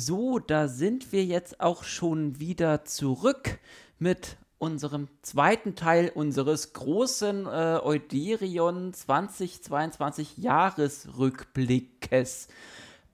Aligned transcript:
So, 0.00 0.38
da 0.38 0.68
sind 0.68 1.10
wir 1.10 1.24
jetzt 1.24 1.60
auch 1.60 1.82
schon 1.82 2.38
wieder 2.38 2.84
zurück 2.84 3.58
mit 3.98 4.36
unserem 4.58 5.08
zweiten 5.22 5.74
Teil 5.74 6.12
unseres 6.14 6.72
großen 6.72 7.46
äh, 7.46 7.80
Euderion 7.82 8.94
2022 8.94 10.38
Jahresrückblickes. 10.38 12.46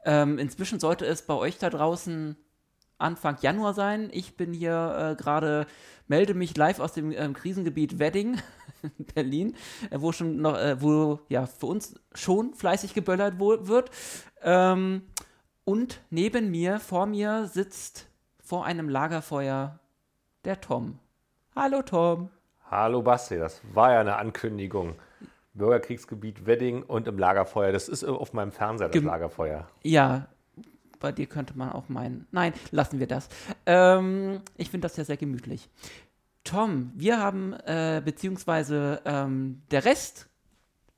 Ähm, 0.05 0.39
inzwischen 0.39 0.79
sollte 0.79 1.07
es 1.07 1.23
bei 1.23 1.33
euch 1.33 1.57
da 1.57 1.71
draußen 1.71 2.37
Anfang 2.99 3.39
Januar 3.41 3.73
sein. 3.73 4.11
Ich 4.13 4.37
bin 4.37 4.53
hier 4.53 5.13
äh, 5.13 5.17
gerade, 5.17 5.67
melde 6.07 6.35
mich 6.35 6.55
live 6.55 6.81
aus 6.81 6.93
dem 6.93 7.13
ähm, 7.13 7.33
Krisengebiet 7.33 7.99
Wedding, 7.99 8.37
Berlin, 9.15 9.57
äh, 9.89 10.03
wo 10.03 10.13
schon 10.13 10.37
noch, 10.37 10.59
äh, 10.59 10.83
wo 10.83 11.21
ja 11.31 11.47
für 11.47 11.65
uns 11.65 11.95
schon 12.13 12.53
fleißig 12.53 12.93
geböllert 12.93 13.39
wird. 13.39 13.91
Ähm, 14.43 15.05
und 15.65 16.01
neben 16.11 16.51
mir, 16.51 16.79
vor 16.79 17.07
mir 17.07 17.47
sitzt 17.47 18.09
vor 18.43 18.65
einem 18.65 18.89
Lagerfeuer 18.89 19.79
der 20.45 20.61
Tom. 20.61 20.99
Hallo 21.57 21.83
Tom. 21.83 22.31
Hallo 22.71 23.03
Basti, 23.03 23.39
das 23.39 23.61
war 23.73 23.93
ja 23.93 24.01
eine 24.01 24.17
Ankündigung. 24.17 24.95
Bürgerkriegsgebiet 25.55 26.47
Wedding 26.47 26.83
und 26.83 27.07
im 27.07 27.19
Lagerfeuer. 27.19 27.73
Das 27.73 27.89
ist 27.89 28.03
auf 28.05 28.33
meinem 28.33 28.51
Fernseher, 28.51 28.89
das 28.89 28.93
Gem 28.93 29.07
Lagerfeuer. 29.07 29.69
Ja, 29.83 30.27
bei 30.99 31.13
dir 31.13 31.27
könnte 31.27 31.57
man 31.57 31.71
auch 31.71 31.89
meinen. 31.89 32.27
Nein, 32.33 32.53
lassen 32.73 32.99
wir 32.99 33.07
das. 33.07 33.29
Ähm, 33.65 34.41
ich 34.57 34.71
finde 34.71 34.87
das 34.87 34.97
ja 34.97 35.05
sehr 35.05 35.17
gemütlich. 35.17 35.71
Tom, 36.43 36.91
wir 36.95 37.19
haben, 37.19 37.53
äh, 37.53 38.03
beziehungsweise 38.05 39.01
ähm, 39.05 39.63
der 39.71 39.85
Rest, 39.85 40.29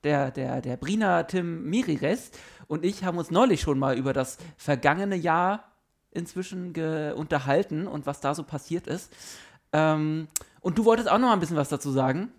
der, 0.04 0.30
der, 0.30 0.62
der 0.62 0.76
Brina 0.76 1.24
Tim 1.24 1.69
Miri 1.69 1.96
Rest 1.96 2.38
und 2.69 2.84
ich 2.84 3.05
haben 3.05 3.19
uns 3.19 3.31
neulich 3.31 3.61
schon 3.61 3.78
mal 3.78 3.97
über 3.97 4.12
das 4.12 4.39
vergangene 4.56 5.17
Jahr 5.17 5.64
inzwischen 6.11 6.75
unterhalten 7.14 7.86
und 7.86 8.06
was 8.06 8.20
da 8.20 8.34
so 8.34 8.42
passiert 8.42 8.86
ist. 8.86 9.12
Ähm, 9.72 10.28
und 10.61 10.78
du 10.78 10.84
wolltest 10.84 11.11
auch 11.11 11.19
noch 11.19 11.28
mal 11.28 11.34
ein 11.34 11.41
bisschen 11.41 11.56
was 11.56 11.69
dazu 11.69 11.91
sagen. 11.91 12.33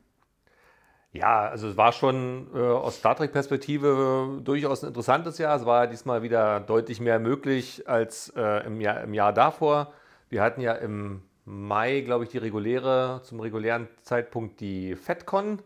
Ja, 1.13 1.49
also 1.49 1.69
es 1.69 1.77
war 1.77 1.93
schon 1.93 2.47
äh, 2.53 2.59
aus 2.59 2.97
Star 2.97 3.15
Trek-Perspektive 3.15 4.41
durchaus 4.43 4.83
ein 4.83 4.89
interessantes 4.89 5.37
Jahr. 5.37 5.55
Es 5.55 5.65
war 5.65 5.87
diesmal 5.87 6.21
wieder 6.21 6.59
deutlich 6.59 6.99
mehr 6.99 7.19
möglich 7.19 7.87
als 7.87 8.29
äh, 8.35 8.65
im, 8.65 8.81
Jahr, 8.81 9.01
im 9.01 9.13
Jahr 9.13 9.33
davor. 9.33 9.93
Wir 10.29 10.41
hatten 10.41 10.61
ja 10.61 10.73
im 10.73 11.23
Mai, 11.45 12.01
glaube 12.01 12.25
ich, 12.25 12.29
die 12.29 12.37
reguläre, 12.37 13.21
zum 13.23 13.39
regulären 13.39 13.87
Zeitpunkt 14.01 14.59
die 14.59 14.95
FedCon. 14.95 15.59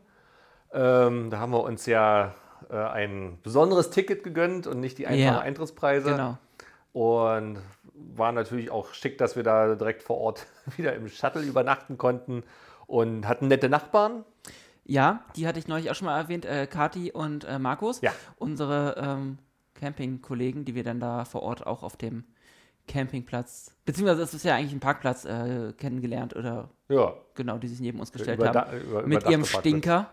Ähm, 0.71 1.29
da 1.31 1.39
haben 1.39 1.51
wir 1.51 1.63
uns 1.63 1.85
ja 1.85 2.33
äh, 2.69 2.75
ein 2.75 3.39
besonderes 3.43 3.89
Ticket 3.89 4.23
gegönnt 4.23 4.67
und 4.67 4.79
nicht 4.79 4.97
die 4.97 5.07
einfachen 5.07 5.35
ja, 5.35 5.39
Eintrittspreise. 5.39 6.11
Genau. 6.11 6.37
Und 6.93 7.59
war 7.93 8.31
natürlich 8.31 8.71
auch 8.71 8.93
schick, 8.93 9.17
dass 9.17 9.35
wir 9.35 9.43
da 9.43 9.75
direkt 9.75 10.03
vor 10.03 10.17
Ort 10.17 10.47
wieder 10.77 10.93
im 10.95 11.07
Shuttle 11.07 11.43
übernachten 11.43 11.97
konnten 11.97 12.43
und 12.87 13.27
hatten 13.27 13.47
nette 13.47 13.69
Nachbarn. 13.69 14.25
Ja, 14.83 15.23
die 15.35 15.47
hatte 15.47 15.59
ich 15.59 15.67
neulich 15.67 15.89
auch 15.91 15.95
schon 15.95 16.07
mal 16.07 16.17
erwähnt, 16.17 16.45
äh, 16.45 16.67
Kati 16.67 17.11
und 17.11 17.45
äh, 17.45 17.59
Markus, 17.59 18.01
ja. 18.01 18.11
unsere 18.37 18.95
ähm, 18.97 19.37
Campingkollegen, 19.75 20.65
die 20.65 20.75
wir 20.75 20.83
dann 20.83 20.99
da 20.99 21.23
vor 21.23 21.43
Ort 21.43 21.65
auch 21.65 21.83
auf 21.83 21.95
dem 21.95 22.25
Campingplatz, 22.87 23.75
beziehungsweise 23.85 24.23
es 24.23 24.33
ist 24.33 24.43
ja 24.43 24.55
eigentlich 24.55 24.73
ein 24.73 24.79
Parkplatz 24.79 25.23
äh, 25.23 25.73
kennengelernt 25.77 26.35
oder 26.35 26.69
ja. 26.89 27.13
genau, 27.35 27.57
die 27.57 27.67
sich 27.67 27.79
neben 27.79 27.99
uns 27.99 28.11
gestellt 28.11 28.39
über, 28.39 28.49
haben. 28.49 28.81
Über, 28.81 29.07
mit 29.07 29.29
ihrem 29.29 29.45
Stinker. 29.45 30.11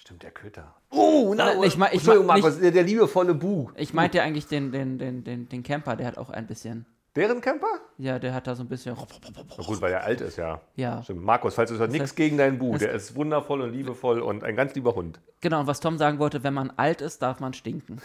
Stimmt, 0.00 0.22
der 0.22 0.30
Köter. 0.30 0.74
Oh, 0.88 1.34
nein, 1.36 1.62
ich 1.62 1.76
mein, 1.76 1.88
ich 1.88 1.96
Entschuldigung, 1.96 2.26
Markus, 2.26 2.58
der, 2.58 2.70
der 2.70 2.84
liebevolle 2.84 3.34
Bu. 3.34 3.68
Ich 3.76 3.92
meinte 3.92 4.16
ja 4.16 4.24
eigentlich 4.24 4.46
den, 4.46 4.72
den, 4.72 4.98
den, 4.98 5.24
den, 5.24 5.46
den 5.46 5.62
Camper, 5.62 5.94
der 5.94 6.06
hat 6.06 6.16
auch 6.16 6.30
ein 6.30 6.46
bisschen. 6.46 6.86
Deren 7.14 7.42
Camper? 7.42 7.80
Ja, 7.98 8.18
der 8.18 8.32
hat 8.32 8.46
da 8.46 8.54
so 8.54 8.62
ein 8.62 8.68
bisschen. 8.68 8.96
Na 8.96 9.64
gut, 9.64 9.82
weil 9.82 9.92
er 9.92 10.04
alt 10.04 10.22
ist, 10.22 10.38
ja. 10.38 10.62
Ja. 10.74 11.02
Stimmt. 11.02 11.22
Markus, 11.22 11.54
falls 11.54 11.70
du 11.70 11.76
das 11.76 11.90
nichts 11.90 12.14
gegen 12.14 12.38
deinen 12.38 12.58
Bu, 12.58 12.78
der 12.78 12.92
ist 12.92 13.14
wundervoll 13.14 13.60
und 13.60 13.74
liebevoll 13.74 14.20
und 14.20 14.42
ein 14.42 14.56
ganz 14.56 14.74
lieber 14.74 14.94
Hund. 14.94 15.20
Genau, 15.42 15.60
und 15.60 15.66
was 15.66 15.80
Tom 15.80 15.98
sagen 15.98 16.18
wollte, 16.18 16.42
wenn 16.44 16.54
man 16.54 16.70
alt 16.76 17.02
ist, 17.02 17.20
darf 17.20 17.38
man 17.40 17.52
stinken. 17.52 18.00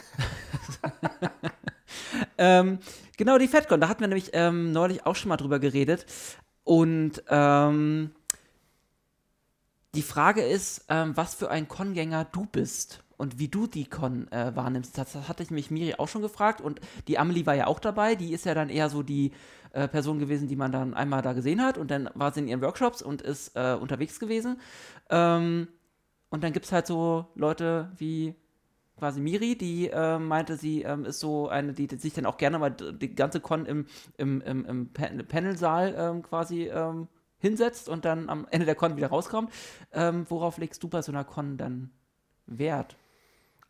ähm, 2.38 2.80
genau, 3.16 3.38
die 3.38 3.48
FedCon, 3.48 3.80
da 3.80 3.88
hatten 3.88 4.02
wir 4.02 4.10
nämlich 4.10 4.32
ähm, 4.34 4.74
neulich 4.74 5.06
auch 5.06 5.16
schon 5.16 5.30
mal 5.30 5.38
drüber 5.38 5.60
geredet. 5.60 6.06
Und 6.66 7.24
ähm, 7.30 8.12
die 9.96 10.02
Frage 10.02 10.42
ist, 10.42 10.86
ähm, 10.90 11.16
was 11.16 11.36
für 11.36 11.50
ein 11.50 11.68
Con-Gänger 11.68 12.26
du 12.26 12.46
bist 12.46 13.04
und 13.18 13.40
wie 13.40 13.48
du 13.48 13.68
die 13.68 13.86
Con 13.86 14.32
äh, 14.32 14.56
wahrnimmst. 14.56 14.98
Das 14.98 15.16
hatte 15.28 15.44
ich 15.44 15.52
mich 15.52 15.72
Miri 15.72 15.96
auch 15.96 16.08
schon 16.08 16.22
gefragt 16.22 16.62
und 16.62 16.82
die 17.08 17.18
Amelie 17.18 17.46
war 17.46 17.56
ja 17.56 17.68
auch 17.68 17.80
dabei. 17.80 18.16
Die 18.16 18.34
ist 18.34 18.46
ja 18.46 18.54
dann 18.54 18.70
eher 18.70 18.90
so 18.90 19.04
die 19.04 19.32
äh, 19.72 19.88
Person 19.88 20.20
gewesen, 20.20 20.48
die 20.48 20.56
man 20.56 20.72
dann 20.72 20.94
einmal 20.94 21.22
da 21.22 21.34
gesehen 21.34 21.62
hat 21.62 21.78
und 21.78 21.92
dann 21.92 22.10
war 22.14 22.34
sie 22.34 22.42
in 22.42 22.48
ihren 22.48 22.62
Workshops 22.62 23.02
und 23.02 23.22
ist 23.22 23.56
äh, 23.56 23.78
unterwegs 23.80 24.20
gewesen. 24.20 24.60
Ähm, 25.10 25.68
und 26.30 26.44
dann 26.44 26.54
gibt 26.54 26.66
es 26.66 26.72
halt 26.72 26.88
so 26.88 27.28
Leute 27.36 27.92
wie 27.98 28.36
quasi 28.98 29.20
Miri, 29.20 29.58
die 29.58 29.90
äh, 29.90 30.18
meinte, 30.20 30.58
sie 30.58 30.84
ähm, 30.84 31.06
ist 31.06 31.20
so 31.20 31.50
eine, 31.50 31.74
die, 31.74 31.88
die, 31.88 31.98
sich 31.98 32.14
dann 32.14 32.26
auch 32.26 32.38
gerne 32.38 32.60
mal 32.60 32.72
die 32.72 33.14
ganze 33.14 33.40
Con 33.40 33.66
im, 33.66 33.86
im, 34.18 34.42
im, 34.42 34.66
im 34.66 34.90
Panelsaal 35.28 35.96
ähm, 35.98 36.22
quasi 36.22 36.64
ähm, 36.64 37.08
hinsetzt 37.46 37.90
und 37.90 38.06
dann 38.06 38.30
am 38.30 38.48
Ende 38.50 38.66
der 38.66 38.76
Con 38.76 38.98
wieder 38.98 39.08
rauskommt. 39.08 39.52
Ähm, 39.94 40.26
worauf 40.30 40.58
legst 40.58 40.82
du 40.84 40.88
bei 40.88 41.02
so 41.02 41.12
einer 41.12 41.24
Con 41.24 41.58
dann 41.58 41.92
Wert? 42.48 42.96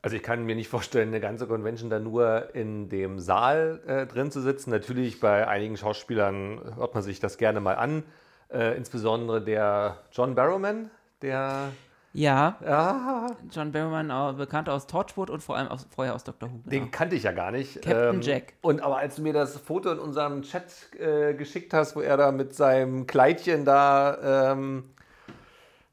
Also 0.02 0.16
ich 0.16 0.24
kann 0.24 0.46
mir 0.46 0.56
nicht 0.56 0.70
vorstellen, 0.70 1.10
eine 1.10 1.20
ganze 1.20 1.48
Convention 1.48 1.90
da 1.90 2.00
nur 2.00 2.54
in 2.54 2.90
dem 2.90 3.20
Saal 3.20 3.82
äh, 3.88 4.06
drin 4.06 4.32
zu 4.32 4.40
sitzen. 4.40 4.70
Natürlich 4.70 5.20
bei 5.20 5.48
einigen 5.48 5.78
Schauspielern 5.78 6.76
hört 6.78 6.94
man 6.94 7.04
sich 7.04 7.20
das 7.20 7.38
gerne 7.38 7.60
mal 7.60 7.76
an. 7.76 8.04
Äh, 8.50 8.78
insbesondere 8.78 9.44
der 9.44 10.04
John 10.12 10.36
Barrowman, 10.36 10.92
der 11.24 11.72
ja. 12.16 12.58
ja. 12.64 13.28
John 13.52 13.72
Barrowman, 13.72 14.38
bekannt 14.38 14.70
aus 14.70 14.88
Torchwood 14.88 15.30
und 15.30 15.44
vor 15.44 15.58
allem 15.58 15.68
aus, 15.68 15.88
vorher 15.94 16.16
aus 16.16 16.24
Doctor 16.24 16.50
Who. 16.50 16.60
Genau. 16.64 16.70
Den 16.70 16.92
kannte 16.92 17.16
ich 17.16 17.24
ja 17.24 17.32
gar 17.32 17.52
nicht. 17.52 17.82
Captain 17.82 18.16
ähm, 18.16 18.22
Jack. 18.22 18.54
Und 18.62 18.82
aber 18.82 18.98
als 18.98 19.18
du 19.18 19.22
mir 19.22 19.34
das 19.34 19.58
Foto 19.58 19.92
in 19.92 20.00
unserem 20.00 20.42
Chat 20.42 20.94
äh, 21.00 21.34
geschickt 21.34 21.74
hast, 21.74 21.96
wo 21.96 22.02
er 22.02 22.18
da 22.18 22.32
mit 22.32 22.56
seinem 22.56 23.06
Kleidchen 23.06 23.66
da 23.66 24.54
ähm, 24.54 24.86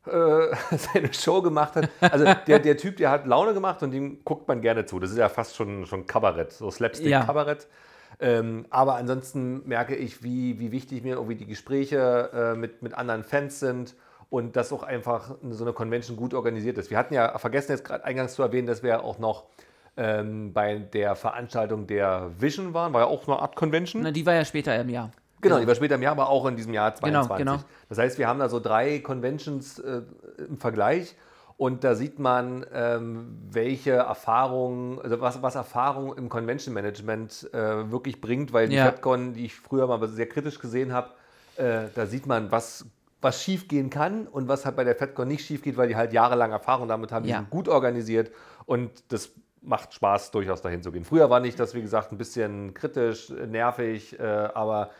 äh, 0.06 0.54
seine 0.76 1.12
Show 1.12 1.42
gemacht 1.42 1.76
hat. 1.76 1.88
Also 2.00 2.24
der, 2.46 2.58
der 2.58 2.76
Typ, 2.76 2.96
der 2.96 3.10
hat 3.10 3.26
Laune 3.26 3.54
gemacht 3.54 3.82
und 3.82 3.90
dem 3.90 4.24
guckt 4.24 4.48
man 4.48 4.60
gerne 4.60 4.86
zu. 4.86 4.98
Das 5.00 5.10
ist 5.10 5.18
ja 5.18 5.28
fast 5.28 5.56
schon, 5.56 5.86
schon 5.86 6.06
Kabarett, 6.06 6.52
so 6.52 6.70
Slapstick-Kabarett. 6.70 7.68
Ja. 8.20 8.28
Ähm, 8.28 8.66
aber 8.70 8.94
ansonsten 8.96 9.66
merke 9.66 9.96
ich, 9.96 10.22
wie, 10.22 10.60
wie 10.60 10.70
wichtig 10.70 11.02
mir 11.02 11.14
irgendwie 11.14 11.34
die 11.34 11.46
Gespräche 11.46 12.30
äh, 12.32 12.56
mit, 12.56 12.82
mit 12.82 12.94
anderen 12.94 13.24
Fans 13.24 13.58
sind 13.58 13.94
und 14.32 14.56
dass 14.56 14.72
auch 14.72 14.82
einfach 14.82 15.36
so 15.50 15.62
eine 15.62 15.74
Convention 15.74 16.16
gut 16.16 16.32
organisiert 16.32 16.78
ist. 16.78 16.90
Wir 16.90 16.96
hatten 16.96 17.12
ja 17.12 17.36
vergessen 17.36 17.72
jetzt 17.72 17.84
gerade 17.84 18.02
eingangs 18.06 18.32
zu 18.32 18.42
erwähnen, 18.42 18.66
dass 18.66 18.82
wir 18.82 19.04
auch 19.04 19.18
noch 19.18 19.44
ähm, 19.98 20.54
bei 20.54 20.76
der 20.76 21.16
Veranstaltung 21.16 21.86
der 21.86 22.30
Vision 22.38 22.72
waren, 22.72 22.94
war 22.94 23.02
ja 23.02 23.06
auch 23.08 23.28
eine 23.28 23.38
Art 23.38 23.56
Convention. 23.56 24.02
Na, 24.02 24.10
die 24.10 24.24
war 24.24 24.32
ja 24.32 24.46
später 24.46 24.74
im 24.80 24.88
Jahr. 24.88 25.10
Genau, 25.42 25.58
die 25.60 25.66
war 25.66 25.74
später 25.74 25.96
im 25.96 26.02
Jahr, 26.02 26.12
aber 26.12 26.30
auch 26.30 26.46
in 26.46 26.56
diesem 26.56 26.72
Jahr 26.72 26.94
2022. 26.94 27.44
Genau, 27.44 27.56
genau. 27.58 27.68
Das 27.90 27.98
heißt, 27.98 28.18
wir 28.18 28.26
haben 28.26 28.38
da 28.38 28.48
so 28.48 28.58
drei 28.58 29.00
Conventions 29.00 29.78
äh, 29.80 30.00
im 30.48 30.56
Vergleich 30.56 31.14
und 31.58 31.84
da 31.84 31.94
sieht 31.94 32.18
man, 32.18 32.64
ähm, 32.72 33.36
welche 33.50 33.90
Erfahrungen, 33.90 34.98
also 35.02 35.20
was, 35.20 35.42
was 35.42 35.56
Erfahrung 35.56 36.16
im 36.16 36.30
Convention 36.30 36.72
Management 36.72 37.50
äh, 37.52 37.90
wirklich 37.90 38.22
bringt, 38.22 38.54
weil 38.54 38.70
die 38.70 38.76
ja. 38.76 38.86
FedCon, 38.86 39.34
die 39.34 39.44
ich 39.44 39.54
früher 39.56 39.86
mal 39.86 40.08
sehr 40.08 40.26
kritisch 40.26 40.58
gesehen 40.58 40.94
habe, 40.94 41.10
äh, 41.56 41.88
da 41.94 42.06
sieht 42.06 42.26
man, 42.26 42.50
was 42.50 42.86
was 43.22 43.42
schief 43.42 43.68
gehen 43.68 43.88
kann 43.88 44.26
und 44.26 44.48
was 44.48 44.66
halt 44.66 44.76
bei 44.76 44.84
der 44.84 44.96
FedCon 44.96 45.28
nicht 45.28 45.46
schief 45.46 45.62
geht, 45.62 45.76
weil 45.76 45.88
die 45.88 45.96
halt 45.96 46.12
jahrelang 46.12 46.50
Erfahrung 46.50 46.88
damit 46.88 47.12
haben, 47.12 47.24
die 47.24 47.30
ja. 47.30 47.38
sind 47.38 47.50
gut 47.50 47.68
organisiert 47.68 48.30
und 48.66 48.90
das 49.08 49.30
macht 49.62 49.94
Spaß, 49.94 50.32
durchaus 50.32 50.60
dahin 50.60 50.82
zu 50.82 50.90
gehen. 50.90 51.04
Früher 51.04 51.30
war 51.30 51.40
nicht 51.40 51.58
das, 51.58 51.72
wie 51.74 51.80
gesagt, 51.80 52.12
ein 52.12 52.18
bisschen 52.18 52.74
kritisch, 52.74 53.30
nervig, 53.30 54.18
äh, 54.18 54.22
aber 54.22 54.90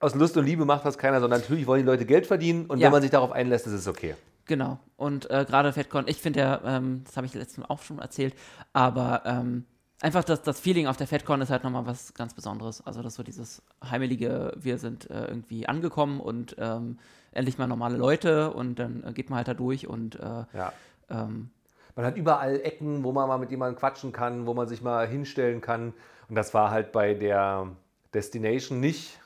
aus 0.00 0.14
Lust 0.16 0.36
und 0.36 0.44
Liebe 0.44 0.64
macht 0.64 0.84
das 0.84 0.98
keiner, 0.98 1.20
sondern 1.20 1.40
natürlich 1.40 1.66
wollen 1.66 1.80
die 1.80 1.86
Leute 1.86 2.04
Geld 2.04 2.26
verdienen 2.26 2.66
und 2.66 2.78
ja. 2.78 2.86
wenn 2.86 2.92
man 2.92 3.02
sich 3.02 3.12
darauf 3.12 3.32
einlässt, 3.32 3.66
ist 3.66 3.72
es 3.72 3.88
okay. 3.88 4.16
Genau. 4.46 4.78
Und 4.96 5.30
äh, 5.30 5.46
gerade 5.48 5.72
FedCon, 5.72 6.06
ich 6.06 6.20
finde 6.20 6.40
ja, 6.40 6.60
ähm, 6.64 7.02
das 7.04 7.16
habe 7.16 7.26
ich 7.26 7.34
letztes 7.34 7.58
Mal 7.58 7.66
auch 7.66 7.82
schon 7.82 7.98
erzählt, 8.00 8.34
aber 8.72 9.22
ähm, 9.24 9.64
einfach 10.00 10.24
das, 10.24 10.42
das 10.42 10.60
Feeling 10.60 10.86
auf 10.86 10.96
der 10.96 11.06
FedCon 11.06 11.40
ist 11.40 11.50
halt 11.50 11.64
nochmal 11.64 11.86
was 11.86 12.12
ganz 12.14 12.34
Besonderes. 12.34 12.86
Also 12.86 13.02
das 13.02 13.14
so 13.14 13.22
dieses 13.22 13.62
heimelige, 13.82 14.52
wir 14.56 14.78
sind 14.78 15.08
äh, 15.10 15.26
irgendwie 15.26 15.66
angekommen 15.66 16.20
und 16.20 16.56
ähm, 16.58 16.98
endlich 17.34 17.58
mal 17.58 17.66
normale 17.66 17.96
Leute 17.96 18.52
und 18.52 18.78
dann 18.78 19.04
äh, 19.06 19.12
geht 19.12 19.30
man 19.30 19.38
halt 19.38 19.48
da 19.48 19.54
durch 19.54 19.86
und 19.86 20.16
äh, 20.16 20.44
ja. 20.52 20.72
ähm, 21.10 21.50
man 21.96 22.06
hat 22.06 22.16
überall 22.16 22.60
Ecken, 22.60 23.04
wo 23.04 23.12
man 23.12 23.28
mal 23.28 23.38
mit 23.38 23.50
jemandem 23.50 23.78
quatschen 23.78 24.12
kann, 24.12 24.46
wo 24.46 24.54
man 24.54 24.66
sich 24.66 24.82
mal 24.82 25.06
hinstellen 25.06 25.60
kann. 25.60 25.94
Und 26.28 26.34
das 26.34 26.52
war 26.52 26.70
halt 26.70 26.90
bei 26.90 27.14
der 27.14 27.68
Destination 28.12 28.80
nicht. 28.80 29.20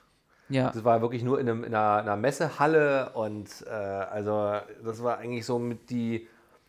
Ja. 0.51 0.71
Das 0.71 0.85
war 0.85 1.01
wirklich 1.01 1.23
nur 1.23 1.41
in, 1.41 1.49
einem, 1.49 1.65
in, 1.65 1.75
einer, 1.75 2.01
in 2.01 2.09
einer, 2.09 2.17
Messehalle 2.17 3.11
und 3.11 3.49
äh, 3.67 3.71
also 3.71 4.55
das 4.83 5.03
war 5.03 5.19
eigentlich 5.19 5.45
so 5.45 5.59
mit 5.59 5.91
die 5.91 6.27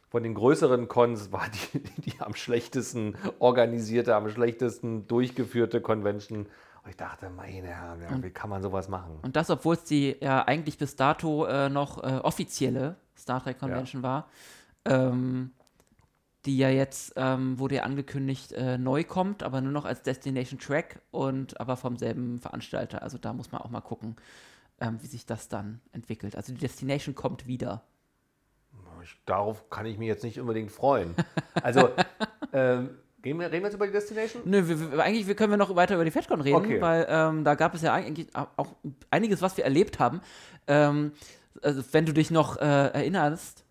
von 0.09 0.23
den 0.23 0.33
größeren 0.33 0.87
Cons 0.87 1.31
war 1.31 1.45
die, 1.73 1.79
die 2.01 2.19
am 2.19 2.35
schlechtesten 2.35 3.15
organisierte, 3.39 4.15
am 4.15 4.29
schlechtesten 4.29 5.07
durchgeführte 5.07 5.81
Convention. 5.81 6.47
Ich 6.89 6.97
dachte, 6.97 7.29
meine 7.29 7.67
Herren, 7.67 8.01
ja, 8.01 8.23
wie 8.23 8.31
kann 8.31 8.49
man 8.49 8.63
sowas 8.63 8.89
machen? 8.89 9.19
Und 9.21 9.35
das, 9.35 9.51
obwohl 9.51 9.75
es 9.75 9.83
die 9.83 10.17
ja 10.19 10.43
eigentlich 10.43 10.77
bis 10.79 10.95
dato 10.95 11.45
äh, 11.45 11.69
noch 11.69 12.03
äh, 12.03 12.17
offizielle 12.17 12.95
Star 13.15 13.43
Trek 13.43 13.59
Convention 13.59 14.01
war, 14.01 14.27
ähm, 14.85 15.51
die 16.45 16.57
ja 16.57 16.69
jetzt, 16.69 17.13
ähm, 17.15 17.59
wurde 17.59 17.75
ja 17.75 17.83
angekündigt, 17.83 18.53
äh, 18.53 18.79
neu 18.79 19.03
kommt, 19.03 19.43
aber 19.43 19.61
nur 19.61 19.71
noch 19.71 19.85
als 19.85 20.01
Destination 20.01 20.59
Track 20.59 20.99
und 21.11 21.59
aber 21.59 21.77
vom 21.77 21.95
selben 21.95 22.39
Veranstalter. 22.39 23.03
Also 23.03 23.19
da 23.19 23.33
muss 23.33 23.51
man 23.51 23.61
auch 23.61 23.69
mal 23.69 23.81
gucken, 23.81 24.15
ähm, 24.79 24.97
wie 25.01 25.07
sich 25.07 25.27
das 25.27 25.47
dann 25.47 25.81
entwickelt. 25.91 26.35
Also 26.35 26.53
die 26.53 26.59
Destination 26.59 27.13
kommt 27.13 27.45
wieder. 27.45 27.83
Ich, 29.03 29.15
darauf 29.25 29.69
kann 29.69 29.85
ich 29.85 29.99
mich 29.99 30.07
jetzt 30.07 30.23
nicht 30.23 30.39
unbedingt 30.39 30.71
freuen. 30.71 31.13
Also, 31.61 31.89
ähm, 32.53 32.97
Gehen 33.21 33.37
wir, 33.39 33.47
reden 33.47 33.63
wir 33.63 33.67
jetzt 33.67 33.75
über 33.75 33.85
die 33.87 33.91
Destination? 33.93 34.43
Nö, 34.45 34.67
wir, 34.67 34.91
wir, 34.93 35.03
eigentlich 35.03 35.35
können 35.35 35.51
wir 35.51 35.57
noch 35.57 35.75
weiter 35.75 35.95
über 35.95 36.05
die 36.05 36.11
FedCon 36.11 36.41
reden, 36.41 36.55
Okay. 36.55 36.81
weil 36.81 37.05
ähm, 37.09 37.43
da 37.43 37.55
gab 37.55 37.73
es 37.75 37.81
ja 37.81 37.93
eigentlich 37.93 38.27
auch 38.33 38.75
einiges, 39.11 39.41
was 39.41 39.57
wir 39.57 39.65
erlebt 39.65 39.99
haben. 39.99 40.21
Ähm, 40.67 41.11
also 41.61 41.83
wenn 41.91 42.05
du 42.05 42.13
dich 42.13 42.31
noch 42.31 42.57
äh, 42.57 42.61
erinnerst 42.61 43.65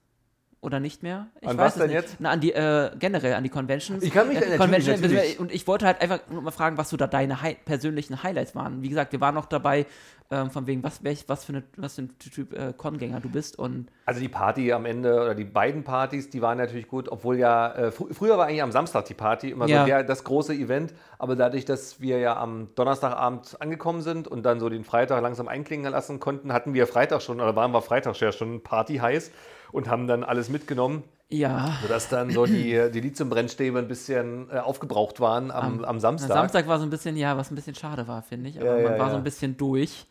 oder 0.60 0.80
nicht 0.80 1.02
mehr. 1.02 1.28
Ich 1.40 1.48
An 1.48 1.56
weiß 1.56 1.64
was 1.66 1.74
denn 1.76 1.86
nicht. 1.86 1.94
jetzt? 1.94 2.16
Na, 2.18 2.30
an 2.30 2.40
die, 2.40 2.52
äh, 2.52 2.90
generell 2.98 3.34
an 3.34 3.44
die 3.44 3.48
Conventions. 3.48 4.02
Ich 4.02 4.12
kann 4.12 4.28
mich 4.28 4.38
Äh, 4.38 4.56
Convention, 4.56 5.00
natürlich. 5.00 5.38
Und 5.38 5.52
ich 5.52 5.66
wollte 5.66 5.86
halt 5.86 6.00
einfach 6.00 6.20
nur 6.30 6.42
mal 6.42 6.50
fragen, 6.50 6.76
was 6.76 6.90
so 6.90 6.96
da 6.96 7.06
deine 7.06 7.42
Hi 7.42 7.56
persönlichen 7.64 8.22
Highlights 8.22 8.54
waren. 8.54 8.82
Wie 8.82 8.88
gesagt, 8.88 9.12
wir 9.12 9.20
waren 9.20 9.34
noch 9.36 9.46
dabei, 9.46 9.86
ähm, 10.30 10.50
von 10.50 10.66
wegen, 10.66 10.82
was, 10.82 11.02
welch, 11.04 11.24
was, 11.28 11.44
für, 11.44 11.52
eine, 11.54 11.62
was 11.76 11.94
für 11.94 12.02
ein 12.02 12.18
Typ 12.18 12.52
äh, 12.52 12.74
Con-Gänger 12.76 13.20
du 13.20 13.30
bist. 13.30 13.58
Und 13.58 13.88
Also 14.04 14.20
die 14.20 14.28
Party 14.28 14.72
am 14.72 14.84
Ende 14.84 15.14
oder 15.14 15.34
die 15.34 15.44
beiden 15.44 15.84
Partys, 15.84 16.28
die 16.28 16.42
waren 16.42 16.58
natürlich 16.58 16.88
gut, 16.88 17.08
obwohl 17.08 17.38
ja, 17.38 17.72
äh, 17.74 17.90
fr 17.90 18.06
früher 18.12 18.36
war 18.36 18.46
eigentlich 18.46 18.62
am 18.62 18.72
Samstag 18.72 19.06
die 19.06 19.14
Party 19.14 19.50
immer 19.50 19.66
Ja. 19.68 19.80
so 19.82 19.86
der, 19.86 20.02
das 20.04 20.24
große 20.24 20.52
Event, 20.54 20.92
aber 21.18 21.34
dadurch, 21.36 21.64
dass 21.64 22.00
wir 22.00 22.18
ja 22.18 22.36
am 22.36 22.68
Donnerstagabend 22.74 23.56
angekommen 23.60 24.02
sind 24.02 24.28
und 24.28 24.42
dann 24.44 24.60
so 24.60 24.68
den 24.68 24.84
Freitag 24.84 25.22
langsam 25.22 25.48
einklingen 25.48 25.90
lassen 25.92 26.20
konnten, 26.20 26.52
hatten 26.52 26.74
wir 26.74 26.86
Freitag 26.86 27.22
schon, 27.22 27.40
oder 27.40 27.56
waren 27.56 27.72
wir 27.72 27.80
Freitag 27.80 28.16
schon 28.34 28.62
Party 28.62 28.96
heiß 28.96 29.30
und 29.72 29.88
haben 29.88 30.06
dann 30.06 30.24
alles 30.24 30.48
mitgenommen, 30.48 31.04
ja, 31.28 31.76
sodass 31.82 32.08
dann 32.08 32.30
so 32.30 32.46
die, 32.46 32.90
die 32.90 33.00
Lithium-Brennstäbe 33.00 33.78
ein 33.78 33.88
bisschen 33.88 34.50
äh, 34.50 34.58
aufgebraucht 34.58 35.20
waren 35.20 35.50
am, 35.50 35.84
am, 35.84 35.96
na, 35.96 36.00
Samstag. 36.00 36.32
Samstag 36.32 36.68
war 36.68 36.78
so 36.78 36.84
ein 36.84 36.90
bisschen, 36.90 37.16
ja, 37.16 37.36
was 37.36 37.50
ein 37.50 37.54
bisschen 37.54 37.74
schade 37.74 38.08
war, 38.08 38.22
finde 38.22 38.50
ich. 38.50 38.60
Aber 38.60 38.78
Ja, 38.78 38.82
man 38.82 38.92
ja, 38.92 38.98
war 38.98 39.06
ja. 39.06 39.10
so 39.10 39.16
ein 39.18 39.24
bisschen 39.24 39.56
durch. 39.56 40.06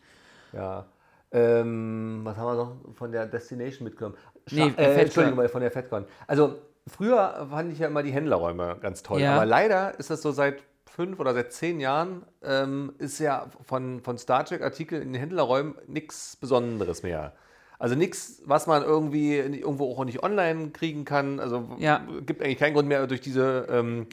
Ja. 0.52 0.86
Ähm, 1.30 2.20
was 2.22 2.36
haben 2.36 2.46
wir 2.46 2.54
noch 2.54 2.94
von 2.94 3.12
der 3.12 3.26
Destination 3.26 3.84
mitgenommen? 3.84 4.16
Scha 4.46 4.56
Nee, 4.56 4.72
äh. 4.76 5.02
Entschuldigung, 5.02 5.36
mal, 5.36 5.48
von 5.48 5.60
der 5.60 5.70
FedCon. 5.70 6.06
Also 6.26 6.56
früher 6.86 7.46
fand 7.50 7.72
ich 7.72 7.80
ja 7.80 7.88
immer 7.88 8.02
die 8.02 8.12
Händlerräume 8.12 8.76
ganz 8.80 9.02
toll. 9.02 9.22
Aber 9.24 9.44
leider 9.44 9.98
ist 9.98 10.10
das 10.10 10.22
so 10.22 10.30
seit 10.30 10.62
fünf 10.86 11.20
oder 11.20 11.34
seit 11.34 11.52
zehn 11.52 11.80
Jahren 11.80 12.24
ähm, 12.42 12.92
ist 12.98 13.18
ja 13.18 13.46
von, 13.62 14.00
von 14.00 14.18
Star 14.18 14.44
Trek-Artikeln 14.44 15.02
in 15.02 15.12
den 15.12 15.20
Händlerräumen 15.20 15.74
nichts 15.86 16.36
Besonderes 16.36 17.02
mehr. 17.02 17.34
Also 17.78 17.94
nichts, 17.94 18.42
was 18.44 18.66
man 18.66 18.82
irgendwie 18.82 19.36
irgendwo 19.36 19.92
auch 19.92 20.04
nicht 20.04 20.22
online 20.22 20.70
kriegen 20.70 21.04
kann. 21.04 21.38
Also 21.38 21.68
Ja. 21.78 22.00
gibt 22.26 22.42
eigentlich 22.42 22.58
keinen 22.58 22.74
Grund 22.74 22.88
mehr, 22.88 23.06
durch 23.06 23.20
diese 23.20 23.66
ähm, 23.70 24.06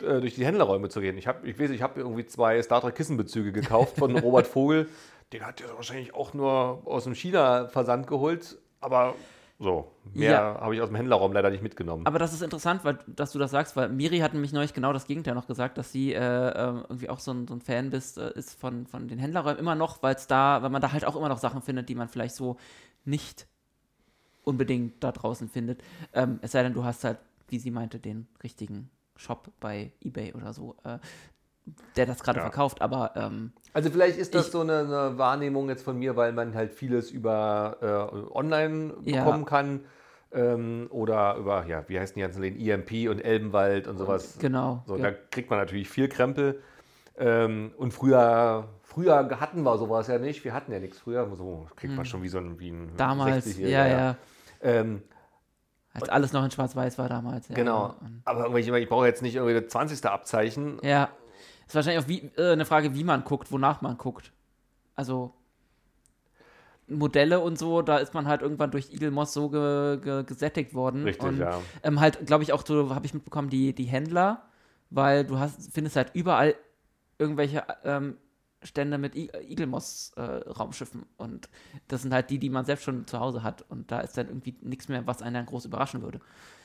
äh, 0.00 0.20
durch 0.20 0.34
die 0.36 0.46
Händlerräume 0.46 0.88
zu 0.88 1.00
gehen. 1.00 1.18
Ich 1.18 1.26
habe, 1.26 1.46
ich 1.48 1.58
weiß, 1.58 1.70
ich 1.70 1.82
habe 1.82 2.00
irgendwie 2.00 2.24
zwei 2.26 2.62
Star 2.62 2.80
Trek 2.80 2.94
Kissenbezüge 2.94 3.50
gekauft 3.52 3.96
von 3.98 4.14
Robert 4.18 4.46
Vogel. 4.46 4.88
Den 5.32 5.44
hat 5.44 5.60
er 5.60 5.74
wahrscheinlich 5.74 6.14
auch 6.14 6.32
nur 6.34 6.82
aus 6.84 7.04
dem 7.04 7.14
China-Versand 7.14 8.06
geholt. 8.06 8.56
Aber 8.80 9.16
so, 9.58 9.90
mehr 10.14 10.30
Ja. 10.30 10.60
habe 10.60 10.76
ich 10.76 10.80
aus 10.80 10.88
dem 10.88 10.94
Händlerraum 10.94 11.32
leider 11.32 11.50
nicht 11.50 11.64
mitgenommen. 11.64 12.06
Aber 12.06 12.20
das 12.20 12.32
ist 12.32 12.42
interessant, 12.42 12.84
weil, 12.84 12.98
dass 13.08 13.32
du 13.32 13.40
das 13.40 13.50
sagst, 13.50 13.74
weil 13.74 13.88
Miri 13.88 14.20
hat 14.20 14.32
nämlich 14.32 14.52
neulich 14.52 14.72
genau 14.72 14.92
das 14.92 15.06
Gegenteil 15.08 15.34
noch 15.34 15.48
gesagt, 15.48 15.76
dass 15.78 15.90
sie 15.90 16.12
äh, 16.14 16.18
ähm, 16.20 16.84
irgendwie 16.88 17.08
auch 17.10 17.18
so 17.18 17.32
ein, 17.32 17.48
so 17.48 17.54
ein 17.54 17.60
Fan 17.60 17.90
bist, 17.90 18.18
äh, 18.18 18.30
ist 18.34 18.58
von, 18.58 18.86
von 18.86 19.08
den 19.08 19.18
Händlerräumen 19.18 19.58
immer 19.58 19.74
noch, 19.74 20.00
weil 20.02 20.14
es 20.14 20.28
da, 20.28 20.62
weil 20.62 20.70
man 20.70 20.80
da 20.80 20.92
halt 20.92 21.04
auch 21.04 21.16
immer 21.16 21.28
noch 21.28 21.38
Sachen 21.38 21.60
findet, 21.60 21.88
die 21.88 21.96
man 21.96 22.06
vielleicht 22.08 22.36
so 22.36 22.56
nicht 23.08 23.46
unbedingt 24.44 25.02
da 25.02 25.12
draußen 25.12 25.48
findet. 25.48 25.82
Ähm, 26.12 26.38
es 26.42 26.52
sei 26.52 26.62
denn, 26.62 26.74
du 26.74 26.84
hast 26.84 27.04
halt, 27.04 27.18
wie 27.48 27.58
sie 27.58 27.70
meinte, 27.70 27.98
den 27.98 28.26
richtigen 28.42 28.90
Shop 29.16 29.50
bei 29.60 29.92
Ebay 30.00 30.32
oder 30.34 30.52
so, 30.52 30.76
äh, 30.84 30.98
der 31.96 32.06
das 32.06 32.22
gerade 32.22 32.38
Ja. 32.38 32.44
verkauft, 32.44 32.80
aber 32.80 33.12
ähm, 33.16 33.52
Also 33.74 33.90
vielleicht 33.90 34.18
ist 34.18 34.34
das 34.34 34.46
Ich- 34.46 34.52
so 34.52 34.60
eine, 34.60 34.78
eine 34.80 35.18
Wahrnehmung 35.18 35.68
jetzt 35.68 35.82
von 35.82 35.98
mir, 35.98 36.16
weil 36.16 36.32
man 36.32 36.54
halt 36.54 36.72
vieles 36.72 37.10
über 37.10 37.76
äh, 37.82 38.16
online 38.34 38.94
Ja. 39.04 39.24
bekommen 39.24 39.44
kann. 39.44 39.80
Ähm, 40.30 40.88
oder 40.90 41.36
über, 41.36 41.64
ja, 41.66 41.88
wie 41.88 41.98
heißen 41.98 42.14
die 42.14 42.20
ganzen 42.20 42.42
Läden? 42.42 42.60
EMP 42.60 43.08
und 43.08 43.18
Elbenwald 43.20 43.86
und 43.88 43.96
sowas. 43.96 44.36
genau. 44.38 44.82
So, 44.86 44.96
ja. 44.96 45.10
Da 45.10 45.16
kriegt 45.30 45.48
man 45.48 45.58
natürlich 45.58 45.88
viel 45.88 46.08
Krempel. 46.08 46.62
Ähm, 47.18 47.72
und 47.76 47.92
früher, 47.92 48.68
früher 48.82 49.40
hatten 49.40 49.62
wir 49.62 49.76
sowas 49.76 50.06
ja 50.06 50.18
nicht. 50.18 50.44
Wir 50.44 50.54
hatten 50.54 50.72
ja 50.72 50.78
nichts 50.78 50.98
früher. 50.98 51.28
So 51.36 51.66
kriegt 51.76 51.94
man 51.94 52.04
schon 52.04 52.22
wie 52.22 52.28
so 52.28 52.38
ein, 52.38 52.58
wie 52.60 52.70
ein 52.70 52.90
Hm. 52.90 52.96
Damals, 52.96 53.46
60-Jähriger, 53.46 53.68
ja, 53.68 53.86
ja. 53.86 54.16
Ähm, 54.62 55.02
Als 55.94 56.08
alles 56.08 56.32
noch 56.32 56.44
in 56.44 56.50
Schwarz-Weiß 56.50 56.98
war 56.98 57.08
damals. 57.08 57.48
Ja, 57.48 57.54
genau. 57.54 57.94
Aber 58.24 58.44
irgendwie, 58.44 58.78
ich 58.78 58.88
brauche 58.88 59.06
jetzt 59.06 59.22
nicht 59.22 59.34
irgendwie 59.34 59.60
das 59.60 59.68
20. 59.70 60.04
Abzeichen. 60.06 60.78
Ja. 60.82 61.10
Ist 61.66 61.74
wahrscheinlich 61.74 62.04
auch 62.04 62.08
wie, 62.08 62.30
äh, 62.36 62.52
eine 62.52 62.64
Frage, 62.64 62.94
wie 62.94 63.04
man 63.04 63.24
guckt, 63.24 63.50
wonach 63.50 63.82
man 63.82 63.98
guckt. 63.98 64.32
Also 64.94 65.34
Modelle 66.86 67.40
und 67.40 67.58
so, 67.58 67.82
da 67.82 67.98
ist 67.98 68.14
man 68.14 68.26
halt 68.26 68.42
irgendwann 68.42 68.70
durch 68.70 68.92
Eagle 68.92 69.10
Moss 69.10 69.32
so 69.32 69.50
ge, 69.50 69.98
ge, 69.98 70.24
gesättigt 70.24 70.72
worden. 70.72 71.04
Richtig, 71.04 71.28
und, 71.28 71.38
ja. 71.38 71.60
Ähm, 71.82 72.00
halt, 72.00 72.26
glaube 72.26 72.42
ich, 72.42 72.52
auch 72.52 72.64
so, 72.64 72.94
habe 72.94 73.04
ich 73.04 73.12
mitbekommen, 73.12 73.50
die, 73.50 73.74
die 73.74 73.84
Händler, 73.84 74.44
weil 74.90 75.24
du 75.24 75.38
hast, 75.38 75.72
findest 75.72 75.96
halt 75.96 76.10
überall 76.14 76.54
irgendwelche 77.18 77.64
ähm, 77.84 78.16
Stände 78.62 78.98
mit 78.98 79.14
I 79.14 79.30
Eagle 79.48 79.66
Moss 79.66 80.12
äh, 80.16 80.22
Raumschiffen 80.22 81.06
und 81.16 81.48
das 81.86 82.02
sind 82.02 82.12
halt 82.12 82.30
die, 82.30 82.38
die 82.38 82.50
man 82.50 82.64
selbst 82.64 82.84
schon 82.84 83.06
zu 83.06 83.20
Hause 83.20 83.42
hat 83.42 83.64
und 83.68 83.90
da 83.92 84.00
ist 84.00 84.16
dann 84.16 84.26
irgendwie 84.28 84.56
nichts 84.62 84.88
mehr, 84.88 85.06
was 85.06 85.22
einen 85.22 85.34
dann 85.34 85.46
groß 85.46 85.66
überraschen 85.66 86.02
würde. 86.02 86.20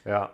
Ja. 0.06 0.32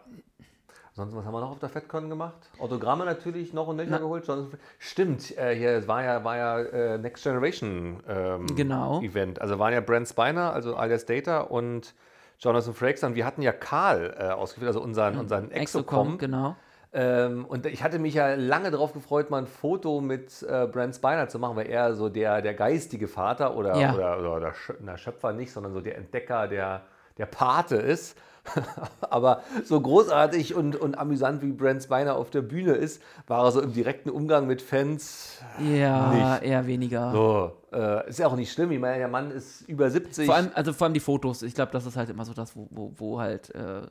Sonst, 0.93 1.15
was 1.15 1.23
haben 1.23 1.33
wir 1.33 1.39
noch 1.39 1.51
auf 1.51 1.59
der 1.59 1.69
FedCon 1.69 2.09
gemacht? 2.09 2.49
Autogramme 2.59 3.05
natürlich 3.05 3.53
noch 3.53 3.67
und 3.67 3.77
nöcher 3.77 3.91
Na. 3.91 3.97
geholt. 3.99 4.25
Sonst, 4.25 4.57
stimmt, 4.79 5.37
äh, 5.37 5.55
hier 5.55 5.71
es 5.71 5.87
war 5.87 6.03
ja, 6.03 6.23
war 6.23 6.35
ja 6.37 6.59
äh, 6.59 6.97
Next 6.97 7.23
Generation 7.23 8.01
ähm, 8.07 8.47
Genau. 8.55 8.99
Event. 9.01 9.39
Also 9.39 9.59
waren 9.59 9.71
ja 9.71 9.81
Brent 9.81 10.07
Spiner, 10.09 10.51
also 10.51 10.75
alias 10.75 11.05
Data 11.05 11.41
und 11.41 11.93
Jonathan 12.39 12.73
Frakes. 12.73 13.03
Und 13.03 13.15
wir 13.15 13.25
hatten 13.25 13.41
ja 13.41 13.51
Karl 13.53 14.15
äh, 14.17 14.29
ausgewählt, 14.29 14.67
also 14.69 14.81
unseren, 14.81 15.17
unseren 15.17 15.51
Exocom. 15.51 16.17
genau. 16.17 16.55
Ähm, 16.91 17.45
und 17.45 17.65
ich 17.67 17.83
hatte 17.83 17.99
mich 17.99 18.15
ja 18.15 18.33
lange 18.33 18.71
darauf 18.71 18.93
gefreut, 18.93 19.29
mal 19.29 19.37
ein 19.37 19.47
Foto 19.47 20.01
mit 20.01 20.41
äh, 20.43 20.65
Brent 20.65 20.95
Spiner 20.95 21.27
zu 21.29 21.37
machen, 21.37 21.55
weil 21.55 21.67
er 21.67 21.93
so 21.95 22.09
der, 22.09 22.41
der 22.41 22.55
geistige 22.55 23.07
Vater 23.07 23.55
oder, 23.55 23.75
Ja. 23.79 23.93
oder, 23.93 24.17
oder, 24.19 24.35
oder 24.37 24.53
na, 24.81 24.97
Schöpfer 24.97 25.31
nicht, 25.33 25.51
sondern 25.51 25.73
so 25.73 25.81
der 25.81 25.97
Entdecker, 25.97 26.47
der, 26.47 26.81
der 27.17 27.27
Pate 27.27 27.75
ist. 27.75 28.17
Aber 29.01 29.43
so 29.63 29.79
großartig 29.79 30.55
und, 30.55 30.75
und 30.75 30.97
amüsant 30.97 31.43
wie 31.43 31.51
Brent 31.51 31.83
Spiner 31.83 32.15
auf 32.15 32.31
der 32.31 32.41
Bühne 32.41 32.71
ist, 32.71 33.03
war 33.27 33.43
er 33.45 33.51
so 33.51 33.61
im 33.61 33.73
direkten 33.73 34.09
Umgang 34.09 34.47
mit 34.47 34.61
Fans. 34.61 35.39
Ja, 35.59 36.11
Nicht. 36.39 36.43
eher 36.49 36.65
weniger. 36.65 37.11
So, 37.11 37.51
äh, 37.71 38.09
ist 38.09 38.17
ja 38.17 38.25
auch 38.27 38.35
nicht 38.35 38.51
schlimm. 38.51 38.71
Ich 38.71 38.79
meine, 38.79 38.97
der 38.97 39.09
Mann 39.09 39.29
ist 39.29 39.61
über 39.69 39.91
70. 39.91 40.25
Vor 40.25 40.35
allem, 40.35 40.49
also 40.55 40.73
vor 40.73 40.85
allem 40.85 40.93
die 40.95 40.99
Fotos. 41.01 41.43
Ich 41.43 41.53
glaube, 41.53 41.71
das 41.71 41.85
ist 41.85 41.97
halt 41.97 42.09
immer 42.09 42.25
so 42.25 42.33
das, 42.33 42.55
wo, 42.55 42.67
wo, 42.71 42.91
wo 42.95 43.19
halt 43.19 43.53
äh, 43.53 43.81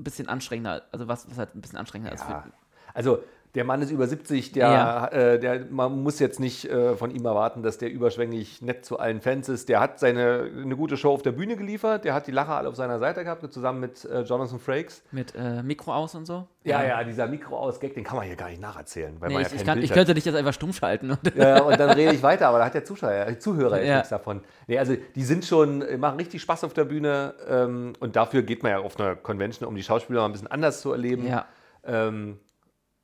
ein 0.00 0.04
bisschen 0.04 0.28
anstrengender, 0.28 0.82
also 0.92 1.08
was, 1.08 1.28
was 1.30 1.38
halt 1.38 1.54
ein 1.54 1.60
bisschen 1.60 1.78
anstrengender 1.78 2.12
ist. 2.12 2.20
Ja. 2.28 2.42
Für, 2.42 2.52
Also 2.94 3.22
der 3.54 3.64
Mann 3.64 3.82
ist 3.82 3.90
über 3.90 4.06
70, 4.06 4.52
der, 4.52 4.68
Ja. 4.68 5.06
äh, 5.08 5.38
der, 5.40 5.66
man 5.70 6.02
muss 6.02 6.18
jetzt 6.20 6.38
nicht 6.38 6.66
äh, 6.66 6.94
von 6.96 7.10
ihm 7.10 7.24
erwarten, 7.24 7.62
dass 7.62 7.78
der 7.78 7.90
überschwänglich 7.90 8.62
nett 8.62 8.84
zu 8.84 8.98
allen 8.98 9.20
Fans 9.20 9.48
ist. 9.48 9.68
Der 9.68 9.80
hat 9.80 9.98
seine, 9.98 10.48
eine 10.62 10.76
gute 10.76 10.96
Show 10.96 11.12
auf 11.12 11.22
der 11.22 11.32
Bühne 11.32 11.56
geliefert, 11.56 12.04
der 12.04 12.14
hat 12.14 12.26
die 12.26 12.30
Lacher 12.32 12.56
alle 12.56 12.68
auf 12.68 12.76
seiner 12.76 12.98
Seite 12.98 13.24
gehabt, 13.24 13.52
zusammen 13.52 13.80
mit 13.80 14.04
äh, 14.04 14.20
Jonathan 14.22 14.58
Frakes. 14.60 15.02
mit 15.10 15.34
äh, 15.34 15.62
Mikro 15.62 15.92
aus 15.92 16.14
und 16.14 16.26
so. 16.26 16.46
Ja, 16.62 16.84
ja, 16.84 17.02
dieser 17.04 17.26
Mikro-Ausgag, 17.26 17.94
den 17.94 18.04
kann 18.04 18.18
man 18.18 18.26
hier 18.26 18.36
gar 18.36 18.50
nicht 18.50 18.60
nacherzählen, 18.60 19.16
weil 19.18 19.28
Nee, 19.30 19.34
man 19.34 19.42
ich, 19.44 19.48
ja 19.50 19.56
ich, 19.56 19.64
kann, 19.64 19.74
Bild 19.78 19.84
ich 19.86 19.92
könnte 19.92 20.12
dich 20.14 20.26
jetzt 20.26 20.34
einfach 20.36 20.52
stumm 20.52 20.72
schalten. 20.74 21.10
Und 21.12 21.34
Ja, 21.34 21.62
und 21.62 21.80
dann 21.80 21.90
rede 21.90 22.12
ich 22.14 22.22
weiter, 22.22 22.48
aber 22.48 22.58
da 22.58 22.66
hat 22.66 22.74
der 22.74 22.84
Zuschauer, 22.84 23.38
Zuhörer 23.38 23.82
Ja. 23.82 23.94
nichts 23.96 24.10
davon. 24.10 24.42
Nee, 24.66 24.78
also 24.78 24.94
die 25.14 25.24
sind 25.24 25.44
schon, 25.46 25.80
äh, 25.82 25.96
machen 25.96 26.18
richtig 26.18 26.42
Spaß 26.42 26.64
auf 26.64 26.74
der 26.74 26.84
Bühne 26.84 27.34
ähm, 27.48 27.94
und 28.00 28.14
dafür 28.14 28.42
geht 28.42 28.62
man 28.62 28.72
ja 28.72 28.78
auf 28.80 29.00
einer 29.00 29.16
Convention, 29.16 29.66
um 29.68 29.74
die 29.74 29.82
Schauspieler 29.82 30.20
mal 30.20 30.26
ein 30.26 30.32
bisschen 30.32 30.48
anders 30.48 30.82
zu 30.82 30.92
erleben. 30.92 31.26
ja. 31.26 31.46
Ähm, 31.82 32.38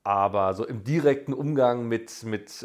aber 0.07 0.55
so 0.55 0.65
im 0.65 0.85
direkten 0.85 1.33
Umgang 1.33 1.89
mit, 1.89 2.23
mit 2.23 2.49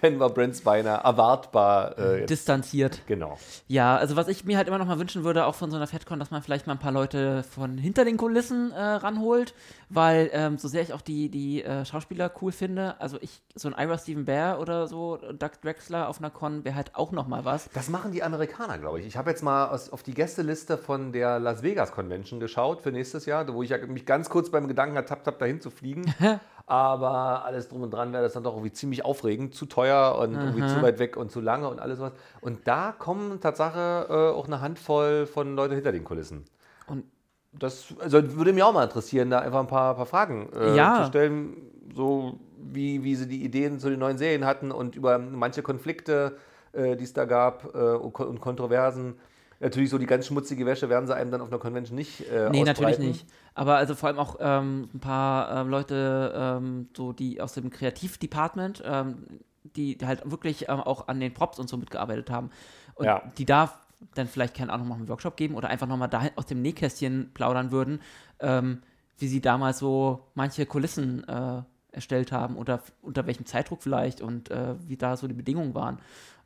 Fan 0.00 0.20
war 0.20 0.28
Brent 0.28 0.54
Spiner 0.54 0.96
erwartbar. 0.96 1.98
Äh, 1.98 2.26
distanziert. 2.26 3.00
Genau. 3.06 3.38
Ja, 3.68 3.96
also 3.96 4.16
was 4.16 4.28
ich 4.28 4.44
mir 4.44 4.58
halt 4.58 4.68
immer 4.68 4.76
noch 4.76 4.86
mal 4.86 4.98
wünschen 4.98 5.24
würde, 5.24 5.46
auch 5.46 5.54
von 5.54 5.70
so 5.70 5.78
einer 5.78 5.86
FedCon, 5.86 6.18
dass 6.18 6.30
man 6.30 6.42
vielleicht 6.42 6.66
mal 6.66 6.74
ein 6.74 6.78
paar 6.78 6.92
Leute 6.92 7.42
von 7.42 7.78
hinter 7.78 8.04
den 8.04 8.18
Kulissen 8.18 8.70
äh, 8.72 8.78
ranholt, 8.78 9.54
weil 9.88 10.28
ähm, 10.34 10.58
so 10.58 10.68
sehr 10.68 10.82
ich 10.82 10.92
auch 10.92 11.00
die, 11.00 11.30
die 11.30 11.64
äh, 11.64 11.86
Schauspieler 11.86 12.30
cool 12.42 12.52
finde, 12.52 13.00
also 13.00 13.16
ich, 13.22 13.40
so 13.54 13.72
ein 13.72 13.74
Ira 13.82 13.96
Stephen 13.96 14.26
Bear 14.26 14.60
oder 14.60 14.86
so, 14.86 15.16
Doug 15.16 15.52
Drexler 15.62 16.10
auf 16.10 16.18
einer 16.18 16.28
Con 16.28 16.66
wäre 16.66 16.74
halt 16.74 16.94
auch 16.96 17.12
noch 17.12 17.26
mal 17.26 17.46
was. 17.46 17.70
Das 17.72 17.88
machen 17.88 18.12
die 18.12 18.22
Amerikaner, 18.22 18.76
glaube 18.76 19.00
ich. 19.00 19.06
Ich 19.06 19.16
habe 19.16 19.30
jetzt 19.30 19.42
mal 19.42 19.68
aus, 19.68 19.88
auf 19.88 20.02
die 20.02 20.12
Gästeliste 20.12 20.76
von 20.76 21.12
der 21.12 21.38
Las 21.38 21.62
Vegas 21.62 21.92
Convention 21.92 22.40
geschaut 22.40 22.82
für 22.82 22.92
nächstes 22.92 23.24
Jahr, 23.24 23.50
wo 23.54 23.62
ich 23.62 23.72
mich 23.86 24.04
ganz 24.04 24.28
kurz 24.28 24.50
beim 24.50 24.68
Gedanken 24.68 24.96
ertappt 24.96 25.26
habe, 25.26 25.38
dahin 25.38 25.62
zu 25.62 25.70
fliegen. 25.70 26.12
aber 26.66 27.44
alles 27.44 27.68
drum 27.68 27.82
und 27.82 27.90
dran 27.92 28.12
wäre 28.12 28.22
das 28.22 28.32
dann 28.32 28.42
doch 28.44 28.54
irgendwie 28.54 28.72
ziemlich 28.72 29.04
aufregend, 29.04 29.54
zu 29.54 29.66
teuer 29.66 30.16
und 30.18 30.42
irgendwie 30.42 30.64
zu 30.64 30.80
weit 30.80 30.98
weg 30.98 31.16
und 31.16 31.30
zu 31.30 31.40
lange 31.40 31.68
und 31.68 31.78
alles 31.80 32.00
was. 32.00 32.12
Und 32.40 32.66
da 32.66 32.92
kommen 32.92 33.40
Tatsache 33.40 34.06
äh, 34.08 34.34
auch 34.34 34.46
eine 34.46 34.60
Handvoll 34.60 35.26
von 35.26 35.56
Leuten 35.56 35.74
hinter 35.74 35.92
den 35.92 36.04
Kulissen. 36.04 36.44
Und 36.86 37.04
Das 37.52 37.94
also 38.00 38.36
würde 38.36 38.52
mich 38.52 38.62
auch 38.62 38.72
mal 38.72 38.84
interessieren, 38.84 39.30
da 39.30 39.40
einfach 39.40 39.60
ein 39.60 39.66
paar, 39.66 39.94
paar 39.94 40.06
Fragen 40.06 40.48
äh, 40.52 40.74
Ja. 40.74 40.94
zu 40.96 41.04
stellen, 41.04 41.70
so 41.94 42.40
wie, 42.56 43.04
wie 43.04 43.14
sie 43.14 43.28
die 43.28 43.44
Ideen 43.44 43.78
zu 43.78 43.90
den 43.90 43.98
neuen 44.00 44.18
Serien 44.18 44.44
hatten 44.46 44.72
und 44.72 44.96
über 44.96 45.18
manche 45.18 45.62
Konflikte, 45.62 46.36
äh, 46.72 46.96
die 46.96 47.04
es 47.04 47.12
da 47.12 47.26
gab 47.26 47.74
äh, 47.74 47.78
und, 47.78 48.18
und 48.18 48.40
Kontroversen. 48.40 49.18
Natürlich 49.60 49.90
so 49.90 49.98
die 49.98 50.06
ganz 50.06 50.26
schmutzige 50.26 50.66
Wäsche 50.66 50.88
werden 50.88 51.06
sie 51.06 51.14
einem 51.14 51.30
dann 51.30 51.40
auf 51.40 51.48
einer 51.48 51.58
Convention 51.58 51.96
nicht 51.96 52.20
äh, 52.30 52.50
Nee, 52.50 52.62
natürlich 52.64 52.96
ausbreiten. 52.96 53.06
nicht. 53.06 53.26
Aber 53.54 53.76
also 53.76 53.94
vor 53.94 54.08
allem 54.08 54.18
auch 54.18 54.36
ähm, 54.40 54.88
ein 54.92 55.00
paar 55.00 55.60
ähm, 55.60 55.68
Leute, 55.68 56.32
ähm, 56.36 56.88
so 56.96 57.12
die 57.12 57.40
aus 57.40 57.54
dem 57.54 57.70
Kreativdepartment, 57.70 58.82
ähm, 58.84 59.40
die 59.76 59.96
halt 60.04 60.28
wirklich 60.30 60.68
ähm, 60.68 60.80
auch 60.80 61.08
an 61.08 61.20
den 61.20 61.32
Props 61.32 61.58
und 61.58 61.68
so 61.68 61.76
mitgearbeitet 61.76 62.30
haben. 62.30 62.50
Und 62.96 63.06
Ja. 63.06 63.22
die 63.38 63.44
da 63.44 63.72
dann 64.14 64.26
vielleicht, 64.26 64.54
keine 64.54 64.72
Ahnung, 64.72 64.88
noch 64.88 64.96
einen 64.96 65.08
Workshop 65.08 65.36
geben 65.36 65.54
oder 65.54 65.68
einfach 65.68 65.86
nochmal 65.86 66.08
da 66.08 66.22
aus 66.36 66.46
dem 66.46 66.60
Nähkästchen 66.60 67.30
plaudern 67.32 67.70
würden, 67.70 68.00
ähm, 68.40 68.82
wie 69.18 69.28
sie 69.28 69.40
damals 69.40 69.78
so 69.78 70.26
manche 70.34 70.66
Kulissen 70.66 71.26
äh, 71.26 71.62
erstellt 71.92 72.32
haben 72.32 72.56
oder 72.56 72.82
unter 73.02 73.26
welchem 73.26 73.46
Zeitdruck 73.46 73.82
vielleicht 73.82 74.20
und 74.20 74.50
äh, 74.50 74.74
wie 74.88 74.96
da 74.96 75.16
so 75.16 75.26
die 75.28 75.34
Bedingungen 75.34 75.74
waren. 75.74 75.98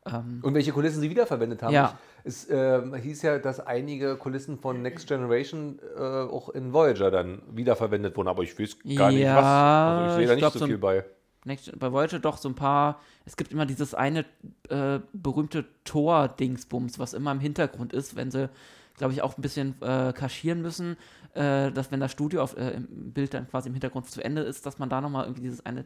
Ähm, 0.06 0.40
Und 0.42 0.54
welche 0.54 0.72
Kulissen 0.72 1.00
sie 1.00 1.10
wiederverwendet 1.10 1.62
haben. 1.62 1.74
Ja. 1.74 1.98
Es 2.24 2.48
ähm, 2.50 2.94
hieß 2.94 3.22
ja, 3.22 3.38
dass 3.38 3.60
einige 3.60 4.16
Kulissen 4.16 4.58
von 4.58 4.82
Next 4.82 5.06
Generation 5.08 5.78
äh, 5.96 6.00
auch 6.00 6.48
in 6.50 6.72
Voyager 6.72 7.10
dann 7.10 7.42
wiederverwendet 7.50 8.16
wurden, 8.16 8.28
aber 8.28 8.42
ich 8.42 8.58
weiß 8.58 8.78
gar 8.96 9.10
nicht 9.10 9.20
Ja, 9.20 9.36
was. 9.36 9.44
Also 9.44 10.10
ich 10.10 10.16
sehe 10.16 10.26
da 10.26 10.32
ich 10.32 10.36
nicht 10.36 10.38
glaub, 10.38 10.52
so 10.52 10.58
so 10.60 10.66
viel 10.66 10.78
bei. 10.78 11.04
Next, 11.44 11.78
bei 11.78 11.92
Voyager 11.92 12.18
doch 12.18 12.36
so 12.36 12.48
ein 12.48 12.54
paar, 12.54 13.00
es 13.24 13.36
gibt 13.36 13.52
immer 13.52 13.64
dieses 13.64 13.94
eine 13.94 14.24
äh, 14.68 14.98
berühmte 15.12 15.64
Tor-Dingsbums, 15.84 16.98
was 16.98 17.14
immer 17.14 17.32
im 17.32 17.40
Hintergrund 17.40 17.92
ist, 17.92 18.16
wenn 18.16 18.30
sie, 18.30 18.50
glaube 18.96 19.12
ich, 19.12 19.22
auch 19.22 19.38
ein 19.38 19.42
bisschen 19.42 19.74
äh, 19.80 20.12
kaschieren 20.12 20.60
müssen, 20.60 20.96
äh, 21.38 21.70
dass 21.70 21.92
wenn 21.92 22.00
das 22.00 22.10
Studio 22.10 22.42
auf, 22.42 22.56
äh, 22.56 22.70
im 22.70 23.12
Bild 23.12 23.32
dann 23.32 23.48
quasi 23.48 23.68
im 23.68 23.74
Hintergrund 23.74 24.10
zu 24.10 24.22
Ende 24.22 24.42
ist, 24.42 24.66
dass 24.66 24.78
man 24.78 24.88
da 24.88 25.00
nochmal 25.00 25.24
irgendwie 25.24 25.42
dieses 25.42 25.64
eine, 25.64 25.84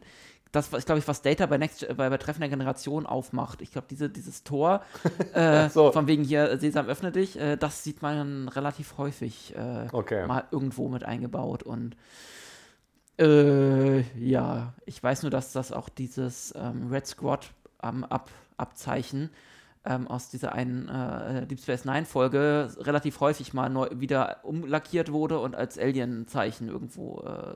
das 0.51 0.73
ist, 0.73 0.85
glaube 0.85 0.99
ich, 0.99 1.07
was 1.07 1.21
Data 1.21 1.45
bei 1.45 1.57
Next, 1.57 1.85
bei, 1.95 2.09
bei 2.09 2.17
Treffen 2.17 2.41
der 2.41 2.49
Generation 2.49 3.05
aufmacht. 3.05 3.61
Ich 3.61 3.71
glaube, 3.71 3.87
diese, 3.89 4.09
dieses 4.09 4.43
Tor, 4.43 4.81
äh, 5.33 5.69
so. 5.69 5.91
von 5.91 6.07
wegen 6.07 6.23
hier, 6.23 6.57
Sesam, 6.57 6.87
öffne 6.87 7.11
dich, 7.11 7.39
äh, 7.39 7.55
das 7.55 7.83
sieht 7.83 8.01
man 8.01 8.47
relativ 8.47 8.97
häufig 8.97 9.55
äh, 9.55 9.87
Okay. 9.91 10.25
mal 10.25 10.45
irgendwo 10.51 10.89
mit 10.89 11.03
eingebaut 11.03 11.63
und 11.63 11.95
äh, 13.19 14.01
ja, 14.17 14.73
ich 14.85 15.01
weiß 15.03 15.21
nur, 15.21 15.29
dass 15.29 15.51
das 15.51 15.71
auch 15.71 15.87
dieses 15.87 16.51
ähm, 16.57 16.87
Red 16.89 17.05
Squad 17.05 17.51
ähm, 17.83 18.03
Ab 18.05 18.29
Abzeichen 18.57 19.29
ähm, 19.85 20.07
aus 20.07 20.29
dieser 20.29 20.53
einen 20.53 20.87
äh, 20.87 21.45
Deep 21.47 21.59
Space 21.59 21.85
Nine 21.85 22.05
Folge 22.05 22.69
relativ 22.79 23.19
häufig 23.19 23.53
mal 23.53 23.69
neu 23.69 23.89
wieder 23.93 24.37
umlackiert 24.43 25.11
wurde 25.11 25.39
und 25.39 25.55
als 25.55 25.77
Alien-Zeichen 25.77 26.69
irgendwo 26.69 27.21
äh, 27.21 27.55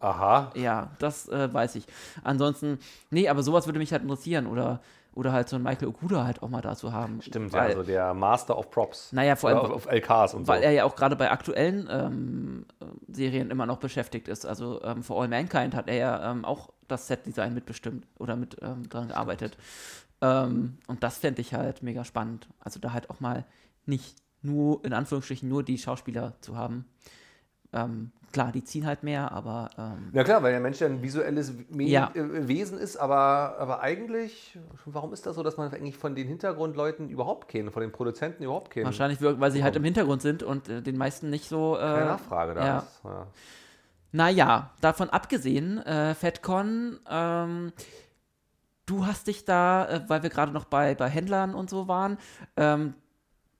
Aha. 0.00 0.52
ja, 0.54 0.90
das 0.98 1.28
äh, 1.28 1.52
weiß 1.52 1.74
ich. 1.76 1.84
Ansonsten, 2.22 2.78
nee, 3.10 3.28
aber 3.28 3.42
sowas 3.42 3.66
würde 3.66 3.78
mich 3.78 3.92
halt 3.92 4.02
interessieren 4.02 4.46
oder, 4.46 4.80
oder 5.14 5.32
halt 5.32 5.48
so 5.48 5.56
ein 5.56 5.62
Michael 5.62 5.88
Okuda 5.88 6.24
halt 6.24 6.42
auch 6.42 6.48
mal 6.48 6.60
dazu 6.60 6.92
haben. 6.92 7.20
Stimmt, 7.22 7.52
weil, 7.52 7.62
ja, 7.70 7.76
also 7.76 7.82
der 7.82 8.14
Master 8.14 8.56
of 8.56 8.70
Props. 8.70 9.12
Naja, 9.12 9.34
vor 9.34 9.50
allem, 9.50 9.58
Äh, 9.58 9.62
auf, 9.62 9.70
auf 9.72 9.86
LKs 9.86 10.34
und 10.34 10.46
weil 10.46 10.60
so. 10.60 10.64
er 10.66 10.70
ja 10.72 10.84
auch 10.84 10.94
gerade 10.94 11.16
bei 11.16 11.30
aktuellen 11.30 11.88
ähm, 11.90 12.66
äh, 12.80 12.84
Serien 13.12 13.50
immer 13.50 13.66
noch 13.66 13.78
beschäftigt 13.78 14.28
ist. 14.28 14.46
Also 14.46 14.80
ähm, 14.82 15.02
For 15.02 15.20
All 15.20 15.28
Mankind 15.28 15.74
hat 15.74 15.88
er 15.88 15.96
ja 15.96 16.30
ähm, 16.30 16.44
auch 16.44 16.70
das 16.86 17.06
Set-Design 17.08 17.52
mitbestimmt 17.54 18.06
oder 18.18 18.36
mit 18.36 18.56
ähm, 18.62 18.88
dran 18.88 19.08
gearbeitet. 19.08 19.56
Ähm, 20.20 20.78
und 20.86 21.02
das 21.02 21.18
fände 21.18 21.40
ich 21.40 21.54
halt 21.54 21.82
mega 21.82 22.04
spannend. 22.04 22.48
Also 22.60 22.80
da 22.80 22.92
halt 22.92 23.10
auch 23.10 23.20
mal 23.20 23.44
nicht 23.86 24.16
nur, 24.42 24.84
in 24.84 24.92
Anführungsstrichen, 24.92 25.48
nur 25.48 25.62
die 25.62 25.78
Schauspieler 25.78 26.34
zu 26.40 26.56
haben. 26.56 26.84
Ähm, 27.72 28.12
klar, 28.32 28.50
die 28.50 28.64
ziehen 28.64 28.86
halt 28.86 29.02
mehr, 29.02 29.30
aber 29.30 29.70
ähm, 29.76 30.08
Ja 30.12 30.24
klar, 30.24 30.42
weil 30.42 30.52
der 30.52 30.60
Mensch 30.60 30.80
ja 30.80 30.86
ein 30.86 31.02
visuelles 31.02 31.52
Me 31.68 31.84
Ja. 31.84 32.10
äh, 32.14 32.48
Wesen 32.48 32.78
ist, 32.78 32.96
aber, 32.96 33.56
aber 33.58 33.80
eigentlich, 33.80 34.58
warum 34.86 35.12
ist 35.12 35.26
das 35.26 35.36
so, 35.36 35.42
dass 35.42 35.56
man 35.58 35.70
eigentlich 35.72 35.96
von 35.96 36.14
den 36.14 36.26
Hintergrundleuten 36.28 37.10
überhaupt 37.10 37.48
kennen, 37.48 37.70
von 37.70 37.82
den 37.82 37.92
Produzenten 37.92 38.42
überhaupt 38.42 38.70
kennen? 38.70 38.86
wahrscheinlich, 38.86 39.20
weil 39.20 39.50
sie 39.50 39.62
halt 39.62 39.76
im 39.76 39.84
Hintergrund 39.84 40.22
sind 40.22 40.42
und 40.42 40.68
äh, 40.68 40.80
den 40.82 40.96
meisten 40.96 41.28
nicht 41.30 41.48
so. 41.48 41.76
Äh, 41.76 41.80
Keine 41.80 42.04
Nachfrage 42.06 42.54
da 42.54 42.66
ja. 42.66 42.78
ist. 42.78 43.00
Ja. 43.04 43.26
Naja, 44.12 44.70
davon 44.80 45.10
abgesehen, 45.10 45.78
äh, 45.84 46.14
FedCon, 46.14 46.98
ähm, 47.10 47.72
du 48.88 49.06
hast 49.06 49.26
dich 49.26 49.44
da, 49.44 49.88
äh, 49.88 50.00
weil 50.08 50.22
wir 50.22 50.30
gerade 50.30 50.52
noch 50.52 50.64
bei, 50.64 50.94
bei 50.94 51.08
Händlern 51.08 51.54
und 51.54 51.70
so 51.70 51.88
waren, 51.88 52.18
ähm, 52.56 52.94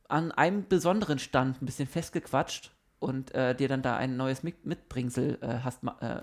an 0.09 0.33
einem 0.33 0.67
besonderen 0.69 1.19
Stand 1.19 1.61
ein 1.63 1.67
bisschen 1.67 1.87
festgequatscht 1.87 2.73
und 2.99 3.35
äh, 3.35 3.55
dir 3.55 3.69
dann 3.69 3.83
da 3.83 3.97
ein 3.97 4.17
neues 4.17 4.43
Mit 4.43 4.65
Mitbringsel 4.65 5.39
äh, 5.43 5.59
hast 5.63 5.85
äh, 6.01 6.21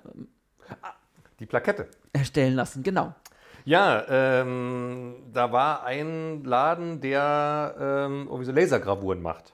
Die 1.39 1.45
Plakette. 1.45 1.87
erstellen 2.13 2.55
lassen. 2.55 2.83
Genau. 2.83 3.13
Ja, 3.63 4.03
ähm, 4.09 5.15
da 5.33 5.51
war 5.51 5.83
ein 5.85 6.43
Laden, 6.43 7.01
der 7.01 7.75
ähm, 7.79 8.25
irgendwie 8.27 8.45
so 8.45 8.51
Lasergravuren 8.51 9.21
macht. 9.21 9.53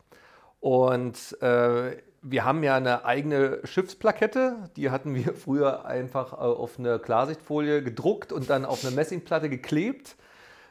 Und 0.60 1.42
äh, 1.42 1.98
wir 2.22 2.46
haben 2.46 2.64
ja 2.64 2.76
eine 2.76 3.06
eigene 3.06 3.60
Schiffsplakette. 3.64 4.70
Die 4.76 4.90
hatten 4.92 5.16
wir 5.16 5.34
früher 5.36 5.86
einfach 5.86 6.34
äh, 6.34 6.36
auf 6.38 6.78
eine 6.80 7.00
Klarsichtfolie 7.00 7.84
gedruckt 7.84 8.32
und 8.32 8.50
dann 8.50 8.66
auf 8.66 8.86
eine 8.86 8.94
Messingplatte 8.96 9.50
geklebt. 9.50 10.16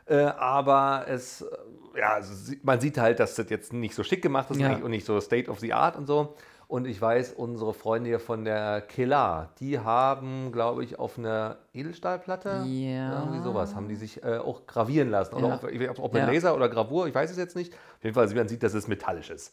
Äh, 0.06 0.22
aber 0.22 1.04
es, 1.08 1.42
äh, 1.42 1.98
ja, 1.98 2.14
also 2.14 2.52
man 2.62 2.80
sieht 2.80 2.98
halt, 2.98 3.20
dass 3.20 3.34
das 3.34 3.50
jetzt 3.50 3.72
nicht 3.72 3.94
so 3.94 4.02
schick 4.04 4.22
gemacht 4.22 4.50
ist 4.50 4.58
Ja. 4.60 4.74
und 4.76 4.90
nicht 4.90 5.06
so 5.06 5.20
State 5.20 5.50
of 5.50 5.58
the 5.60 5.72
Art 5.72 5.96
und 5.96 6.06
so. 6.06 6.34
Und 6.68 6.86
ich 6.86 7.02
weiß, 7.02 7.32
unsere 7.32 7.74
Freunde 7.74 8.10
hier 8.10 8.20
von 8.20 8.44
der 8.44 8.80
Kela, 8.82 9.48
die 9.58 9.80
haben, 9.80 10.52
glaube 10.52 10.84
ich, 10.84 11.00
auf 11.00 11.18
einer 11.18 11.56
Edelstahlplatte 11.74 12.62
Ja. 12.64 13.18
irgendwie 13.22 13.40
sowas, 13.40 13.74
haben 13.74 13.88
die 13.88 13.96
sich 13.96 14.22
äh, 14.22 14.38
auch 14.38 14.66
gravieren 14.66 15.10
lassen. 15.10 15.34
Oder 15.34 15.48
Ja. 15.48 15.54
ob, 15.90 15.98
ob 15.98 16.12
mit. 16.14 16.24
Laser 16.26 16.54
oder 16.54 16.68
Gravur, 16.68 17.08
ich 17.08 17.14
weiß 17.14 17.28
es 17.32 17.36
jetzt 17.36 17.56
nicht. 17.56 17.72
Auf 17.74 18.04
jeden 18.04 18.14
Fall, 18.14 18.28
man 18.34 18.46
sieht, 18.48 18.62
dass 18.62 18.74
es 18.74 18.86
metallisch 18.86 19.30
ist. 19.30 19.52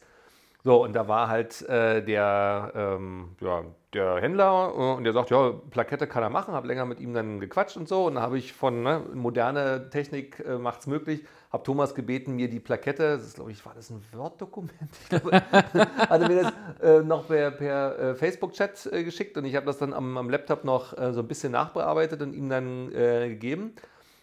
So, 0.64 0.82
und 0.82 0.92
da 0.92 1.06
war 1.06 1.28
halt 1.28 1.62
äh, 1.68 2.02
der, 2.02 2.72
ähm, 2.74 3.36
ja, 3.40 3.64
der 3.94 4.16
Händler 4.20 4.72
äh, 4.76 4.96
und 4.96 5.04
der 5.04 5.12
sagt, 5.12 5.30
ja, 5.30 5.52
Plakette 5.70 6.06
kann 6.08 6.22
er 6.22 6.30
machen, 6.30 6.52
habe 6.52 6.66
länger 6.66 6.84
mit 6.84 6.98
ihm 6.98 7.14
dann 7.14 7.38
gequatscht 7.38 7.76
und 7.76 7.88
so. 7.88 8.06
Und 8.06 8.16
dann 8.16 8.22
habe 8.22 8.38
ich 8.38 8.52
von 8.52 8.82
ne, 8.82 9.02
moderne 9.14 9.88
Technik 9.90 10.40
äh, 10.40 10.58
macht's 10.58 10.88
möglich, 10.88 11.24
habe 11.52 11.62
Thomas 11.62 11.94
gebeten, 11.94 12.34
mir 12.34 12.50
die 12.50 12.58
Plakette, 12.58 13.18
das 13.18 13.34
glaube 13.34 13.52
ich, 13.52 13.64
war 13.64 13.72
das 13.74 13.90
ein 13.90 14.02
Word-Dokument? 14.12 14.72
Hatte 15.10 16.28
mir 16.28 16.42
das 16.42 16.52
äh, 16.82 17.02
noch 17.02 17.28
per, 17.28 17.52
per 17.52 17.98
äh, 17.98 18.14
Facebook-Chat 18.16 18.90
äh, 18.92 19.04
geschickt 19.04 19.38
und 19.38 19.44
ich 19.44 19.54
habe 19.54 19.64
das 19.66 19.78
dann 19.78 19.92
am, 19.92 20.18
am 20.18 20.28
Laptop 20.28 20.64
noch 20.64 20.96
äh, 20.98 21.12
so 21.12 21.20
ein 21.20 21.28
bisschen 21.28 21.52
nachbearbeitet 21.52 22.20
und 22.20 22.34
ihm 22.34 22.48
dann 22.48 22.90
gegeben. 22.90 23.74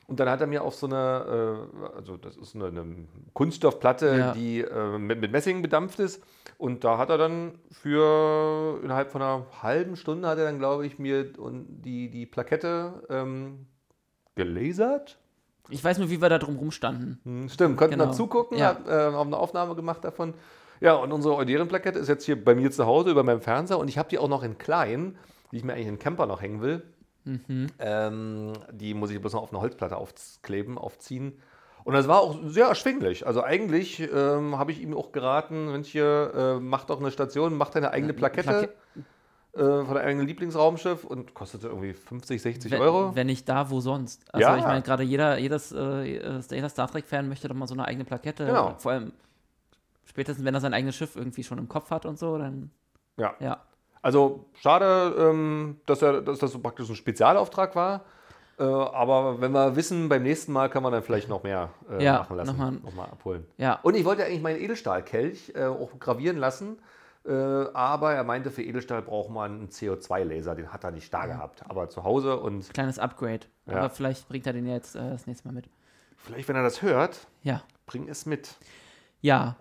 Und 0.08 0.20
dann 0.20 0.30
hat 0.30 0.40
er 0.42 0.46
mir 0.48 0.64
auf 0.64 0.76
so 0.76 0.86
eine, 0.86 1.66
äh, 1.92 1.96
also 1.96 2.16
das 2.18 2.38
ist 2.38 2.54
eine, 2.56 2.68
eine 2.68 2.86
Kunststoffplatte, 3.34 4.16
Ja. 4.18 4.32
die 4.34 4.62
äh, 4.62 4.98
mit, 5.00 5.20
mit 5.20 5.32
Messing 5.32 5.62
bedampft 5.64 6.00
ist. 6.00 6.22
Und 6.58 6.84
da 6.84 6.98
hat 7.00 7.10
er 7.10 7.18
dann 7.18 7.54
für 7.72 8.80
innerhalb 8.84 9.12
von 9.12 9.22
einer 9.22 9.46
halben 9.64 9.96
Stunde 9.96 10.28
hat 10.28 10.38
er 10.38 10.46
dann, 10.46 10.60
glaube 10.60 10.86
ich, 10.86 11.00
mir 11.00 11.34
und 11.40 11.82
die, 11.84 12.10
die 12.12 12.26
Plakette 12.28 13.04
ähm, 13.10 13.66
gelasert. 14.36 15.18
Ich 15.70 15.84
weiß 15.84 15.98
nur, 15.98 16.10
wie 16.12 16.22
wir 16.22 16.30
da 16.30 16.38
drum 16.38 16.58
rumstanden. 16.58 17.20
Hm, 17.24 17.50
Stimmt, 17.50 17.78
konnten 17.78 17.94
Genau. 17.98 18.06
da 18.06 18.12
zugucken, 18.12 18.58
Ja. 18.58 18.78
äh, 18.88 19.14
auch 19.14 19.26
eine 19.26 19.38
Aufnahme 19.38 19.76
gemacht 19.76 20.04
davon. 20.04 20.36
Ja, 20.82 20.94
und 20.94 21.12
unsere 21.12 21.36
Euderen-Plakette 21.36 21.98
ist 21.98 22.10
jetzt 22.10 22.26
hier 22.26 22.42
bei 22.44 22.54
mir 22.54 22.70
zu 22.70 22.86
Hause 22.86 23.10
über 23.10 23.24
meinem 23.24 23.42
Fernseher 23.42 23.80
und 23.80 23.88
ich 23.88 23.98
habe 23.98 24.10
die 24.10 24.20
auch 24.20 24.28
noch 24.28 24.44
in 24.44 24.58
klein, 24.58 25.18
die 25.52 25.58
ich 25.58 25.64
mir 25.64 25.74
eigentlich 25.74 25.88
in 25.88 25.94
den 25.96 26.00
Camper 26.00 26.28
noch 26.28 26.42
hängen 26.42 26.62
will. 26.62 26.84
Mhm. 27.26 27.68
Ähm, 27.80 28.54
die 28.72 28.94
muss 28.94 29.10
ich 29.12 29.20
bloß 29.20 29.34
noch 29.34 29.42
auf 29.44 29.52
eine 29.52 29.62
Holzplatte 29.62 29.98
aufkleben, 29.98 30.78
aufziehen. 30.78 31.40
Und 31.84 31.94
das 31.94 32.08
war 32.08 32.20
auch 32.22 32.38
sehr 32.46 32.66
erschwinglich. 32.68 33.28
Also 33.28 33.44
eigentlich 33.44 34.00
ähm, 34.12 34.58
habe 34.58 34.72
ich 34.72 34.82
ihm 34.82 34.96
auch 34.96 35.12
geraten, 35.12 35.72
Mensch 35.72 35.90
hier, 35.90 36.32
äh, 36.36 36.60
mach 36.60 36.86
doch 36.86 37.00
eine 37.00 37.12
Station, 37.12 37.56
mach 37.58 37.70
deine 37.70 37.92
eigene 37.92 38.14
Plakette 38.14 38.74
äh, 39.54 39.60
von 39.60 39.86
deinem 39.94 40.08
eigenen 40.08 40.28
Lieblingsraumschiff 40.28 41.04
und 41.04 41.34
kostete 41.36 41.68
irgendwie 41.68 41.94
50, 41.94 42.42
60 42.42 42.72
Wenn, 42.72 42.82
Euro. 42.82 43.16
wenn 43.16 43.28
nicht 43.28 43.48
da, 43.48 43.70
wo 43.70 43.82
sonst? 43.82 44.24
Also 44.34 44.48
Ja. 44.48 44.58
ich 44.58 44.64
meine, 44.64 44.82
gerade 44.82 45.04
jeder, 45.04 45.38
jedes, 45.38 45.72
äh, 45.72 46.42
jeder 46.50 46.70
Star 46.70 46.88
Trek-Fan 46.90 47.30
möchte 47.30 47.48
doch 47.48 47.56
mal 47.56 47.68
so 47.68 47.76
eine 47.76 47.86
eigene 47.86 48.04
Plakette. 48.06 48.46
Genau. 48.48 48.76
Vor 48.80 48.92
allem 48.94 49.12
spätestens, 50.06 50.44
wenn 50.44 50.54
er 50.56 50.62
sein 50.62 50.74
eigenes 50.74 50.96
Schiff 50.96 51.16
irgendwie 51.16 51.44
schon 51.44 51.58
im 51.60 51.70
Kopf 51.70 51.92
hat 51.92 52.06
und 52.06 52.18
so, 52.18 52.38
dann 52.38 52.72
Ja. 53.18 53.36
ja. 53.40 53.64
Also 54.06 54.46
schade, 54.62 55.16
ähm, 55.18 55.80
dass, 55.88 56.02
er, 56.04 56.22
dass 56.22 56.38
das 56.40 56.52
so 56.52 56.60
praktisch 56.60 56.88
ein 56.90 56.96
Spezialauftrag 56.96 57.76
war. 57.76 58.06
Äh, 58.60 58.64
aber 58.64 59.42
wenn 59.42 59.52
wir 59.52 59.76
wissen, 59.76 60.10
beim 60.10 60.22
nächsten 60.22 60.52
Mal 60.54 60.70
kann 60.70 60.84
man 60.84 60.92
dann 60.92 61.02
vielleicht 61.02 61.28
noch 61.28 61.42
mehr 61.44 61.70
äh, 61.90 62.04
Ja, 62.04 62.20
machen 62.20 62.38
lassen. 62.38 62.52
nochmal- 62.52 62.72
Nochmal 62.74 63.08
abholen. 63.08 63.46
Ja, 63.58 63.80
Und 63.82 63.96
ich 63.96 64.06
wollte 64.06 64.24
eigentlich 64.24 64.42
meinen 64.44 64.62
Edelstahlkelch 64.62 65.54
äh, 65.56 65.66
auch 65.66 65.90
gravieren 66.00 66.38
lassen, 66.38 66.78
Äh, 67.28 67.32
aber 67.74 68.14
er 68.14 68.24
meinte, 68.24 68.52
für 68.52 68.62
Edelstahl 68.62 69.02
braucht 69.02 69.32
man 69.32 69.52
einen 69.52 69.70
CO2-Laser. 69.70 70.54
Den 70.54 70.72
hat 70.72 70.84
er 70.84 70.92
nicht 70.92 71.12
da 71.12 71.26
gehabt. 71.26 71.64
Aber 71.68 71.90
zu 71.90 72.04
Hause 72.04 72.38
und 72.40 72.72
Kleines 72.72 73.00
Upgrade. 73.00 73.48
Ja. 73.66 73.78
Aber 73.78 73.90
vielleicht 73.90 74.28
bringt 74.30 74.46
er 74.46 74.54
den 74.54 74.68
jetzt 74.68 74.96
äh, 74.96 75.10
das 75.10 75.26
nächste 75.26 75.48
Mal 75.48 75.56
mit. 75.56 75.66
vielleicht, 76.18 76.48
wenn 76.48 76.56
er 76.56 76.62
das 76.62 76.84
hört, 76.84 77.26
Ja. 77.42 77.64
bring 77.88 78.08
es 78.10 78.28
mit. 78.28 78.54
Ja. 79.22 79.56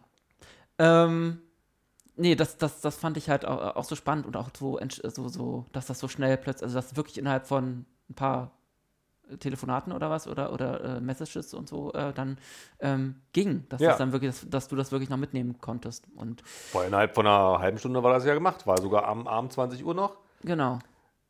Ähm, 0.78 1.40
nee, 2.16 2.34
das, 2.34 2.56
das, 2.58 2.80
das 2.80 2.96
fand 2.96 3.16
ich 3.16 3.28
halt 3.30 3.44
auch, 3.44 3.76
auch 3.76 3.84
so 3.84 3.94
spannend 3.96 4.26
und 4.26 4.36
auch 4.36 4.50
so, 4.56 4.78
so, 5.08 5.28
so, 5.28 5.64
dass 5.72 5.86
das 5.86 5.98
so 5.98 6.08
schnell 6.08 6.36
plötzlich, 6.36 6.64
also 6.64 6.76
dass 6.76 6.96
wirklich 6.96 7.18
innerhalb 7.18 7.46
von 7.46 7.84
ein 8.10 8.14
paar 8.14 8.50
Telefonaten 9.40 9.90
oder 9.92 10.10
was 10.10 10.28
oder, 10.28 10.52
oder 10.52 10.96
äh, 10.96 11.00
Messages 11.00 11.54
und 11.54 11.66
so 11.68 11.92
äh, 11.94 12.12
dann 12.12 12.36
ähm, 12.80 13.16
ging, 13.32 13.64
dass 13.70 13.80
Ja. 13.80 13.88
das 13.90 13.98
dann 13.98 14.12
wirklich, 14.12 14.32
dass, 14.38 14.50
dass 14.50 14.68
du 14.68 14.76
das 14.76 14.92
wirklich 14.92 15.08
noch 15.08 15.16
mitnehmen 15.16 15.56
konntest. 15.62 16.06
Und 16.14 16.42
Vor 16.46 16.84
innerhalb 16.84 17.14
von 17.14 17.26
einer 17.26 17.58
halben 17.58 17.78
Stunde 17.78 18.02
war 18.02 18.12
das 18.12 18.26
ja 18.26 18.34
gemacht. 18.34 18.66
War 18.66 18.78
sogar 18.82 19.06
am 19.06 19.26
Abend 19.26 19.52
20 19.52 19.82
Uhr 19.84 19.94
noch. 19.94 20.18
genau, 20.42 20.78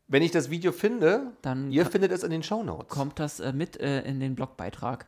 Wenn 0.09 0.23
ich 0.25 0.33
das 0.33 0.51
Video 0.51 0.73
finde, 0.73 1.33
dann 1.43 1.71
ihr 1.71 1.87
findet 1.87 2.11
es 2.11 2.25
in 2.25 2.31
den 2.33 2.43
Shownotes. 2.43 2.89
kommt 2.89 3.21
das 3.21 3.39
äh, 3.39 3.53
mit 3.53 3.81
äh, 3.81 4.03
in 4.03 4.19
den 4.19 4.35
Blogbeitrag. 4.35 5.07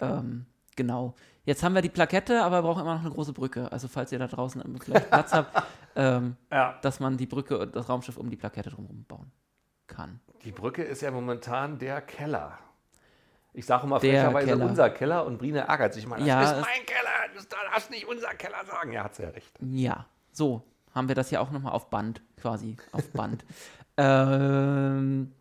Ähm, 0.00 0.46
genau. 0.76 1.14
Jetzt 1.44 1.62
haben 1.62 1.74
wir 1.74 1.82
die 1.82 1.90
Plakette, 1.90 2.42
aber 2.42 2.58
wir 2.58 2.62
brauchen 2.62 2.82
immer 2.82 2.94
noch 2.94 3.02
eine 3.02 3.10
große 3.10 3.32
Brücke. 3.32 3.70
Also 3.70 3.86
falls 3.88 4.10
ihr 4.12 4.18
da 4.18 4.26
draußen 4.26 4.62
vielleicht 4.82 5.10
Platz 5.10 5.32
habt, 5.32 5.62
ähm, 5.96 6.36
Ja. 6.50 6.78
dass 6.82 7.00
man 7.00 7.16
die 7.16 7.26
Brücke 7.26 7.58
und 7.58 7.76
das 7.76 7.88
Raumschiff 7.88 8.16
um 8.16 8.30
die 8.30 8.36
Plakette 8.36 8.70
drumherum 8.70 9.04
bauen 9.04 9.30
kann. 9.86 10.20
Die 10.42 10.52
Brücke 10.52 10.82
ist 10.82 11.02
ja 11.02 11.10
momentan 11.10 11.78
der 11.78 12.00
Keller. 12.00 12.58
Ich 13.52 13.66
sage 13.66 13.84
immer 13.86 14.00
Der 14.00 14.22
frecherweise 14.22 14.46
Keller. 14.48 14.64
unser 14.66 14.90
Keller 14.90 15.26
und 15.26 15.38
Brine 15.38 15.60
ärgert 15.68 15.92
sich 15.94 16.06
mal. 16.06 16.18
Das 16.18 16.26
Ja, 16.26 16.42
ist 16.42 16.60
mein 16.62 16.86
Keller, 16.86 17.38
du 17.38 17.44
darfst 17.70 17.90
nicht 17.90 18.06
unser 18.08 18.30
Keller 18.30 18.64
sagen. 18.64 18.92
Ja, 18.92 19.04
hat 19.04 19.14
sie 19.14 19.22
ja 19.22 19.28
recht. 19.28 19.52
Ja, 19.60 20.06
so 20.32 20.62
haben 20.94 21.08
wir 21.08 21.14
das 21.14 21.30
ja 21.30 21.40
auch 21.40 21.50
nochmal 21.50 21.72
auf 21.72 21.90
Band, 21.90 22.22
quasi 22.36 22.76
auf 22.92 23.10
Band. 23.12 23.44
ähm, 23.98 25.32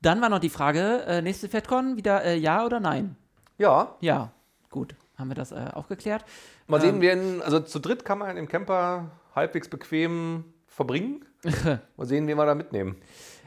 dann 0.00 0.20
war 0.20 0.28
noch 0.28 0.38
die 0.40 0.48
Frage, 0.50 1.02
äh, 1.06 1.22
nächste 1.22 1.48
FedCon, 1.48 1.96
wieder 1.96 2.24
äh, 2.24 2.36
ja 2.36 2.64
oder 2.64 2.80
nein? 2.80 3.16
Ja, 3.58 3.94
Ja, 4.00 4.32
gut, 4.70 4.94
haben 5.16 5.28
wir 5.28 5.34
das 5.34 5.52
äh, 5.52 5.70
auch 5.72 5.88
geklärt. 5.88 6.24
mal 6.66 6.76
Ähm. 6.76 6.82
sehen, 6.82 7.00
wir 7.00 7.12
in, 7.12 7.42
also 7.42 7.60
zu 7.60 7.78
dritt 7.78 8.04
kann 8.04 8.18
man 8.18 8.36
im 8.36 8.48
Camper 8.48 9.10
halbwegs 9.34 9.68
bequem 9.68 10.44
verbringen. 10.66 11.24
mal 11.96 12.06
sehen, 12.06 12.26
wen 12.26 12.36
wir 12.36 12.46
da 12.46 12.54
mitnehmen. 12.54 12.96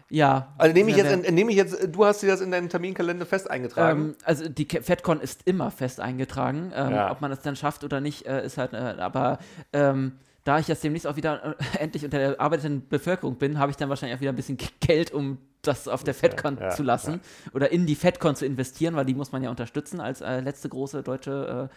Ja. 0.09 0.53
Also 0.57 0.73
nehme 0.73 0.91
ich 0.91 0.97
jetzt, 0.97 1.29
nehme 1.31 1.51
ich 1.51 1.57
jetzt, 1.57 1.93
du 1.93 2.05
hast 2.05 2.21
dir 2.21 2.27
das 2.27 2.41
in 2.41 2.51
deinen 2.51 2.69
Terminkalender 2.69 3.25
fest 3.25 3.49
eingetragen. 3.49 3.99
Ähm, 4.01 4.15
also 4.23 4.47
die 4.47 4.65
FedCon 4.65 5.19
ist 5.19 5.41
immer 5.45 5.71
fest 5.71 5.99
eingetragen. 5.99 6.71
Ähm, 6.73 6.91
Ja. 6.93 7.11
Ob 7.11 7.21
man 7.21 7.31
es 7.31 7.41
dann 7.41 7.55
schafft 7.55 7.83
oder 7.83 7.99
nicht, 7.99 8.25
äh, 8.25 8.45
ist 8.45 8.57
halt, 8.57 8.73
äh, 8.73 8.95
aber 8.99 9.39
ähm, 9.73 10.13
da 10.45 10.59
ich 10.59 10.69
jetzt 10.69 10.83
demnächst 10.83 11.05
auch 11.07 11.17
wieder 11.17 11.57
äh, 11.59 11.63
endlich 11.79 12.05
unter 12.05 12.19
der 12.19 12.39
arbeitenden 12.39 12.87
Bevölkerung 12.87 13.35
bin, 13.35 13.59
habe 13.59 13.71
ich 13.71 13.77
dann 13.77 13.89
wahrscheinlich 13.89 14.17
auch 14.17 14.21
wieder 14.21 14.31
ein 14.31 14.37
bisschen 14.37 14.57
Geld, 14.79 15.11
um 15.11 15.39
das 15.61 15.87
auf 15.87 16.03
der 16.03 16.13
FedCon 16.13 16.57
ja, 16.59 16.69
zu 16.69 16.83
lassen 16.83 17.21
oder 17.53 17.71
in 17.71 17.85
die 17.85 17.95
FedCon 17.95 18.35
zu 18.35 18.45
investieren, 18.45 18.95
weil 18.95 19.05
die 19.05 19.13
muss 19.13 19.31
man 19.31 19.43
ja 19.43 19.49
unterstützen 19.49 19.99
als 19.99 20.21
äh, 20.21 20.39
letzte 20.39 20.69
große 20.69 21.03
deutsche 21.03 21.69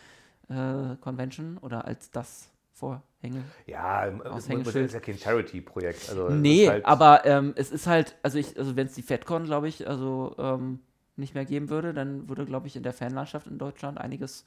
äh, 0.48 0.54
äh, 0.54 0.96
Convention 1.00 1.58
oder 1.58 1.84
als 1.84 2.10
das 2.10 2.50
Vorhänge. 2.72 3.44
ja, 3.66 4.10
das 4.10 4.48
ist 4.48 4.94
ja 4.94 5.00
kein 5.00 5.18
Charity-Projekt. 5.18 6.08
Also 6.08 6.30
Nee, 6.30 6.68
halt, 6.68 6.86
aber 6.86 7.26
ähm, 7.26 7.52
es 7.56 7.70
ist 7.70 7.86
halt, 7.86 8.16
also 8.22 8.38
ich, 8.38 8.58
also 8.58 8.74
wenn 8.74 8.86
es 8.86 8.94
die 8.94 9.02
FedCon, 9.02 9.44
glaube 9.44 9.68
ich, 9.68 9.86
also 9.86 10.34
ähm, 10.38 10.80
nicht 11.16 11.34
mehr 11.34 11.44
geben 11.44 11.68
würde, 11.68 11.92
dann 11.92 12.28
würde, 12.28 12.46
glaube 12.46 12.66
ich, 12.66 12.76
in 12.76 12.82
der 12.82 12.94
Fanlandschaft 12.94 13.46
in 13.46 13.58
Deutschland 13.58 13.98
einiges 13.98 14.46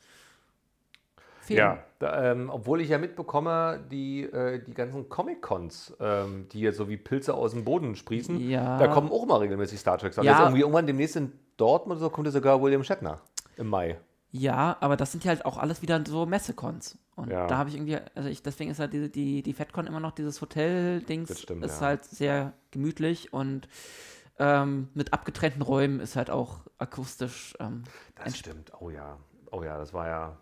fehlen. 1.43 1.58
Ja, 1.60 1.79
da, 1.99 2.32
ähm, 2.32 2.49
obwohl 2.49 2.82
ich 2.82 2.89
ja 2.89 2.97
mitbekomme, 2.97 3.84
die, 3.91 4.23
äh, 4.23 4.63
die 4.63 4.73
ganzen 4.73 5.10
Comic-Cons, 5.10 5.95
ähm, 5.99 6.47
die 6.51 6.62
jetzt 6.62 6.77
so 6.77 6.89
wie 6.89 6.97
Pilze 6.97 7.34
aus 7.34 7.51
dem 7.51 7.63
Boden 7.63 7.95
sprießen, 7.95 8.39
Ja. 8.49 8.77
da 8.77 8.88
kommen 8.88 9.12
auch 9.12 9.25
mal 9.25 9.38
regelmäßig 9.39 9.79
Star 9.79 9.97
Trek. 9.97 10.15
Ja. 10.17 10.23
Jetzt 10.23 10.39
irgendwie 10.39 10.62
irgendwann 10.62 10.88
demnächst 10.88 11.15
in 11.15 11.32
Dortmund 11.58 11.99
oder 11.99 12.08
so 12.08 12.10
kommt 12.10 12.25
ja 12.27 12.32
sogar 12.32 12.62
William 12.62 12.84
Shatner 12.84 13.21
im 13.58 13.67
Mai. 13.67 13.99
Ja, 14.32 14.77
aber 14.79 14.97
das 14.97 15.12
sind 15.12 15.23
ja 15.23 15.29
halt 15.29 15.45
auch 15.45 15.58
alles 15.60 15.82
wieder 15.84 16.01
so 16.08 16.25
Messecons. 16.25 16.97
Und 17.15 17.29
Ja. 17.29 17.45
da 17.45 17.58
habe 17.58 17.69
ich 17.69 17.75
irgendwie, 17.75 17.97
also 18.15 18.27
ich, 18.29 18.41
deswegen 18.41 18.71
ist 18.71 18.79
halt 18.79 18.91
die, 18.93 19.12
die, 19.12 19.43
die 19.43 19.53
FedCon 19.53 19.86
immer 19.86 19.99
noch 19.99 20.12
dieses 20.12 20.41
Hotel-Dings, 20.41 21.29
Das 21.29 21.41
stimmt, 21.41 21.63
ist 21.63 21.79
ja. 21.82 21.88
halt 21.88 22.06
sehr 22.06 22.53
gemütlich 22.71 23.32
und 23.32 23.67
ähm, 24.39 24.88
mit 24.95 25.13
abgetrennten 25.13 25.62
Räumen 25.62 25.99
ist 25.99 26.15
halt 26.15 26.32
auch 26.32 26.62
akustisch 26.79 27.56
ähm, 27.60 27.84
Das 28.15 28.36
stimmt. 28.36 28.71
Oh 28.79 28.89
ja. 28.89 29.17
Oh 29.51 29.62
ja, 29.62 29.77
das 29.77 29.93
war 29.93 30.08
ja 30.08 30.38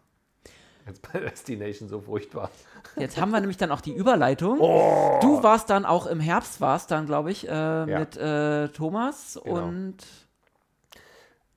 jetzt 0.88 1.12
bei 1.12 1.20
Destination 1.20 1.88
so 1.90 2.02
furchtbar. 2.02 2.50
Jetzt 2.96 3.20
haben 3.20 3.32
wir 3.32 3.40
nämlich 3.40 3.58
dann 3.58 3.72
auch 3.72 3.82
die 3.82 3.94
Überleitung. 3.94 4.60
Oh! 4.60 5.20
Du 5.22 5.44
warst 5.44 5.70
dann 5.70 5.86
auch 5.86 6.06
im 6.08 6.20
Herbst, 6.20 6.60
warst 6.62 6.92
dann, 6.92 7.06
glaube 7.06 7.32
ich, 7.32 7.48
äh, 7.48 7.86
mit 7.86 8.18
äh, 8.18 8.68
Thomas 8.70 9.40
Genau. 9.44 9.64
und 9.64 9.98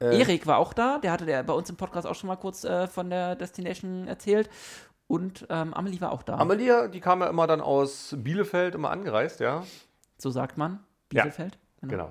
Äh, 0.00 0.18
Erik 0.20 0.46
war 0.46 0.58
auch 0.58 0.72
da. 0.72 0.98
Der 0.98 1.12
hatte 1.12 1.24
der 1.24 1.42
bei 1.44 1.52
uns 1.52 1.70
im 1.70 1.76
Podcast 1.76 2.06
auch 2.06 2.14
schon 2.16 2.28
mal 2.28 2.37
kurz 2.37 2.64
äh, 2.64 2.87
von 2.88 3.10
der 3.10 3.37
Destination 3.37 4.08
erzählt. 4.08 4.50
Und 5.06 5.46
ähm, 5.50 5.72
Amelie 5.74 6.00
war 6.00 6.12
auch 6.12 6.22
da. 6.22 6.37
Amelia, 6.38 6.88
die 6.88 7.00
kam 7.00 7.20
ja 7.20 7.26
immer 7.28 7.46
dann 7.46 7.60
aus 7.60 8.14
Bielefeld 8.18 8.74
immer 8.74 8.90
angereist, 8.90 9.38
ja. 9.40 9.62
so 10.18 10.30
sagt 10.30 10.56
man. 10.58 10.80
Ja. 11.12 11.22
Bielefeld. 11.22 11.58
Genau. 11.82 12.10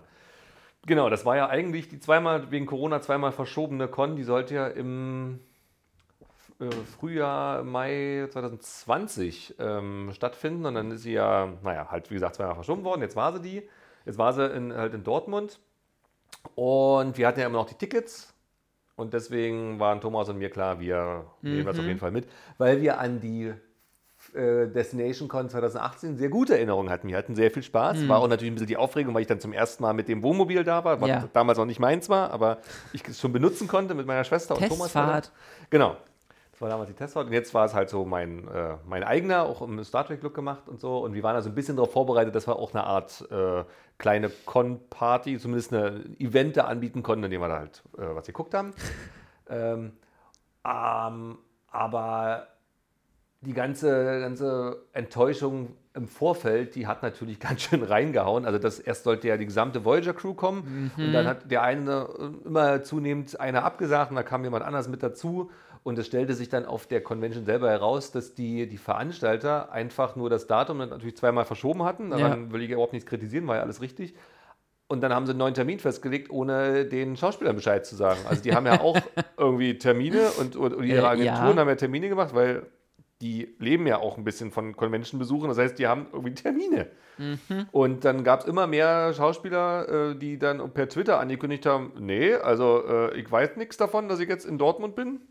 Genau, 0.86 1.10
das 1.10 1.26
war 1.26 1.36
ja 1.38 1.47
eigentlich 1.49 1.88
die 1.89 1.99
zweimal 1.99 2.52
wegen 2.52 2.65
Corona 2.65 3.02
zweimal 3.02 3.32
verschobene 3.32 3.88
Con, 3.88 4.15
die 4.15 4.23
sollte 4.23 4.54
ja 4.56 4.67
im 4.67 5.39
Frühjahr, 6.71 7.63
Mai 7.63 8.28
2020 8.32 9.56
ähm, 9.60 10.10
stattfinden 10.13 10.65
und 10.65 10.76
dann 10.76 10.91
ist 10.91 11.04
sie 11.04 11.13
ja, 11.13 11.49
naja, 11.63 11.88
halt 11.89 12.10
wie 12.10 12.15
gesagt 12.15 12.36
zweimal 12.36 12.56
verschoben 12.56 12.84
worden. 12.84 13.02
Jetzt 13.02 13.15
war 13.15 13.34
sie 13.34 13.41
die, 13.41 13.69
jetzt 14.06 14.17
war 14.17 14.34
sie 14.34 14.45
in, 14.47 14.73
halt 14.73 14.93
in 14.93 15.04
Dortmund 15.04 15.60
und 16.56 17.17
wir 17.17 17.28
hatten 17.28 17.39
ja 17.39 17.45
immer 17.47 17.60
noch 17.60 17.67
die 17.69 17.76
Tickets 17.76 18.34
und 18.95 19.13
deswegen 19.13 19.80
waren 19.80 20.02
Thomas 20.02 20.30
und 20.30 20.38
mir 20.38 20.49
klar, 20.49 20.80
wir 20.80 21.26
nehmen 21.41 21.65
das 21.65 21.80
auf 21.80 21.86
jeden 21.86 21.99
Fall 21.99 22.12
mit, 22.12 22.28
weil 22.58 22.82
wir 22.82 22.99
an 22.99 23.19
die 23.19 23.54
äh, 24.34 24.67
Destination 24.67 25.28
Con 25.28 25.49
2018 25.49 26.17
sehr 26.17 26.30
gute 26.30 26.54
Erinnerungen 26.56 26.89
hatten. 26.89 27.08
Wir 27.10 27.17
hatten 27.17 27.36
sehr 27.36 27.52
viel 27.52 27.63
Spaß. 27.63 28.08
War 28.08 28.19
auch 28.19 28.28
natürlich 28.30 28.52
ein 28.52 28.56
bisschen 28.56 28.67
die 28.67 28.78
Aufregung, 28.78 29.13
weil 29.13 29.21
ich 29.21 29.28
dann 29.28 29.39
zum 29.41 29.52
ersten 29.52 29.84
Mal 29.84 29.93
mit 29.93 30.08
dem 30.08 30.23
Wohnmobil 30.23 30.63
da 30.63 30.86
war, 30.86 31.02
was 31.02 31.10
Ja. 31.10 31.28
damals 31.34 31.58
noch 31.58 31.65
nicht 31.65 31.80
meins 31.80 32.08
war, 32.08 32.32
aber 32.32 32.60
ich 32.93 33.06
es 33.08 33.19
schon 33.19 33.34
benutzen 33.34 33.67
konnte 33.67 33.95
mit 33.95 34.06
meiner 34.08 34.23
Schwester 34.23 34.56
und 34.56 34.62
Thomas. 34.62 34.93
Testfahrt. 34.93 35.32
Genau. 35.69 35.97
War 36.63 36.69
damals 36.69 36.89
die 36.89 36.95
Testfahrt 36.95 37.28
und 37.28 37.34
jetzt 37.34 37.54
war 37.54 37.65
es 37.65 37.73
halt 37.73 37.89
so 37.89 38.06
mein, 38.06 38.47
äh, 38.47 38.78
mein 38.88 39.04
eigener, 39.04 39.43
auch 39.43 39.62
im 39.62 39.84
Star 39.84 40.08
Trek-Look 40.08 40.34
gemacht 40.34 40.69
und 40.69 40.80
so. 40.80 40.99
Und 40.99 41.13
wir 41.13 41.21
waren 41.21 41.36
also 41.36 41.49
ein 41.49 41.56
bisschen 41.56 41.76
darauf 41.76 41.91
vorbereitet, 41.91 42.34
dass 42.34 42.47
wir 42.47 42.56
auch 42.56 42.73
eine 42.73 42.86
Art 42.86 43.28
äh, 43.30 43.65
kleine 43.97 44.30
Con-Party, 44.30 45.38
zumindest 45.39 45.73
eine 45.73 46.06
Event 46.19 46.56
da 46.56 46.63
anbieten 46.63 47.04
konnten, 47.04 47.26
in 47.26 47.32
dem 47.32 47.41
wir 47.41 47.49
da 47.49 47.60
halt 47.60 47.84
äh, 47.97 48.15
was 48.15 48.26
geguckt 48.28 48.54
haben. 48.54 48.71
ähm, 49.49 49.91
ähm, 50.65 51.38
aber 51.67 52.47
die 53.41 53.54
ganze, 53.54 54.21
ganze 54.21 54.86
Enttäuschung 54.93 55.76
im 55.93 56.08
Vorfeld, 56.08 56.76
die 56.76 56.88
hat 56.88 57.04
natürlich 57.04 57.39
ganz 57.41 57.63
schön 57.63 57.84
reingehauen. 57.84 58.45
Also 58.45 58.58
das 58.58 58.80
erst 58.80 59.04
sollte 59.04 59.28
ja 59.28 59.36
die 59.36 59.45
gesamte 59.45 59.84
Voyager-Crew 59.84 60.34
kommen 60.34 60.91
und 60.95 61.12
dann 61.12 61.28
hat 61.28 61.52
der 61.52 61.62
eine 61.62 62.08
äh, 62.17 62.47
immer 62.47 62.84
zunehmend 62.84 63.38
einer 63.38 63.65
abgesagt 63.65 64.12
und 64.12 64.15
da 64.15 64.23
kam 64.23 64.45
jemand 64.45 64.63
anders 64.63 64.88
mit 64.88 65.04
dazu. 65.04 65.52
Und 65.84 66.00
es 66.00 66.08
stellte 66.08 66.34
sich 66.34 66.48
dann 66.48 66.65
auf 66.65 66.88
der 66.88 67.02
Convention 67.02 67.43
selber 67.46 67.69
heraus, 67.69 68.12
dass 68.12 68.34
die, 68.36 68.67
die 68.67 68.78
Veranstalter 68.78 69.72
einfach 69.72 70.15
nur 70.15 70.30
das 70.30 70.48
Datum 70.48 70.78
natürlich 70.78 71.17
zweimal 71.17 71.43
verschoben 71.43 71.84
hatten. 71.84 72.10
Daran 72.10 72.54
will 72.54 72.62
ich 72.62 72.69
überhaupt 72.69 72.93
nichts 72.93 73.08
kritisieren, 73.10 73.48
war 73.48 73.58
ja 73.58 73.63
alles 73.63 73.82
richtig. 73.82 74.15
Und 74.88 75.02
dann 75.02 75.13
haben 75.13 75.26
sie 75.26 75.32
einen 75.32 75.39
neuen 75.39 75.54
Termin 75.54 75.80
festgelegt, 75.80 76.30
ohne 76.30 76.86
den 76.86 77.17
Schauspielern 77.17 77.56
Bescheid 77.56 77.86
zu 77.86 77.96
sagen. 77.96 78.19
Also 78.30 78.43
die 78.43 78.54
haben 78.54 78.65
ja 78.65 78.80
auch 78.82 78.98
irgendwie 79.38 79.78
Termine 79.78 80.30
und, 80.39 80.56
und, 80.56 80.74
und 80.74 80.84
ihre 80.86 81.02
Äh, 81.02 81.10
Agenturen 81.10 81.56
ja. 81.56 81.56
haben 81.58 81.67
ja 81.67 81.76
Termine 81.76 82.10
gemacht, 82.10 82.34
weil 82.34 82.67
die 83.22 83.56
leben 83.60 83.88
ja 83.88 84.00
auch 84.00 84.17
ein 84.17 84.24
bisschen 84.24 84.52
von 84.52 84.76
Convention-Besuchen. 84.76 85.50
Das 85.50 85.58
heißt, 85.58 85.80
die 85.80 85.88
haben 85.88 86.08
irgendwie 86.12 86.34
Termine. 86.34 86.88
Und 87.72 88.06
dann 88.06 88.24
gab 88.24 88.41
es 88.41 88.46
immer 88.46 88.67
mehr 88.67 89.13
Schauspieler, 89.13 90.12
äh, 90.12 90.15
die 90.15 90.38
dann 90.38 90.74
per 90.74 90.89
Twitter 90.89 91.19
angekündigt 91.19 91.65
haben, 91.65 91.93
nee, 92.00 92.34
also 92.34 92.84
äh, 92.88 93.19
ich 93.19 93.32
weiß 93.32 93.56
nichts 93.58 93.78
davon, 93.78 94.10
dass 94.10 94.19
ich 94.19 94.28
jetzt 94.30 94.46
in 94.46 94.58
Dortmund 94.58 94.96
bin. 94.96 95.22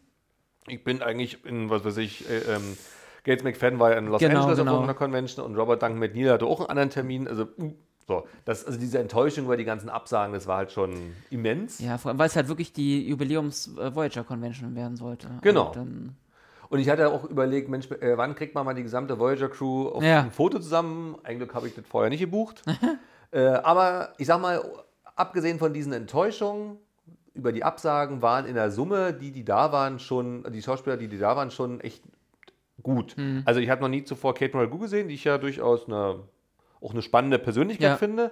Ich 0.68 0.84
bin 0.84 1.02
eigentlich 1.02 1.44
in, 1.44 1.70
was 1.70 1.84
weiß 1.84 1.96
ich, 1.98 2.28
äh, 2.28 2.38
ähm, 2.54 2.76
Gates 3.24 3.44
McFadden 3.44 3.78
war 3.78 3.90
ja 3.92 3.98
in 3.98 4.06
Los 4.06 4.20
Genau, 4.20 4.40
Angeles 4.40 4.58
genau. 4.58 4.70
auf 4.72 4.74
irgendeiner 4.76 4.98
Convention 4.98 5.44
und 5.44 5.56
Robert 5.56 5.82
Duncan 5.82 5.98
McNeil 5.98 6.30
hatte 6.32 6.46
auch 6.46 6.60
einen 6.60 6.70
anderen 6.70 6.90
Termin. 6.90 7.28
Also, 7.28 7.44
mm, 7.56 7.70
so, 8.06 8.26
das, 8.44 8.64
also 8.66 8.78
diese 8.78 8.98
Enttäuschung 8.98 9.44
über 9.44 9.56
die 9.56 9.64
ganzen 9.64 9.88
Absagen, 9.88 10.32
das 10.34 10.46
war 10.46 10.56
halt 10.58 10.72
schon 10.72 11.14
immens. 11.30 11.78
Ja, 11.78 11.98
vor 11.98 12.10
allem, 12.10 12.18
weil 12.18 12.26
es 12.26 12.34
halt 12.36 12.48
wirklich 12.48 12.72
die 12.72 13.08
Jubiläums-Voyager-Convention 13.08 14.74
werden 14.74 14.96
sollte. 14.96 15.28
Genau. 15.40 15.68
Und 15.68 15.76
dann, 15.76 16.16
Und 16.68 16.78
ich 16.80 16.88
hatte 16.88 17.10
auch 17.12 17.24
überlegt, 17.24 17.68
Mensch, 17.68 17.90
äh, 17.90 18.16
wann 18.16 18.34
kriegt 18.34 18.54
man 18.54 18.64
mal 18.64 18.74
die 18.74 18.82
gesamte 18.82 19.18
Voyager-Crew 19.18 19.88
auf 19.88 20.02
Ja. 20.02 20.20
ein 20.22 20.30
Foto 20.32 20.58
zusammen? 20.58 21.16
Eigentlich 21.22 21.52
habe 21.54 21.68
ich 21.68 21.74
das 21.74 21.84
vorher 21.88 22.10
nicht 22.10 22.20
gebucht. 22.20 22.62
äh, 23.30 23.40
aber 23.46 24.14
ich 24.18 24.26
sag 24.26 24.40
mal, 24.40 24.62
abgesehen 25.14 25.58
von 25.58 25.72
diesen 25.72 25.92
Enttäuschungen 25.92 26.78
über 27.34 27.52
die 27.52 27.64
Absagen, 27.64 28.20
waren 28.22 28.44
in 28.46 28.54
der 28.54 28.70
Summe, 28.70 29.12
die, 29.14 29.30
die 29.32 29.44
da 29.44 29.72
waren, 29.72 29.98
schon, 29.98 30.44
die 30.52 30.62
Schauspieler, 30.62 30.96
die, 30.96 31.08
die 31.08 31.18
da 31.18 31.36
waren, 31.36 31.50
schon 31.50 31.80
echt 31.80 32.02
gut. 32.82 33.16
Also 33.44 33.60
ich 33.60 33.70
hatte 33.70 33.82
noch 33.82 33.88
nie 33.88 34.04
zuvor 34.04 34.34
Kate 34.34 34.56
Mulgrew 34.56 34.78
gesehen, 34.78 35.08
die 35.08 35.14
ich 35.14 35.24
ja 35.24 35.38
durchaus 35.38 35.86
eine, 35.86 36.20
auch 36.80 36.92
eine 36.92 37.02
spannende 37.02 37.38
Persönlichkeit 37.38 37.90
Ja. 37.90 37.96
finde. 37.96 38.30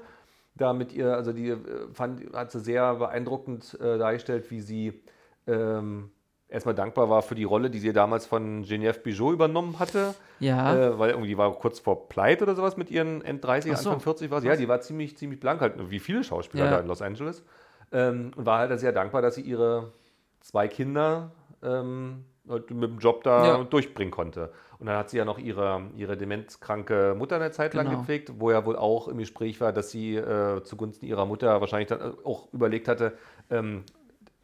Da 0.57 0.73
mit 0.73 0.93
ihr, 0.93 1.15
also 1.15 1.33
die 1.33 1.49
äh, 1.51 1.57
fand, 1.93 2.35
hat 2.35 2.51
sie 2.51 2.59
sehr 2.61 2.97
beeindruckend 2.97 3.79
äh, 3.81 3.99
dargestellt, 3.99 4.51
wie 4.51 4.61
sie 4.61 5.01
ähm, 5.47 6.11
erstmal 6.49 6.75
dankbar 6.75 7.09
war 7.09 7.23
für 7.23 7.37
die 7.37 7.45
Rolle, 7.45 7.71
die 7.71 7.79
sie 7.79 7.93
damals 7.93 8.27
von 8.27 8.65
Geneviève 8.65 8.99
Bijot 9.03 9.33
übernommen 9.33 9.79
hatte. 9.79 10.15
Ja. 10.41 10.75
Äh, 10.75 10.99
weil 10.99 11.11
irgendwie 11.11 11.39
war 11.39 11.53
kurz 11.55 11.79
vor 11.79 12.09
Pleite 12.09 12.43
oder 12.43 12.57
sowas 12.57 12.77
mit 12.77 12.91
ihren 12.91 13.23
End 13.25 13.45
30, 13.45 13.73
Ach 13.73 13.77
so. 13.79 13.91
Anfang 13.91 14.03
40 14.03 14.31
war 14.33 14.41
sie. 14.41 14.49
Ja, 14.49 14.57
die 14.57 14.67
war 14.69 14.81
ziemlich, 14.81 15.17
ziemlich 15.17 15.39
blank, 15.39 15.61
halt 15.61 15.75
wie 15.91 16.01
viele 16.01 16.25
Schauspieler 16.25 16.65
Ja. 16.65 16.71
da 16.73 16.81
in 16.81 16.89
Los 16.89 17.01
Angeles. 17.01 17.45
Ähm, 17.93 18.33
und 18.37 18.47
war 18.47 18.59
halt 18.59 18.79
sehr 18.81 18.93
dankbar, 18.93 19.23
dass 19.23 19.35
sie 19.35 19.43
ihre 19.43 19.93
zwei 20.41 20.69
Kinder 20.69 21.33
ähm, 21.63 22.25
mit 22.45 22.71
dem 22.71 22.99
Job 22.99 23.23
da 23.25 23.47
Ja. 23.47 23.65
durchbringen 23.65 24.11
konnte. 24.11 24.53
Und 24.79 24.87
dann 24.87 24.97
hat 24.97 25.11
sie 25.11 25.19
ja 25.19 25.25
noch 25.25 25.39
ihre, 25.39 25.83
ihre 25.97 26.17
demenzkranke 26.17 27.15
Mutter 27.17 27.37
eine 27.37 27.51
Zeit 27.51 27.75
lang 27.75 27.87
Genau. 27.87 27.99
gepflegt, 27.99 28.33
wo 28.39 28.51
ja 28.51 28.65
wohl 28.65 28.77
auch 28.77 29.09
im 29.09 29.19
Gespräch 29.19 29.61
war, 29.61 29.73
dass 29.73 29.91
sie 29.91 30.17
äh, 30.17 30.63
zugunsten 30.63 31.05
ihrer 31.07 31.27
Mutter 31.27 31.61
wahrscheinlich 31.61 31.89
dann 31.89 32.01
äh, 32.01 32.13
auch 32.25 32.53
überlegt 32.53 32.89
hatte, 32.89 33.13
ähm, 33.51 33.85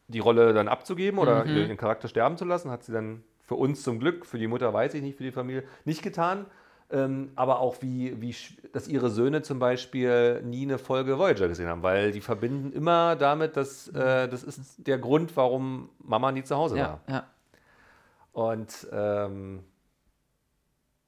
die 0.09 0.19
Rolle 0.21 0.53
dann 0.53 0.69
abzugeben 0.69 1.19
oder 1.19 1.45
Mhm. 1.45 1.57
ihren 1.57 1.77
Charakter 1.77 2.09
sterben 2.09 2.37
zu 2.37 2.45
lassen. 2.45 2.71
Hat 2.71 2.85
sie 2.85 2.93
dann 2.93 3.23
für 3.43 3.55
uns 3.55 3.83
zum 3.83 3.99
Glück, 3.99 4.27
für 4.27 4.39
die 4.39 4.47
Mutter 4.47 4.73
weiß 4.73 4.95
ich 4.95 5.03
nicht, 5.03 5.17
für 5.17 5.25
die 5.25 5.33
Familie 5.33 5.65
nicht 5.85 6.03
getan. 6.03 6.47
Ähm, 6.89 7.33
aber 7.35 7.59
auch 7.59 7.83
wie, 7.83 8.21
wie, 8.21 8.35
dass 8.73 8.87
ihre 8.87 9.11
Söhne 9.11 9.43
zum 9.43 9.59
Beispiel 9.59 10.41
nie 10.43 10.63
eine 10.63 10.79
Folge 10.79 11.19
Voyager 11.19 11.49
gesehen 11.49 11.67
haben, 11.67 11.83
weil 11.83 12.13
die 12.13 12.21
verbinden 12.21 12.73
immer 12.73 13.17
damit, 13.17 13.57
dass 13.57 13.89
äh, 13.89 14.29
das 14.29 14.45
ist 14.45 14.87
der 14.87 14.99
Grund, 14.99 15.37
warum 15.37 15.89
Mama 15.99 16.31
nie 16.31 16.45
zu 16.45 16.57
Hause 16.57 16.77
war. 16.77 17.01
ja, 17.09 17.15
ja. 17.15 17.27
Und 18.33 18.87
ähm, 18.93 19.65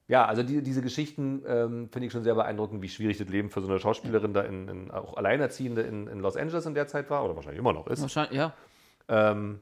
ja, 0.09 0.25
also 0.25 0.41
die, 0.41 0.63
diese 0.63 0.81
Geschichten 0.81 1.43
ähm, 1.47 1.89
finde 1.91 2.07
ich 2.07 2.11
schon 2.11 2.23
sehr 2.23 2.33
beeindruckend, 2.33 2.81
wie 2.81 2.89
schwierig 2.89 3.19
das 3.19 3.29
Leben 3.29 3.51
für 3.51 3.61
so 3.61 3.67
eine 3.67 3.79
Schauspielerin 3.79 4.33
da 4.33 4.41
in, 4.41 4.67
in 4.67 4.91
auch 4.91 5.15
Alleinerziehende 5.15 5.83
in, 5.83 6.07
in 6.07 6.19
Los 6.19 6.35
Angeles 6.35 6.65
in 6.65 6.73
der 6.73 6.87
Zeit 6.87 7.11
war 7.11 7.23
oder 7.23 7.35
wahrscheinlich 7.35 7.59
immer 7.59 7.73
noch 7.73 7.85
ist. 7.85 8.01
Wahrscheinlich, 8.01 8.35
ja. 8.35 8.53
Ähm, 9.07 9.61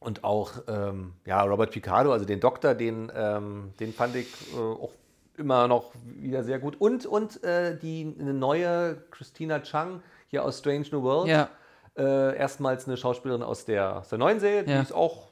und 0.00 0.24
auch 0.24 0.52
ähm, 0.68 1.12
ja, 1.26 1.42
Robert 1.42 1.70
Picardo, 1.70 2.12
also 2.12 2.24
den 2.24 2.40
Doktor, 2.40 2.74
den, 2.74 3.12
ähm, 3.14 3.74
den 3.78 3.92
fand 3.92 4.16
ich 4.16 4.28
äh, 4.54 4.58
auch 4.58 4.92
immer 5.36 5.68
noch 5.68 5.92
wieder 6.04 6.42
sehr 6.44 6.58
gut. 6.58 6.76
Und, 6.80 7.06
und 7.06 7.42
äh, 7.44 7.76
die 7.76 8.14
eine 8.18 8.34
neue 8.34 8.96
Christina 9.10 9.60
Chang 9.60 10.02
hier 10.28 10.44
aus 10.44 10.58
Strange 10.58 10.86
New 10.92 11.02
World. 11.02 11.28
Ja. 11.28 11.48
Äh, 11.96 12.36
erstmals 12.36 12.86
eine 12.88 12.96
Schauspielerin 12.96 13.42
aus 13.42 13.64
der, 13.64 13.98
aus 13.98 14.08
der 14.08 14.18
neuen 14.18 14.40
Serie, 14.40 14.64
die 14.64 14.72
Ja. 14.72 14.80
ist 14.80 14.92
auch 14.92 15.30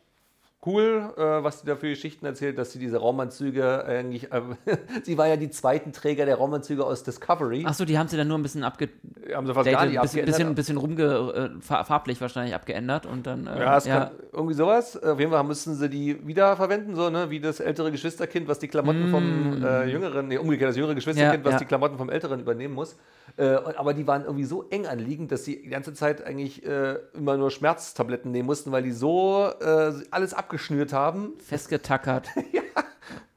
cool, 0.65 1.13
äh, 1.17 1.21
was 1.43 1.61
sie 1.61 1.67
da 1.67 1.75
für 1.77 1.89
Geschichten 1.89 2.25
erzählt, 2.25 2.57
dass 2.57 2.73
sie 2.73 2.79
diese 2.79 2.99
Raumanzüge 2.99 3.85
eigentlich, 3.85 4.33
äh, 4.33 4.41
sie 5.03 5.19
war 5.19 5.27
ja 5.27 5.37
die 5.37 5.51
zweiten 5.51 5.93
Träger 5.93 6.25
der 6.25 6.37
Raumanzüge 6.37 6.85
aus 6.85 7.03
Discovery. 7.03 7.65
Achso, 7.67 7.85
die 7.85 7.99
haben 7.99 8.09
sie 8.09 8.17
dann 8.17 8.29
nur 8.29 8.39
ein 8.39 8.43
bisschen 8.43 8.63
abgedatet, 8.63 9.01
haben 9.35 9.47
sie 9.47 9.55
fast 9.55 9.69
gar 9.71 9.87
nicht 9.87 9.99
ein 9.99 10.03
bisschen, 10.03 10.21
abgeändert. 10.21 10.55
bisschen, 10.55 10.55
bisschen 10.55 10.77
rumge, 10.77 11.03
äh, 11.59 11.61
fa- 11.61 11.85
farblich 11.85 12.21
wahrscheinlich 12.21 12.55
abgeändert 12.55 13.07
und 13.07 13.27
dann. 13.27 13.47
Äh, 13.47 13.59
Ja, 13.61 13.77
es 13.77 13.85
kann 13.87 14.11
irgendwie 14.33 14.55
sowas. 14.55 15.03
Auf 15.03 15.19
jeden 15.19 15.33
Fall 15.33 15.43
müssen 15.45 15.75
sie 15.75 15.89
die 15.89 16.27
wiederverwenden, 16.27 16.95
so, 16.95 17.11
ne? 17.11 17.29
wie 17.31 17.41
das 17.41 17.59
ältere 17.61 17.91
Geschwisterkind, 17.91 18.47
was 18.47 18.59
die 18.61 18.69
Klamotten 18.69 19.11
vom 19.11 19.63
äh, 19.65 19.85
jüngeren, 19.87 20.29
nee, 20.29 20.39
umgekehrt, 20.39 20.71
das 20.71 20.77
jüngere 20.77 20.95
Geschwisterkind, 20.95 21.43
Mm. 21.43 21.47
Ja, 21.47 21.53
was 21.53 21.53
ja. 21.55 21.59
die 21.59 21.65
Klamotten 21.67 21.99
vom 21.99 22.09
älteren 22.11 22.41
übernehmen 22.41 22.75
muss. 22.75 22.97
Äh, 23.37 23.47
aber 23.77 23.95
die 23.95 24.07
waren 24.07 24.23
irgendwie 24.25 24.45
so 24.45 24.67
eng 24.71 24.87
anliegend, 24.87 25.33
dass 25.33 25.45
sie 25.45 25.61
die 25.63 25.69
ganze 25.69 25.93
Zeit 25.95 26.25
eigentlich 26.25 26.63
immer 27.15 27.37
nur 27.37 27.51
Schmerztabletten 27.51 28.31
nehmen 28.31 28.47
mussten, 28.47 28.71
weil 28.73 28.83
die 28.83 28.93
so 28.93 29.51
alles 30.11 30.35
abgeschnürt 30.57 30.93
haben. 30.93 31.33
festgetackert. 31.39 32.29
ja. 32.53 32.61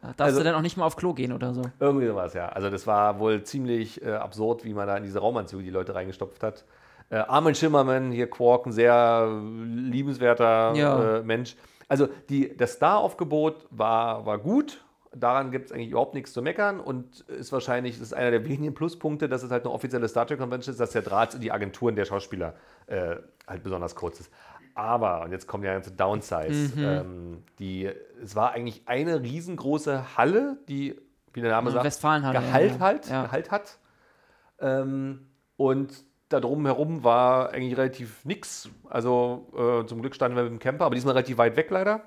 Darfst 0.01 0.19
Also- 0.21 0.39
du 0.39 0.43
dann 0.43 0.56
auch 0.56 0.62
nicht 0.62 0.78
mal 0.78 0.86
auf 0.86 0.95
Klo 0.97 1.13
gehen 1.13 1.32
oder 1.32 1.54
so? 1.54 1.62
Irgendwie 1.80 2.08
sowas, 2.08 2.34
ja. 2.34 2.49
Also 2.49 2.69
das 2.69 2.86
war 2.86 3.19
wohl 3.19 3.43
ziemlich 3.43 4.04
äh, 4.04 4.12
absurd, 4.12 4.63
wie 4.65 4.73
man 4.73 4.88
da 4.88 4.97
in 4.97 5.04
diese 5.04 5.19
Raumanzüge 5.19 5.63
die 5.63 5.69
Leute 5.71 5.95
reingestopft 5.95 6.43
hat. 6.43 6.65
Äh, 7.10 7.17
Armin 7.17 7.56
Schimmermann, 7.56 8.12
hier 8.12 8.30
Quark, 8.30 8.65
ein 8.67 8.71
sehr 8.71 9.28
liebenswerter 9.65 10.73
Ja. 10.75 11.17
äh, 11.17 11.23
Mensch. 11.23 11.56
Also 11.88 12.08
die, 12.30 12.56
das 12.56 12.73
Star-Aufgebot 12.73 13.65
war, 13.71 14.25
war 14.25 14.38
gut. 14.39 14.84
Daran 15.15 15.49
gibt 15.51 15.67
es 15.67 15.71
eigentlich 15.71 15.91
überhaupt 15.91 16.13
nichts 16.13 16.34
zu 16.34 16.41
meckern 16.41 16.80
und 16.82 17.21
ist 17.30 17.54
wahrscheinlich, 17.54 17.93
das 17.97 18.08
ist 18.08 18.13
einer 18.13 18.32
der 18.32 18.43
wenigen 18.45 18.73
Pluspunkte, 18.73 19.30
dass 19.30 19.43
es 19.43 19.51
halt 19.51 19.63
eine 19.63 19.73
offizielle 19.73 20.08
Star 20.10 20.28
Trek 20.28 20.39
Convention 20.39 20.73
ist, 20.73 20.80
dass 20.80 20.91
der 20.91 21.04
Draht 21.04 21.34
in 21.36 21.41
die 21.41 21.51
Agenturen 21.54 21.95
der 21.95 22.04
Schauspieler 22.06 22.56
äh, 22.88 23.15
halt 23.47 23.63
besonders 23.63 23.95
kurz 23.95 24.19
ist. 24.19 24.32
Aber, 24.76 25.24
und 25.24 25.32
jetzt 25.32 25.48
kommt 25.48 25.64
der 25.64 25.74
ganze 25.74 25.92
Downsize, 25.92 26.74
ähm, 26.78 27.44
die, 27.60 27.90
es 28.22 28.36
war 28.36 28.52
eigentlich 28.52 28.84
eine 28.86 29.22
riesengroße 29.22 30.18
Halle, 30.18 30.58
die, 30.68 31.00
wie 31.34 31.42
der 31.42 31.50
Name 31.52 31.72
sagt, 31.72 31.86
Gehalt 32.34 32.74
ja. 32.74 32.80
halt, 32.80 33.10
Ja. 33.10 33.24
Gehalt 33.24 33.52
hat. 33.52 33.80
Ähm, 34.60 35.28
und 35.56 36.04
da 36.28 36.42
drum 36.42 36.66
herum 36.66 37.06
war 37.06 37.52
eigentlich 37.52 37.78
relativ 37.78 38.26
nix. 38.26 38.70
Also 38.90 39.48
äh, 39.56 39.86
zum 39.86 40.02
Glück 40.02 40.14
standen 40.14 40.36
wir 40.36 40.44
mit 40.44 40.52
dem 40.52 40.60
Camper, 40.60 40.86
aber 40.86 40.96
diesmal 40.96 41.14
relativ 41.14 41.38
weit 41.38 41.56
weg 41.56 41.70
leider, 41.70 42.02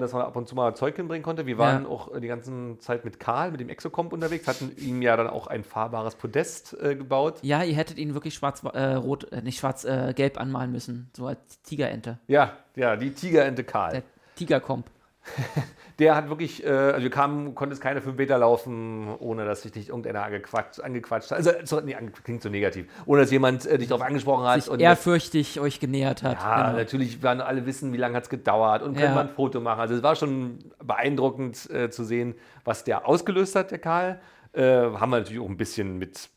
dass 0.00 0.12
man 0.12 0.22
ab 0.22 0.34
und 0.36 0.48
zu 0.48 0.54
mal 0.54 0.74
Zeug 0.74 0.96
hinbringen 0.96 1.22
konnte. 1.22 1.46
Wir 1.46 1.58
waren 1.58 1.84
Ja. 1.84 1.88
auch 1.88 2.14
äh, 2.14 2.20
die 2.20 2.28
ganze 2.28 2.78
Zeit 2.78 3.04
mit 3.04 3.20
Karl, 3.20 3.50
mit 3.50 3.60
dem 3.60 3.68
Exocomp 3.68 4.12
unterwegs, 4.12 4.48
hatten 4.48 4.72
ihm 4.78 5.02
ja 5.02 5.16
dann 5.16 5.28
auch 5.28 5.46
ein 5.46 5.62
fahrbares 5.64 6.14
Podest 6.16 6.76
äh, 6.82 6.96
gebaut. 6.96 7.38
Ja, 7.42 7.62
ihr 7.62 7.74
hättet 7.74 7.98
ihn 7.98 8.14
wirklich 8.14 8.34
schwarz-rot, 8.34 9.32
äh, 9.32 9.42
nicht 9.42 9.58
schwarz-gelb 9.58 10.40
anmalen 10.40 10.72
müssen. 10.72 11.10
So 11.16 11.26
als 11.26 11.60
Tigerente. 11.62 12.18
Ja, 12.26 12.52
ja, 12.76 12.96
die 12.96 13.12
Tigerente 13.12 13.64
Karl. 13.64 13.92
Der 13.92 14.02
Tigerkomp. 14.36 14.86
Der 16.00 16.16
hat 16.16 16.28
wirklich, 16.28 16.64
äh, 16.64 16.68
also 16.68 17.02
wir 17.02 17.10
kamen, 17.10 17.54
konnte 17.54 17.72
es 17.72 17.80
keine 17.80 18.00
5 18.00 18.16
Meter 18.16 18.36
laufen, 18.38 19.14
ohne 19.20 19.44
dass 19.44 19.62
sich 19.62 19.72
nicht 19.74 19.90
irgendeiner 19.90 20.24
angequatscht, 20.24 20.80
angequatscht 20.80 21.30
hat. 21.30 21.38
Also, 21.38 21.52
so, 21.64 21.80
nee, 21.80 21.96
klingt 22.24 22.42
so 22.42 22.48
negativ. 22.48 22.86
Ohne 23.06 23.20
dass 23.22 23.30
jemand 23.30 23.64
äh, 23.66 23.78
dich 23.78 23.88
darauf 23.88 24.04
angesprochen 24.04 24.44
hat. 24.44 24.62
Sich 24.62 24.70
und 24.72 24.80
ehrfürchtig 24.80 25.60
euch 25.60 25.78
genähert 25.78 26.24
hat. 26.24 26.40
Ja, 26.40 26.66
genau. 26.66 26.78
natürlich 26.78 27.22
werden 27.22 27.40
alle 27.40 27.64
wissen, 27.66 27.92
wie 27.92 27.96
lange 27.96 28.16
hat 28.16 28.24
es 28.24 28.28
gedauert 28.28 28.82
und 28.82 28.94
können 28.94 29.04
Ja. 29.10 29.14
wir 29.14 29.20
ein 29.20 29.28
Foto 29.28 29.60
machen. 29.60 29.80
Also 29.80 29.94
es 29.94 30.02
war 30.02 30.16
schon 30.16 30.58
beeindruckend 30.82 31.70
äh, 31.70 31.90
zu 31.90 32.02
sehen, 32.02 32.34
was 32.64 32.82
der 32.82 33.06
ausgelöst 33.06 33.54
hat, 33.54 33.70
der 33.70 33.78
Karl. 33.78 34.20
Äh, 34.52 34.62
haben 34.64 35.10
wir 35.10 35.18
natürlich 35.18 35.40
auch 35.40 35.48
ein 35.48 35.56
bisschen 35.56 35.98
mit 35.98 36.28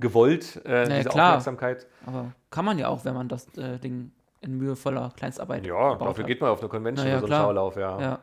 gewollt, 0.00 0.60
äh, 0.64 0.88
ja, 0.88 0.96
diese 0.98 1.08
klar. 1.10 1.28
Aufmerksamkeit. 1.30 1.86
Aber 2.06 2.32
kann 2.50 2.64
man 2.64 2.78
ja 2.78 2.88
auch, 2.88 3.04
wenn 3.04 3.14
man 3.14 3.28
das 3.28 3.46
äh, 3.56 3.78
Ding 3.78 4.12
in 4.40 4.58
mühevoller 4.58 5.12
Kleinstarbeit 5.16 5.66
Ja, 5.66 5.94
dafür 5.96 6.22
hat. 6.24 6.26
geht 6.26 6.40
man 6.40 6.50
auf 6.50 6.60
eine 6.60 6.68
Convention 6.68 7.06
Na 7.06 7.12
ja, 7.12 7.18
oder 7.18 7.20
so 7.20 7.26
einen 7.26 7.30
klar. 7.30 7.46
Schaulauf, 7.46 7.76
ja. 7.76 8.00
Ja. 8.00 8.18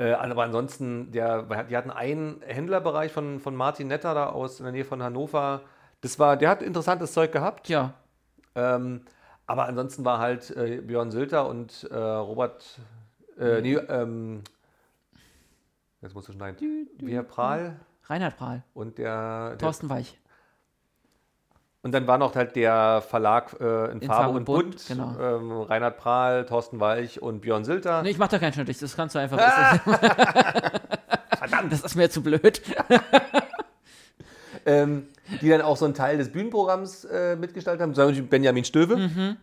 Äh, 0.00 0.12
aber 0.14 0.44
ansonsten, 0.44 1.12
der, 1.12 1.64
die 1.64 1.76
hatten 1.76 1.90
einen 1.90 2.40
Händlerbereich 2.40 3.12
von, 3.12 3.38
von 3.38 3.54
Martin 3.54 3.88
Netter 3.88 4.14
da 4.14 4.30
aus 4.30 4.58
in 4.58 4.64
der 4.64 4.72
Nähe 4.72 4.86
von 4.86 5.02
Hannover. 5.02 5.60
Das 6.00 6.18
war, 6.18 6.38
der 6.38 6.48
hat 6.48 6.62
interessantes 6.62 7.12
Zeug 7.12 7.32
gehabt. 7.32 7.66
Tja, 7.66 7.92
Ähm, 8.54 9.02
aber 9.46 9.66
ansonsten 9.66 10.04
war 10.04 10.18
halt 10.18 10.50
äh, 10.56 10.80
Björn 10.80 11.10
Sülter 11.10 11.46
und 11.48 11.86
äh, 11.90 11.96
Robert, 11.96 12.80
äh, 13.38 13.60
nee, 13.60 13.74
ähm, 13.74 14.42
jetzt 16.00 16.14
musst 16.14 16.28
du 16.28 16.32
schneiden, 16.32 16.88
Herr 17.06 17.22
Prahl 17.22 17.76
Reinhard 18.04 18.36
Prahl, 18.36 18.64
und 18.72 18.96
der, 18.96 19.50
der 19.50 19.58
Thorsten 19.58 19.90
Weich. 19.90 20.19
Und 21.82 21.92
dann 21.92 22.06
war 22.06 22.18
noch 22.18 22.34
halt 22.34 22.56
der 22.56 23.02
Verlag 23.06 23.56
äh, 23.60 23.90
in, 23.92 24.02
Farbe, 24.02 24.36
und 24.36 24.44
Bunt, 24.44 24.86
genau. 24.86 25.16
ähm, 25.18 25.62
Reinhard 25.62 25.96
Prahl, 25.96 26.44
Thorsten 26.44 26.78
Weich 26.80 27.22
und 27.22 27.40
Björn 27.40 27.64
Sülter. 27.64 28.02
Nee, 28.02 28.10
ich 28.10 28.18
mach 28.18 28.28
da 28.28 28.38
keinen 28.38 28.52
Schnitt, 28.52 28.82
das 28.82 28.96
kannst 28.96 29.14
du 29.14 29.18
einfach. 29.18 29.38
Verdammt! 31.38 31.72
Das 31.72 31.80
ist 31.80 31.94
mir 31.94 32.10
zu 32.10 32.22
blöd. 32.22 32.60
ähm, 34.66 35.06
die 35.40 35.48
dann 35.48 35.62
auch 35.62 35.76
so 35.76 35.86
einen 35.86 35.94
Teil 35.94 36.18
des 36.18 36.30
Bühnenprogramms 36.32 37.04
äh, 37.06 37.36
mitgestaltet 37.36 37.82
haben. 37.82 37.94
Zum 37.94 38.08
Beispiel 38.08 38.24
Benjamin 38.24 38.64
Stöwe. 38.64 39.36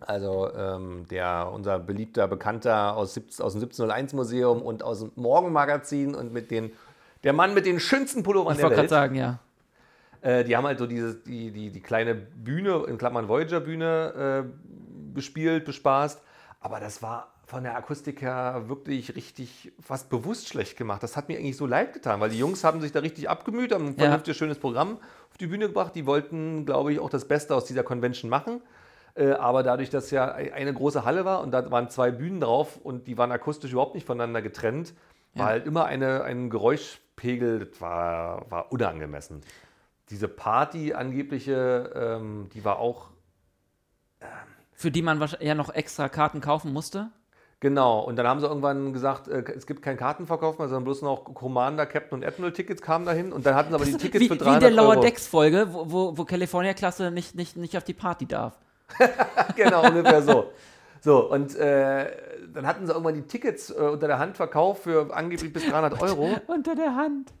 Also 0.00 0.52
ähm, 0.52 1.06
der, 1.10 1.50
unser 1.52 1.78
beliebter 1.78 2.26
Bekannter 2.26 2.96
aus, 2.96 3.14
17, 3.14 3.44
aus 3.44 3.52
dem 3.52 3.62
1701 3.62 4.12
Museum 4.14 4.62
und 4.62 4.82
aus 4.82 5.00
dem 5.00 5.12
Morgenmagazin 5.14 6.14
und 6.14 6.32
mit 6.32 6.50
den, 6.50 6.72
der 7.22 7.32
Mann 7.32 7.54
mit 7.54 7.66
den 7.66 7.78
schönsten 7.80 8.22
Pullovern 8.22 8.52
Ich 8.52 8.56
der 8.58 8.64
wollte 8.64 8.74
gerade 8.74 8.82
Welt. 8.82 8.90
sagen, 8.90 9.14
ja. 9.14 9.38
Äh, 10.24 10.42
die 10.44 10.56
haben 10.56 10.64
halt 10.64 10.78
so 10.78 10.86
dieses, 10.86 11.22
die, 11.22 11.50
die, 11.50 11.70
die 11.70 11.80
kleine 11.80 12.14
Bühne, 12.14 12.84
in 12.88 12.96
Klammern 12.96 13.28
Voyager-Bühne, 13.28 14.44
äh, 14.46 15.12
bespielt, 15.14 15.66
bespaßt. 15.66 16.22
Aber 16.60 16.80
das 16.80 17.02
war 17.02 17.34
von 17.46 17.62
der 17.62 17.76
Akustik 17.76 18.22
her 18.22 18.64
wirklich 18.68 19.14
richtig 19.16 19.72
fast 19.78 20.08
bewusst 20.08 20.48
schlecht 20.48 20.78
gemacht. 20.78 21.02
Das 21.02 21.14
hat 21.14 21.28
mir 21.28 21.38
eigentlich 21.38 21.58
so 21.58 21.66
leid 21.66 21.92
getan, 21.92 22.20
weil 22.20 22.30
die 22.30 22.38
Jungs 22.38 22.64
haben 22.64 22.80
sich 22.80 22.90
da 22.90 23.00
richtig 23.00 23.28
abgemüht, 23.28 23.72
haben 23.72 23.84
ein 23.88 23.92
Ja. 23.96 24.04
vernünftiges, 24.04 24.38
schönes 24.38 24.58
Programm 24.58 24.96
auf 25.30 25.36
die 25.38 25.46
Bühne 25.46 25.66
gebracht. 25.68 25.94
Die 25.94 26.06
wollten, 26.06 26.64
glaube 26.64 26.94
ich, 26.94 27.00
auch 27.00 27.10
das 27.10 27.28
Beste 27.28 27.54
aus 27.54 27.66
dieser 27.66 27.82
Convention 27.82 28.30
machen. 28.30 28.62
Äh, 29.14 29.32
aber 29.32 29.62
dadurch, 29.62 29.90
dass 29.90 30.10
ja 30.10 30.32
eine 30.32 30.72
große 30.72 31.04
Halle 31.04 31.26
war 31.26 31.42
und 31.42 31.50
da 31.50 31.70
waren 31.70 31.90
zwei 31.90 32.10
Bühnen 32.10 32.40
drauf 32.40 32.78
und 32.82 33.06
die 33.06 33.18
waren 33.18 33.30
akustisch 33.30 33.72
überhaupt 33.72 33.94
nicht 33.94 34.06
voneinander 34.06 34.40
getrennt, 34.40 34.94
war 35.34 35.46
Ja. 35.46 35.52
halt 35.52 35.66
immer 35.66 35.84
eine, 35.84 36.24
ein 36.24 36.48
Geräuschpegel, 36.48 37.66
das 37.66 37.80
war, 37.80 38.50
war 38.50 38.72
unangemessen. 38.72 39.42
Diese 40.10 40.28
Party 40.28 40.92
angebliche, 40.94 41.90
ähm, 41.94 42.48
die 42.52 42.64
war 42.64 42.78
auch 42.78 43.10
Für 44.72 44.90
die 44.90 45.02
man 45.02 45.20
wahrscheinlich 45.20 45.48
ja 45.48 45.54
noch 45.54 45.70
extra 45.74 46.08
Karten 46.08 46.40
kaufen 46.40 46.72
musste. 46.72 47.10
Genau, 47.60 48.00
und 48.00 48.16
dann 48.16 48.26
haben 48.26 48.40
sie 48.40 48.46
irgendwann 48.46 48.92
gesagt, 48.92 49.26
äh, 49.26 49.42
es 49.56 49.66
gibt 49.66 49.80
keinen 49.80 49.96
Kartenverkauf 49.96 50.58
mehr, 50.58 50.68
sondern 50.68 50.84
bloß 50.84 51.00
noch 51.00 51.24
Commander, 51.24 51.86
Captain 51.86 52.18
und 52.18 52.26
Admiral 52.26 52.52
Tickets 52.52 52.82
kamen 52.82 53.06
dahin 53.06 53.32
und 53.32 53.46
dann 53.46 53.54
hatten 53.54 53.70
sie 53.70 53.74
aber 53.76 53.86
die 53.86 53.96
Tickets 53.96 54.20
wie, 54.20 54.28
für 54.28 54.34
wie 54.34 54.38
300 54.38 54.54
in 54.54 54.60
der 54.60 54.70
Lower 54.70 54.96
Euro. 54.96 55.00
Decks 55.00 55.26
Folge, 55.26 55.68
wo, 55.72 55.90
wo, 55.90 56.18
wo 56.18 56.24
California-Klasse 56.26 57.10
nicht, 57.10 57.34
nicht, 57.34 57.56
nicht 57.56 57.74
auf 57.78 57.84
die 57.84 57.94
Party 57.94 58.26
darf. 58.26 58.58
genau, 59.56 59.86
ungefähr 59.86 60.20
so. 60.22 60.50
So, 61.00 61.30
und 61.30 61.56
äh, 61.56 62.10
dann 62.52 62.66
hatten 62.66 62.86
sie 62.86 62.92
irgendwann 62.92 63.14
die 63.14 63.22
Tickets 63.22 63.70
äh, 63.70 63.74
unter 63.74 64.08
der 64.08 64.18
Hand 64.18 64.36
verkauft 64.36 64.82
für 64.82 65.14
angeblich 65.14 65.52
bis 65.52 65.66
300 65.66 66.02
Euro. 66.02 66.36
Unter 66.46 66.74
der 66.74 66.94
Hand. 66.96 67.32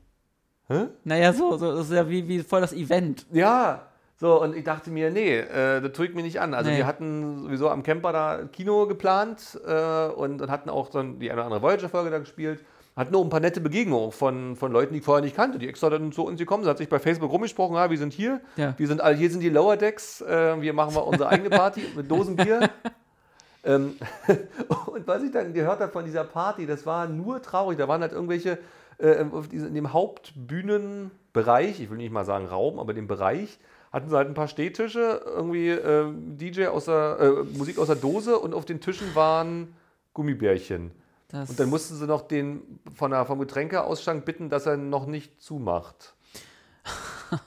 Hä? 0.68 0.86
Naja, 1.04 1.32
so, 1.32 1.56
so 1.56 1.72
das 1.76 1.86
ist 1.86 1.92
ja 1.92 2.08
wie, 2.08 2.26
wie 2.28 2.40
voll 2.42 2.60
das 2.60 2.72
Event. 2.72 3.26
Ja, 3.32 3.82
so, 4.16 4.40
und 4.40 4.56
ich 4.56 4.64
dachte 4.64 4.90
mir, 4.90 5.10
nee, 5.10 5.38
äh, 5.38 5.80
das 5.82 5.92
tue 5.92 6.06
ich 6.06 6.14
mir 6.14 6.22
nicht 6.22 6.40
an. 6.40 6.54
Also 6.54 6.70
Nee. 6.70 6.78
wir 6.78 6.86
hatten 6.86 7.42
sowieso 7.42 7.68
am 7.68 7.82
Camper 7.82 8.12
da 8.12 8.40
Kino 8.50 8.86
geplant 8.86 9.58
äh, 9.66 10.06
und, 10.08 10.40
und 10.40 10.50
hatten 10.50 10.70
auch 10.70 10.88
dann 10.90 11.18
die 11.18 11.30
eine 11.30 11.40
oder 11.40 11.46
andere 11.46 11.62
Voyager-Folge 11.62 12.10
da 12.10 12.18
gespielt. 12.18 12.64
Hatten 12.96 13.14
auch 13.16 13.24
ein 13.24 13.28
paar 13.28 13.40
nette 13.40 13.60
Begegnungen 13.60 14.12
von, 14.12 14.54
von 14.54 14.70
Leuten, 14.70 14.92
die 14.94 15.00
ich 15.00 15.04
vorher 15.04 15.22
nicht 15.24 15.34
kannte, 15.34 15.58
die 15.58 15.68
extra 15.68 15.90
dann 15.90 16.12
zu 16.12 16.24
uns 16.24 16.38
gekommen 16.38 16.62
sind. 16.62 16.70
Hat 16.70 16.78
sich 16.78 16.88
bei 16.88 17.00
Facebook 17.00 17.30
rumgesprochen, 17.32 17.74
ja, 17.74 17.90
wir 17.90 17.98
sind 17.98 18.12
hier, 18.12 18.40
Ja. 18.56 18.72
wir 18.76 18.86
sind 18.86 19.00
alle, 19.00 19.16
hier 19.16 19.30
sind 19.30 19.40
die 19.40 19.48
Lower 19.50 19.76
Decks, 19.76 20.20
äh, 20.22 20.60
wir 20.62 20.72
machen 20.72 20.94
mal 20.94 21.00
unsere 21.00 21.28
eigene 21.28 21.50
Party 21.50 21.82
mit 21.96 22.08
Dosen 22.08 22.36
Bier. 22.36 22.70
ähm, 23.64 23.96
und 24.86 25.06
was 25.08 25.22
ich 25.24 25.32
dann 25.32 25.52
gehört 25.52 25.80
habe 25.80 25.90
von 25.90 26.04
dieser 26.04 26.22
Party, 26.24 26.66
das 26.66 26.86
war 26.86 27.08
nur 27.08 27.42
traurig. 27.42 27.76
Da 27.78 27.88
waren 27.88 28.00
halt 28.00 28.12
irgendwelche 28.12 28.58
äh, 29.04 29.26
diese, 29.50 29.66
in 29.66 29.74
dem 29.74 29.92
Hauptbühnenbereich, 29.92 31.80
ich 31.80 31.90
will 31.90 31.98
nicht 31.98 32.12
mal 32.12 32.24
sagen 32.24 32.46
Raum, 32.46 32.78
aber 32.78 32.94
dem 32.94 33.06
Bereich, 33.06 33.58
hatten 33.92 34.08
sie 34.08 34.16
halt 34.16 34.28
ein 34.28 34.34
paar 34.34 34.48
Stehtische, 34.48 35.20
irgendwie 35.24 35.68
äh, 35.68 36.12
DJ 36.12 36.66
aus 36.66 36.86
der, 36.86 37.18
äh, 37.20 37.56
Musik 37.56 37.78
aus 37.78 37.86
der 37.86 37.96
Dose 37.96 38.38
und 38.38 38.54
auf 38.54 38.64
den 38.64 38.80
Tischen 38.80 39.14
waren 39.14 39.74
Gummibärchen. 40.14 40.90
Das, 41.28 41.50
Und 41.50 41.60
dann 41.60 41.68
mussten 41.68 41.94
sie 41.96 42.06
noch 42.06 42.22
den 42.22 42.80
von 42.94 43.10
der, 43.10 43.24
vom 43.24 43.38
Getränkeausschank 43.38 44.24
bitten, 44.24 44.48
dass 44.50 44.66
er 44.66 44.76
noch 44.76 45.06
nicht 45.06 45.42
zumacht. 45.42 46.14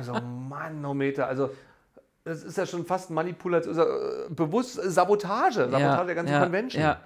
Ich 0.00 0.06
so, 0.06 0.14
Mann, 0.14 0.80
no 0.80 0.94
Meter. 0.94 1.26
Also, 1.26 1.50
das 2.24 2.42
ist 2.42 2.56
ja 2.56 2.64
schon 2.64 2.86
fast 2.86 3.10
Manipulation, 3.10 3.76
ja, 3.76 3.84
äh, 3.84 4.28
bewusst 4.30 4.74
Sabotage, 4.74 5.68
Sabotage 5.68 6.06
der 6.06 6.14
ganzen 6.14 6.32
ja, 6.32 6.42
Convention. 6.42 6.82
Ja, 6.82 7.00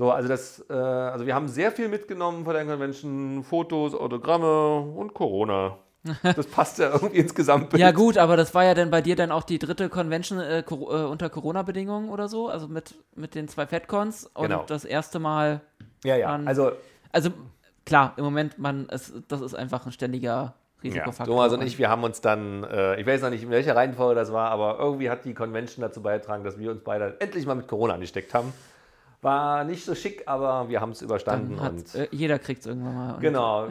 So, 0.00 0.10
also 0.10 0.28
das, 0.30 0.64
äh, 0.70 0.72
also 0.72 1.26
wir 1.26 1.34
haben 1.34 1.46
sehr 1.46 1.70
viel 1.72 1.90
mitgenommen 1.90 2.46
von 2.46 2.54
der 2.54 2.64
Convention, 2.64 3.44
Fotos, 3.44 3.94
Autogramme 3.94 4.80
und 4.80 5.12
Corona. 5.12 5.76
Das 6.22 6.46
passt 6.46 6.78
ja 6.78 6.88
irgendwie 6.94 7.18
ins 7.18 7.34
Gesamtbild. 7.34 7.78
ja, 7.78 7.90
gut, 7.90 8.16
aber 8.16 8.38
das 8.38 8.54
war 8.54 8.64
ja 8.64 8.72
dann 8.72 8.90
bei 8.90 9.02
dir 9.02 9.14
dann 9.14 9.30
auch 9.30 9.42
die 9.42 9.58
dritte 9.58 9.90
Convention 9.90 10.38
äh, 10.40 10.60
äh, 10.60 10.64
unter 10.72 11.28
Corona-Bedingungen 11.28 12.08
oder 12.08 12.28
so, 12.28 12.48
also 12.48 12.66
mit, 12.66 12.94
mit 13.14 13.34
den 13.34 13.46
zwei 13.48 13.66
FedCons 13.66 14.24
und 14.32 14.44
Genau. 14.48 14.64
das 14.66 14.86
erste 14.86 15.18
Mal, 15.18 15.60
ja, 16.02 16.16
ja. 16.16 16.30
Dann- 16.32 16.48
Also 16.48 16.72
also 17.12 17.28
klar, 17.84 18.14
im 18.16 18.24
Moment, 18.24 18.58
man, 18.58 18.86
es, 18.90 19.12
das 19.28 19.42
ist 19.42 19.52
einfach 19.54 19.84
ein 19.84 19.92
ständiger 19.92 20.30
Ja, 20.30 20.54
Risikofaktor. 20.82 21.26
Thomas 21.36 21.52
und 21.52 21.60
ich, 21.62 21.76
wir 21.76 21.90
haben 21.90 22.04
uns 22.04 22.22
dann, 22.22 22.64
äh, 22.64 22.98
ich 22.98 23.06
weiß 23.06 23.20
noch 23.20 23.28
nicht, 23.28 23.42
in 23.42 23.50
welcher 23.50 23.76
Reihenfolge 23.76 24.14
das 24.14 24.32
war, 24.32 24.50
aber 24.50 24.78
irgendwie 24.78 25.10
hat 25.10 25.26
die 25.26 25.34
Convention 25.34 25.82
dazu 25.82 26.00
beigetragen, 26.00 26.42
dass 26.42 26.58
wir 26.58 26.70
uns 26.70 26.80
beide 26.82 27.20
endlich 27.20 27.44
mal 27.44 27.54
mit 27.56 27.68
Corona 27.68 27.92
angesteckt 27.92 28.32
haben. 28.32 28.54
War 29.22 29.64
nicht 29.64 29.84
so 29.84 29.94
schick, 29.94 30.22
aber 30.26 30.68
wir 30.68 30.80
haben 30.80 30.92
es 30.92 31.02
überstanden. 31.02 31.60
hat, 31.60 31.72
und 31.72 31.94
äh, 31.94 32.08
jeder 32.10 32.38
kriegt 32.38 32.60
es 32.60 32.66
irgendwann 32.66 32.94
mal. 32.94 33.14
Und, 33.14 33.20
genau, 33.20 33.66
äh, 33.66 33.70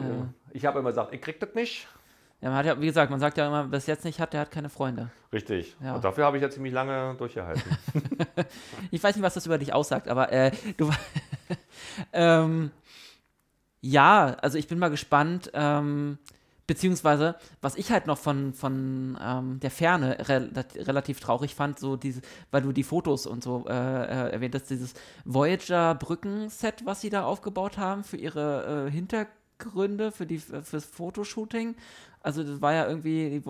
ich 0.52 0.64
habe 0.64 0.78
immer 0.78 0.90
gesagt, 0.90 1.12
ich 1.12 1.20
krieg 1.20 1.40
das 1.40 1.54
nicht. 1.54 1.88
ja, 2.40 2.50
man 2.50 2.58
hat 2.58 2.66
ja, 2.66 2.80
wie 2.80 2.86
gesagt, 2.86 3.10
man 3.10 3.18
sagt 3.18 3.36
ja 3.36 3.48
immer, 3.48 3.70
wer 3.70 3.78
es 3.78 3.86
jetzt 3.86 4.04
nicht 4.04 4.20
hat, 4.20 4.32
der 4.32 4.42
hat 4.42 4.52
keine 4.52 4.68
Freunde. 4.68 5.10
Richtig. 5.32 5.76
Ja. 5.82 5.96
Und 5.96 6.04
dafür 6.04 6.24
habe 6.24 6.36
ich 6.36 6.42
ja 6.42 6.50
ziemlich 6.50 6.72
lange 6.72 7.14
durchgehalten. 7.16 7.62
Ich 8.92 9.02
weiß 9.02 9.14
nicht, 9.14 9.22
was 9.22 9.34
das 9.34 9.46
über 9.46 9.58
dich 9.58 9.72
aussagt, 9.72 10.08
aber 10.08 10.32
äh, 10.32 10.50
du. 10.76 10.90
ähm, 12.12 12.70
ja, 13.80 14.36
also 14.40 14.58
ich 14.58 14.66
bin 14.66 14.78
mal 14.78 14.90
gespannt. 14.90 15.50
Ähm, 15.54 16.18
beziehungsweise, 16.70 17.34
was 17.60 17.74
ich 17.74 17.90
halt 17.90 18.06
noch 18.06 18.16
von, 18.16 18.54
von 18.54 19.18
ähm, 19.20 19.58
der 19.58 19.72
Ferne 19.72 20.28
re 20.28 20.48
relativ 20.76 21.18
traurig 21.18 21.56
fand, 21.56 21.80
so 21.80 21.96
diese, 21.96 22.20
weil 22.52 22.62
du 22.62 22.70
die 22.70 22.84
Fotos 22.84 23.26
und 23.26 23.42
so 23.42 23.64
äh, 23.68 23.72
äh, 23.72 24.30
erwähnt 24.30 24.54
hast, 24.54 24.70
dieses 24.70 24.94
Voyager-Brücken-Set, 25.24 26.86
was 26.86 27.00
sie 27.00 27.10
da 27.10 27.24
aufgebaut 27.24 27.76
haben 27.76 28.04
für 28.04 28.16
ihre 28.16 28.86
äh, 28.86 28.90
Hintergründe, 28.90 30.12
für 30.12 30.26
die 30.26 30.38
fürs 30.38 30.84
Fotoshooting. 30.84 31.74
Also 32.22 32.44
das 32.44 32.60
war 32.62 32.72
ja 32.72 32.86
irgendwie, 32.86 33.42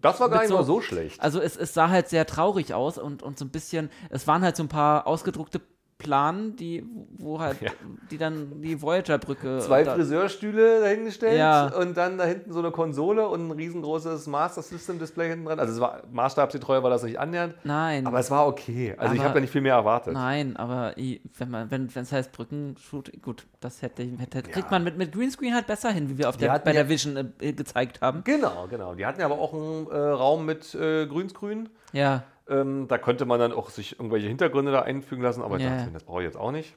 Das 0.00 0.20
war 0.20 0.28
gar 0.30 0.42
nicht 0.42 0.50
mal 0.52 0.58
so- 0.64 0.74
so 0.74 0.80
schlecht. 0.80 1.20
also 1.20 1.40
es, 1.40 1.56
es 1.56 1.74
sah 1.74 1.88
halt 1.88 2.08
sehr 2.08 2.24
traurig 2.26 2.72
aus 2.72 2.98
und, 2.98 3.22
und 3.24 3.38
so 3.38 3.44
ein 3.44 3.50
bisschen, 3.50 3.90
es 4.10 4.26
waren 4.28 4.42
halt 4.42 4.56
so 4.56 4.62
ein 4.62 4.68
paar 4.68 5.06
ausgedruckte 5.08 5.60
Planen, 5.98 6.56
die, 6.56 6.84
wo 7.16 7.40
halt, 7.40 7.60
Ja. 7.62 7.70
die 8.10 8.18
dann 8.18 8.60
die 8.60 8.82
Voyager-Brücke. 8.82 9.60
Zwei 9.60 9.82
da- 9.82 9.94
Friseurstühle 9.94 10.80
dahingestellt 10.80 11.38
Ja. 11.38 11.68
und 11.68 11.96
dann 11.96 12.18
da 12.18 12.24
hinten 12.24 12.52
so 12.52 12.58
eine 12.58 12.70
Konsole 12.70 13.26
und 13.28 13.48
ein 13.48 13.50
riesengroßes 13.50 14.26
Master 14.26 14.60
System 14.60 14.98
Display 14.98 15.30
hinten 15.30 15.46
dran. 15.46 15.58
Also 15.58 15.72
es 15.72 15.80
war 15.80 16.02
maßstabsgetreu 16.12 16.82
war 16.82 16.90
das 16.90 17.02
nicht 17.02 17.18
annähernd, 17.18 17.54
Nein. 17.64 18.06
aber 18.06 18.18
es 18.18 18.30
war 18.30 18.46
okay. 18.46 18.94
Also 18.98 19.14
ich 19.14 19.20
Aber- 19.20 19.28
habe 19.30 19.34
da 19.36 19.40
nicht 19.40 19.50
viel 19.50 19.62
mehr 19.62 19.74
erwartet. 19.74 20.12
Nein, 20.12 20.56
aber 20.56 20.94
wenn 20.96 21.50
man, 21.50 21.70
wenn 21.70 21.86
es 21.94 22.12
heißt 22.12 22.30
Brückenshoot, 22.32 23.10
gut, 23.22 23.46
das 23.60 23.80
hätte, 23.80 24.02
hätte 24.02 24.42
kriegt 24.42 24.56
Ja. 24.66 24.70
man 24.72 24.84
mit, 24.84 24.98
mit 24.98 25.12
Greenscreen 25.12 25.54
halt 25.54 25.66
besser 25.66 25.90
hin, 25.90 26.10
wie 26.10 26.18
wir 26.18 26.28
auf 26.28 26.36
der, 26.36 26.58
bei 26.58 26.70
ja- 26.70 26.82
der 26.82 26.88
Vision 26.90 27.32
äh, 27.40 27.52
gezeigt 27.54 28.02
haben. 28.02 28.22
Genau, 28.24 28.66
genau. 28.68 28.94
Die 28.94 29.06
hatten 29.06 29.20
ja 29.20 29.26
aber 29.26 29.38
auch 29.38 29.54
einen 29.54 29.86
äh, 29.90 29.96
Raum 29.96 30.44
mit 30.44 30.74
äh, 30.74 31.06
Grünsgrün. 31.06 31.70
Ja, 31.92 32.24
Ähm, 32.48 32.86
da 32.88 32.98
könnte 32.98 33.24
man 33.26 33.40
dann 33.40 33.52
auch 33.52 33.70
sich 33.70 33.98
irgendwelche 33.98 34.28
Hintergründe 34.28 34.70
da 34.72 34.82
einfügen 34.82 35.22
lassen, 35.22 35.42
aber 35.42 35.56
ich 35.56 35.64
Ja. 35.64 35.76
dachte, 35.76 35.90
das 35.90 36.04
brauche 36.04 36.20
ich 36.20 36.26
jetzt 36.26 36.36
auch 36.36 36.52
nicht. 36.52 36.76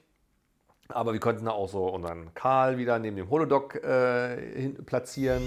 Aber 0.88 1.13
wir 1.13 1.19
konnten 1.19 1.45
da 1.45 1.51
auch 1.51 1.69
so 1.69 1.88
unseren 1.88 2.34
Karl 2.34 2.77
wieder 2.79 2.97
neben 2.97 3.15
dem 3.15 3.29
Holodoc 3.29 3.75
äh, 3.75 4.60
hin, 4.60 4.84
platzieren. 4.86 5.43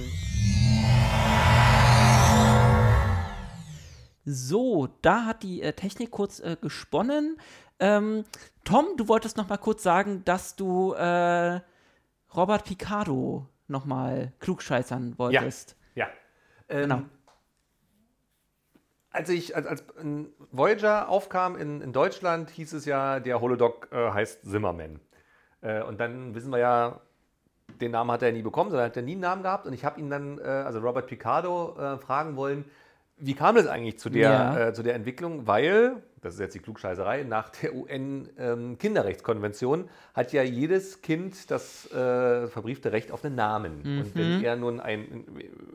so, 4.25 4.89
da 5.03 5.25
hat 5.27 5.43
die 5.43 5.63
äh, 5.63 5.73
Technik 5.73 6.11
kurz 6.13 6.39
äh, 6.41 6.57
gesponnen. 6.61 7.39
Ähm, 7.81 8.25
Tom, 8.65 8.87
du 8.97 9.09
wolltest 9.09 9.37
noch 9.37 9.49
mal 9.49 9.57
kurz 9.57 9.83
sagen, 9.83 10.25
dass 10.25 10.55
du 10.55 10.93
äh, 10.93 11.61
Robert 12.35 12.65
Picardo 12.65 13.49
noch 13.67 13.85
mal 13.85 14.33
klugscheißern 14.39 15.19
wolltest. 15.19 15.77
Ja. 15.97 16.07
Ähm, 16.69 16.83
Genau. 16.83 17.03
Als 19.13 19.29
ich, 19.29 19.55
als, 19.55 19.67
als 19.67 19.85
Voyager 20.53 21.09
aufkam 21.09 21.57
in, 21.57 21.83
in 21.83 21.93
Deutschland, 21.93 22.51
hieß 22.51 22.73
es 22.73 22.87
ja, 22.87 23.21
der 23.21 23.41
Holodoc 23.41 23.89
äh, 23.93 24.11
heißt 24.11 24.45
Zimmerman. 24.51 25.01
Äh, 25.61 25.83
und 25.83 26.01
dann 26.01 26.35
wissen 26.35 26.51
wir 26.51 26.59
ja, 26.59 27.01
den 27.81 27.91
Namen 27.91 28.11
hat 28.11 28.23
er 28.23 28.33
nie 28.33 28.43
bekommen, 28.43 28.71
sondern 28.71 28.87
hat 28.87 28.97
er 28.97 29.03
nie 29.03 29.13
einen 29.13 29.21
Namen 29.21 29.43
gehabt. 29.43 29.67
Und 29.67 29.75
ich 29.75 29.85
habe 29.85 30.01
ihn 30.01 30.09
dann, 30.09 30.39
äh, 30.39 30.43
also 30.43 30.79
Robert 30.81 31.07
Picardo, 31.07 31.77
äh, 31.79 31.99
fragen 31.99 32.37
wollen, 32.37 32.65
wie 33.19 33.35
kam 33.35 33.55
das 33.55 33.67
eigentlich 33.67 33.99
zu 33.99 34.09
der, 34.11 34.31
Ja. 34.31 34.69
äh, 34.69 34.73
zu 34.73 34.83
der 34.83 34.95
Entwicklung? 34.95 35.47
Weil, 35.47 36.03
das 36.23 36.35
ist 36.35 36.41
jetzt 36.41 36.55
die 36.55 36.59
Klugscheißerei, 36.61 37.25
nach 37.25 37.51
der 37.51 37.75
UN-Kinderrechtskonvention 37.75 39.89
hat 40.15 40.33
ja 40.33 40.43
jedes 40.43 41.03
Kind 41.03 41.51
das 41.51 41.91
äh, 41.93 42.47
verbriefte 42.49 42.93
Recht 42.93 43.13
auf 43.13 43.25
einen 43.25 43.35
Namen. 43.37 43.83
Und 43.85 44.15
wenn 44.17 44.43
er 44.43 44.57
nun 44.57 44.81
ein 44.81 45.25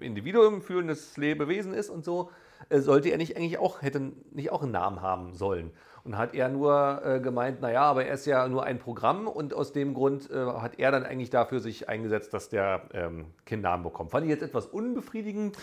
Individuum, 0.02 0.62
fühlendes 0.62 1.16
Lebewesen 1.18 1.74
ist 1.74 1.90
und 1.90 2.04
so, 2.04 2.32
sollte 2.70 3.10
er 3.10 3.18
nicht 3.18 3.38
eigentlich 3.38 3.58
auch, 3.60 3.82
hätte 3.82 4.12
nicht 4.32 4.52
auch 4.52 4.64
einen 4.64 4.72
Namen 4.72 5.02
haben 5.02 5.34
sollen. 5.34 5.72
Und 6.04 6.18
hat 6.18 6.34
er 6.34 6.48
nur 6.48 7.02
äh, 7.04 7.20
gemeint, 7.20 7.60
naja, 7.60 7.82
aber 7.82 8.06
er 8.06 8.14
ist 8.14 8.26
ja 8.26 8.48
nur 8.48 8.64
ein 8.64 8.80
Programm 8.80 9.28
und 9.28 9.54
aus 9.54 9.74
dem 9.74 9.94
Grund 9.94 10.32
äh, 10.32 10.36
hat 10.38 10.80
er 10.80 10.90
dann 10.92 11.04
eigentlich 11.04 11.32
dafür 11.32 11.60
sich 11.60 11.90
eingesetzt, 11.90 12.34
dass 12.34 12.48
der 12.48 12.84
ähm, 12.94 13.26
Kind 13.46 13.64
Namen 13.64 13.84
bekommt. 13.84 14.12
Fand 14.12 14.24
ich 14.24 14.30
jetzt 14.30 14.42
etwas 14.42 14.68
unbefriedigend, 14.68 15.58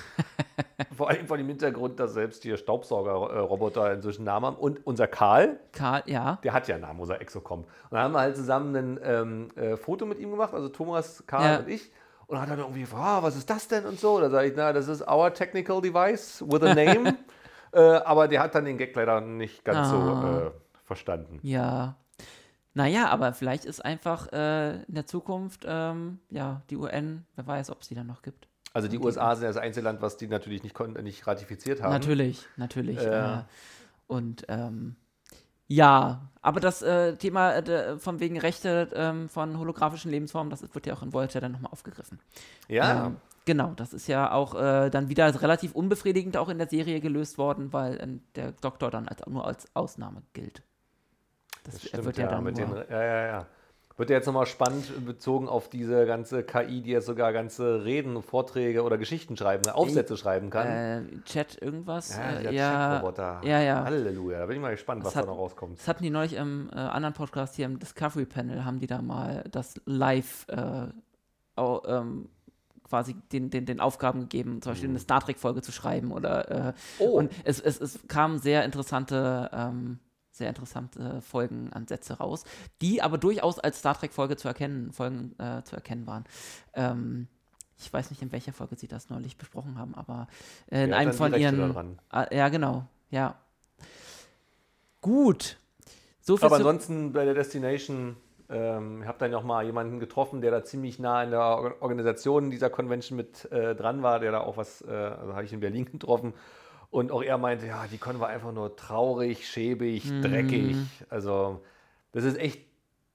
vor 0.94 1.08
allem 1.08 1.26
vor 1.26 1.38
dem 1.38 1.46
Hintergrund, 1.48 1.98
dass 1.98 2.12
selbst 2.12 2.42
hier 2.42 2.58
Staubsaugerroboter 2.58 3.90
inzwischen 3.94 4.24
Namen 4.24 4.44
haben. 4.44 4.56
Und 4.56 4.86
unser 4.86 5.06
Karl, 5.06 5.58
Karl, 5.72 6.02
ja. 6.04 6.38
der 6.44 6.52
hat 6.52 6.68
ja 6.68 6.74
einen 6.74 6.82
Namen, 6.82 7.00
unser 7.00 7.22
Exocom. 7.22 7.60
Und 7.60 7.68
dann 7.90 8.00
haben 8.00 8.12
wir 8.12 8.20
halt 8.20 8.36
zusammen 8.36 8.76
ein 8.76 9.00
ähm, 9.02 9.48
äh, 9.56 9.78
Foto 9.78 10.04
mit 10.04 10.18
ihm 10.18 10.30
gemacht, 10.30 10.52
also 10.52 10.68
Thomas, 10.68 11.24
Karl 11.26 11.44
Ja. 11.44 11.58
und 11.60 11.68
ich. 11.68 11.90
Und 12.26 12.40
hat 12.40 12.48
dann 12.50 12.58
irgendwie 12.58 12.80
gefragt, 12.80 13.02
ah, 13.04 13.22
was 13.22 13.36
ist 13.36 13.48
das 13.50 13.68
denn 13.68 13.84
und 13.84 13.98
so. 14.00 14.20
Da 14.20 14.30
sage 14.30 14.48
ich, 14.48 14.54
na, 14.56 14.72
das 14.72 14.88
ist 14.88 15.06
our 15.06 15.32
technical 15.32 15.80
device 15.80 16.42
with 16.46 16.62
a 16.62 16.74
name. 16.74 17.16
äh, 17.72 17.80
aber 17.80 18.28
der 18.28 18.40
hat 18.42 18.54
dann 18.54 18.64
den 18.64 18.78
Gag 18.78 18.94
leider 18.96 19.20
nicht 19.20 19.64
ganz 19.64 19.88
Ah. 19.88 19.90
so 19.90 20.46
äh, 20.46 20.50
verstanden. 20.84 21.38
Ja. 21.42 21.96
Naja, 22.76 23.08
aber 23.10 23.32
vielleicht 23.34 23.64
ist 23.66 23.84
einfach 23.84 24.32
äh, 24.32 24.82
in 24.82 24.94
der 24.94 25.06
Zukunft, 25.06 25.64
ähm, 25.66 26.18
ja, 26.30 26.62
die 26.70 26.76
UN, 26.76 27.24
wer 27.36 27.46
weiß, 27.46 27.70
ob 27.70 27.82
es 27.82 27.88
die 27.88 27.94
dann 27.94 28.06
noch 28.08 28.22
gibt. 28.22 28.48
Also 28.72 28.88
die 28.88 28.98
USA 28.98 29.36
sind 29.36 29.46
das 29.46 29.56
Einzelland, 29.56 30.02
was 30.02 30.16
die 30.16 30.26
natürlich 30.26 30.64
nicht, 30.64 30.76
nicht 31.02 31.24
ratifiziert 31.28 31.80
haben. 31.80 31.92
Natürlich, 31.92 32.44
natürlich. 32.56 32.98
Und 34.08 34.44
ähm, 34.48 34.96
ja, 35.66 36.30
aber 36.42 36.60
das 36.60 36.82
äh, 36.82 37.16
Thema 37.16 37.54
äh, 37.54 37.98
von 37.98 38.20
wegen 38.20 38.38
Rechte 38.38 38.90
ähm, 38.94 39.28
von 39.28 39.58
holographischen 39.58 40.10
Lebensformen, 40.10 40.50
das 40.50 40.62
wird 40.74 40.86
ja 40.86 40.94
auch 40.94 41.02
in 41.02 41.12
Voyager 41.12 41.40
dann 41.40 41.52
nochmal 41.52 41.72
aufgegriffen. 41.72 42.20
Ja, 42.68 43.06
Ähm, 43.06 43.16
genau, 43.46 43.72
das 43.74 43.94
ist 43.94 44.06
ja 44.06 44.30
auch 44.30 44.54
äh, 44.54 44.90
dann 44.90 45.08
wieder 45.08 45.40
relativ 45.40 45.72
unbefriedigend 45.74 46.36
auch 46.36 46.48
in 46.50 46.58
der 46.58 46.68
Serie 46.68 47.00
gelöst 47.00 47.38
worden, 47.38 47.72
weil 47.72 47.98
ähm, 48.02 48.22
der 48.34 48.52
Doktor 48.52 48.90
dann 48.90 49.08
als, 49.08 49.26
nur 49.26 49.46
als 49.46 49.66
Ausnahme 49.74 50.22
gilt. 50.34 50.62
Das, 51.64 51.74
Das 51.74 51.82
stimmt, 51.88 52.04
wird 52.04 52.18
ja, 52.18 52.24
ja, 52.24 52.30
dann 52.30 52.44
mit 52.44 52.58
den, 52.58 52.70
ja, 52.74 53.02
ja, 53.02 53.26
ja. 53.26 53.46
Wird 53.96 54.10
ja 54.10 54.16
jetzt 54.16 54.26
nochmal 54.26 54.46
spannend 54.46 55.06
bezogen 55.06 55.48
auf 55.48 55.68
diese 55.70 56.04
ganze 56.04 56.42
KI, 56.42 56.82
die 56.82 56.90
jetzt 56.90 57.06
sogar 57.06 57.32
ganze 57.32 57.84
Reden, 57.84 58.20
Vorträge 58.24 58.82
oder 58.82 58.98
Geschichten 58.98 59.36
schreiben, 59.36 59.62
ne, 59.66 59.74
Aufsätze 59.76 60.16
schreiben 60.16 60.50
kann. 60.50 60.66
äh, 60.66 61.02
Chat 61.24 61.62
irgendwas. 61.62 62.16
ja, 62.16 62.30
äh, 62.38 62.42
der 62.42 62.52
ja, 62.52 62.70
Chatroboter. 62.72 63.40
ja, 63.44 63.60
ja. 63.60 63.84
Halleluja, 63.84 64.40
da 64.40 64.46
bin 64.46 64.56
ich 64.56 64.62
mal 64.62 64.72
gespannt, 64.72 65.02
Das 65.02 65.08
was 65.12 65.16
hat- 65.16 65.24
da 65.24 65.28
noch 65.28 65.38
rauskommt. 65.38 65.78
Das 65.78 65.86
hatten 65.86 66.02
die 66.02 66.10
neulich 66.10 66.32
im 66.34 66.70
äh, 66.72 66.76
anderen 66.76 67.14
Podcast 67.14 67.54
hier 67.54 67.66
im 67.66 67.78
Discovery 67.78 68.26
Panel, 68.26 68.64
haben 68.64 68.80
die 68.80 68.88
da 68.88 69.00
mal 69.00 69.44
das 69.52 69.80
live 69.86 70.44
äh, 70.48 70.88
au, 71.54 71.80
ähm, 71.86 72.28
quasi 72.82 73.14
den, 73.32 73.48
den, 73.50 73.64
den 73.64 73.78
Aufgaben 73.80 74.20
gegeben, 74.22 74.60
zum 74.60 74.72
Beispiel 74.72 74.88
eine 74.90 74.98
Star 74.98 75.20
Trek-Folge 75.20 75.62
zu 75.62 75.70
schreiben 75.72 76.10
oder 76.10 76.50
äh, 76.50 76.64
Mhm. 76.68 76.72
Oh. 76.98 77.04
und 77.18 77.32
es, 77.44 77.60
es, 77.60 77.80
es 77.80 78.00
kamen 78.08 78.38
sehr 78.40 78.64
interessante, 78.64 79.50
ähm, 79.52 80.00
sehr 80.34 80.48
interessante 80.48 81.20
Folgenansätze 81.20 82.14
raus, 82.14 82.44
die 82.82 83.00
aber 83.02 83.18
durchaus 83.18 83.58
als 83.58 83.78
Star 83.78 83.96
Trek-Folge 83.96 84.36
zu 84.36 84.48
erkennen, 84.48 84.92
Folgen 84.92 85.34
äh, 85.38 85.62
zu 85.62 85.76
erkennen 85.76 86.06
waren. 86.06 86.24
Ähm, 86.74 87.28
ich 87.78 87.92
weiß 87.92 88.10
nicht, 88.10 88.22
in 88.22 88.32
welcher 88.32 88.52
Folge 88.52 88.76
sie 88.76 88.88
das 88.88 89.10
neulich 89.10 89.36
besprochen 89.36 89.78
haben, 89.78 89.94
aber 89.94 90.28
äh, 90.70 90.84
in 90.84 90.92
hat 90.92 90.98
einem 90.98 91.12
von 91.12 91.34
ihren. 91.34 91.98
Ah, 92.10 92.26
ja, 92.32 92.48
genau. 92.48 92.86
Ja. 93.10 93.36
Gut. 95.00 95.58
So 96.20 96.38
Aber 96.40 96.56
ansonsten 96.56 97.12
bei 97.12 97.24
der 97.24 97.34
Destination, 97.34 98.16
ähm, 98.48 99.02
ich 99.02 99.08
habe 99.08 99.18
dann 99.18 99.30
noch 99.30 99.44
mal 99.44 99.64
jemanden 99.64 100.00
getroffen, 100.00 100.40
der 100.40 100.50
da 100.50 100.64
ziemlich 100.64 100.98
nah 100.98 101.22
in 101.22 101.30
der 101.30 101.40
Or- 101.40 101.76
Organisation 101.80 102.50
dieser 102.50 102.70
Convention 102.70 103.16
mit 103.16 103.44
äh, 103.52 103.74
dran 103.74 104.02
war, 104.02 104.20
der 104.20 104.32
da 104.32 104.40
auch 104.40 104.56
was, 104.56 104.80
äh, 104.82 104.90
also 104.90 105.34
habe 105.34 105.44
ich 105.44 105.52
in 105.52 105.60
Berlin 105.60 105.84
getroffen. 105.92 106.32
Und 106.94 107.10
auch 107.10 107.24
er 107.24 107.38
meinte, 107.38 107.66
ja, 107.66 107.88
die 107.88 107.98
Con 107.98 108.20
war 108.20 108.28
einfach 108.28 108.52
nur 108.52 108.76
traurig, 108.76 109.48
schäbig, 109.48 110.04
Mhm. 110.12 110.22
dreckig. 110.22 110.76
Also 111.10 111.60
das 112.12 112.22
ist 112.22 112.38
echt 112.38 112.60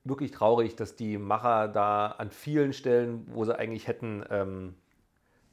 wirklich 0.04 0.32
traurig, 0.32 0.76
dass 0.76 0.98
die 0.98 1.18
Macher 1.18 1.70
da 1.70 2.08
an 2.08 2.30
vielen 2.30 2.74
Stellen, 2.74 3.26
wo 3.32 3.46
sie 3.46 3.58
eigentlich 3.58 3.88
hätten 3.88 4.26
ähm, 4.30 4.76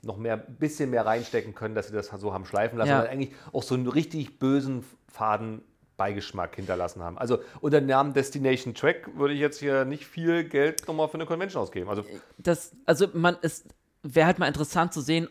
noch 0.03 0.17
mehr, 0.17 0.37
bisschen 0.37 0.91
mehr 0.91 1.07
reinstecken 1.07 1.55
können, 1.55 1.77
dass 1.77 1.87
sie 1.87 1.93
das 1.93 2.09
so 2.09 2.35
haben 2.35 2.47
schleifen 2.47 2.79
lassen, 2.79 2.89
Ja. 2.91 3.03
eigentlich 3.03 3.33
auch 3.53 3.63
so 3.63 3.77
einen 3.77 3.87
richtig 3.87 4.41
bösen 4.41 4.85
Faden 5.07 5.63
Beigeschmack 5.97 6.57
hinterlassen 6.57 7.05
haben. 7.05 7.19
Also 7.19 7.39
unter 7.61 7.81
dem 7.81 7.87
Namen 7.87 8.13
Destination 8.13 8.75
Track 8.75 9.17
würde 9.17 9.35
ich 9.35 9.41
jetzt 9.41 9.61
hier 9.61 9.85
nicht 9.85 10.05
viel 10.05 10.43
Geld 10.43 10.89
nochmal 10.89 11.07
für 11.07 11.15
eine 11.15 11.27
Convention 11.27 11.63
ausgeben. 11.63 11.89
Also 11.89 12.05
das, 12.39 12.73
also 12.87 13.07
man 13.13 13.37
ist, 13.43 13.67
wäre 14.03 14.27
halt 14.27 14.41
mal 14.41 14.49
interessant 14.49 14.93
zu 14.93 15.01
sehen, 15.01 15.29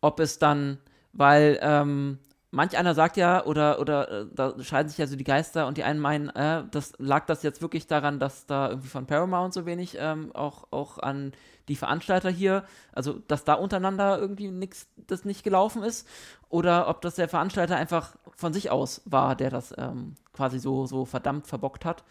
ob 0.00 0.18
es 0.18 0.40
dann, 0.40 0.78
weil 1.12 1.58
ähm, 1.62 2.18
manch 2.50 2.76
einer 2.78 2.94
sagt 2.94 3.16
ja, 3.16 3.44
oder, 3.44 3.78
oder 3.80 4.10
äh, 4.10 4.26
da 4.32 4.54
scheiden 4.62 4.88
sich 4.88 4.98
ja 4.98 5.06
so 5.06 5.16
die 5.16 5.24
Geister 5.24 5.66
und 5.66 5.76
die 5.76 5.84
einen 5.84 6.00
meinen, 6.00 6.30
äh, 6.30 6.64
das 6.70 6.92
lag 6.98 7.26
das 7.26 7.42
jetzt 7.42 7.62
wirklich 7.62 7.86
daran, 7.86 8.18
dass 8.18 8.46
da 8.46 8.70
irgendwie 8.70 8.88
von 8.88 9.06
Paramount 9.06 9.52
so 9.52 9.66
wenig 9.66 9.96
ähm, 9.98 10.30
auch, 10.34 10.64
auch 10.70 10.98
an 10.98 11.32
die 11.68 11.76
Veranstalter 11.76 12.30
hier, 12.30 12.64
also 12.92 13.20
dass 13.28 13.44
da 13.44 13.54
untereinander 13.54 14.18
irgendwie 14.18 14.50
nichts, 14.50 14.88
das 14.96 15.24
nicht 15.24 15.44
gelaufen 15.44 15.82
ist, 15.82 16.08
oder 16.48 16.88
ob 16.88 17.02
das 17.02 17.16
der 17.16 17.28
Veranstalter 17.28 17.76
einfach 17.76 18.16
von 18.36 18.52
sich 18.54 18.70
aus 18.70 19.02
war, 19.04 19.36
der 19.36 19.50
das 19.50 19.74
ähm, 19.76 20.14
quasi 20.32 20.58
so, 20.58 20.86
so 20.86 21.04
verdammt 21.04 21.46
verbockt 21.46 21.84
hat. 21.84 22.04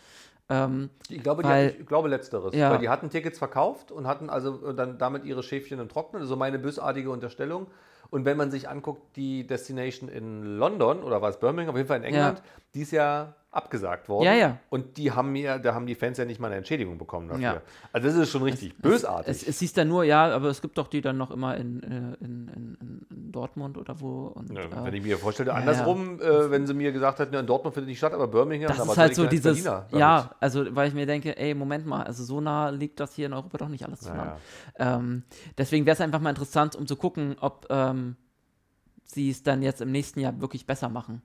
Ähm, 0.49 0.89
ich 1.09 1.23
glaube, 1.23 1.43
Weil- 1.43 1.69
hatten, 1.69 1.81
ich 1.81 1.87
glaube 1.87 2.07
letzteres. 2.07 2.55
Ja. 2.55 2.71
Weil 2.71 2.79
die 2.79 2.89
hatten 2.89 3.09
Tickets 3.09 3.37
verkauft 3.37 3.91
und 3.91 4.07
hatten 4.07 4.29
also 4.29 4.71
dann 4.73 4.97
damit 4.97 5.25
ihre 5.25 5.43
Schäfchen 5.43 5.79
im 5.79 5.89
Trocknen. 5.89 6.21
Also 6.21 6.35
meine 6.35 6.59
bösartige 6.59 7.09
Unterstellung. 7.09 7.67
Und 8.09 8.25
wenn 8.25 8.37
man 8.37 8.51
sich 8.51 8.69
anguckt, 8.69 9.15
die 9.15 9.45
Destination 9.45 10.09
in 10.09 10.57
London 10.57 11.03
oder 11.03 11.21
war 11.21 11.29
es 11.29 11.39
Birmingham, 11.39 11.71
auf 11.71 11.77
jeden 11.77 11.87
Fall 11.87 11.97
in 11.97 12.03
England, 12.03 12.41
die 12.73 12.81
ist 12.81 12.91
ja 12.91 13.35
abgesagt 13.51 14.09
worden. 14.09 14.25
Ja, 14.25 14.33
ja. 14.33 14.59
Und 14.69 14.97
die 14.97 15.11
haben 15.11 15.31
mir, 15.31 15.57
da 15.57 15.73
haben 15.73 15.87
die 15.87 15.95
Fans 15.95 16.17
ja 16.17 16.25
nicht 16.25 16.39
mal 16.39 16.47
eine 16.47 16.57
Entschädigung 16.57 16.97
bekommen 16.97 17.29
dafür. 17.29 17.41
Ja. 17.41 17.61
Also 17.93 18.07
das 18.07 18.17
ist 18.17 18.29
schon 18.29 18.43
richtig 18.43 18.77
bösartig. 18.77 19.31
Es, 19.31 19.47
es 19.47 19.59
hieß 19.59 19.73
dann 19.73 19.87
nur, 19.87 20.03
ja, 20.03 20.29
aber 20.29 20.49
es 20.49 20.61
gibt 20.61 20.77
doch 20.77 20.87
die 20.87 21.01
dann 21.01 21.17
noch 21.17 21.31
immer 21.31 21.55
in, 21.55 21.81
äh, 21.81 22.23
in, 22.23 22.47
in, 22.49 22.77
in, 23.09 23.31
Dortmund 23.31 23.77
oder 23.77 23.99
wo. 23.99 24.27
Und, 24.27 24.51
Ja, 24.51 24.61
äh, 24.61 24.85
wenn 24.85 24.93
ich 24.93 25.03
mir 25.03 25.17
vorstelle, 25.17 25.53
andersrum, 25.53 26.19
Äh, 26.19 26.51
wenn 26.51 26.67
sie 26.67 26.73
mir 26.73 26.91
gesagt 26.91 27.19
hätten, 27.19 27.33
ja, 27.33 27.39
in 27.39 27.47
Dortmund 27.47 27.73
findet 27.73 27.89
nicht 27.89 27.97
statt, 27.97 28.13
aber 28.13 28.27
Birmingham, 28.27 28.67
das 28.67 28.79
aber 28.79 28.91
ist 28.91 28.97
halt 28.97 29.15
so 29.15 29.25
dieses, 29.25 29.63
ja, 29.63 30.31
also 30.39 30.65
weil 30.75 30.89
ich 30.89 30.93
mir 30.93 31.05
denke, 31.05 31.37
ey, 31.37 31.53
Moment 31.53 31.85
mal, 31.85 32.03
also 32.03 32.23
so 32.23 32.41
nah 32.41 32.69
liegt 32.69 32.99
das 32.99 33.13
hier 33.13 33.27
in 33.27 33.33
Europa 33.33 33.57
doch 33.57 33.69
nicht 33.69 33.85
alles 33.85 33.99
zusammen. 33.99 34.33
Ähm, 34.77 35.23
deswegen 35.57 35.85
wäre 35.85 35.93
es 35.93 36.01
einfach 36.01 36.19
mal 36.19 36.29
interessant, 36.29 36.75
um 36.75 36.85
zu 36.85 36.95
gucken, 36.95 37.37
ob 37.39 37.65
ähm, 37.69 38.17
sie 39.05 39.29
es 39.29 39.43
dann 39.43 39.61
jetzt 39.61 39.81
im 39.81 39.91
nächsten 39.91 40.19
Jahr 40.19 40.39
wirklich 40.41 40.65
besser 40.65 40.89
machen. 40.89 41.21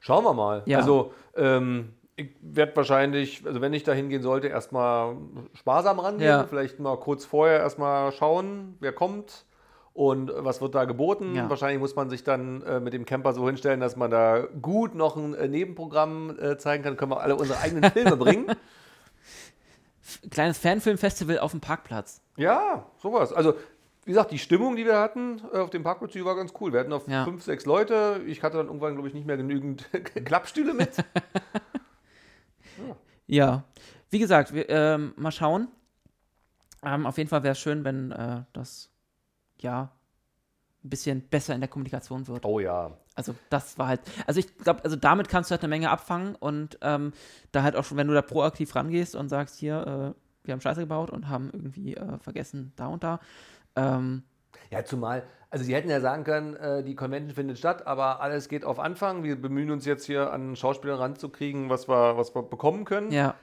Schauen 0.00 0.24
wir 0.24 0.34
mal. 0.34 0.62
Ja. 0.66 0.78
Also, 0.78 1.12
ähm, 1.34 1.92
ich 2.16 2.30
werde 2.40 2.74
wahrscheinlich, 2.76 3.44
also 3.46 3.60
wenn 3.60 3.74
ich 3.74 3.84
da 3.84 3.92
hingehen 3.92 4.22
sollte, 4.22 4.48
erstmal 4.48 5.16
sparsam 5.54 6.00
rangehen. 6.00 6.28
Ja. 6.28 6.46
Vielleicht 6.46 6.80
mal 6.80 6.96
kurz 6.98 7.24
vorher 7.24 7.58
erstmal 7.58 8.10
schauen, 8.12 8.76
wer 8.80 8.92
kommt 8.92 9.44
und 9.92 10.30
was 10.34 10.60
wird 10.60 10.74
da 10.74 10.84
geboten. 10.84 11.34
Ja. 11.34 11.48
Wahrscheinlich 11.50 11.78
muss 11.78 11.94
man 11.94 12.08
sich 12.08 12.24
dann 12.24 12.62
äh, 12.62 12.80
mit 12.80 12.92
dem 12.92 13.04
Camper 13.04 13.32
so 13.34 13.46
hinstellen, 13.46 13.80
dass 13.80 13.96
man 13.96 14.10
da 14.10 14.46
gut 14.60 14.94
noch 14.94 15.16
ein 15.16 15.34
äh, 15.34 15.48
Nebenprogramm 15.48 16.38
äh, 16.38 16.56
zeigen 16.58 16.82
kann. 16.84 16.96
Können 16.96 17.12
wir 17.12 17.20
alle 17.20 17.36
unsere 17.36 17.60
eigenen 17.60 17.90
Filme 17.92 18.16
bringen. 18.16 18.46
Kleines 20.30 20.58
Fanfilmfestival 20.58 21.38
auf 21.38 21.50
dem 21.50 21.60
Parkplatz. 21.60 22.22
Ja, 22.36 22.86
sowas. 22.98 23.32
Also, 23.32 23.54
wie 24.06 24.12
gesagt, 24.12 24.30
die 24.30 24.38
Stimmung, 24.38 24.76
die 24.76 24.86
wir 24.86 24.98
hatten 24.98 25.42
äh, 25.52 25.58
auf 25.58 25.68
dem 25.70 25.82
Parkplatz, 25.82 26.12
die 26.12 26.24
war 26.24 26.36
ganz 26.36 26.52
cool. 26.60 26.72
Wir 26.72 26.80
hatten 26.80 26.90
noch 26.90 27.06
Ja. 27.08 27.24
fünf, 27.24 27.42
sechs 27.42 27.66
Leute. 27.66 28.22
Ich 28.26 28.42
hatte 28.42 28.56
dann 28.56 28.66
irgendwann, 28.66 28.94
glaube 28.94 29.08
ich, 29.08 29.14
nicht 29.14 29.26
mehr 29.26 29.36
genügend 29.36 29.88
Klappstühle 30.24 30.72
mit. 30.72 30.90
Ja, 33.26 33.64
wie 34.10 34.18
gesagt, 34.20 34.54
wir, 34.54 34.68
ähm, 34.68 35.12
mal 35.16 35.32
schauen. 35.32 35.68
Ähm, 36.84 37.06
auf 37.06 37.18
jeden 37.18 37.28
Fall 37.28 37.42
wäre 37.42 37.52
es 37.52 37.58
schön, 37.58 37.84
wenn 37.84 38.12
äh, 38.12 38.42
das 38.52 38.90
ja 39.60 39.90
ein 40.84 40.90
bisschen 40.90 41.22
besser 41.28 41.54
in 41.54 41.60
der 41.60 41.68
Kommunikation 41.68 42.28
wird. 42.28 42.44
Oh 42.44 42.60
ja. 42.60 42.96
Also 43.16 43.34
das 43.50 43.78
war 43.78 43.88
halt, 43.88 44.00
also 44.26 44.38
ich 44.38 44.56
glaube, 44.58 44.84
also 44.84 44.94
damit 44.94 45.28
kannst 45.28 45.50
du 45.50 45.52
halt 45.52 45.62
eine 45.62 45.70
Menge 45.70 45.90
abfangen 45.90 46.36
und 46.36 46.78
ähm, 46.82 47.12
da 47.50 47.62
halt 47.64 47.74
auch 47.74 47.82
schon, 47.84 47.96
wenn 47.96 48.06
du 48.06 48.14
da 48.14 48.22
proaktiv 48.22 48.76
rangehst 48.76 49.16
und 49.16 49.28
sagst, 49.28 49.56
hier, 49.58 50.14
äh, 50.14 50.46
wir 50.46 50.52
haben 50.52 50.60
Scheiße 50.60 50.80
gebaut 50.82 51.10
und 51.10 51.28
haben 51.28 51.50
irgendwie 51.52 51.96
äh, 51.96 52.18
vergessen 52.18 52.72
da 52.76 52.86
und 52.86 53.02
da. 53.02 53.18
Ähm, 53.76 54.22
Ja, 54.70 54.84
zumal, 54.84 55.22
also 55.50 55.64
sie 55.64 55.74
hätten 55.74 55.88
ja 55.90 56.00
sagen 56.00 56.24
können, 56.24 56.56
äh, 56.56 56.82
die 56.82 56.94
Convention 56.96 57.34
findet 57.34 57.58
statt, 57.58 57.86
aber 57.86 58.20
alles 58.20 58.48
geht 58.48 58.64
auf 58.64 58.78
Anfang. 58.80 59.22
Wir 59.22 59.40
bemühen 59.40 59.70
uns 59.70 59.84
jetzt 59.84 60.04
hier 60.06 60.32
an 60.32 60.56
Schauspieler 60.56 60.98
ranzukriegen, 60.98 61.70
was 61.70 61.88
wir, 61.88 62.16
was 62.16 62.34
wir 62.34 62.42
bekommen 62.42 62.84
können. 62.84 63.10
ja, 63.12 63.34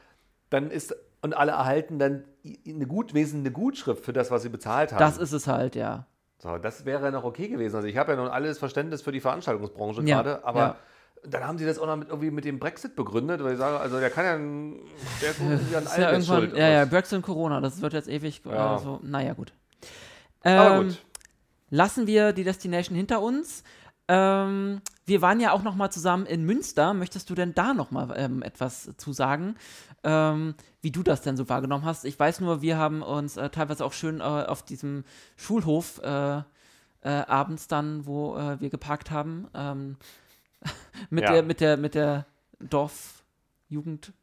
Dann 0.50 0.70
ist, 0.70 0.96
und 1.22 1.34
alle 1.36 1.54
erhalten 1.54 2.00
dann 2.00 2.26
eine 2.68 2.86
gut, 2.88 3.14
wesentlich 3.14 3.46
eine 3.48 3.52
Gutschrift 3.54 4.04
für 4.04 4.12
das, 4.14 4.32
was 4.32 4.42
sie 4.44 4.50
bezahlt 4.50 4.92
haben. 4.92 5.00
das 5.00 5.18
ist 5.18 5.32
es 5.32 5.48
halt, 5.48 5.76
ja. 5.76 6.06
so, 6.40 6.58
das 6.58 6.84
wäre 6.86 7.12
noch 7.12 7.24
okay 7.24 7.48
gewesen. 7.48 7.76
Also 7.78 7.88
ich 7.88 7.96
habe 7.98 8.12
ja 8.12 8.18
nun 8.18 8.28
alles 8.28 8.60
Verständnis 8.60 9.02
für 9.02 9.14
die 9.14 9.22
Veranstaltungsbranche 9.22 10.02
Ja, 10.04 10.22
gerade, 10.22 10.44
aber 10.46 10.60
ja. 10.60 10.76
dann 11.24 11.48
haben 11.48 11.58
sie 11.58 11.66
das 11.66 11.80
auch 11.80 11.88
noch 11.88 11.96
mit, 11.96 12.10
irgendwie 12.10 12.32
mit 12.32 12.44
dem 12.44 12.60
Brexit 12.60 12.98
begründet, 12.98 13.42
weil 13.42 13.54
ich 13.54 13.58
sage, 13.60 13.80
also 13.80 14.00
der 14.00 14.10
kann 14.10 14.26
ja, 14.26 14.34
ein- 14.34 14.80
der 15.22 15.30
ist 15.32 15.40
irgendwie 15.50 15.76
an 15.78 15.88
allem 15.88 16.16
ja 16.16 16.22
schuld. 16.22 16.58
ja, 16.58 16.68
ja, 16.68 16.86
Brexit 16.86 17.16
und 17.18 17.22
Corona, 17.22 17.62
das 17.62 17.82
wird 17.82 17.94
jetzt 17.94 18.10
ewig, 18.10 18.42
Ja. 18.46 18.76
äh, 18.76 18.80
so, 18.80 19.00
naja, 19.04 19.32
gut. 19.34 19.54
Aber 20.44 20.80
Ähm, 20.82 20.88
gut. 20.90 21.06
lassen 21.70 22.08
wir 22.08 22.34
die 22.34 22.44
Destination 22.44 22.96
hinter 22.96 23.22
uns. 23.22 23.64
Ähm, 24.08 24.82
wir 25.06 25.22
waren 25.22 25.40
ja 25.40 25.52
auch 25.52 25.64
noch 25.64 25.76
mal 25.76 25.90
zusammen 25.90 26.26
in 26.26 26.44
Münster. 26.46 26.94
Möchtest 26.94 27.30
du 27.30 27.36
denn 27.36 27.54
da 27.54 27.74
noch 27.74 27.92
mal 27.92 28.14
ähm, 28.18 28.42
etwas 28.42 28.92
zu 28.98 29.14
sagen, 29.14 29.56
ähm, 30.04 30.56
wie 30.82 30.92
du 30.92 31.04
das 31.04 31.22
denn 31.22 31.38
so 31.38 31.48
wahrgenommen 31.50 31.86
hast? 31.86 32.04
Ich 32.06 32.20
weiß 32.20 32.42
nur, 32.42 32.62
wir 32.62 32.78
haben 32.78 33.02
uns 33.02 33.38
äh, 33.38 33.50
teilweise 33.50 33.86
auch 33.86 33.94
schön 33.94 34.20
äh, 34.20 34.24
auf 34.24 34.64
diesem 34.64 35.06
Schulhof 35.38 36.00
äh, 36.04 36.38
äh, 36.38 36.44
abends 37.04 37.68
dann, 37.68 38.06
wo 38.06 38.36
äh, 38.38 38.60
wir 38.60 38.70
geparkt 38.70 39.12
haben, 39.12 39.48
ähm, 39.54 39.98
mit, 41.10 41.24
Ja. 41.24 41.32
der, 41.32 41.44
mit 41.44 41.60
der 41.62 41.78
mit 41.78 41.96
der 41.96 42.26
Dorfjugend. 42.60 44.14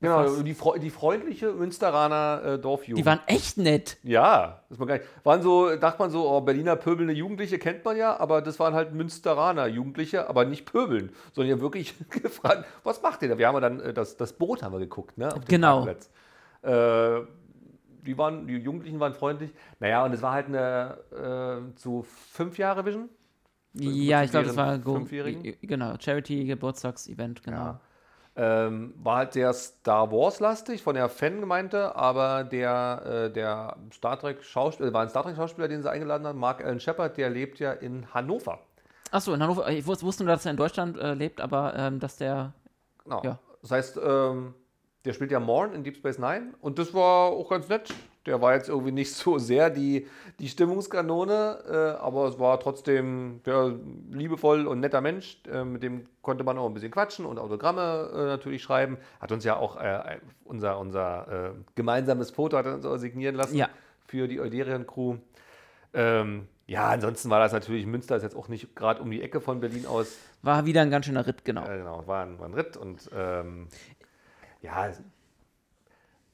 Genau, 0.00 0.42
die, 0.42 0.54
die 0.80 0.90
freundliche 0.90 1.52
Münsteraner 1.52 2.42
äh, 2.44 2.58
Dorfjugend. 2.60 2.98
Die 3.00 3.06
waren 3.06 3.18
echt 3.26 3.58
nett. 3.58 3.98
Ja, 4.04 4.62
das 4.68 4.78
man 4.78 4.86
gar 4.86 4.94
nicht. 4.98 5.06
Waren 5.24 5.42
so, 5.42 5.74
dachte 5.74 5.98
man 5.98 6.10
so, 6.10 6.30
oh, 6.30 6.40
Berliner 6.40 6.76
pöbelnde 6.76 7.12
Jugendliche 7.12 7.58
kennt 7.58 7.84
man 7.84 7.96
ja, 7.96 8.16
aber 8.18 8.40
das 8.40 8.60
waren 8.60 8.74
halt 8.74 8.94
Münsteraner 8.94 9.66
Jugendliche, 9.66 10.28
aber 10.28 10.44
nicht 10.44 10.66
pöbeln, 10.66 11.10
sondern 11.32 11.56
ja 11.56 11.60
wirklich 11.60 11.94
gefragt, 12.10 12.64
was 12.84 13.02
macht 13.02 13.22
ihr 13.22 13.28
da? 13.30 13.38
Wir 13.38 13.48
haben 13.48 13.54
ja 13.56 13.60
dann 13.60 13.80
äh, 13.80 13.92
das, 13.92 14.16
das 14.16 14.32
Boot 14.34 14.62
haben 14.62 14.72
wir 14.72 14.78
geguckt, 14.78 15.18
ne? 15.18 15.30
Genau. 15.48 15.84
Äh, 16.62 17.20
die, 18.06 18.16
waren, 18.16 18.46
die 18.46 18.56
Jugendlichen 18.56 19.00
waren 19.00 19.14
freundlich. 19.14 19.52
Naja, 19.80 20.04
und 20.04 20.12
es 20.12 20.22
war 20.22 20.32
halt 20.32 20.46
eine 20.46 20.98
äh, 21.72 21.74
zu 21.76 22.04
fünf 22.04 22.56
Jahre 22.56 22.84
Vision. 22.86 23.08
Ja, 23.74 24.22
ich 24.22 24.30
glaube, 24.30 24.46
das 24.46 24.56
war 24.56 24.78
go- 24.78 24.94
genau 25.62 25.94
Charity 25.98 26.44
Geburtstagsevent, 26.44 27.42
genau. 27.42 27.56
Ja. 27.56 27.80
Ähm, 28.40 28.94
war 29.02 29.16
halt 29.16 29.32
sehr 29.32 29.52
Star 29.52 30.12
Wars-lastig 30.12 30.80
von 30.80 30.94
der 30.94 31.08
Fangemeinde, 31.08 31.96
aber 31.96 32.44
der, 32.44 33.02
äh, 33.26 33.32
der 33.32 33.76
Star 33.92 34.16
Trek-Schauspieler, 34.16 34.92
war 34.92 35.02
ein 35.02 35.08
Star 35.08 35.24
Trek-Schauspieler, 35.24 35.66
den 35.66 35.82
sie 35.82 35.90
eingeladen 35.90 36.24
haben, 36.24 36.38
Mark 36.38 36.64
Allen 36.64 36.78
Shepard, 36.78 37.16
der 37.16 37.30
lebt 37.30 37.58
ja 37.58 37.72
in 37.72 38.06
Hannover. 38.14 38.60
Achso, 39.10 39.34
in 39.34 39.42
Hannover. 39.42 39.68
Ich 39.70 39.84
wus- 39.84 40.04
wusste 40.04 40.22
nur, 40.22 40.32
dass 40.32 40.44
er 40.44 40.52
in 40.52 40.56
Deutschland 40.56 40.96
äh, 40.98 41.14
lebt, 41.14 41.40
aber 41.40 41.74
ähm, 41.76 41.98
dass 41.98 42.16
der. 42.16 42.52
Genau. 43.02 43.22
Ja. 43.24 43.38
Das 43.62 43.72
heißt, 43.72 44.00
ähm, 44.06 44.54
der 45.04 45.14
spielt 45.14 45.32
ja 45.32 45.40
Morn 45.40 45.72
in 45.72 45.82
Deep 45.82 45.96
Space 45.96 46.18
Nine 46.18 46.54
und 46.60 46.78
das 46.78 46.94
war 46.94 47.30
auch 47.30 47.48
ganz 47.48 47.68
nett. 47.68 47.92
Der 48.28 48.42
war 48.42 48.54
jetzt 48.54 48.68
irgendwie 48.68 48.92
nicht 48.92 49.12
so 49.14 49.38
sehr 49.38 49.70
die, 49.70 50.06
die 50.38 50.48
Stimmungskanone, 50.48 51.58
äh, 51.66 52.00
aber 52.00 52.28
es 52.28 52.38
war 52.38 52.60
trotzdem 52.60 53.40
der 53.46 53.74
liebevoll 54.10 54.66
und 54.66 54.80
netter 54.80 55.00
Mensch. 55.00 55.40
Äh, 55.50 55.64
mit 55.64 55.82
dem 55.82 56.06
konnte 56.20 56.44
man 56.44 56.58
auch 56.58 56.66
ein 56.66 56.74
bisschen 56.74 56.90
quatschen 56.90 57.24
und 57.24 57.38
Autogramme 57.38 58.10
äh, 58.12 58.16
natürlich 58.26 58.62
schreiben. 58.62 58.98
Hat 59.18 59.32
uns 59.32 59.44
ja 59.44 59.56
auch 59.56 59.80
äh, 59.80 60.18
unser, 60.44 60.78
unser 60.78 61.52
äh, 61.52 61.58
gemeinsames 61.74 62.30
Foto 62.30 62.58
hat 62.58 62.66
uns 62.66 62.84
auch 62.84 62.98
signieren 62.98 63.34
lassen 63.34 63.56
Ja. 63.56 63.70
für 64.06 64.28
die 64.28 64.40
Euderian-Crew. 64.40 65.16
Ähm, 65.94 66.48
ja, 66.66 66.90
ansonsten 66.90 67.30
war 67.30 67.40
das 67.40 67.52
natürlich, 67.52 67.86
Münster 67.86 68.16
ist 68.16 68.22
jetzt 68.22 68.36
auch 68.36 68.48
nicht 68.48 68.76
gerade 68.76 69.00
um 69.00 69.10
die 69.10 69.22
Ecke 69.22 69.40
von 69.40 69.60
Berlin 69.60 69.86
aus. 69.86 70.18
War 70.42 70.66
wieder 70.66 70.82
ein 70.82 70.90
ganz 70.90 71.06
schöner 71.06 71.26
Ritt, 71.26 71.46
genau. 71.46 71.64
Genau, 71.64 72.06
war 72.06 72.24
ein, 72.26 72.38
war 72.38 72.46
ein 72.46 72.52
Ritt 72.52 72.76
und 72.76 73.08
ähm, 73.16 73.68
ja, 74.60 74.90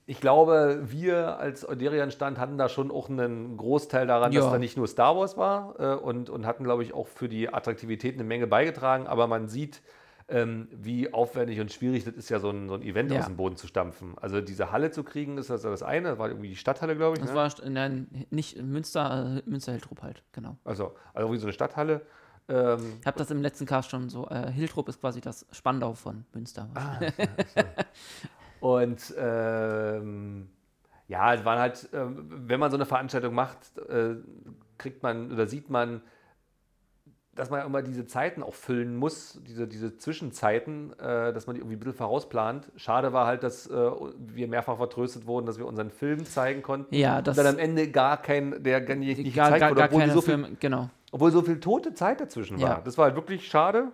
ich 0.06 0.20
glaube, 0.20 0.80
wir 0.84 1.38
als 1.38 1.66
Euderian-Stand 1.68 2.38
hatten 2.38 2.58
da 2.58 2.68
schon 2.68 2.90
auch 2.90 3.08
einen 3.08 3.56
Großteil 3.56 4.06
daran, 4.06 4.32
dass 4.32 4.44
Ja. 4.44 4.50
da 4.52 4.58
nicht 4.58 4.76
nur 4.76 4.86
Star 4.86 5.16
Wars 5.16 5.36
war 5.36 5.74
äh, 5.78 5.94
und, 5.96 6.28
und 6.30 6.44
hatten, 6.46 6.64
glaube 6.64 6.82
ich, 6.82 6.92
auch 6.92 7.08
für 7.08 7.28
die 7.28 7.52
Attraktivität 7.52 8.14
eine 8.14 8.24
Menge 8.24 8.46
beigetragen, 8.46 9.06
aber 9.06 9.26
man 9.26 9.48
sieht, 9.48 9.80
ähm, 10.28 10.68
wie 10.72 11.12
aufwendig 11.12 11.60
und 11.60 11.70
schwierig 11.70 12.04
das 12.04 12.14
ist 12.14 12.30
ja, 12.30 12.38
so 12.38 12.48
ein, 12.50 12.68
so 12.68 12.74
ein 12.74 12.82
Event 12.82 13.12
Ja. 13.12 13.18
aus 13.20 13.26
dem 13.26 13.36
Boden 13.36 13.56
zu 13.56 13.66
stampfen. 13.66 14.14
Also 14.18 14.40
diese 14.40 14.72
Halle 14.72 14.90
zu 14.90 15.04
kriegen, 15.04 15.36
ist 15.36 15.50
das 15.50 15.62
das 15.62 15.82
eine, 15.82 16.08
das 16.10 16.18
war 16.18 16.28
irgendwie 16.28 16.48
die 16.48 16.56
Stadthalle, 16.56 16.96
glaube 16.96 17.16
ich. 17.16 17.22
Das 17.22 17.30
ne? 17.30 17.36
war 17.36 17.50
nein, 17.70 18.26
nicht 18.30 18.62
Münster, 18.62 19.42
äh, 19.44 19.48
Münster 19.50 19.72
Hiltrup 19.72 20.02
halt, 20.02 20.22
genau. 20.32 20.56
also, 20.64 20.94
also 21.12 21.26
irgendwie 21.28 21.38
so 21.40 21.46
eine 21.46 21.52
Stadthalle. 21.52 22.00
Ähm, 22.48 22.98
Ich 23.00 23.06
habe 23.06 23.18
das 23.18 23.30
im 23.30 23.40
letzten 23.40 23.64
Cast 23.66 23.90
schon 23.90 24.08
so. 24.10 24.28
Äh, 24.28 24.50
Hiltrup 24.50 24.88
ist 24.88 25.00
quasi 25.00 25.20
das 25.20 25.46
Spandau 25.50 25.94
von 25.94 26.24
Münster. 26.34 26.68
Ah, 26.74 27.00
Und 28.64 29.12
ähm, 29.18 30.48
ja, 31.06 31.34
es 31.34 31.44
waren 31.44 31.58
halt, 31.58 31.86
ähm, 31.92 32.24
wenn 32.30 32.58
man 32.58 32.70
so 32.70 32.78
eine 32.78 32.86
Veranstaltung 32.86 33.34
macht, 33.34 33.76
äh, 33.90 34.14
kriegt 34.78 35.02
man 35.02 35.30
oder 35.30 35.46
sieht 35.46 35.68
man, 35.68 36.00
dass 37.34 37.50
man 37.50 37.66
immer 37.66 37.82
diese 37.82 38.06
Zeiten 38.06 38.42
auch 38.42 38.54
füllen 38.54 38.96
muss, 38.96 39.38
diese, 39.46 39.68
diese 39.68 39.98
Zwischenzeiten, 39.98 40.98
äh, 40.98 41.34
dass 41.34 41.46
man 41.46 41.56
die 41.56 41.60
irgendwie 41.60 41.76
ein 41.76 41.80
bisschen 41.80 41.92
vorausplant. 41.98 42.72
Schade 42.76 43.12
war 43.12 43.26
halt, 43.26 43.42
dass 43.42 43.66
äh, 43.66 43.90
wir 44.18 44.48
mehrfach 44.48 44.78
vertröstet 44.78 45.26
wurden, 45.26 45.44
dass 45.44 45.58
wir 45.58 45.66
unseren 45.66 45.90
Film 45.90 46.24
zeigen 46.24 46.62
konnten. 46.62 46.94
Ja, 46.94 47.18
Und 47.18 47.26
das- 47.26 47.36
dann 47.36 47.46
am 47.46 47.58
Ende 47.58 47.90
gar 47.90 48.16
kein, 48.22 48.62
der 48.62 48.80
gar 48.80 48.94
nicht, 48.94 49.18
nicht 49.18 49.36
gar, 49.36 49.48
gezeigt 49.48 49.60
gar, 49.60 49.70
wurde, 49.72 49.80
gar 49.80 49.88
obwohl, 49.92 50.10
so 50.10 50.20
viel, 50.22 50.38
Filme, 50.38 50.56
genau. 50.58 50.88
obwohl 51.12 51.30
so 51.32 51.42
viel 51.42 51.60
tote 51.60 51.92
Zeit 51.92 52.18
dazwischen 52.22 52.56
Ja. 52.56 52.68
war. 52.68 52.82
Das 52.82 52.96
war 52.96 53.04
halt 53.06 53.14
wirklich 53.16 53.46
schade. 53.46 53.88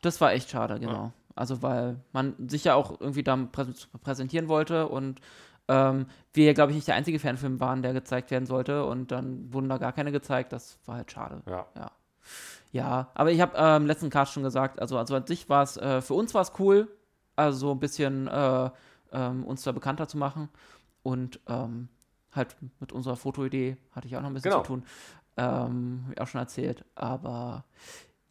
Das 0.00 0.20
war 0.22 0.32
echt 0.32 0.48
schade, 0.50 0.80
genau. 0.80 1.12
Also 1.34 1.62
weil 1.62 2.00
man 2.12 2.48
sich 2.48 2.64
ja 2.64 2.74
auch 2.74 3.00
irgendwie 3.00 3.22
da 3.22 3.36
prä 3.36 3.66
präsentieren 4.02 4.48
wollte 4.48 4.88
und 4.88 5.20
ähm, 5.68 6.06
wir, 6.32 6.54
glaube 6.54 6.72
ich, 6.72 6.76
nicht 6.76 6.88
der 6.88 6.96
einzige 6.96 7.18
Fanfilm 7.18 7.60
waren, 7.60 7.82
der 7.82 7.92
gezeigt 7.92 8.30
werden 8.30 8.46
sollte 8.46 8.84
und 8.84 9.10
dann 9.12 9.52
wurden 9.52 9.68
da 9.68 9.78
gar 9.78 9.92
keine 9.92 10.12
gezeigt. 10.12 10.52
Das 10.52 10.78
war 10.86 10.96
halt 10.96 11.10
schade. 11.12 11.42
Ja. 11.46 11.66
Ja, 11.76 11.90
ja 12.72 13.10
aber 13.14 13.30
ich 13.30 13.40
habe 13.40 13.56
ähm, 13.56 13.82
im 13.82 13.86
letzten 13.86 14.10
Cast 14.10 14.32
schon 14.32 14.42
gesagt, 14.42 14.80
also, 14.80 14.98
also 14.98 15.14
an 15.14 15.26
sich 15.26 15.48
war 15.48 15.62
es, 15.62 15.76
äh, 15.76 16.00
für 16.02 16.14
uns 16.14 16.34
war 16.34 16.42
es 16.42 16.52
cool, 16.58 16.88
also 17.36 17.58
so 17.58 17.72
ein 17.72 17.80
bisschen 17.80 18.28
äh, 18.28 18.70
ähm, 19.12 19.44
uns 19.44 19.62
da 19.62 19.72
bekannter 19.72 20.08
zu 20.08 20.18
machen 20.18 20.48
und 21.02 21.40
ähm, 21.48 21.88
halt 22.32 22.56
mit 22.80 22.92
unserer 22.92 23.16
Fotoidee 23.16 23.76
hatte 23.92 24.08
ich 24.08 24.16
auch 24.16 24.20
noch 24.20 24.28
ein 24.28 24.34
bisschen 24.34 24.50
Genau. 24.50 24.62
zu 24.62 24.68
tun. 24.68 24.84
Ähm, 25.36 26.02
hab 26.06 26.12
ich 26.12 26.20
auch 26.20 26.26
schon 26.26 26.40
erzählt, 26.40 26.84
aber 26.94 27.64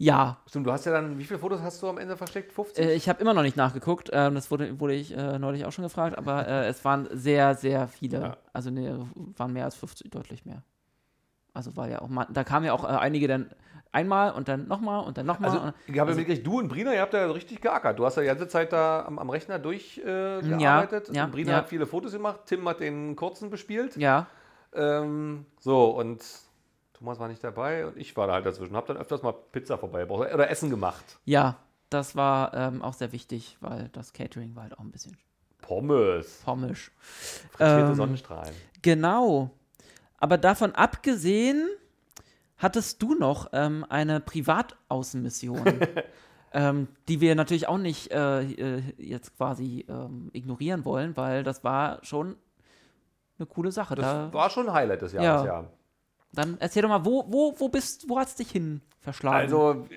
ja, 0.02 0.38
Stimmt, 0.48 0.66
du 0.66 0.72
hast 0.72 0.86
ja 0.86 0.92
dann, 0.92 1.20
wie 1.20 1.24
viele 1.24 1.40
Fotos 1.40 1.62
hast 1.62 1.80
du 1.84 1.88
am 1.88 2.00
Ende 2.00 2.18
versteckt? 2.18 2.52
50? 2.52 2.84
äh, 2.84 2.94
ich 2.94 3.08
habe 3.08 3.22
immer 3.22 3.36
noch 3.36 3.44
nicht 3.44 3.56
nachgeguckt. 3.56 4.10
Ähm, 4.12 4.34
das 4.34 4.50
wurde, 4.50 4.80
wurde 4.80 4.96
ich 4.96 5.16
äh, 5.16 5.38
neulich 5.38 5.64
auch 5.66 5.72
schon 5.72 5.84
gefragt, 5.84 6.18
aber 6.18 6.48
äh, 6.48 6.68
es 6.68 6.84
waren 6.84 7.08
sehr, 7.12 7.54
sehr 7.54 7.88
viele. 7.88 8.20
Ja. 8.20 8.38
Also 8.52 8.72
ne, 8.72 9.08
waren 9.38 9.54
mehr 9.54 9.66
als 9.66 9.76
50, 9.76 10.10
deutlich 10.10 10.44
mehr. 10.44 10.64
Also 11.54 11.78
weil 11.78 11.92
ja 11.92 12.02
auch 12.02 12.08
mal, 12.08 12.26
da 12.32 12.44
kamen 12.44 12.66
ja 12.66 12.74
auch 12.74 12.84
äh, 12.84 12.88
einige 12.88 13.28
dann 13.28 13.52
einmal 13.92 14.32
und 14.32 14.48
dann 14.48 14.68
nochmal 14.68 15.06
und 15.06 15.20
dann 15.20 15.28
nochmal. 15.28 15.52
Also, 15.52 15.74
ich 15.86 16.00
habe 16.00 16.10
ja 16.10 16.18
mitgekriegt, 16.18 16.48
du 16.48 16.58
und 16.58 16.68
Brina, 16.68 16.96
ihr 16.96 17.02
habt 17.02 17.14
ja 17.14 17.30
richtig 17.30 17.62
geackert. 17.62 18.00
Du 18.00 18.06
hast 18.06 18.16
ja 18.16 18.24
die 18.24 18.28
ganze 18.28 18.48
Zeit 18.48 18.74
da 18.74 19.06
am, 19.06 19.20
am 19.20 19.30
Rechner 19.30 19.60
durchgearbeitet. 19.60 21.10
Äh, 21.10 21.14
ja, 21.14 21.26
und 21.26 21.32
Brina 21.32 21.52
ja. 21.52 21.58
hat 21.58 21.70
viele 21.70 21.86
Fotos 21.86 22.14
gemacht, 22.14 22.40
Tim 22.48 22.68
hat 22.68 22.80
den 22.80 23.16
kurzen 23.16 23.52
bespielt. 23.52 23.98
ja, 23.98 24.26
Ähm, 24.74 25.46
so, 25.60 25.92
und 25.92 26.24
Thomas 27.02 27.18
war 27.20 27.28
nicht 27.28 27.44
dabei 27.44 27.88
und 27.88 27.98
ich 27.98 28.16
war 28.16 28.28
da 28.28 28.34
halt 28.34 28.46
dazwischen. 28.46 28.76
Hab 28.76 28.86
dann 28.86 28.96
öfters 28.98 29.24
mal 29.24 29.32
Pizza 29.34 29.76
vorbeigebracht 29.80 30.32
oder 30.32 30.52
Essen 30.52 30.70
gemacht. 30.70 31.20
ja, 31.26 31.58
das 31.90 32.16
war 32.16 32.54
ähm, 32.54 32.84
auch 32.84 32.94
sehr 32.94 33.12
wichtig, 33.12 33.58
weil 33.60 33.90
das 33.92 34.14
Catering 34.14 34.56
war 34.56 34.64
halt 34.64 34.78
auch 34.78 34.84
ein 34.84 34.92
bisschen 34.92 35.18
Pommes, 35.62 36.42
pommisch. 36.46 36.92
frittierte 37.00 37.90
Ähm, 37.90 37.96
Sonnenstrahlen. 37.96 38.54
Genau. 38.84 39.50
Aber 40.20 40.38
davon 40.38 40.74
abgesehen, 40.76 41.68
hattest 42.58 43.02
du 43.02 43.16
noch 43.16 43.50
ähm, 43.52 43.84
eine 43.90 44.20
Privataußenmission, 44.20 45.66
ähm, 46.54 46.88
die 47.08 47.20
wir 47.20 47.34
natürlich 47.36 47.68
auch 47.68 47.78
nicht 47.80 48.12
äh, 48.12 48.44
äh, 48.44 48.82
jetzt 48.98 49.36
quasi 49.36 49.86
ähm, 49.90 50.30
ignorieren 50.34 50.86
wollen, 50.86 51.18
weil 51.18 51.44
das 51.44 51.64
war 51.64 51.98
schon 52.06 52.36
eine 53.40 53.48
coole 53.48 53.72
Sache. 53.72 53.96
Das 53.96 54.06
Da, 54.06 54.32
war 54.34 54.50
schon 54.52 54.70
ein 54.70 54.74
Highlight 54.74 55.02
des 55.02 55.14
Jahres, 55.14 55.46
Ja. 55.46 55.62
ja. 55.62 55.68
Dann 56.34 56.58
erzähl 56.60 56.82
doch 56.82 56.90
mal, 56.90 57.06
wo, 57.06 57.26
wo, 57.28 57.54
wo 57.58 57.70
bist, 57.70 58.10
wo 58.10 58.20
hat's 58.20 58.36
dich 58.36 58.52
hin 58.52 58.82
verschlagen? 59.00 59.38
Also, 59.38 59.88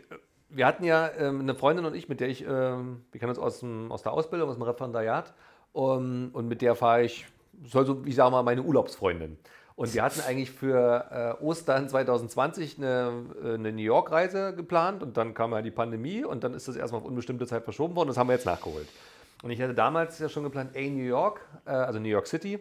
wir 0.49 0.67
hatten 0.67 0.85
ja 0.85 1.11
ähm, 1.19 1.41
eine 1.41 1.55
Freundin 1.55 1.85
und 1.85 1.95
ich, 1.95 2.09
mit 2.09 2.21
der 2.21 2.29
ich, 2.29 2.43
ähm, 2.43 3.05
wir 3.11 3.19
kennen 3.19 3.31
uns 3.31 3.39
aus, 3.39 3.61
dem, 3.61 3.91
aus 3.91 4.03
der 4.03 4.13
Ausbildung, 4.13 4.49
aus 4.49 4.57
dem 4.57 4.63
Referendariat. 4.63 5.35
Um, 5.73 6.31
und 6.33 6.47
mit 6.47 6.63
der 6.63 6.77
fahre 6.77 7.03
ich, 7.03 7.27
soll 7.67 7.85
so, 7.85 8.03
ich 8.07 8.15
sage 8.15 8.31
mal, 8.31 8.45
meine 8.45 8.63
Urlaubsfreundin. 8.63 9.37
Und 9.77 9.93
wir 9.93 10.05
hatten 10.05 10.21
eigentlich 10.21 10.53
für 10.53 11.37
äh, 11.41 11.45
Ostern 11.45 11.89
2020 11.89 12.79
eine, 12.79 13.25
äh, 13.43 13.55
eine 13.55 13.73
New 13.73 13.83
York-Reise 13.83 14.55
geplant 14.55 15.03
und 15.03 15.17
dann 15.17 15.35
kam 15.35 15.51
ja 15.51 15.63
die 15.63 15.73
Pandemie 15.73 16.23
und 16.23 16.45
dann 16.45 16.55
ist 16.55 16.69
das 16.69 16.77
erstmal 16.77 17.01
auf 17.01 17.09
unbestimmte 17.09 17.45
Zeit 17.49 17.65
verschoben 17.65 17.97
worden. 17.97 18.07
Das 18.07 18.17
haben 18.17 18.29
wir 18.29 18.35
jetzt 18.35 18.47
nachgeholt. 18.47 18.87
Und 19.43 19.51
ich 19.51 19.61
hatte 19.61 19.75
damals 19.75 20.21
ja 20.21 20.29
schon 20.29 20.45
geplant, 20.45 20.71
ey, 20.75 20.91
New 20.91 21.03
York, 21.03 21.41
äh, 21.67 21.71
also 21.71 21.99
New 21.99 22.09
York 22.09 22.29
City. 22.29 22.61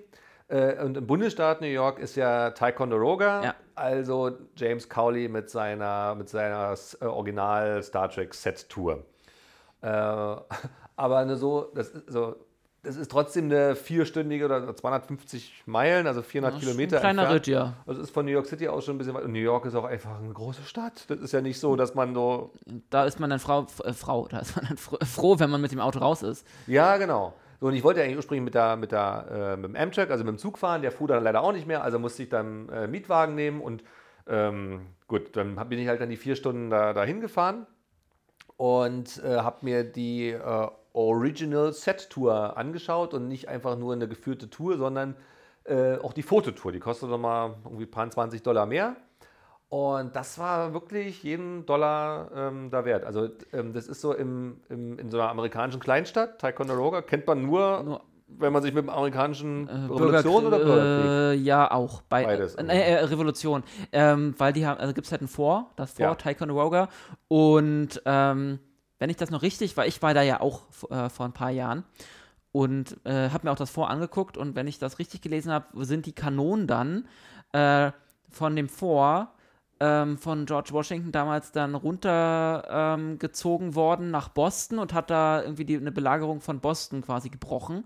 Äh, 0.53 0.83
und 0.83 0.97
im 0.97 1.07
Bundesstaat 1.07 1.61
New 1.61 1.67
York 1.67 1.97
ist 1.99 2.15
ja 2.15 2.51
Ticonderoga, 2.51 3.43
Ja. 3.43 3.55
also 3.75 4.31
James 4.55 4.87
Cowley 4.87 5.27
mit 5.27 5.49
seiner, 5.49 6.13
mit 6.15 6.29
seiner 6.29 6.75
äh, 7.01 7.05
Original 7.05 7.81
Star 7.81 8.09
Trek 8.09 8.33
Set 8.33 8.69
Tour. 8.69 9.03
Äh, 9.81 9.87
aber 10.95 11.17
eine 11.17 11.35
so, 11.37 11.71
das 11.73 11.89
ist 11.89 12.11
so, 12.11 12.35
das 12.85 12.97
ist 12.97 13.09
trotzdem 13.09 13.45
eine 13.45 13.75
vierstündige 13.77 14.43
oder 14.43 14.75
250 14.75 15.63
Meilen, 15.65 16.05
also 16.05 16.21
400 16.21 16.53
Das 16.55 16.61
ist 16.61 16.67
Kilometer 16.67 16.97
Ein 16.97 17.01
kleiner 17.01 17.21
entfernt. 17.21 17.47
Ritt, 17.47 17.47
ja. 17.47 17.73
Also 17.87 18.01
ist 18.01 18.09
von 18.11 18.25
New 18.25 18.31
York 18.33 18.45
City 18.45 18.67
aus 18.67 18.83
schon 18.83 18.95
ein 18.95 18.97
bisschen 18.97 19.13
weit. 19.13 19.23
Und 19.23 19.31
New 19.31 19.39
York 19.39 19.65
ist 19.65 19.73
auch 19.75 19.85
einfach 19.85 20.19
eine 20.19 20.33
große 20.33 20.63
Stadt. 20.63 21.05
Das 21.07 21.19
ist 21.19 21.31
ja 21.31 21.39
nicht 21.39 21.59
so, 21.61 21.77
dass 21.77 21.95
man 21.95 22.13
so. 22.13 22.51
Da 22.89 23.05
ist 23.05 23.21
man 23.21 23.29
dann 23.29 23.39
Frau, 23.39 23.65
äh, 23.85 23.93
Frau, 23.93 24.27
da 24.27 24.39
ist 24.39 24.57
man 24.57 24.65
dann 24.67 24.77
fr- 24.77 25.03
froh, 25.05 25.39
wenn 25.39 25.49
man 25.49 25.61
mit 25.61 25.71
dem 25.71 25.79
Auto 25.79 25.99
raus 25.99 26.23
ist. 26.23 26.45
Ja, 26.67 26.97
genau. 26.97 27.33
Und 27.63 27.75
ich 27.75 27.83
wollte 27.83 28.03
eigentlich 28.03 28.17
ursprünglich 28.17 28.43
mit, 28.43 28.55
der, 28.55 28.75
mit, 28.75 28.91
der, 28.91 29.25
äh, 29.31 29.55
mit 29.55 29.69
dem 29.69 29.75
Amtrak, 29.77 30.11
also 30.11 30.25
mit 30.25 30.33
dem 30.33 30.37
Zug 30.37 30.57
fahren. 30.57 30.81
Der 30.81 30.91
fuhr 30.91 31.07
dann 31.07 31.23
leider 31.23 31.41
auch 31.41 31.53
nicht 31.53 31.65
mehr. 31.65 31.81
Also 31.81 31.97
musste 31.97 32.23
ich 32.23 32.29
dann 32.29 32.67
äh, 32.67 32.87
Mietwagen 32.87 33.35
nehmen. 33.35 33.61
Und 33.61 33.83
ähm, 34.27 34.87
gut, 35.07 35.35
dann 35.37 35.55
bin 35.69 35.79
ich 35.79 35.87
halt 35.87 36.01
dann 36.01 36.09
die 36.09 36.17
vier 36.17 36.35
Stunden 36.35 36.69
da, 36.69 36.91
dahin 36.91 37.21
gefahren 37.21 37.65
und 38.57 39.23
äh, 39.23 39.37
habe 39.37 39.59
mir 39.61 39.85
die 39.85 40.31
äh, 40.31 40.67
Original 40.91 41.71
Set 41.71 42.09
Tour 42.09 42.57
angeschaut 42.57 43.13
und 43.13 43.29
nicht 43.29 43.47
einfach 43.47 43.77
nur 43.77 43.93
eine 43.93 44.09
geführte 44.09 44.49
Tour, 44.49 44.77
sondern 44.77 45.15
äh, 45.63 45.95
auch 45.95 46.11
die 46.11 46.23
Fototour. 46.23 46.73
Die 46.73 46.79
kostet 46.79 47.09
nochmal 47.09 47.55
irgendwie 47.63 47.85
ein 47.85 47.91
paar 47.91 48.09
20 48.09 48.43
Dollar 48.43 48.65
mehr. 48.65 48.97
Und 49.73 50.15
das 50.15 50.37
war 50.37 50.71
wirklich 50.75 51.23
jeden 51.23 51.65
Dollar 51.65 52.29
ähm, 52.35 52.69
da 52.69 52.85
wert. 52.85 53.05
Also 53.05 53.29
ähm, 53.53 53.73
das 53.73 53.87
ist 53.87 54.01
so 54.01 54.13
im, 54.13 54.57
im, 54.69 54.99
in 54.99 55.09
so 55.09 55.19
einer 55.19 55.31
amerikanischen 55.31 55.79
Kleinstadt, 55.79 56.37
Ticonderoga, 56.37 57.01
kennt 57.01 57.25
man 57.25 57.41
nur, 57.41 57.81
Nur- 57.81 58.01
wenn 58.27 58.53
man 58.53 58.61
sich 58.61 58.71
mit 58.71 58.83
dem 58.83 58.89
amerikanischen 58.91 59.67
Äh, 59.67 59.71
Revolution 59.91 60.43
Bürgerkrieg- 60.43 60.47
oder 60.47 60.57
Bürgerkrieg. 60.59 61.11
Äh, 61.11 61.33
ja, 61.43 61.71
auch. 61.71 62.01
Bei, 62.03 62.23
Beides. 62.23 62.53
Äh, 62.53 62.65
äh, 62.67 63.03
Revolution. 63.05 63.63
Ähm, 63.91 64.35
weil 64.37 64.53
die 64.53 64.67
haben, 64.67 64.79
also 64.79 64.93
gibt 64.93 65.07
es 65.07 65.11
halt 65.11 65.23
ein 65.23 65.27
Fort, 65.27 65.65
das 65.75 65.93
Fort 65.93 66.23
Ja. 66.23 66.31
Ticonderoga. 66.31 66.89
Und 67.27 67.99
ähm, 68.05 68.59
wenn 68.99 69.09
ich 69.09 69.17
das 69.17 69.31
noch 69.31 69.41
richtig, 69.41 69.75
weil 69.75 69.87
ich 69.89 69.99
war 70.03 70.13
da 70.13 70.21
ja 70.21 70.39
auch 70.39 70.61
äh, 70.91 71.09
vor 71.09 71.25
ein 71.25 71.33
paar 71.33 71.49
Jahren 71.49 71.83
und 72.51 72.95
äh, 73.05 73.29
habe 73.31 73.47
mir 73.47 73.51
auch 73.51 73.55
das 73.57 73.71
Fort 73.71 73.89
angeguckt 73.89 74.37
und 74.37 74.55
wenn 74.55 74.67
ich 74.67 74.77
das 74.77 74.99
richtig 74.99 75.21
gelesen 75.21 75.51
habe, 75.51 75.83
sind 75.83 76.05
die 76.05 76.13
Kanonen 76.13 76.67
dann 76.67 77.07
äh, 77.53 77.91
von 78.29 78.55
dem 78.55 78.69
Fort 78.69 79.29
ähm, 79.79 80.17
von 80.17 80.45
George 80.45 80.69
Washington 80.71 81.11
damals 81.11 81.51
dann 81.51 81.75
runtergezogen 81.75 83.67
ähm, 83.67 83.75
worden 83.75 84.11
nach 84.11 84.29
Boston 84.29 84.79
und 84.79 84.93
hat 84.93 85.09
da 85.09 85.41
irgendwie 85.41 85.65
die, 85.65 85.77
eine 85.77 85.91
Belagerung 85.91 86.41
von 86.41 86.59
Boston 86.59 87.01
quasi 87.01 87.29
gebrochen. 87.29 87.85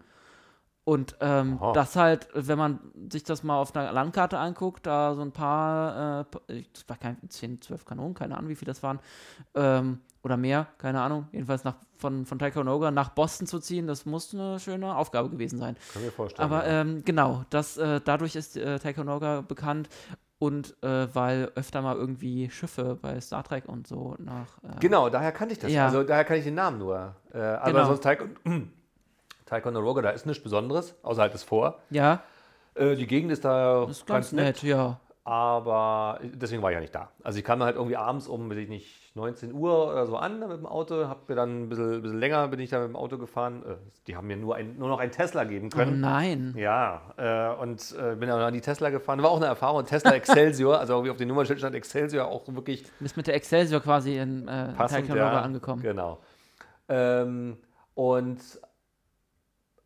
Und 0.88 1.18
ähm, 1.20 1.60
das 1.74 1.98
halt, 1.98 2.30
wenn 2.34 2.58
man 2.58 2.80
sich 3.12 3.26
das 3.26 3.44
mal 3.44 3.60
auf 3.60 3.76
einer 3.76 3.92
Landkarte 3.92 4.38
anguckt, 4.38 4.86
da 4.86 5.16
so 5.16 5.22
ein 5.22 5.34
paar, 5.34 6.26
äh, 6.48 6.64
das 6.72 6.88
war 6.88 6.96
kein 6.96 7.18
10, 7.28 7.62
12 7.62 7.84
Kanonen, 7.84 8.14
keine 8.14 8.38
Ahnung, 8.38 8.50
wie 8.50 8.56
viel 8.56 8.68
das 8.68 8.82
waren, 8.84 9.00
ähm, 9.54 10.00
oder 10.24 10.38
mehr, 10.38 10.68
keine 10.78 11.02
Ahnung, 11.02 11.28
jedenfalls 11.34 11.66
nach, 11.66 11.76
von, 11.98 12.26
von 12.26 12.40
Ticonderoga 12.40 12.92
nach 12.92 13.10
Boston 13.10 13.48
zu 13.48 13.60
ziehen, 13.60 13.86
das 13.86 14.06
muss 14.06 14.34
eine 14.34 14.62
schöne 14.62 14.96
Aufgabe 14.96 15.30
gewesen 15.30 15.60
sein. 15.60 15.76
Kann 15.92 16.04
mir 16.04 16.12
vorstellen. 16.12 16.46
Aber 16.50 16.66
ähm, 16.66 17.04
genau, 17.04 17.44
das, 17.50 17.76
äh, 17.76 18.00
dadurch 18.04 18.38
ist 18.38 18.56
äh, 18.56 18.80
Ticonderoga 18.80 19.42
bekannt 19.42 19.90
und 20.40 20.76
äh, 20.84 21.08
weil 21.16 21.52
öfter 21.56 21.82
mal 21.82 21.96
irgendwie 21.96 22.50
Schiffe 22.52 22.98
bei 23.02 23.20
Star 23.22 23.44
Trek 23.44 23.64
und 23.68 23.88
so 23.88 24.16
nach. 24.20 24.58
Äh, 24.64 24.80
Genau, 24.80 25.10
daher 25.10 25.32
kannte 25.32 25.54
ich 25.54 25.60
das. 25.60 25.72
Ja. 25.72 25.86
Also 25.88 26.04
daher 26.04 26.24
kann 26.26 26.38
ich 26.38 26.44
den 26.44 26.56
Namen 26.56 26.78
nur. 26.80 27.16
Äh, 27.34 27.40
aber 27.40 27.72
Genau. 27.72 27.86
sonst 27.96 28.08
Ticonderoga, 29.46 30.02
da 30.04 30.10
ist 30.12 30.26
nichts 30.26 30.44
Besonderes, 30.44 30.96
außer 31.04 31.22
halt 31.22 31.34
das 31.34 31.44
Vor. 31.44 31.80
Ja, 31.90 32.22
Äh, 32.76 32.96
die 32.96 33.08
Gegend 33.08 33.32
ist 33.32 33.44
da 33.44 33.86
ist 33.86 34.06
ganz 34.06 34.32
nett, 34.32 34.62
ja. 34.62 35.00
aber 35.24 36.20
deswegen 36.22 36.62
war 36.62 36.70
ich 36.70 36.76
ja 36.76 36.82
nicht 36.82 36.94
da. 36.94 37.10
Also 37.24 37.40
ich 37.40 37.44
kam 37.46 37.64
halt 37.64 37.76
irgendwie 37.76 37.98
abends 37.98 38.28
um, 38.28 38.50
weiß 38.52 38.58
ich 38.58 38.70
nicht, 38.70 39.07
19 39.18 39.54
Uhr 39.54 39.90
oder 39.90 40.06
so 40.06 40.16
an 40.16 40.40
mit 40.40 40.52
dem 40.52 40.66
Auto, 40.66 41.08
hab 41.08 41.28
mir 41.28 41.36
dann 41.36 41.64
ein 41.64 41.70
bisschen, 41.70 42.02
bisschen 42.02 42.20
länger 42.20 42.48
bin 42.48 42.60
ich 42.62 42.70
da 42.70 42.80
mit 42.80 42.88
dem 42.88 42.96
Auto 42.96 43.18
gefahren. 43.18 43.64
Äh, 43.68 43.76
die 44.08 44.16
haben 44.16 44.28
mir 44.28 44.38
nur, 44.38 44.56
ein, 44.56 44.78
nur 44.78 44.88
noch 44.88 45.00
einen 45.00 45.12
Tesla 45.12 45.44
geben 45.44 45.70
Oh 45.74 45.78
können. 45.78 46.00
nein. 46.00 46.54
Ja, 46.58 47.02
äh, 47.18 47.62
und 47.62 47.94
äh, 48.00 48.16
bin 48.16 48.30
dann 48.30 48.40
an 48.40 48.54
die 48.54 48.62
Tesla 48.62 48.90
gefahren. 48.90 49.22
War 49.22 49.30
auch 49.32 49.38
eine 49.38 49.48
Erfahrung. 49.48 49.86
Tesla 49.86 50.12
Excelsior, 50.12 50.80
also 50.80 51.04
wie 51.04 51.10
auf 51.10 51.18
den 51.18 51.28
Nummernschild 51.28 51.60
stand 51.60 51.76
Excelsior, 51.76 52.28
auch 52.28 52.44
wirklich 52.48 52.86
Bist 53.00 53.18
mit 53.18 53.28
der 53.28 53.36
Excelsior 53.36 53.82
quasi 53.82 54.18
in, 54.18 54.48
äh, 54.48 54.74
passend. 54.74 55.10
Ja, 55.10 55.42
angekommen. 55.42 55.82
Genau. 55.82 56.20
Ähm, 56.88 57.58
und 57.96 58.40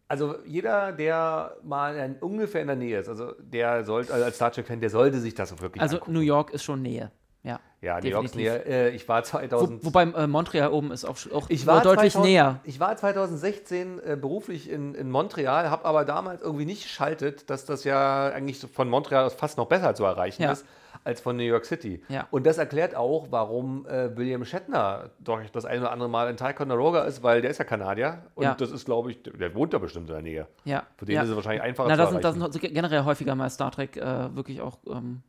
also 0.07 0.35
jeder, 0.45 0.91
der 0.91 1.55
mal 1.63 1.95
in, 1.95 2.15
ungefähr 2.17 2.59
in 2.61 2.67
der 2.67 2.75
Nähe 2.75 2.99
ist, 2.99 3.07
also 3.07 3.31
der 3.39 3.85
sollte, 3.85 4.11
also 4.13 4.25
als 4.25 4.35
Star 4.35 4.51
Trek-Fan, 4.51 4.81
der 4.81 4.89
sollte 4.89 5.19
sich 5.19 5.33
das 5.35 5.53
auch 5.53 5.61
wirklich 5.61 5.81
Also 5.81 5.95
angucken. 5.95 6.11
New 6.13 6.19
York 6.19 6.51
ist 6.51 6.63
schon 6.63 6.81
Nähe. 6.81 7.11
Ja. 7.43 7.59
Ja, 7.81 7.99
New 7.99 8.07
York 8.09 8.25
ist 8.25 8.35
näher. 8.35 8.65
Äh, 8.67 8.89
ich 8.91 9.09
war 9.09 9.21
Wo, 9.21 9.25
2000. 9.25 9.83
wobei 9.83 10.03
äh, 10.03 10.27
Montreal 10.27 10.69
oben 10.71 10.91
ist 10.91 11.03
auch, 11.05 11.17
auch 11.33 11.49
ich 11.49 11.65
war 11.65 11.81
deutlich 11.81 12.13
2000, 12.13 12.25
näher. 12.31 12.59
Ich 12.63 12.79
war 12.79 12.95
2016 12.95 13.99
äh, 13.99 14.15
beruflich 14.15 14.69
in, 14.69 14.93
in 14.93 15.09
Montreal, 15.09 15.69
habe 15.71 15.85
aber 15.85 16.05
damals 16.05 16.41
irgendwie 16.41 16.65
nicht 16.65 16.83
geschaltet, 16.83 17.49
dass 17.49 17.65
das 17.65 17.83
ja 17.83 18.27
eigentlich 18.29 18.59
von 18.59 18.87
Montreal 18.89 19.25
aus 19.25 19.33
fast 19.33 19.57
noch 19.57 19.65
besser 19.67 19.95
zu 19.95 20.03
erreichen 20.05 20.43
Ja. 20.43 20.51
ist 20.51 20.65
als 21.03 21.19
von 21.19 21.35
New 21.35 21.41
York 21.43 21.65
City. 21.65 22.03
Ja. 22.09 22.27
Und 22.29 22.45
das 22.45 22.59
erklärt 22.59 22.95
auch, 22.95 23.27
warum 23.31 23.87
äh, 23.87 24.15
William 24.15 24.45
Shatner 24.45 25.09
doch 25.17 25.39
das 25.51 25.65
ein 25.65 25.79
oder 25.79 25.91
andere 25.91 26.09
Mal 26.09 26.29
in 26.29 26.37
Ticonderoga 26.37 27.05
ist, 27.05 27.23
weil 27.23 27.41
der 27.41 27.49
ist 27.49 27.57
ja 27.57 27.65
Kanadier 27.65 28.19
und 28.35 28.43
Ja. 28.43 28.53
das 28.53 28.69
ist, 28.69 28.85
glaube 28.85 29.09
ich, 29.09 29.23
der 29.23 29.55
wohnt 29.55 29.73
da 29.73 29.79
bestimmt 29.79 30.09
in 30.09 30.13
der 30.13 30.21
Nähe. 30.21 30.47
Ja. 30.63 30.83
Für 30.97 31.05
den 31.05 31.19
ist 31.19 31.29
es 31.29 31.35
wahrscheinlich 31.35 31.63
einfacher 31.63 31.87
Na, 31.89 31.95
zu 31.95 31.97
da 32.01 32.11
sind, 32.11 32.23
da 32.23 32.29
erreichen. 32.29 32.51
sind 32.51 32.73
generell 32.75 33.03
häufiger 33.05 33.33
mal 33.33 33.49
Star 33.49 33.71
Trek 33.71 33.97
äh, 33.97 34.35
wirklich 34.35 34.61
auch 34.61 34.77
ähm, 34.87 35.23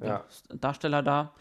ja. 0.00 0.24
Darsteller 0.48 1.02
da. 1.02 1.32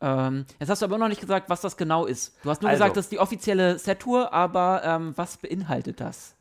Ähm, 0.00 0.44
jetzt 0.58 0.68
hast 0.68 0.82
du 0.82 0.86
aber 0.86 0.98
noch 0.98 1.08
nicht 1.08 1.20
gesagt, 1.20 1.48
was 1.48 1.60
das 1.60 1.76
genau 1.76 2.04
ist. 2.06 2.36
Du 2.42 2.50
hast 2.50 2.60
nur 2.62 2.70
Also. 2.70 2.82
gesagt, 2.82 2.96
das 2.96 3.06
ist 3.06 3.12
die 3.12 3.18
offizielle 3.18 3.78
Set-Tour, 3.78 4.32
aber 4.32 4.82
ähm, 4.84 5.12
was 5.16 5.36
beinhaltet 5.36 6.00
das? 6.00 6.34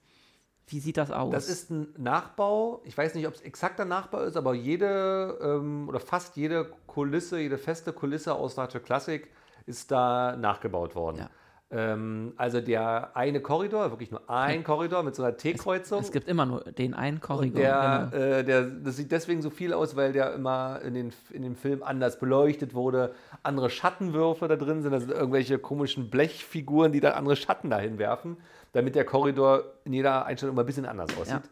Wie 0.67 0.79
sieht 0.79 0.97
das 0.97 1.11
aus? 1.11 1.31
Das 1.31 1.49
ist 1.49 1.69
ein 1.69 1.93
Nachbau. 1.97 2.81
Ich 2.85 2.97
weiß 2.97 3.15
nicht, 3.15 3.27
ob 3.27 3.35
es 3.35 3.41
exakter 3.41 3.85
Nachbau 3.85 4.21
ist, 4.21 4.37
aber 4.37 4.53
jede 4.53 5.37
ähm, 5.41 5.87
oder 5.87 5.99
fast 5.99 6.35
jede 6.35 6.71
Kulisse, 6.87 7.39
jede 7.39 7.57
feste 7.57 7.93
Kulisse 7.93 8.33
aus 8.33 8.55
Trek 8.55 8.83
Classic 8.83 9.29
ist 9.65 9.91
da 9.91 10.35
nachgebaut 10.35 10.95
worden. 10.95 11.17
Ja. 11.17 11.29
Ähm, 11.75 12.33
also 12.37 12.61
der 12.61 13.15
eine 13.15 13.41
Korridor, 13.41 13.89
wirklich 13.89 14.11
nur 14.11 14.29
ein 14.29 14.63
Korridor 14.63 15.01
mit 15.01 15.15
so 15.15 15.23
einer 15.23 15.35
T-Kreuzung. 15.35 16.01
es 16.01 16.11
gibt 16.11 16.27
immer 16.27 16.45
nur 16.45 16.61
den 16.65 16.93
einen 16.93 17.19
Korridor. 17.19 17.59
Der, 17.59 18.09
genau. 18.11 18.23
äh, 18.23 18.43
der, 18.43 18.61
das 18.63 18.97
sieht 18.97 19.11
deswegen 19.11 19.41
so 19.41 19.49
viel 19.49 19.73
aus, 19.73 19.95
weil 19.95 20.13
der 20.13 20.33
immer 20.35 20.81
in, 20.85 20.93
den, 20.93 21.13
in 21.31 21.41
dem 21.41 21.55
Film 21.55 21.81
anders 21.81 22.19
beleuchtet 22.19 22.75
wurde. 22.75 23.15
Andere 23.41 23.71
Schattenwürfe 23.71 24.47
da 24.47 24.55
drin 24.55 24.83
sind. 24.83 24.91
Das 24.91 25.03
sind 25.03 25.13
irgendwelche 25.13 25.57
komischen 25.57 26.11
Blechfiguren, 26.11 26.91
die 26.91 26.99
dann 26.99 27.13
andere 27.13 27.35
Schatten 27.35 27.71
dahin 27.71 27.97
werfen, 27.97 28.37
damit 28.73 28.93
der 28.93 29.05
Korridor 29.05 29.63
in 29.83 29.93
jeder 29.93 30.27
Einstellung 30.27 30.53
immer 30.53 30.63
ein 30.63 30.67
bisschen 30.67 30.85
anders 30.85 31.09
aussieht. 31.17 31.49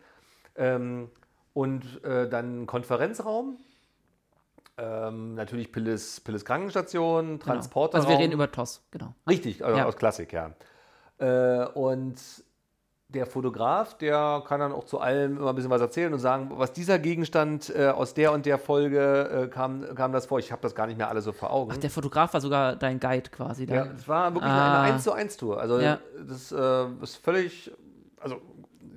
Ähm, 0.55 1.09
und 1.53 2.03
äh, 2.03 2.29
dann 2.29 2.67
Konferenzraum. 2.67 3.57
Ähm, 4.81 5.35
natürlich 5.35 5.71
Pilles, 5.71 6.21
Pilles 6.21 6.43
Krankenstation, 6.45 7.33
genau. 7.39 7.43
Transporterraum. 7.45 8.05
Also 8.05 8.09
wir 8.17 8.19
reden 8.23 8.33
über 8.33 8.51
TOS, 8.51 8.81
genau. 8.89 9.13
Richtig, 9.29 9.63
also 9.63 9.77
Ja. 9.77 9.85
aus 9.85 9.95
Klassik, 9.95 10.33
ja. 10.33 10.51
Äh, 11.19 11.67
und 11.73 12.15
der 13.09 13.25
Fotograf, 13.25 13.97
der 13.97 14.41
kann 14.47 14.61
dann 14.61 14.71
auch 14.71 14.85
zu 14.85 14.99
allem 15.01 15.35
immer 15.37 15.49
ein 15.49 15.55
bisschen 15.55 15.69
was 15.69 15.81
erzählen 15.81 16.13
und 16.13 16.19
sagen, 16.19 16.49
was 16.55 16.71
dieser 16.71 16.97
Gegenstand 16.97 17.69
äh, 17.75 17.89
aus 17.89 18.13
der 18.13 18.31
und 18.31 18.45
der 18.45 18.57
Folge 18.57 19.29
äh, 19.29 19.47
kam, 19.49 19.83
kam 19.95 20.13
das 20.13 20.25
vor. 20.27 20.39
Ich 20.39 20.51
habe 20.51 20.61
das 20.61 20.73
gar 20.73 20.87
nicht 20.87 20.97
mehr 20.97 21.09
alle 21.09 21.21
so 21.21 21.33
vor 21.33 21.51
Augen. 21.51 21.71
Ach, 21.73 21.77
der 21.77 21.89
Fotograf 21.89 22.33
war 22.33 22.39
sogar 22.39 22.77
dein 22.77 22.99
Guide 23.01 23.29
quasi. 23.29 23.65
ja, 23.65 23.83
Dann. 23.83 23.95
es 23.97 24.07
war 24.07 24.33
wirklich 24.33 24.49
Ah. 24.51 24.81
eine 24.83 24.93
1 24.93 25.03
zu 25.03 25.11
1 25.11 25.35
Tour. 25.37 25.59
Also 25.59 25.79
Ja. 25.79 25.99
das 26.25 26.53
äh, 26.53 26.85
ist 27.03 27.17
völlig, 27.17 27.69
also 28.21 28.37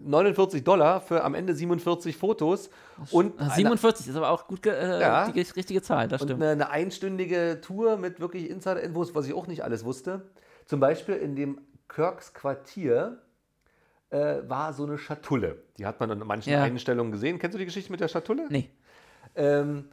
49 0.05 0.63
Dollar 0.65 1.01
für 1.01 1.25
am 1.25 1.35
Ende 1.35 1.55
47 1.55 2.17
Fotos 2.17 2.71
und 3.11 3.35
Ah, 3.41 3.45
eine- 3.45 3.55
47 3.55 4.09
ist 4.09 4.17
aber 4.17 4.31
auch 4.31 4.47
gut 4.47 4.67
äh, 4.67 5.01
Ja. 5.01 5.29
die 5.31 5.41
richtige 5.41 5.83
Zahl, 5.83 6.09
das 6.09 6.23
Und 6.23 6.29
stimmt. 6.29 6.43
eine, 6.43 6.53
eine 6.53 6.71
einstündige 6.71 7.61
Tour 7.63 7.97
mit 7.97 8.21
wirklich 8.21 8.49
Insider-Infos, 8.51 9.15
was 9.15 9.27
ich 9.27 9.35
auch 9.35 9.47
nicht 9.47 9.65
alles 9.65 9.85
wusste. 9.85 10.23
Zum 10.67 10.81
Beispiel 10.81 11.15
in 11.17 11.35
dem 11.37 11.61
Kirks 11.89 12.33
Quartier 12.35 13.19
äh, 14.11 14.43
war 14.49 14.73
so 14.73 14.85
eine 14.85 14.97
Schatulle. 14.99 15.63
Die 15.79 15.87
hat 15.87 15.99
man 16.01 16.11
in 16.11 16.19
manchen 16.21 16.53
Ja. 16.53 16.63
Einstellungen 16.63 17.11
gesehen. 17.13 17.39
Kennst 17.39 17.55
du 17.55 17.59
die 17.59 17.65
Geschichte 17.65 17.91
mit 17.91 18.01
der 18.01 18.09
Schatulle? 18.09 18.47
nee. 18.51 18.71
Ähm, 19.37 19.89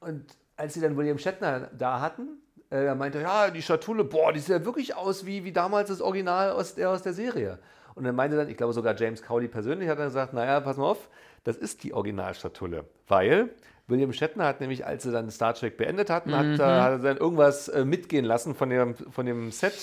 und 0.00 0.26
als 0.56 0.74
sie 0.74 0.80
dann 0.80 0.96
William 0.96 1.18
Shatner 1.18 1.70
da 1.76 2.00
hatten, 2.00 2.40
äh, 2.70 2.84
er 2.84 2.94
meinte, 2.94 3.20
ja, 3.20 3.50
die 3.50 3.62
Schatulle, 3.62 4.04
boah, 4.04 4.32
die 4.32 4.40
sieht 4.40 4.50
ja 4.50 4.64
wirklich 4.64 4.94
aus 4.94 5.24
wie, 5.26 5.44
wie 5.44 5.52
damals 5.52 5.88
das 5.88 6.00
Original 6.00 6.50
aus 6.52 6.74
der, 6.74 6.90
aus 6.90 7.02
der 7.02 7.12
Serie. 7.14 7.58
Und 7.94 8.04
dann 8.04 8.14
meinte 8.14 8.36
dann, 8.36 8.48
ich 8.48 8.56
glaube 8.56 8.72
sogar 8.72 8.94
James 8.96 9.22
Cowley 9.22 9.48
persönlich 9.48 9.88
hat 9.88 9.98
dann 9.98 10.06
gesagt, 10.06 10.32
naja, 10.32 10.60
pass 10.60 10.76
mal 10.76 10.86
auf, 10.86 11.08
das 11.44 11.56
ist 11.56 11.82
die 11.84 11.92
Originalschatulle. 11.92 12.84
Weil 13.08 13.50
William 13.90 14.12
Shatner 14.12 14.46
hat 14.46 14.60
nämlich, 14.60 14.86
als 14.86 15.02
sie 15.02 15.12
dann 15.12 15.30
Star 15.30 15.54
Trek 15.54 15.76
beendet 15.76 16.10
hatten, 16.10 16.36
hat, 16.36 16.46
äh, 16.46 16.62
hat 16.62 16.92
er 16.92 16.98
dann 16.98 17.16
irgendwas 17.16 17.68
äh, 17.68 17.84
mitgehen 17.84 18.24
lassen 18.24 18.54
von 18.54 18.70
dem, 18.70 18.94
von 18.94 19.26
dem 19.26 19.50
Set. 19.50 19.74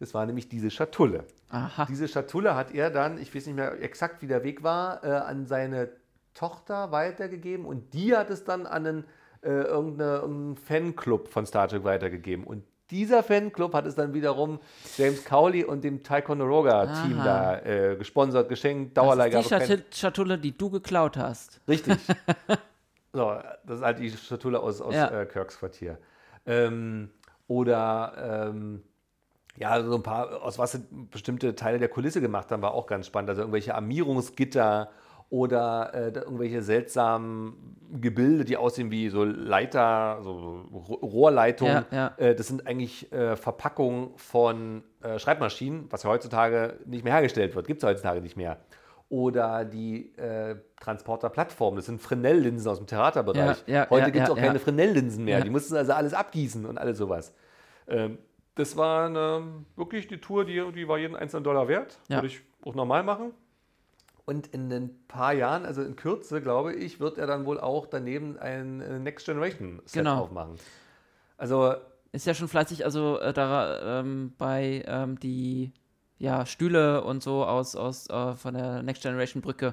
Das 0.00 0.14
war 0.14 0.24
nämlich 0.26 0.48
diese 0.48 0.70
Schatulle. 0.70 1.24
Aha. 1.50 1.86
Diese 1.86 2.06
Schatulle 2.06 2.54
hat 2.54 2.72
er 2.72 2.90
dann, 2.90 3.18
ich 3.18 3.34
weiß 3.34 3.46
nicht 3.46 3.56
mehr 3.56 3.82
exakt, 3.82 4.22
wie 4.22 4.28
der 4.28 4.44
Weg 4.44 4.62
war, 4.62 5.02
äh, 5.02 5.08
an 5.08 5.46
seine 5.46 5.90
Tochter 6.34 6.92
weitergegeben 6.92 7.66
und 7.66 7.94
die 7.94 8.14
hat 8.14 8.30
es 8.30 8.44
dann 8.44 8.66
an 8.66 8.86
einen, 8.86 9.04
äh, 9.42 9.48
irgendeine, 9.48 10.18
irgendeinen 10.18 10.56
Fanclub 10.56 11.28
von 11.28 11.46
Star 11.46 11.66
Trek 11.66 11.82
weitergegeben. 11.82 12.44
Und 12.44 12.62
dieser 12.90 13.22
Fanclub 13.22 13.74
hat 13.74 13.86
es 13.86 13.94
dann 13.94 14.14
wiederum 14.14 14.58
James 14.96 15.24
Cowley 15.24 15.64
und 15.64 15.84
dem 15.84 16.02
Ticonderoga-Team 16.02 17.18
da 17.24 17.58
äh, 17.60 17.96
gesponsert, 17.96 18.48
geschenkt, 18.48 18.96
Das 18.96 19.04
Dauerleihgabe. 19.04 19.42
ist 19.44 19.50
die 19.50 19.54
Schatu- 19.54 19.82
Schatulle, 19.94 20.38
die 20.38 20.56
du 20.56 20.70
geklaut 20.70 21.16
hast. 21.16 21.60
Richtig. 21.68 21.98
so, 23.12 23.36
das 23.64 23.78
ist 23.78 23.84
halt 23.84 23.98
die 23.98 24.10
Schatulle 24.10 24.60
aus, 24.60 24.80
aus 24.80 24.94
Ja. 24.94 25.08
äh, 25.22 25.26
Kirks 25.26 25.58
Quartier. 25.58 25.98
Ähm, 26.46 27.10
oder 27.46 28.48
ähm, 28.50 28.82
ja, 29.56 29.82
so 29.82 29.96
ein 29.96 30.02
paar, 30.02 30.42
aus 30.42 30.58
was 30.58 30.78
bestimmte 31.10 31.54
Teile 31.54 31.78
der 31.78 31.88
Kulisse 31.88 32.20
gemacht 32.20 32.50
haben, 32.52 32.62
war 32.62 32.72
auch 32.74 32.86
ganz 32.86 33.06
spannend. 33.06 33.30
Also 33.30 33.42
irgendwelche 33.42 33.74
Armierungsgitter 33.74 34.90
oder 35.30 35.92
äh, 35.94 36.08
irgendwelche 36.18 36.62
seltsamen 36.62 37.76
Gebilde, 38.00 38.44
die 38.44 38.56
aussehen 38.56 38.90
wie 38.90 39.08
so 39.08 39.24
Leiter, 39.24 40.18
so 40.22 40.32
Ro- 40.72 40.94
Rohrleitungen. 41.02 41.84
Ja, 41.90 42.14
ja. 42.18 42.26
Äh, 42.26 42.34
das 42.34 42.46
sind 42.48 42.66
eigentlich 42.66 43.12
äh, 43.12 43.36
Verpackungen 43.36 44.10
von 44.16 44.82
äh, 45.02 45.18
Schreibmaschinen, 45.18 45.86
was 45.90 46.02
ja 46.02 46.10
heutzutage 46.10 46.78
nicht 46.86 47.04
mehr 47.04 47.12
hergestellt 47.14 47.54
wird. 47.54 47.66
Gibt 47.66 47.82
es 47.82 47.88
heutzutage 47.88 48.20
nicht 48.20 48.36
mehr. 48.36 48.58
Oder 49.10 49.64
die 49.64 50.14
äh, 50.18 50.56
Transporter-Plattformen, 50.80 51.76
das 51.76 51.86
sind 51.86 52.00
Fresnel-Linsen 52.00 52.70
aus 52.70 52.76
dem 52.78 52.86
Theaterbereich. 52.86 53.64
Ja, 53.66 53.88
Heute 53.88 54.12
gibt 54.12 54.24
es 54.24 54.30
auch 54.30 54.36
keine. 54.36 54.58
Fresnel-Linsen 54.58 55.24
mehr. 55.24 55.40
Die 55.44 55.50
mussten 55.50 55.76
also 55.76 55.92
alles 55.92 56.12
abgießen 56.12 56.66
und 56.66 56.76
alles 56.78 56.98
sowas. 56.98 57.34
Ähm, 57.86 58.18
das 58.54 58.76
war 58.76 59.06
eine, 59.06 59.42
wirklich 59.76 60.08
die 60.08 60.18
Tour, 60.18 60.44
die, 60.44 60.62
die 60.74 60.88
war 60.88 60.98
jeden 60.98 61.16
einzelnen 61.16 61.44
Dollar 61.44 61.68
wert. 61.68 61.98
Würde 62.16 62.26
ich 62.26 62.40
auch 62.64 62.74
normal 62.74 63.02
machen. 63.02 63.32
Und 64.28 64.48
in 64.48 64.70
ein 64.70 64.90
paar 65.08 65.32
Jahren, 65.32 65.64
also 65.64 65.80
in 65.80 65.96
Kürze, 65.96 66.42
glaube 66.42 66.74
ich, 66.74 67.00
wird 67.00 67.16
er 67.16 67.26
dann 67.26 67.46
wohl 67.46 67.58
auch 67.58 67.86
daneben 67.86 68.38
ein 68.38 68.82
äh, 68.82 68.98
Next 68.98 69.24
Generation 69.24 69.80
Set 69.86 70.02
Genau. 70.02 70.24
aufmachen. 70.24 70.56
Also 71.38 71.74
Ist 72.12 72.26
ja 72.26 72.34
schon 72.34 72.46
fleißig, 72.48 72.84
also 72.84 73.18
äh, 73.20 73.32
da 73.32 74.00
ähm, 74.00 74.34
bei 74.36 74.84
ähm, 74.86 75.18
die 75.18 75.72
ja, 76.18 76.44
Stühle 76.44 77.04
und 77.04 77.22
so 77.22 77.42
aus, 77.46 77.74
aus 77.74 78.10
äh, 78.10 78.34
von 78.34 78.52
der 78.52 78.82
Next 78.82 79.02
Generation 79.02 79.40
Brücke 79.40 79.72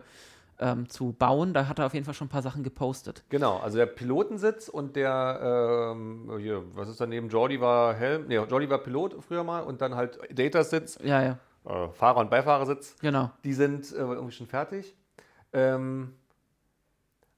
ähm, 0.60 0.88
zu 0.88 1.12
bauen. 1.12 1.54
Da 1.54 1.68
hat 1.68 1.80
er 1.80 1.88
auf 1.88 1.94
jeden 1.94 2.06
Fall 2.06 2.14
schon 2.14 2.28
ein 2.28 2.32
paar 2.32 2.42
Sachen 2.42 2.64
gepostet. 2.64 3.26
Genau, 3.28 3.58
also 3.58 3.78
der 3.78 3.88
Pilotensitz 3.88 4.70
und 4.70 4.96
der, 4.96 5.92
ähm, 5.92 6.32
hier, 6.40 6.64
was 6.76 6.88
ist 6.88 7.02
daneben? 7.02 7.28
Jordi 7.28 7.60
war 7.60 7.94
Helm, 7.94 8.28
nee, 8.28 8.38
Jordi 8.38 8.70
war 8.70 8.78
Pilot 8.78 9.18
früher 9.22 9.44
mal 9.44 9.64
und 9.64 9.82
dann 9.82 9.96
halt 9.96 10.18
Datas 10.32 10.70
Sitz, 10.70 10.98
Ja, 11.04 11.22
ja, 11.22 11.40
äh, 11.66 11.90
Fahrer- 11.90 12.20
und 12.20 12.30
Beifahrersitz, 12.30 12.96
genau. 13.02 13.32
die 13.44 13.54
sind 13.54 13.92
äh, 13.92 13.96
irgendwie 13.98 14.32
schon 14.34 14.48
fertig. 14.48 14.96
Ähm, 15.54 16.14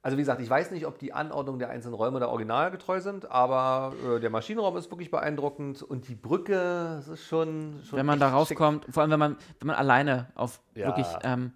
also 0.02 0.16
wie 0.18 0.22
gesagt, 0.22 0.42
ich 0.42 0.50
weiß 0.50 0.72
nicht, 0.72 0.86
ob 0.86 1.00
die 1.00 1.12
Anordnung 1.12 1.60
der 1.60 1.70
einzelnen 1.70 1.96
Räume 1.96 2.20
da 2.20 2.28
originalgetreu 2.28 3.02
sind, 3.02 3.30
aber 3.30 3.94
äh, 4.16 4.20
der 4.22 4.30
Maschinenraum 4.30 4.78
ist 4.78 4.90
wirklich 4.90 5.12
beeindruckend 5.12 5.84
und 5.84 6.08
die 6.08 6.16
Brücke, 6.16 6.54
das 6.96 7.08
ist 7.10 7.26
schon, 7.26 7.82
schon 7.84 7.98
wenn 7.98 8.06
man 8.06 8.20
da 8.20 8.30
rauskommt, 8.30 8.86
vor 8.90 9.02
allem 9.02 9.12
wenn 9.12 9.20
man, 9.20 9.38
wenn 9.60 9.68
man 9.68 9.76
alleine 9.76 10.28
auf 10.36 10.62
Ja. 10.76 10.88
wirklich 10.88 11.08
ähm, 11.24 11.52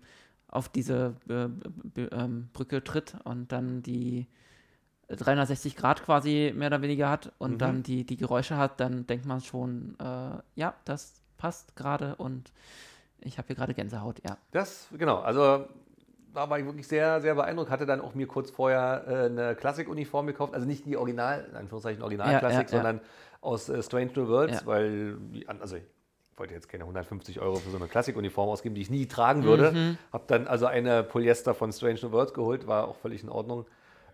auf 0.49 0.67
diese 0.67 1.15
äh, 1.29 2.01
ähm, 2.11 2.49
Brücke 2.51 2.83
tritt 2.83 3.15
und 3.23 3.53
dann 3.53 3.83
die 3.83 4.27
360 5.07 5.77
Grad 5.77 6.03
quasi 6.03 6.53
mehr 6.55 6.67
oder 6.67 6.81
weniger 6.81 7.09
hat 7.09 7.31
und 7.37 7.53
Mhm. 7.53 7.57
dann 7.57 7.83
die, 7.83 8.05
die 8.05 8.17
Geräusche 8.17 8.57
hat, 8.57 8.79
dann 8.81 9.07
denkt 9.07 9.25
man 9.25 9.39
schon, 9.41 9.95
äh, 9.99 10.39
ja, 10.55 10.73
das 10.83 11.20
passt 11.41 11.75
gerade 11.75 12.15
und 12.17 12.53
ich 13.19 13.39
habe 13.39 13.47
hier 13.47 13.55
gerade 13.55 13.73
Gänsehaut, 13.73 14.21
ja. 14.23 14.37
Das, 14.51 14.87
genau, 14.95 15.19
also 15.21 15.65
da 16.35 16.49
war 16.49 16.59
ich 16.59 16.65
wirklich 16.65 16.87
sehr, 16.87 17.19
sehr 17.19 17.33
beeindruckt. 17.33 17.71
Hatte 17.71 17.87
dann 17.87 17.99
auch 17.99 18.13
mir 18.13 18.27
kurz 18.27 18.51
vorher 18.51 19.03
äh, 19.07 19.25
eine 19.25 19.55
Klassikuniform 19.55 20.27
gekauft, 20.27 20.53
also 20.53 20.67
nicht 20.67 20.85
die 20.85 20.97
Original, 20.97 21.47
in 21.49 21.57
Anführungszeichen 21.57 22.03
Originalklassik, 22.03 22.57
Ja, 22.57 22.61
ja, 22.61 22.67
sondern 22.67 23.01
aus 23.41 23.69
äh, 23.69 23.81
Strange 23.81 24.11
New 24.15 24.27
Worlds, 24.27 24.67
weil, 24.67 25.17
also 25.59 25.77
ich 25.77 25.83
wollte 26.37 26.53
jetzt 26.53 26.69
keine 26.69 26.83
150 26.83 27.41
Euro 27.41 27.55
für 27.55 27.71
so 27.71 27.77
eine 27.77 27.87
Klassikuniform 27.87 28.49
ausgeben, 28.49 28.75
die 28.75 28.81
ich 28.81 28.91
nie 28.91 29.07
tragen 29.07 29.43
würde. 29.43 29.71
Mhm. 29.71 29.97
Habe 30.13 30.25
dann 30.27 30.47
also 30.47 30.67
eine 30.67 31.03
Polyester 31.03 31.55
von 31.55 31.71
Strange 31.73 31.99
New 32.03 32.11
Worlds 32.11 32.35
geholt, 32.35 32.67
war 32.67 32.87
auch 32.87 32.95
völlig 32.97 33.23
in 33.23 33.29
Ordnung. 33.29 33.65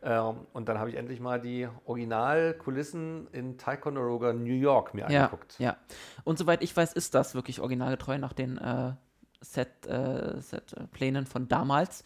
Ähm, 0.04 0.36
und 0.54 0.70
dann 0.70 0.78
habe 0.80 0.90
ich 0.90 0.96
endlich 0.96 1.20
mal 1.20 1.40
die 1.42 1.68
Originalkulissen 1.86 3.28
in 3.32 3.58
Ticonderoga, 3.58 4.34
New 4.34 4.54
York 4.54 4.94
mir 4.94 5.10
Ja, 5.10 5.26
angeguckt. 5.26 5.56
ja. 5.60 5.78
Und 6.24 6.38
soweit 6.38 6.64
ich 6.64 6.76
weiß, 6.76 6.94
ist 6.94 7.16
das 7.16 7.36
wirklich 7.36 7.60
originalgetreu 7.60 8.18
nach 8.18 8.34
den 8.34 8.58
äh, 8.58 8.94
Set, 9.42 9.86
äh, 9.88 10.40
Set 10.42 10.74
äh, 10.74 10.88
Plänen 10.88 11.26
von 11.26 11.48
damals. 11.48 12.04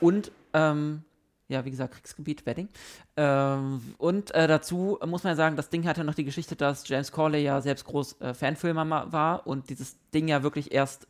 Und 0.00 0.32
ähm, 0.54 1.04
ja, 1.48 1.64
wie 1.64 1.70
gesagt, 1.70 1.94
Kriegsgebiet, 1.94 2.46
Wedding. 2.46 2.68
Ähm, 3.16 3.94
und 3.98 4.32
äh, 4.34 4.46
dazu 4.46 4.98
muss 5.04 5.24
man 5.24 5.32
ja 5.32 5.36
sagen, 5.36 5.56
das 5.56 5.68
Ding 5.68 5.86
hat 5.86 5.98
ja 5.98 6.04
noch 6.04 6.14
die 6.14 6.24
Geschichte, 6.24 6.54
dass 6.56 6.86
James 6.88 7.10
Corley 7.10 7.42
ja 7.42 7.60
selbst 7.60 7.84
groß 7.86 8.20
äh, 8.20 8.34
Fanfilmer 8.34 9.12
war 9.12 9.46
und 9.46 9.68
dieses 9.68 9.96
Ding 10.14 10.28
ja 10.28 10.42
wirklich 10.42 10.72
erst 10.72 11.08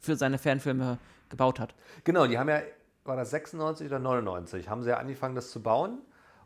für 0.00 0.16
seine 0.16 0.38
Fanfilme 0.38 0.98
gebaut 1.28 1.60
hat. 1.60 1.74
Genau, 2.04 2.26
die 2.26 2.38
haben 2.38 2.48
ja, 2.48 2.60
war 3.04 3.16
das 3.16 3.30
96 3.30 3.86
oder 3.88 3.98
99, 3.98 4.68
haben 4.68 4.82
sie 4.82 4.90
ja 4.90 4.96
angefangen, 4.98 5.34
das 5.34 5.50
zu 5.50 5.62
bauen. 5.62 5.98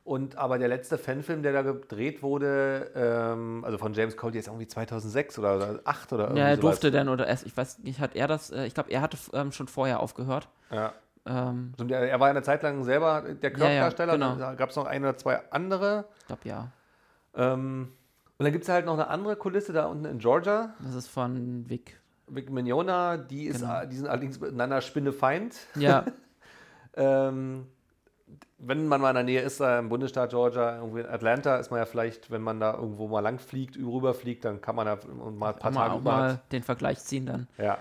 Und 0.05 0.37
aber 0.37 0.59
der 0.59 0.69
letzte 0.69 0.97
Fanfilm, 0.97 1.43
der 1.43 1.53
da 1.53 1.61
gedreht 1.61 2.23
wurde, 2.23 2.91
ähm, 2.95 3.63
also 3.65 3.77
von 3.77 3.93
James 3.93 4.17
der 4.17 4.41
ist 4.41 4.47
irgendwie 4.47 4.67
2006 4.67 5.39
oder 5.39 5.59
2008 5.59 6.13
oder 6.15 6.23
irgendwie 6.25 6.41
Ja, 6.41 6.47
er 6.49 6.57
sowas. 6.57 6.61
durfte 6.81 6.91
dann, 6.91 7.09
oder 7.11 7.27
erst, 7.27 7.45
ich 7.45 7.55
weiß 7.55 7.81
nicht, 7.81 8.01
hat 8.01 8.17
er 8.17 8.27
das, 8.27 8.51
äh, 8.51 8.65
ich 8.65 8.73
glaube, 8.73 8.91
er 8.91 9.03
hatte 9.03 9.19
ähm, 9.35 9.53
schon 9.53 9.69
vorher 9.69 10.01
aufgehört. 10.01 10.49
Ja. 10.71 10.95
Ähm, 11.27 11.75
Und 11.79 11.91
er, 11.93 12.19
war 12.21 12.29
eine 12.31 12.41
Zeit 12.43 12.63
lang 12.63 12.85
selber 12.85 13.21
der 13.21 13.35
Ja, 13.35 13.35
ja, 13.35 13.51
Körperdarsteller. 13.91 14.13
genau. 14.15 14.37
Da 14.37 14.55
gab 14.55 14.71
es 14.71 14.77
noch 14.77 14.87
ein 14.87 15.03
oder 15.03 15.17
zwei 15.19 15.43
andere. 15.51 16.07
ich 16.21 16.27
glaube, 16.27 16.49
ja. 16.49 16.69
Ähm, 17.35 17.93
und 18.39 18.45
dann 18.45 18.53
gibt 18.53 18.65
es 18.65 18.71
halt 18.71 18.87
noch 18.87 18.95
eine 18.95 19.09
andere 19.09 19.37
Kulisse 19.37 19.75
da 19.75 19.87
unten 19.87 20.07
in 20.07 20.19
Georgia. 20.21 20.75
Das 20.81 20.95
ist 20.95 21.09
von 21.09 21.69
Vic. 21.69 22.01
Vic 22.29 22.51
Mignona, 22.51 23.19
die, 23.19 23.47
ist, 23.47 23.61
Genau. 23.61 23.85
die 23.85 23.97
sind 23.97 24.07
allerdings 24.09 24.41
miteinander 24.41 24.81
spinnefeind. 24.81 25.55
Ja, 25.75 26.07
Ähm, 26.97 27.67
wenn 28.59 28.89
man 28.89 29.01
mal 29.01 29.11
in 29.11 29.15
der 29.15 29.25
Nähe 29.25 29.41
ist, 29.41 29.61
da 29.61 29.79
im 29.79 29.89
Bundesstaat 29.89 30.31
Georgia, 30.31 30.77
irgendwie 30.79 31.01
in 31.01 31.07
Atlanta, 31.07 31.57
ist 31.57 31.71
man 31.71 31.79
ja 31.79 31.87
vielleicht, 31.87 32.31
wenn 32.31 32.43
man 32.43 32.59
da 32.61 32.75
irgendwo 32.75 33.07
mal 33.09 33.21
lang 33.21 33.39
fliegt, 33.39 33.77
rüberfliegt, 33.79 34.45
dann 34.45 34.61
kann 34.61 34.75
man 34.75 34.87
da 34.87 34.99
mal 35.33 35.51
ein 35.53 35.59
paar 35.59 35.73
Tage 35.73 35.93
auch 35.95 36.03
mal 36.03 36.41
den 36.51 36.63
Vergleich 36.63 36.99
ziehen 36.99 37.27
dann. 37.27 37.47
Ja. 37.57 37.79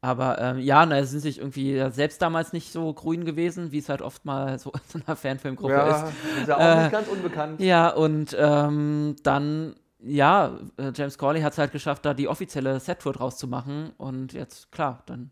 Aber 0.00 0.38
ähm, 0.38 0.58
ja, 0.58 0.84
na, 0.84 1.02
sind 1.04 1.20
sich 1.20 1.38
irgendwie 1.38 1.82
selbst 1.90 2.20
damals 2.20 2.52
nicht 2.52 2.70
so 2.72 2.92
grün 2.92 3.24
gewesen, 3.24 3.72
wie 3.72 3.78
es 3.78 3.88
halt 3.88 4.02
oft 4.02 4.24
mal 4.24 4.58
so 4.58 4.72
in 4.94 5.02
einer 5.06 5.16
Fanfilmgruppe 5.16 5.72
ja, 5.72 6.08
ist. 6.08 6.12
ist 6.42 6.48
ja 6.48 6.56
auch 6.56 6.60
Äh, 6.60 6.82
nicht 6.82 6.92
ganz 6.92 7.08
unbekannt. 7.08 7.60
Ja, 7.60 7.88
und 7.90 8.36
ähm, 8.38 9.16
dann, 9.22 9.76
ja, 10.00 10.58
äh, 10.78 10.92
James 10.94 11.16
Corley 11.16 11.40
hat 11.42 11.52
es 11.52 11.58
halt 11.58 11.72
geschafft, 11.72 12.04
da 12.04 12.12
die 12.12 12.28
offizielle 12.28 12.80
Set-Tour 12.80 13.14
draus 13.14 13.36
zu 13.38 13.46
machen. 13.48 13.92
Und 13.96 14.32
jetzt, 14.34 14.70
klar, 14.72 15.02
dann 15.06 15.30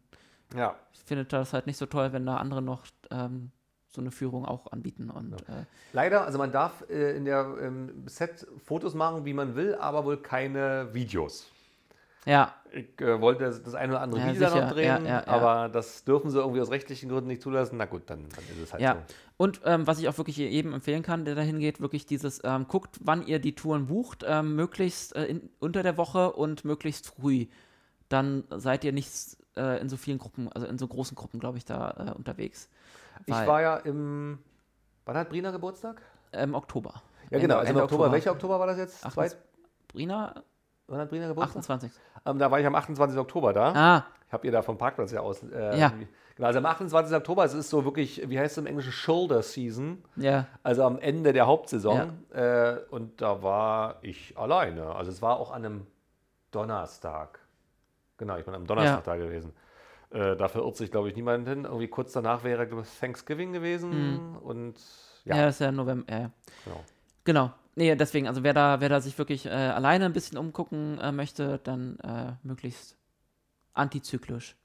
Ja. 0.57 0.75
findet 1.05 1.33
er 1.35 1.41
das 1.41 1.53
halt 1.53 1.67
nicht 1.67 1.77
so 1.77 1.85
toll, 1.87 2.13
wenn 2.15 2.25
da 2.25 2.37
andere 2.39 2.63
noch 2.63 2.87
ähm, 3.13 3.51
so 3.95 4.01
eine 4.01 4.11
Führung 4.11 4.47
auch 4.47 4.73
anbieten. 4.73 5.11
Und 5.11 5.35
äh, 5.43 5.65
Leider, 5.93 6.25
also 6.25 6.39
man 6.39 6.51
darf 6.51 6.89
äh, 6.89 7.15
in 7.17 7.25
der 7.27 7.57
ähm, 7.61 8.05
Set 8.07 8.47
Fotos 8.65 8.95
machen, 8.95 9.25
wie 9.27 9.35
man 9.35 9.55
will, 9.55 9.75
aber 9.75 10.05
wohl 10.07 10.17
keine 10.17 10.89
Videos. 10.95 11.51
ja, 12.25 12.55
Ich 12.73 12.99
äh, 13.03 13.21
wollte 13.21 13.45
das, 13.45 13.63
das 13.63 13.75
eine 13.75 13.93
oder 13.93 14.01
andere 14.01 14.21
Ja, 14.23 14.33
Video 14.33 14.49
sicher. 14.49 14.63
noch 14.65 14.73
drehen, 14.73 14.87
Ja, 14.87 14.99
ja, 15.05 15.21
ja. 15.21 15.27
aber 15.27 15.69
das 15.69 16.05
dürfen 16.05 16.31
sie 16.31 16.39
irgendwie 16.39 16.63
aus 16.63 16.71
rechtlichen 16.71 17.11
Gründen 17.11 17.29
nicht 17.29 17.43
zulassen. 17.43 17.77
Na 17.77 17.85
gut, 17.85 18.03
dann, 18.07 18.21
dann 18.35 18.45
ist 18.57 18.59
es 18.63 18.73
halt 18.73 18.81
Ja. 18.83 18.95
so. 18.95 19.15
Und 19.37 19.61
ähm, 19.65 19.87
was 19.87 19.99
ich 19.99 20.09
auch 20.09 20.17
wirklich 20.17 20.37
jedem 20.39 20.73
empfehlen 20.73 21.03
kann, 21.03 21.25
der 21.27 21.35
dahin 21.35 21.59
geht, 21.59 21.81
wirklich 21.83 22.07
dieses, 22.07 22.41
ähm, 22.45 22.67
guckt, 22.69 22.99
wann 23.03 23.27
ihr 23.27 23.41
die 23.41 23.55
Touren 23.55 23.89
bucht, 23.89 24.25
ähm, 24.27 24.57
möglichst 24.57 25.15
äh, 25.17 25.27
in, 25.27 25.51
unter 25.59 25.83
der 25.83 25.99
Woche 25.99 26.33
und 26.33 26.65
möglichst 26.65 27.07
früh. 27.09 27.47
Dann 28.09 28.45
seid 28.51 28.85
ihr 28.85 28.93
nicht 28.93 29.11
äh, 29.57 29.81
in 29.81 29.89
so 29.91 29.97
vielen 29.99 30.19
Gruppen, 30.19 30.49
also 30.53 30.67
in 30.67 30.79
so 30.79 30.87
großen 30.89 31.15
Gruppen, 31.15 31.41
glaube 31.41 31.59
ich, 31.59 31.65
da 31.67 32.13
äh, 32.15 32.17
unterwegs. 32.17 32.69
Ich 33.27 33.35
war 33.47 33.61
ja 33.63 33.77
im. 33.79 34.39
Wann 35.05 35.17
hat 35.17 35.29
Brina 35.31 35.51
Geburtstag? 35.51 36.01
Im 36.33 36.55
Oktober. 36.55 36.95
Ja, 37.31 37.39
genau. 37.39 37.57
Also 37.57 37.65
im 37.65 37.77
Ende 37.77 37.83
Oktober. 37.85 38.13
Welcher 38.13 38.33
Oktober 38.33 38.59
war 38.61 38.67
das 38.67 38.79
jetzt? 38.79 39.05
Ach, 39.05 39.13
Zweit, 39.13 39.37
Brina, 39.89 40.43
wann 40.87 41.01
hat 41.01 41.09
Brina 41.11 41.29
Geburtstag? 41.29 41.59
28. 41.63 41.93
Ähm, 42.27 42.39
da 42.39 42.51
war 42.51 42.61
ich 42.61 42.67
am 42.67 42.75
28. 42.75 43.19
Oktober 43.19 43.53
da. 43.53 43.73
Ah, 43.75 44.05
Ich 44.29 44.33
habe 44.33 44.47
ihr 44.47 44.53
da 44.53 44.63
vom 44.63 44.79
Parkplatz 44.79 45.13
ja 45.13 45.21
aus. 45.21 45.43
Äh, 45.43 45.79
Ja. 45.79 45.93
Genau, 46.37 46.47
also 46.47 46.61
am 46.61 46.67
28. 46.67 47.15
Oktober, 47.15 47.45
es 47.45 47.53
ist 47.53 47.69
so 47.69 47.85
wirklich, 47.85 48.23
wie 48.31 48.39
heißt 48.39 48.53
es 48.53 48.59
im 48.59 48.67
Englischen, 48.67 48.91
Shoulder 48.93 49.43
Season. 49.43 50.03
ja. 50.17 50.47
Also 50.63 50.85
am 50.85 50.99
Ende 50.99 51.33
der 51.35 51.47
Hauptsaison. 51.47 52.25
Äh, 52.33 52.77
und 52.91 53.21
da 53.21 53.43
war 53.43 53.97
ich 54.01 54.39
alleine. 54.39 54.95
Also 54.95 55.11
es 55.11 55.21
war 55.21 55.39
auch 55.39 55.51
an 55.51 55.65
einem 55.67 55.87
Donnerstag. 56.53 57.41
Genau, 58.17 58.37
ich 58.37 58.45
bin 58.45 58.55
am 58.55 58.67
Donnerstag 58.67 59.07
Ja. 59.07 59.13
da 59.13 59.17
gewesen. 59.17 59.53
Äh, 60.13 60.37
da 60.37 60.49
verirrt 60.49 60.77
sich, 60.77 60.91
glaube 60.91 61.09
ich, 61.09 61.17
niemand 61.17 61.49
hin. 61.49 61.65
Irgendwie 61.65 61.89
kurz 61.89 62.13
danach 62.13 62.45
wäre, 62.45 62.67
glaube 62.67 62.83
ich, 62.83 62.99
Thanksgiving 62.99 63.53
gewesen. 63.53 64.37
Und 64.37 64.75
ja. 65.25 65.37
ja, 65.37 65.47
das 65.47 65.57
ist 65.57 65.61
ja 65.61 65.73
November. 65.73 66.13
Ja. 66.13 66.31
genau. 66.65 66.85
Genau. 67.25 67.53
Nee, 67.75 67.95
deswegen, 67.97 68.29
also 68.29 68.43
wer 68.43 68.53
da, 68.53 68.81
wer 68.81 68.91
da 68.91 69.01
sich 69.01 69.17
wirklich 69.17 69.47
äh, 69.47 69.51
alleine 69.51 70.05
ein 70.05 70.13
bisschen 70.13 70.37
umgucken 70.37 70.99
äh, 70.99 71.11
möchte, 71.11 71.59
dann 71.65 71.99
äh, 72.01 72.33
möglichst 72.43 72.99
antizyklisch 73.73 74.57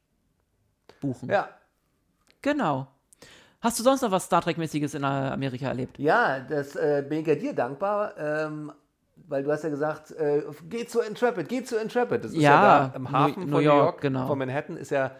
buchen. 0.99 1.29
Ja, 1.29 1.47
Genau. 2.41 2.87
Hast 3.59 3.79
du 3.79 3.83
sonst 3.83 4.01
noch 4.01 4.11
was 4.11 4.25
Star 4.25 4.41
Trek-mäßiges 4.41 4.93
in 4.93 5.03
äh, 5.03 5.05
Amerika 5.07 5.67
erlebt? 5.67 5.97
Ja, 5.99 6.39
das 6.39 6.75
äh, 6.75 7.03
bin 7.07 7.21
ich 7.21 7.27
ja 7.27 7.35
dir 7.35 7.53
dankbar, 7.53 8.13
ähm, 8.17 8.71
weil 9.27 9.43
du 9.43 9.51
hast 9.51 9.63
ja 9.63 9.69
gesagt, 9.69 10.11
äh, 10.11 10.43
geh 10.69 10.85
zu 10.85 11.01
Intrepid, 11.01 11.49
geh 11.49 11.63
zu 11.63 11.77
Intrepid. 11.77 12.23
Das 12.23 12.31
ist 12.31 12.37
ja, 12.37 12.51
Ja, 12.51 12.87
da 12.87 12.95
im 12.95 13.11
Hafen 13.11 13.45
New 13.45 13.49
von 13.49 13.49
New 13.49 13.59
York, 13.59 13.83
York, 13.83 14.01
genau. 14.01 14.27
von 14.27 14.37
Manhattan, 14.37 14.77
ist 14.77 14.91
ja 14.91 15.11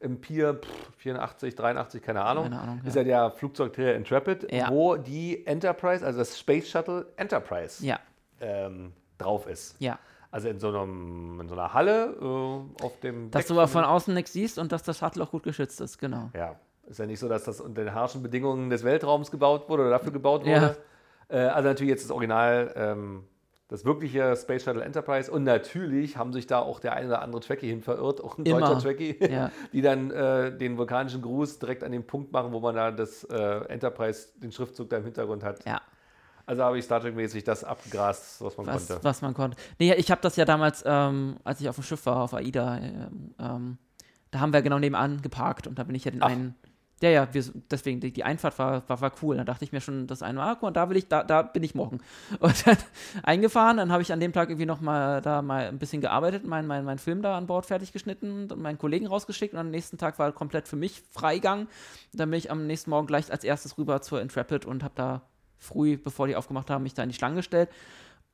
im 0.00 0.20
Pier 0.20 0.54
pff, 0.54 0.96
84, 0.98 1.54
83, 1.54 2.02
keine 2.02 2.22
Ahnung, 2.22 2.44
Keine 2.44 2.60
Ahnung, 2.60 2.80
ist 2.84 2.96
ja. 2.96 3.04
der 3.04 3.30
Flugzeugträger 3.30 3.94
Intrepid, 3.94 4.50
Ja. 4.52 4.70
wo 4.70 4.96
die 4.96 5.46
Enterprise, 5.46 6.04
also 6.04 6.18
das 6.18 6.38
Space 6.38 6.68
Shuttle 6.68 7.06
Enterprise, 7.16 7.84
Ja, 7.84 7.98
ähm, 8.40 8.92
drauf 9.18 9.46
ist. 9.46 9.76
ja. 9.80 9.98
Also 10.32 10.48
in 10.48 10.58
so, 10.58 10.68
einem, 10.68 11.40
in 11.40 11.48
so 11.48 11.54
einer 11.54 11.72
Halle 11.72 12.14
äh, 12.20 12.84
auf 12.84 13.00
dem 13.00 13.30
Dass 13.30 13.42
Deck 13.44 13.48
du 13.48 13.54
aber 13.54 13.68
von 13.68 13.84
außen 13.84 14.12
nichts 14.12 14.32
siehst 14.34 14.58
und 14.58 14.70
dass 14.72 14.82
das 14.82 14.98
Shuttle 14.98 15.22
auch 15.22 15.30
gut 15.30 15.44
geschützt 15.44 15.80
ist, 15.80 15.96
genau. 15.98 16.30
Ja, 16.34 16.56
ist 16.86 16.98
ja 16.98 17.06
nicht 17.06 17.20
so, 17.20 17.28
dass 17.28 17.44
das 17.44 17.60
unter 17.60 17.84
den 17.84 17.94
harschen 17.94 18.22
Bedingungen 18.22 18.68
des 18.68 18.84
Weltraums 18.84 19.30
gebaut 19.30 19.68
wurde 19.68 19.82
oder 19.84 19.90
dafür 19.92 20.12
gebaut 20.12 20.44
wurde. 20.44 20.76
Äh, 21.28 21.38
also 21.38 21.68
natürlich 21.68 21.90
jetzt 21.90 22.04
das 22.04 22.10
Original, 22.10 22.72
ähm, 22.76 23.24
das 23.68 23.84
wirkliche 23.84 24.36
Space 24.36 24.62
Shuttle 24.64 24.82
Enterprise 24.84 25.30
und 25.30 25.42
natürlich 25.44 26.16
haben 26.16 26.32
sich 26.32 26.46
da 26.46 26.60
auch 26.60 26.78
der 26.78 26.92
ein 26.92 27.06
oder 27.06 27.20
andere 27.22 27.40
Trekkie 27.40 27.68
hin 27.68 27.82
verirrt, 27.82 28.22
auch 28.22 28.38
ein 28.38 28.46
Immer. 28.46 28.60
deutscher 28.60 28.80
Trekkie, 28.80 29.16
Ja. 29.30 29.50
die 29.72 29.82
dann 29.82 30.10
äh, 30.10 30.56
den 30.56 30.78
vulkanischen 30.78 31.20
Gruß 31.22 31.58
direkt 31.58 31.82
an 31.82 31.90
den 31.92 32.06
Punkt 32.06 32.32
machen, 32.32 32.52
wo 32.52 32.60
man 32.60 32.74
da 32.76 32.90
das 32.92 33.24
äh, 33.24 33.36
Enterprise, 33.68 34.28
den 34.36 34.52
Schriftzug 34.52 34.88
da 34.90 34.98
im 34.98 35.04
Hintergrund 35.04 35.42
hat. 35.42 35.64
Ja, 35.66 35.80
Also 36.46 36.62
habe 36.62 36.78
ich 36.78 36.84
Star 36.84 37.00
Trek-mäßig 37.00 37.42
das 37.42 37.64
abgegrast, 37.64 38.40
was 38.40 38.56
man 38.56 38.66
was, 38.68 38.86
konnte. 38.86 39.04
was 39.04 39.22
man 39.22 39.34
konnte. 39.34 39.56
Nee, 39.80 39.94
ich 39.94 40.10
habe 40.12 40.20
das 40.20 40.36
ja 40.36 40.44
damals, 40.44 40.84
ähm, 40.86 41.36
als 41.42 41.60
ich 41.60 41.68
auf 41.68 41.74
dem 41.74 41.82
Schiff 41.82 42.06
war, 42.06 42.22
auf 42.22 42.34
AIDA, 42.34 42.78
ähm, 42.78 43.34
ähm, 43.40 43.78
da 44.30 44.40
haben 44.40 44.52
wir 44.52 44.62
genau 44.62 44.78
nebenan 44.78 45.22
geparkt 45.22 45.66
und 45.66 45.78
da 45.78 45.84
bin 45.84 45.94
ich 45.96 46.04
ja 46.04 46.10
den 46.12 46.22
Ach. 46.22 46.28
einen. 46.28 46.54
Ja, 47.02 47.10
ja, 47.10 47.28
wir, 47.34 47.44
deswegen, 47.70 48.00
die, 48.00 48.10
die 48.10 48.24
Einfahrt 48.24 48.58
war, 48.58 48.88
war, 48.88 49.00
war 49.02 49.12
cool. 49.22 49.36
Da 49.36 49.44
dachte 49.44 49.64
ich 49.64 49.72
mir 49.72 49.82
schon, 49.82 50.06
das 50.06 50.22
eine, 50.22 50.40
ah, 50.42 50.56
mal, 50.62 50.70
da 50.70 50.88
will 50.88 50.96
ich, 50.96 51.08
da, 51.08 51.22
da 51.22 51.42
bin 51.42 51.62
ich 51.62 51.74
morgen. 51.74 52.00
Und 52.40 52.66
dann 52.66 52.78
eingefahren, 53.22 53.76
dann 53.76 53.92
habe 53.92 54.02
ich 54.02 54.14
an 54.14 54.20
dem 54.20 54.32
Tag 54.32 54.48
irgendwie 54.48 54.64
noch 54.64 54.80
mal 54.80 55.20
da 55.20 55.42
mal 55.42 55.66
ein 55.66 55.78
bisschen 55.78 56.00
gearbeitet, 56.00 56.46
meinen 56.46 56.66
mein, 56.66 56.84
mein 56.84 56.98
Film 56.98 57.20
da 57.20 57.36
an 57.36 57.46
Bord 57.46 57.66
fertig 57.66 57.92
geschnitten, 57.92 58.50
und 58.50 58.62
meinen 58.62 58.78
Kollegen 58.78 59.06
rausgeschickt 59.06 59.52
und 59.52 59.60
am 59.60 59.70
nächsten 59.70 59.98
Tag 59.98 60.18
war 60.18 60.32
komplett 60.32 60.68
für 60.68 60.76
mich 60.76 61.02
Freigang. 61.10 61.68
Dann 62.14 62.30
bin 62.30 62.38
ich 62.38 62.50
am 62.50 62.66
nächsten 62.66 62.88
Morgen 62.88 63.06
gleich 63.06 63.30
als 63.30 63.44
erstes 63.44 63.76
rüber 63.76 64.00
zur 64.00 64.22
Intrepid 64.22 64.64
und 64.64 64.82
habe 64.82 64.94
da 64.96 65.22
früh, 65.58 65.98
bevor 65.98 66.26
die 66.26 66.36
aufgemacht 66.36 66.70
haben, 66.70 66.82
mich 66.82 66.94
da 66.94 67.02
in 67.02 67.10
die 67.10 67.14
Schlange 67.14 67.36
gestellt 67.36 67.68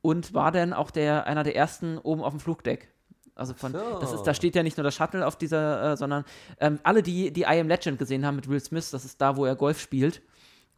und 0.02 0.34
war 0.34 0.52
dann 0.52 0.72
auch 0.72 0.90
der, 0.92 1.26
einer 1.26 1.42
der 1.42 1.56
ersten 1.56 1.98
oben 1.98 2.22
auf 2.22 2.32
dem 2.32 2.40
Flugdeck. 2.40 2.92
Also 3.34 3.54
von, 3.54 3.72
So. 3.72 3.98
das 4.00 4.12
ist, 4.12 4.24
da 4.24 4.34
steht 4.34 4.54
ja 4.54 4.62
nicht 4.62 4.76
nur 4.76 4.84
das 4.84 4.94
Shuttle 4.94 5.26
auf 5.26 5.36
dieser, 5.36 5.92
äh, 5.92 5.96
sondern 5.96 6.24
ähm, 6.60 6.78
alle, 6.82 7.02
die, 7.02 7.32
die 7.32 7.42
I 7.42 7.60
Am 7.60 7.68
Legend 7.68 7.98
gesehen 7.98 8.26
haben 8.26 8.36
mit 8.36 8.48
Will 8.48 8.60
Smith, 8.60 8.90
das 8.90 9.04
ist 9.04 9.20
da, 9.20 9.36
wo 9.36 9.46
er 9.46 9.56
Golf 9.56 9.80
spielt, 9.80 10.20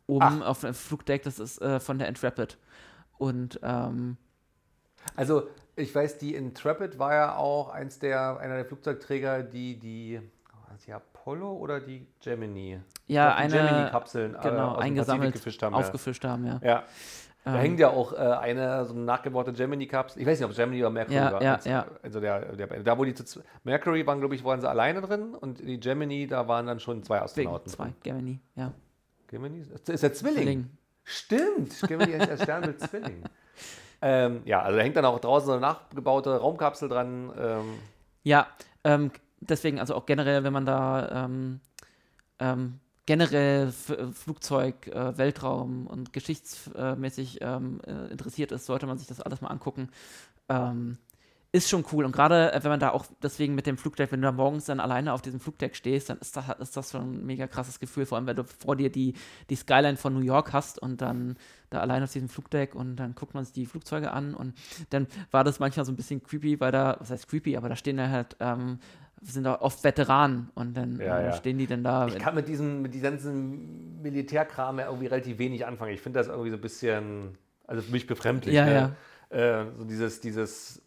oben 0.06 0.42
auf 0.42 0.60
dem 0.60 0.74
Flugdeck, 0.74 1.22
das 1.22 1.38
ist 1.38 1.60
äh, 1.60 1.80
von 1.80 1.98
der 1.98 2.08
Intrepid. 2.08 2.58
Und 3.18 3.58
ähm, 3.62 4.16
Also, 5.16 5.48
ich 5.76 5.92
weiß, 5.94 6.18
die 6.18 6.34
Intrepid 6.34 6.98
war 6.98 7.14
ja 7.14 7.36
auch 7.36 7.70
eins 7.70 7.98
der, 7.98 8.38
einer 8.38 8.54
der 8.56 8.64
Flugzeugträger, 8.64 9.42
die 9.42 9.78
die, 9.78 10.20
das 10.70 10.82
die 10.84 10.92
Apollo 10.92 11.52
oder 11.54 11.80
die 11.80 12.06
Gemini? 12.22 12.80
ja, 13.06 13.26
glaub, 13.26 13.38
eine 13.38 13.52
Gemini-Kapseln 13.52 14.34
äh, 14.34 14.38
genau, 14.42 14.76
eingesammelt, 14.76 15.32
Pazifik 15.32 15.44
gefischt 15.44 15.62
haben. 15.62 15.74
aufgefischt 15.74 16.24
haben, 16.24 16.46
ja. 16.46 16.60
Ja. 16.62 16.84
Da 17.44 17.54
Ähm. 17.54 17.60
hängt 17.60 17.78
ja 17.80 17.90
auch 17.90 18.12
äh, 18.12 18.16
eine 18.16 18.86
so 18.86 18.94
eine 18.94 19.02
nachgebaute 19.02 19.52
Gemini-Kapsel. 19.52 20.22
Ich 20.22 20.26
weiß 20.26 20.40
nicht, 20.40 20.48
ob 20.48 20.56
Gemini 20.56 20.80
oder 20.80 20.90
Mercury 20.90 21.16
Ja, 21.16 21.32
war. 21.32 21.42
ja, 21.42 21.54
also, 21.56 21.68
ja. 21.70 21.86
also 22.02 22.20
der, 22.20 22.56
der, 22.56 22.66
da, 22.82 22.98
wo 22.98 23.04
die 23.04 23.14
Mercury 23.64 24.06
waren, 24.06 24.18
glaube 24.20 24.34
ich, 24.34 24.42
waren 24.44 24.60
sie 24.60 24.68
alleine 24.68 25.02
drin 25.02 25.34
und 25.34 25.58
die 25.60 25.78
Gemini, 25.78 26.26
da 26.26 26.48
waren 26.48 26.66
dann 26.66 26.80
schon 26.80 27.02
zwei 27.02 27.20
Astronauten. 27.20 27.68
zwei. 27.70 27.92
Gemini, 28.02 28.40
ja. 28.56 28.72
Gemini? 29.26 29.60
Ist 29.86 30.02
der 30.02 30.12
Zwilling? 30.14 30.36
Zwilling. 30.42 30.70
Stimmt, 31.04 31.80
Gemini 31.86 32.12
ist 32.12 32.28
der 32.30 32.38
Sternbild 32.38 32.80
Zwilling. 32.80 33.22
Ähm, 34.06 34.42
ja, 34.44 34.60
also 34.60 34.76
da 34.76 34.82
hängt 34.82 34.96
dann 34.96 35.06
auch 35.06 35.18
draußen 35.18 35.46
so 35.46 35.52
eine 35.52 35.62
nachgebaute 35.62 36.36
Raumkapsel 36.36 36.90
dran. 36.90 37.32
Ähm, 37.40 37.64
Ja, 38.22 38.48
ähm, 38.82 39.10
deswegen, 39.40 39.80
also 39.80 39.94
auch 39.94 40.04
generell, 40.04 40.44
wenn 40.44 40.52
man 40.52 40.66
da 40.66 41.24
ähm, 41.24 41.60
ähm, 42.38 42.80
generell 43.06 43.68
F 43.68 43.90
äh, 43.90 44.12
Flugzeug, 44.12 44.86
äh, 44.88 45.16
Weltraum 45.18 45.86
und 45.86 46.12
geschichtsmäßig 46.12 47.38
ähm, 47.40 47.80
äh, 47.86 48.10
interessiert 48.10 48.52
ist, 48.52 48.66
sollte 48.66 48.86
man 48.86 48.98
sich 48.98 49.06
das 49.06 49.20
alles 49.20 49.40
mal 49.40 49.48
angucken. 49.48 49.90
Ähm, 50.48 50.98
ist 51.54 51.70
schon 51.70 51.84
cool. 51.92 52.04
Und 52.04 52.10
gerade 52.10 52.52
äh, 52.52 52.64
wenn 52.64 52.70
man 52.70 52.80
da 52.80 52.90
auch 52.90 53.06
deswegen 53.22 53.54
mit 53.54 53.66
dem 53.66 53.78
Flugdeck, 53.78 54.10
wenn 54.10 54.20
du 54.20 54.26
da 54.26 54.32
morgens 54.32 54.64
dann 54.64 54.80
alleine 54.80 55.12
auf 55.12 55.22
diesem 55.22 55.38
Flugdeck 55.38 55.76
stehst, 55.76 56.10
dann 56.10 56.18
ist 56.18 56.36
das, 56.36 56.48
ist 56.58 56.76
das 56.76 56.90
schon 56.90 57.14
ein 57.14 57.26
mega 57.26 57.46
krasses 57.46 57.78
Gefühl, 57.78 58.06
vor 58.06 58.18
allem 58.18 58.26
wenn 58.26 58.34
du 58.34 58.42
vor 58.42 58.74
dir 58.74 58.90
die, 58.90 59.14
die 59.50 59.54
Skyline 59.54 59.96
von 59.96 60.14
New 60.14 60.24
York 60.24 60.52
hast 60.52 60.80
und 60.80 61.00
dann 61.00 61.36
da 61.70 61.78
alleine 61.78 62.06
auf 62.06 62.12
diesem 62.12 62.28
Flugdeck 62.28 62.74
und 62.74 62.96
dann 62.96 63.14
guckt 63.14 63.34
man 63.34 63.44
sich 63.44 63.54
die 63.54 63.66
Flugzeuge 63.66 64.10
an 64.10 64.34
und 64.34 64.54
dann 64.90 65.06
war 65.30 65.44
das 65.44 65.60
manchmal 65.60 65.86
so 65.86 65.92
ein 65.92 65.96
bisschen 65.96 66.24
creepy, 66.24 66.58
weil 66.58 66.72
da, 66.72 66.96
was 66.98 67.10
heißt 67.10 67.28
creepy, 67.28 67.56
aber 67.56 67.68
da 67.68 67.76
stehen 67.76 67.98
ja 67.98 68.08
halt, 68.08 68.36
ähm, 68.40 68.80
sind 69.32 69.44
da 69.44 69.60
oft 69.60 69.82
Veteranen 69.84 70.50
und 70.54 70.74
dann 70.76 70.98
Ja, 71.00 71.18
äh, 71.20 71.24
ja. 71.26 71.32
stehen 71.32 71.58
die 71.58 71.66
dann 71.66 71.82
da. 71.82 72.06
ich 72.06 72.18
kann 72.18 72.34
mit 72.34 72.46
diesem, 72.48 72.82
mit 72.82 72.92
diesem 72.94 73.10
ganzen 73.10 74.02
Militärkram 74.02 74.78
ja 74.78 74.86
irgendwie 74.86 75.06
relativ 75.06 75.38
wenig 75.38 75.66
anfangen. 75.66 75.92
Ich 75.94 76.00
finde 76.00 76.18
das 76.18 76.28
irgendwie 76.28 76.50
so 76.50 76.56
ein 76.56 76.60
bisschen, 76.60 77.38
also 77.66 77.82
für 77.82 77.90
mich 77.92 78.06
befremdlich. 78.06 78.54
Ja, 78.54 78.64
ne? 78.66 78.96
Äh, 79.30 79.64
so 79.78 79.84
dieses, 79.84 80.20
dieses, 80.20 80.82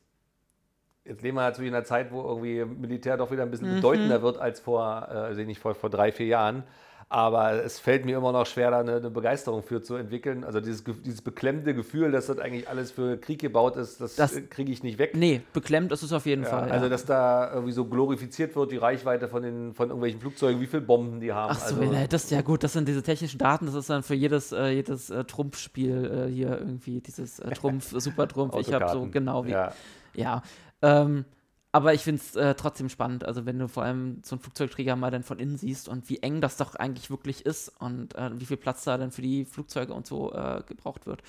jetzt 1.03 1.21
leben 1.23 1.35
wir 1.37 1.41
natürlich 1.41 1.69
in 1.69 1.75
einer 1.75 1.85
Zeit, 1.85 2.11
wo 2.11 2.21
irgendwie 2.21 2.63
Militär 2.65 3.17
doch 3.17 3.31
wieder 3.31 3.43
ein 3.43 3.47
Mhm. 3.47 3.51
bisschen 3.51 3.75
bedeutender 3.75 4.21
wird 4.21 4.37
als 4.37 4.59
vor, 4.59 5.07
äh, 5.09 5.13
also 5.13 5.41
nicht 5.41 5.59
vor, 5.59 5.73
vor 5.75 5.89
drei, 5.89 6.11
vier 6.11 6.27
Jahren. 6.27 6.63
Aber 7.09 7.63
es 7.63 7.79
fällt 7.79 8.03
mir 8.03 8.17
immer 8.17 8.33
noch 8.33 8.45
schwer, 8.45 8.69
da 8.69 8.79
eine, 8.81 8.97
eine 8.97 9.09
Begeisterung 9.09 9.63
für 9.63 9.81
zu 9.81 9.95
entwickeln. 9.95 10.43
Also 10.43 10.59
dieses, 10.59 10.83
dieses 10.83 11.21
beklemmende 11.21 11.73
Gefühl, 11.73 12.11
dass 12.11 12.25
das 12.27 12.37
eigentlich 12.37 12.67
alles 12.67 12.91
für 12.91 13.15
Krieg 13.17 13.39
gebaut 13.39 13.77
ist, 13.77 14.01
das, 14.01 14.15
Das- 14.17 14.35
äh, 14.35 14.41
kriege 14.41 14.73
ich 14.73 14.83
nicht 14.83 14.99
weg. 14.99 15.15
nee, 15.15 15.41
beklemmt 15.53 15.93
ist 15.93 16.03
es 16.03 16.11
auf 16.11 16.25
jeden 16.25 16.43
Ja, 16.43 16.49
Fall. 16.49 16.69
also, 16.69 16.85
ja. 16.85 16.89
dass 16.89 17.05
da 17.05 17.49
irgendwie 17.53 17.71
so 17.71 17.85
glorifiziert 17.85 18.57
wird, 18.57 18.73
die 18.73 18.77
Reichweite 18.77 19.29
von, 19.29 19.41
den, 19.41 19.73
von 19.73 19.87
irgendwelchen 19.87 20.19
Flugzeugen, 20.19 20.59
wie 20.59 20.67
viele 20.67 20.81
Bomben 20.81 21.21
die 21.21 21.31
haben. 21.31 21.51
Ach 21.55 21.59
so, 21.69 21.79
also, 21.79 21.93
das 22.09 22.25
ist 22.25 22.31
ja 22.31 22.41
gut, 22.41 22.63
das 22.65 22.73
sind 22.73 22.89
diese 22.89 23.03
technischen 23.03 23.37
Daten, 23.37 23.67
das 23.67 23.75
ist 23.75 23.89
dann 23.89 24.03
für 24.03 24.13
jedes, 24.15 24.51
äh, 24.51 24.67
jedes 24.71 25.09
äh, 25.09 25.23
Trumpfspiel 25.23 26.25
äh, 26.27 26.29
hier 26.29 26.57
irgendwie, 26.59 26.99
dieses 26.99 27.39
äh, 27.39 27.51
Trumpf, 27.51 27.91
Super 27.97 28.27
Trumpf. 28.27 28.55
Ich 28.59 28.73
habe 28.73 28.89
so 28.89 29.07
genau 29.09 29.45
wie. 29.45 29.51
Ja. 29.51 29.71
Ja. 30.13 30.41
Ähm, 30.81 31.23
aber 31.71 31.93
ich 31.93 32.01
finde 32.01 32.21
es 32.21 32.35
äh, 32.35 32.55
trotzdem 32.55 32.89
spannend, 32.89 33.25
also 33.25 33.45
wenn 33.45 33.59
du 33.59 33.67
vor 33.67 33.83
allem 33.83 34.21
so 34.23 34.35
einen 34.35 34.41
Flugzeugträger 34.41 34.95
mal 34.95 35.11
dann 35.11 35.23
von 35.23 35.39
innen 35.39 35.57
siehst 35.57 35.89
und 35.89 36.09
wie 36.09 36.19
eng 36.19 36.41
das 36.41 36.57
doch 36.57 36.75
eigentlich 36.75 37.09
wirklich 37.09 37.45
ist 37.45 37.69
und 37.79 38.15
äh, 38.15 38.31
wie 38.39 38.45
viel 38.45 38.57
Platz 38.57 38.83
da 38.83 38.97
dann 38.97 39.11
für 39.11 39.21
die 39.21 39.45
Flugzeuge 39.45 39.93
und 39.93 40.07
so 40.07 40.33
äh, 40.33 40.63
gebraucht 40.65 41.05
wird. 41.05 41.21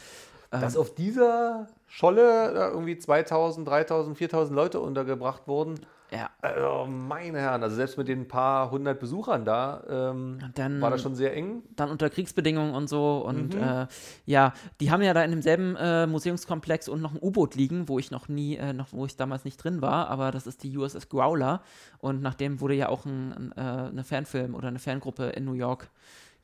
Dass 0.50 0.76
auf 0.76 0.94
dieser 0.94 1.66
Scholle 1.86 2.54
da 2.54 2.68
irgendwie 2.70 2.96
2000, 2.98 3.68
3000, 3.68 4.16
4000 4.16 4.54
Leute 4.56 4.80
untergebracht 4.80 5.46
wurden. 5.46 5.78
Ja. 6.10 6.30
Also, 6.40 6.86
meine 6.86 7.38
Herren, 7.38 7.62
also 7.62 7.76
selbst 7.76 7.98
mit 7.98 8.08
den 8.08 8.26
paar 8.28 8.70
hundert 8.70 8.98
Besuchern 8.98 9.44
da 9.44 9.84
ähm, 9.90 10.38
dann- 10.54 10.80
war 10.80 10.88
das 10.90 11.02
schon 11.02 11.14
sehr 11.14 11.34
eng. 11.36 11.62
dann 11.76 11.90
unter 11.90 12.08
Kriegsbedingungen 12.08 12.74
und 12.74 12.88
so. 12.88 13.18
Und 13.18 13.54
Mhm. 13.54 13.62
äh, 13.62 13.86
ja, 14.24 14.54
die 14.80 14.90
haben 14.90 15.02
ja 15.02 15.12
da 15.12 15.22
in 15.22 15.32
demselben 15.32 15.76
äh, 15.76 16.06
Museumskomplex 16.06 16.88
und 16.88 17.02
noch 17.02 17.12
ein 17.12 17.18
U-Boot 17.20 17.54
liegen, 17.54 17.86
wo 17.90 17.98
ich 17.98 18.10
noch 18.10 18.28
nie, 18.28 18.56
äh, 18.56 18.72
noch, 18.72 18.86
wo 18.92 19.04
ich 19.04 19.16
damals 19.18 19.44
nicht 19.44 19.62
drin 19.62 19.82
war, 19.82 20.08
aber 20.08 20.30
das 20.30 20.46
ist 20.46 20.62
die 20.62 20.74
USS 20.78 21.10
Growler. 21.10 21.60
Und 21.98 22.22
nachdem 22.22 22.62
wurde 22.62 22.72
ja 22.74 22.88
auch 22.88 23.04
ein, 23.04 23.32
ein, 23.34 23.52
äh, 23.54 23.88
eine 23.90 24.02
Fanfilm 24.04 24.54
oder 24.54 24.68
eine 24.68 24.78
Fangruppe 24.78 25.24
in 25.24 25.44
New 25.44 25.52
York 25.52 25.90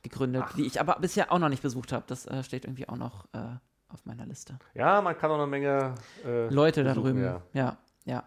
gegründet, 0.03 0.43
die 0.57 0.67
ich 0.67 0.79
aber 0.79 0.97
bisher 1.01 1.31
auch 1.31 1.39
noch 1.39 1.49
nicht 1.49 1.63
besucht 1.63 1.91
habe. 1.91 2.03
Das 2.05 2.27
äh, 2.27 2.43
steht 2.43 2.65
irgendwie 2.65 2.87
auch 2.87 2.97
noch 2.97 3.25
äh, 3.33 3.39
auf 3.95 4.05
meiner 4.05 4.25
Liste. 4.25 4.59
Ja, 4.73 5.01
man 5.01 5.17
kann 5.17 5.31
auch 5.31 5.35
eine 5.35 5.47
Menge 5.47 5.95
äh, 6.25 6.47
Leute 6.49 6.83
da 6.83 6.93
drüben. 6.93 7.23
Ja. 7.23 7.41
Ja, 7.53 7.77
ja. 8.05 8.23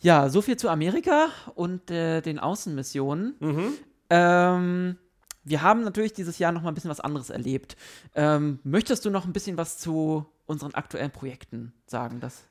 Ja, 0.00 0.28
so 0.28 0.42
viel 0.42 0.58
zu 0.58 0.68
Amerika 0.68 1.28
und 1.54 1.90
äh, 1.90 2.20
den 2.20 2.38
Außenmissionen. 2.38 3.36
Mhm. 3.40 3.72
Ähm, 4.10 4.98
wir 5.44 5.62
haben 5.62 5.82
natürlich 5.82 6.12
dieses 6.12 6.38
Jahr 6.38 6.52
noch 6.52 6.62
mal 6.62 6.68
ein 6.68 6.74
bisschen 6.74 6.90
was 6.90 7.00
anderes 7.00 7.30
erlebt. 7.30 7.76
Ähm, 8.14 8.60
möchtest 8.64 9.04
du 9.06 9.10
noch 9.10 9.24
ein 9.24 9.32
bisschen 9.32 9.56
was 9.56 9.78
zu 9.78 10.26
unseren 10.46 10.74
aktuellen 10.74 11.10
Projekten 11.10 11.72
sagen? 11.86 12.20
Das 12.20 12.44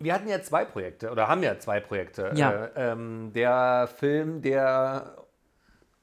Wir 0.00 0.14
hatten 0.14 0.28
ja 0.28 0.42
zwei 0.42 0.64
Projekte 0.64 1.10
oder 1.10 1.28
haben 1.28 1.44
ja 1.44 1.58
zwei 1.60 1.78
Projekte. 1.78 2.32
Ja. 2.34 2.50
Äh, 2.50 2.92
ähm, 2.92 3.30
der 3.34 3.88
Film, 3.96 4.42
der, 4.42 5.16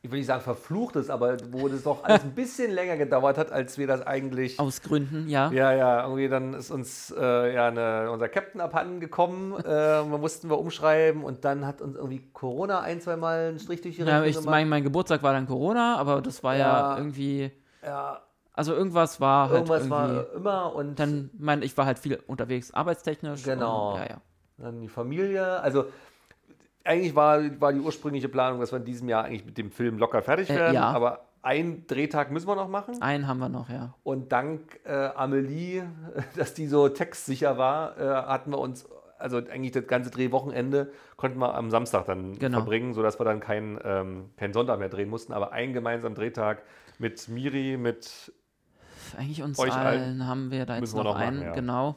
ich 0.07 0.11
will 0.11 0.19
nicht 0.19 0.27
sagen 0.27 0.41
verflucht 0.41 0.95
ist, 0.95 1.09
aber 1.09 1.37
wo 1.51 1.67
das 1.67 1.83
doch 1.83 2.03
alles 2.03 2.23
ein 2.23 2.31
bisschen 2.33 2.71
länger 2.71 2.95
gedauert 2.97 3.37
hat, 3.37 3.51
als 3.51 3.77
wir 3.77 3.87
das 3.87 4.05
eigentlich. 4.07 4.59
aus 4.59 4.81
Gründen, 4.81 5.27
ja. 5.27 5.51
Ja, 5.51 5.73
ja, 5.73 6.03
irgendwie 6.03 6.29
dann 6.29 6.53
ist 6.53 6.71
uns 6.71 7.13
äh, 7.17 7.53
ja 7.53 7.67
eine, 7.67 8.09
unser 8.09 8.29
Captain 8.29 8.61
abhanden 8.61 8.99
gekommen. 8.99 9.53
äh, 9.63 10.03
mussten 10.03 10.49
wir 10.49 10.57
umschreiben 10.57 11.23
und 11.23 11.43
dann 11.45 11.65
hat 11.67 11.81
uns 11.81 11.95
irgendwie 11.97 12.29
Corona 12.31 12.79
ein, 12.81 13.01
zwei 13.01 13.17
Mal 13.17 13.49
einen 13.49 13.59
Strich 13.59 13.81
durch 13.81 13.97
die 13.97 14.01
ja 14.03 14.19
Rechnung 14.19 14.29
ich, 14.29 14.35
gemacht. 14.37 14.49
mein, 14.51 14.69
mein 14.69 14.83
Geburtstag 14.83 15.21
war 15.23 15.33
dann 15.33 15.45
Corona, 15.45 15.97
aber 15.97 16.21
das 16.21 16.43
war 16.43 16.55
ja, 16.55 16.91
Ja. 16.91 16.97
irgendwie, 16.97 17.51
ja, 17.83 18.21
also 18.53 18.73
irgendwas 18.73 19.21
war 19.21 19.49
halt 19.49 19.69
irgendwas 19.69 19.89
war 19.89 20.33
immer 20.33 20.73
und 20.73 20.97
dann, 20.99 21.29
mein, 21.37 21.61
ich 21.61 21.77
war 21.77 21.85
halt 21.85 21.99
viel 21.99 22.19
unterwegs, 22.25 22.73
arbeitstechnisch. 22.73 23.43
Genau. 23.43 23.91
Und, 23.93 23.99
ja, 23.99 24.05
ja. 24.05 24.21
dann 24.57 24.81
die 24.81 24.87
Familie. 24.87 25.59
Also 25.59 25.85
eigentlich 26.87 27.15
war, 27.15 27.39
war 27.59 27.73
die 27.73 27.79
ursprüngliche 27.79 28.29
Planung, 28.29 28.59
dass 28.59 28.71
wir 28.71 28.77
in 28.77 28.85
diesem 28.85 29.09
Jahr 29.09 29.25
eigentlich 29.25 29.45
mit 29.45 29.57
dem 29.57 29.71
Film 29.71 29.97
locker 29.97 30.21
fertig 30.21 30.49
Äh, 30.49 30.55
werden. 30.55 30.75
ja. 30.75 30.83
Aber 30.91 31.25
einen 31.41 31.85
Drehtag 31.87 32.31
müssen 32.31 32.47
wir 32.47 32.55
noch 32.55 32.67
machen. 32.69 33.01
Einen 33.01 33.27
haben 33.27 33.37
wir 33.39 33.49
noch, 33.49 33.69
ja. 33.69 33.93
Und 34.03 34.31
dank 34.31 34.79
äh, 34.85 35.09
Amelie, 35.15 35.83
dass 36.35 36.53
die 36.53 36.67
so 36.67 36.89
textsicher 36.89 37.57
war, 37.57 37.97
äh, 37.97 38.03
hatten 38.27 38.51
wir 38.51 38.57
uns, 38.59 38.87
also 39.19 39.37
eigentlich 39.37 39.71
das 39.71 39.87
ganze 39.87 40.09
Drehwochenende 40.11 40.91
konnten 41.15 41.39
wir 41.39 41.55
am 41.55 41.69
Samstag 41.71 42.05
dann 42.05 42.37
Genau. 42.37 42.57
verbringen, 42.59 42.93
sodass 42.93 43.19
wir 43.19 43.25
dann 43.25 43.39
keinen 43.39 43.79
ähm, 43.83 44.29
keinen 44.37 44.53
Sonntag 44.53 44.79
mehr 44.79 44.89
drehen 44.89 45.09
mussten. 45.09 45.33
Aber 45.33 45.51
einen 45.53 45.73
gemeinsamen 45.73 46.15
Drehtag 46.15 46.63
mit 46.99 47.27
Miri, 47.27 47.77
mit, 47.77 48.31
Eigentlich 49.17 49.41
uns 49.41 49.57
Euch 49.59 49.73
allen 49.73 49.87
allen 49.87 50.27
haben 50.27 50.51
wir 50.51 50.65
da 50.65 50.73
jetzt 50.75 50.81
müssen 50.81 50.97
wir 50.97 51.03
noch, 51.03 51.13
noch 51.13 51.19
machen, 51.19 51.27
einen, 51.37 51.41
ja. 51.43 51.53
genau. 51.53 51.95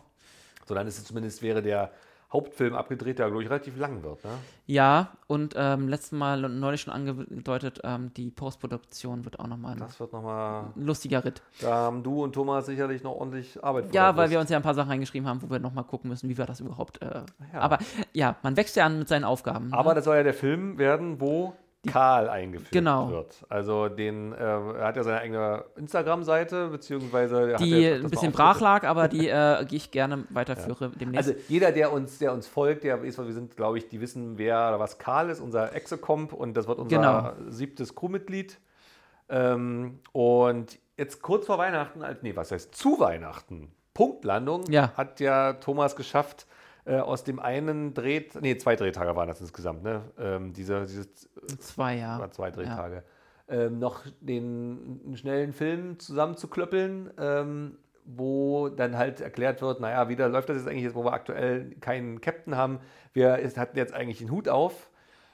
so 0.66 0.74
dann 0.74 0.86
ist 0.86 0.98
es 0.98 1.04
zumindest 1.04 1.42
wäre 1.42 1.60
der 1.62 1.90
Hauptfilm 2.32 2.74
abgedreht, 2.74 3.18
der 3.18 3.26
glaube 3.28 3.42
ich 3.42 3.50
relativ 3.50 3.76
lang 3.76 4.02
wird. 4.04 4.22
Ne? 4.24 4.30
Ja, 4.66 5.08
und 5.26 5.54
ähm, 5.56 5.88
letztes 5.88 6.12
Mal 6.12 6.40
neulich 6.48 6.82
schon 6.82 6.92
angedeutet, 6.92 7.80
ähm, 7.82 8.12
die 8.16 8.30
Postproduktion 8.30 9.24
wird 9.24 9.40
auch 9.40 9.48
nochmal 9.48 9.72
ein 9.72 9.78
Das 9.78 9.98
wird 9.98 10.12
nochmal, 10.12 10.66
lustiger 10.76 11.24
Ritt. 11.24 11.42
da 11.60 11.74
haben 11.74 12.02
du 12.04 12.22
und 12.22 12.32
Thomas 12.32 12.66
sicherlich 12.66 13.02
noch 13.02 13.16
ordentlich 13.16 13.62
Arbeit 13.64 13.86
vor 13.86 13.94
Ja, 13.94 14.08
weil 14.16 14.24
Brust. 14.26 14.30
wir 14.32 14.40
uns 14.40 14.50
ja 14.50 14.56
ein 14.58 14.62
paar 14.62 14.74
Sachen 14.74 14.90
reingeschrieben 14.90 15.28
haben, 15.28 15.42
wo 15.42 15.50
wir 15.50 15.58
nochmal 15.58 15.84
gucken 15.84 16.08
müssen, 16.08 16.28
wie 16.28 16.38
wir 16.38 16.46
das 16.46 16.60
überhaupt. 16.60 17.02
Äh, 17.02 17.22
Ja. 17.52 17.60
Aber 17.60 17.78
ja, 18.12 18.36
man 18.42 18.56
wächst 18.56 18.76
ja 18.76 18.86
an 18.86 18.98
mit 19.00 19.08
seinen 19.08 19.24
Aufgaben. 19.24 19.72
Aber 19.72 19.90
ne? 19.90 19.94
das 19.96 20.04
soll 20.04 20.16
ja 20.16 20.22
der 20.22 20.34
Film 20.34 20.78
werden, 20.78 21.20
wo 21.20 21.54
Karl 21.86 22.28
eingeführt 22.28 22.72
Genau. 22.72 23.08
wird. 23.10 23.36
Also 23.48 23.88
den, 23.88 24.32
äh, 24.32 24.36
er 24.38 24.84
hat 24.86 24.96
ja 24.96 25.02
seine 25.02 25.20
eigene 25.20 25.64
Instagram-Seite, 25.76 26.68
beziehungsweise 26.68 27.54
hat 27.54 27.60
die 27.60 27.70
ja 27.70 27.94
ein 27.94 28.10
bisschen 28.10 28.32
brach 28.32 28.60
lag, 28.60 28.84
aber 28.84 29.08
die 29.08 29.28
äh, 29.28 29.64
die 29.64 29.76
ich 29.76 29.90
gerne 29.90 30.24
weiterführe 30.28 30.90
demnächst. 30.90 31.28
Also 31.30 31.40
jeder, 31.48 31.72
der 31.72 31.90
uns, 31.92 32.18
der 32.18 32.32
uns 32.34 32.46
folgt, 32.46 32.84
der 32.84 33.02
weiß, 33.02 33.16
wir 33.18 33.32
sind, 33.32 33.56
glaube 33.56 33.78
ich, 33.78 33.88
die 33.88 34.00
wissen, 34.02 34.36
wer 34.36 34.56
oder 34.68 34.78
was 34.78 34.98
Karl 34.98 35.30
ist, 35.30 35.40
unser 35.40 35.74
Exocomp 35.74 36.34
und 36.34 36.54
das 36.54 36.68
wird 36.68 36.78
unser 36.78 36.96
Genau. 36.96 37.50
siebtes 37.50 37.94
Crewmitglied. 37.94 38.58
Ähm, 39.30 40.00
und 40.12 40.78
jetzt 40.98 41.22
kurz 41.22 41.46
vor 41.46 41.56
Weihnachten, 41.58 42.02
als- 42.02 42.22
nee, 42.22 42.36
was 42.36 42.50
heißt 42.52 42.74
zu 42.74 43.00
Weihnachten, 43.00 43.72
Punktlandung, 43.94 44.64
Ja. 44.70 44.92
hat 44.96 45.20
ja 45.20 45.54
Thomas 45.54 45.96
geschafft, 45.96 46.46
äh, 46.84 46.96
aus 46.98 47.24
dem 47.24 47.38
einen 47.38 47.94
Dreht, 47.94 48.40
nee, 48.40 48.56
zwei 48.56 48.76
Drehtage 48.76 49.14
waren 49.16 49.28
das 49.28 49.40
insgesamt, 49.40 49.82
ne? 49.82 50.02
Ähm, 50.18 50.52
diese, 50.52 50.82
dieses 50.82 51.28
Zwei 51.58 52.00
war 52.18 52.30
zwei 52.30 52.50
Drehtage. 52.50 53.04
Ähm, 53.48 53.78
noch 53.78 54.04
den 54.20 55.00
einen 55.04 55.16
schnellen 55.16 55.52
Film 55.52 55.98
zusammenzuklöppeln, 55.98 57.10
ähm, 57.18 57.78
wo 58.04 58.68
dann 58.68 58.96
halt 58.96 59.20
erklärt 59.20 59.60
wird, 59.60 59.80
naja, 59.80 60.08
wie 60.08 60.14
läuft 60.14 60.48
das 60.48 60.56
jetzt 60.56 60.68
eigentlich 60.68 60.84
jetzt, 60.84 60.94
wo 60.94 61.04
wir 61.04 61.12
aktuell 61.12 61.74
keinen 61.80 62.20
Captain 62.20 62.56
haben. 62.56 62.80
Wir 63.12 63.32
hatten 63.56 63.76
jetzt 63.76 63.92
eigentlich 63.92 64.18
den 64.18 64.30
Hut 64.30 64.48
auf. 64.48 64.90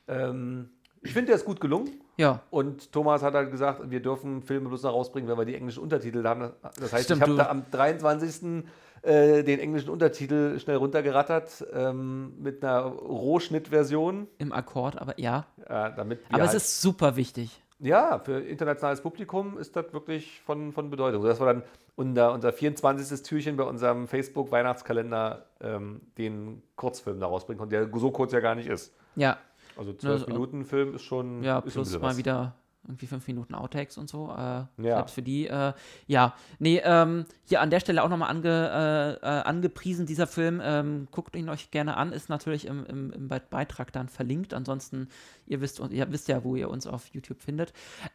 Ähm, 0.09 0.71
ich 1.03 1.13
finde, 1.13 1.27
der 1.27 1.37
ist 1.37 1.45
gut 1.45 1.61
gelungen. 1.61 1.91
Ja. 2.17 2.41
Und 2.51 2.93
Thomas 2.93 3.23
hat 3.23 3.35
halt 3.35 3.51
gesagt, 3.51 3.91
wir 3.91 4.01
dürfen 4.01 4.43
Filme 4.43 4.69
bloß 4.69 4.83
noch 4.85 4.93
rausbringen, 4.93 5.29
wenn 5.29 5.37
wir 5.39 5.45
die 5.45 5.55
englischen 5.55 5.83
Untertitel 5.83 6.25
haben. 6.25 6.53
Das 6.81 6.93
heißt, 6.93 7.05
Stimmt, 7.05 7.23
ich 7.23 7.29
habe 7.29 7.37
da 7.37 7.49
am 7.51 7.65
23. 7.71 8.65
Äh, 9.03 9.45
den 9.45 9.61
englischen 9.61 9.91
Untertitel 9.91 10.59
schnell 10.59 10.77
runtergerattert 10.77 11.65
ähm, 11.73 12.33
mit 12.43 12.65
einer 12.65 12.81
Rohschnittversion, 12.81 14.27
Im 14.39 14.53
Akkord, 14.53 15.01
aber 15.01 15.21
ja. 15.21 15.47
äh, 15.65 15.91
damit 15.95 16.23
Aber 16.31 16.43
es 16.43 16.49
halt, 16.49 16.57
ist 16.57 16.81
super 16.81 17.15
wichtig. 17.15 17.63
ja, 17.79 18.19
für 18.19 18.41
internationales 18.41 19.03
Publikum 19.03 19.59
ist 19.59 19.77
das 19.77 19.93
wirklich 19.93 20.41
von, 20.41 20.73
von 20.73 20.91
Bedeutung. 20.91 21.23
So, 21.23 21.29
dass 21.29 21.39
wir 21.39 21.47
dann 21.47 21.63
unser, 21.95 22.33
unser 22.33 22.53
24. 22.53 23.23
Türchen 23.23 23.57
bei 23.57 23.65
unserem 23.65 24.09
Facebook-Weihnachtskalender 24.09 25.47
ähm, 25.61 26.01
den 26.19 26.63
Kurzfilm 26.75 27.21
da 27.21 27.27
rausbringen 27.27 27.59
konnten, 27.59 27.75
der 27.75 28.01
so 28.01 28.11
kurz 28.11 28.33
ja 28.33 28.41
gar 28.41 28.55
nicht 28.55 28.67
ist. 28.69 28.93
Ja, 29.15 29.39
Also 29.77 29.93
12 29.93 30.13
Also, 30.23 30.27
Minuten 30.27 30.65
Film 30.65 30.95
ist 30.95 31.03
schon 31.03 31.43
ja, 31.43 31.59
ist 31.61 31.73
plus 31.75 31.93
mal 31.95 32.03
was. 32.03 32.17
wieder 32.17 32.55
irgendwie 32.89 33.07
fünf 33.09 33.27
Minuten 33.27 33.55
Outtakes 33.57 33.99
und 33.99 34.09
so. 34.09 34.31
Äh, 34.31 34.37
Ja. 34.37 34.69
Selbst 34.79 35.15
für 35.15 35.23
die. 35.23 35.49
Äh, 35.49 35.73
ja, 36.07 36.35
nee, 36.61 36.81
ähm, 36.85 37.25
hier 37.45 37.61
an 37.61 37.69
der 37.71 37.81
Stelle 37.81 38.05
auch 38.05 38.09
nochmal 38.09 38.31
ange, 38.31 39.19
äh, 39.23 39.27
äh, 39.27 39.43
angepriesen, 39.43 40.07
dieser 40.07 40.29
Film. 40.29 40.61
Ähm, 40.63 41.09
guckt 41.11 41.35
ihn 41.35 41.49
euch 41.49 41.73
gerne 41.73 41.97
an, 41.97 42.13
ist 42.13 42.29
natürlich 42.29 42.65
im, 42.67 42.87
im, 42.87 43.11
im 43.13 43.27
Be- 43.27 43.43
Beitrag 43.51 43.93
dann 43.93 44.09
verlinkt. 44.09 44.55
Ansonsten, 44.55 45.09
ihr 45.47 45.61
wisst, 45.61 45.81
ihr 45.91 46.13
wisst 46.13 46.29
ja, 46.29 46.45
wo 46.45 46.55
ihr 46.55 46.71
uns 46.71 46.87
auf 46.87 47.09
YouTube 47.09 47.43
findet. 47.43 47.73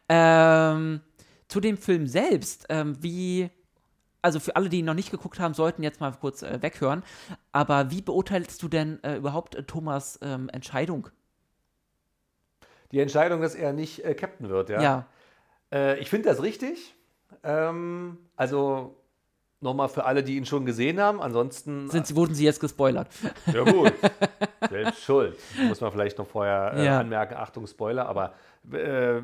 Ähm, 0.08 1.00
zu 1.48 1.60
dem 1.60 1.76
Film 1.76 2.06
selbst, 2.06 2.66
ähm, 2.70 2.96
wie. 3.02 3.50
Also 4.24 4.38
für 4.38 4.54
alle, 4.54 4.68
die 4.68 4.78
ihn 4.78 4.84
noch 4.84 4.94
nicht 4.94 5.10
geguckt 5.10 5.40
haben, 5.40 5.52
sollten 5.52 5.82
jetzt 5.82 6.00
mal 6.00 6.12
kurz 6.12 6.42
äh, 6.42 6.62
weghören. 6.62 7.02
Aber 7.50 7.90
wie 7.90 8.00
beurteilst 8.02 8.62
du 8.62 8.68
denn 8.68 9.02
äh, 9.02 9.16
überhaupt 9.16 9.58
Thomas 9.66 10.16
ähm, 10.22 10.48
Entscheidung? 10.50 11.08
Die 12.92 13.00
Entscheidung, 13.00 13.40
dass 13.40 13.54
er 13.54 13.72
nicht 13.72 14.04
äh, 14.04 14.14
Captain 14.14 14.48
wird, 14.48 14.68
ja. 14.70 14.80
ja. 14.82 15.06
Äh, 15.72 15.98
ich 15.98 16.08
finde 16.10 16.28
das 16.28 16.42
richtig. 16.42 16.94
Ähm, 17.42 18.18
also 18.36 18.96
nochmal 19.60 19.88
für 19.88 20.04
alle, 20.04 20.22
die 20.22 20.36
ihn 20.36 20.44
schon 20.46 20.66
gesehen 20.66 21.00
haben. 21.00 21.20
Ansonsten. 21.22 21.88
Sind, 21.88 22.06
sie- 22.06 22.16
wurden 22.16 22.34
sie 22.34 22.44
jetzt 22.44 22.60
gespoilert? 22.60 23.08
ja, 23.52 23.62
gut. 23.64 23.92
Selbst 24.70 25.02
schuld. 25.02 25.36
Muss 25.68 25.80
man 25.80 25.90
vielleicht 25.92 26.18
noch 26.18 26.26
vorher 26.26 26.72
äh, 26.76 26.84
Ja. 26.84 27.00
anmerken. 27.00 27.34
Achtung, 27.34 27.66
Spoiler. 27.66 28.06
Aber 28.06 28.34
äh, 28.70 29.20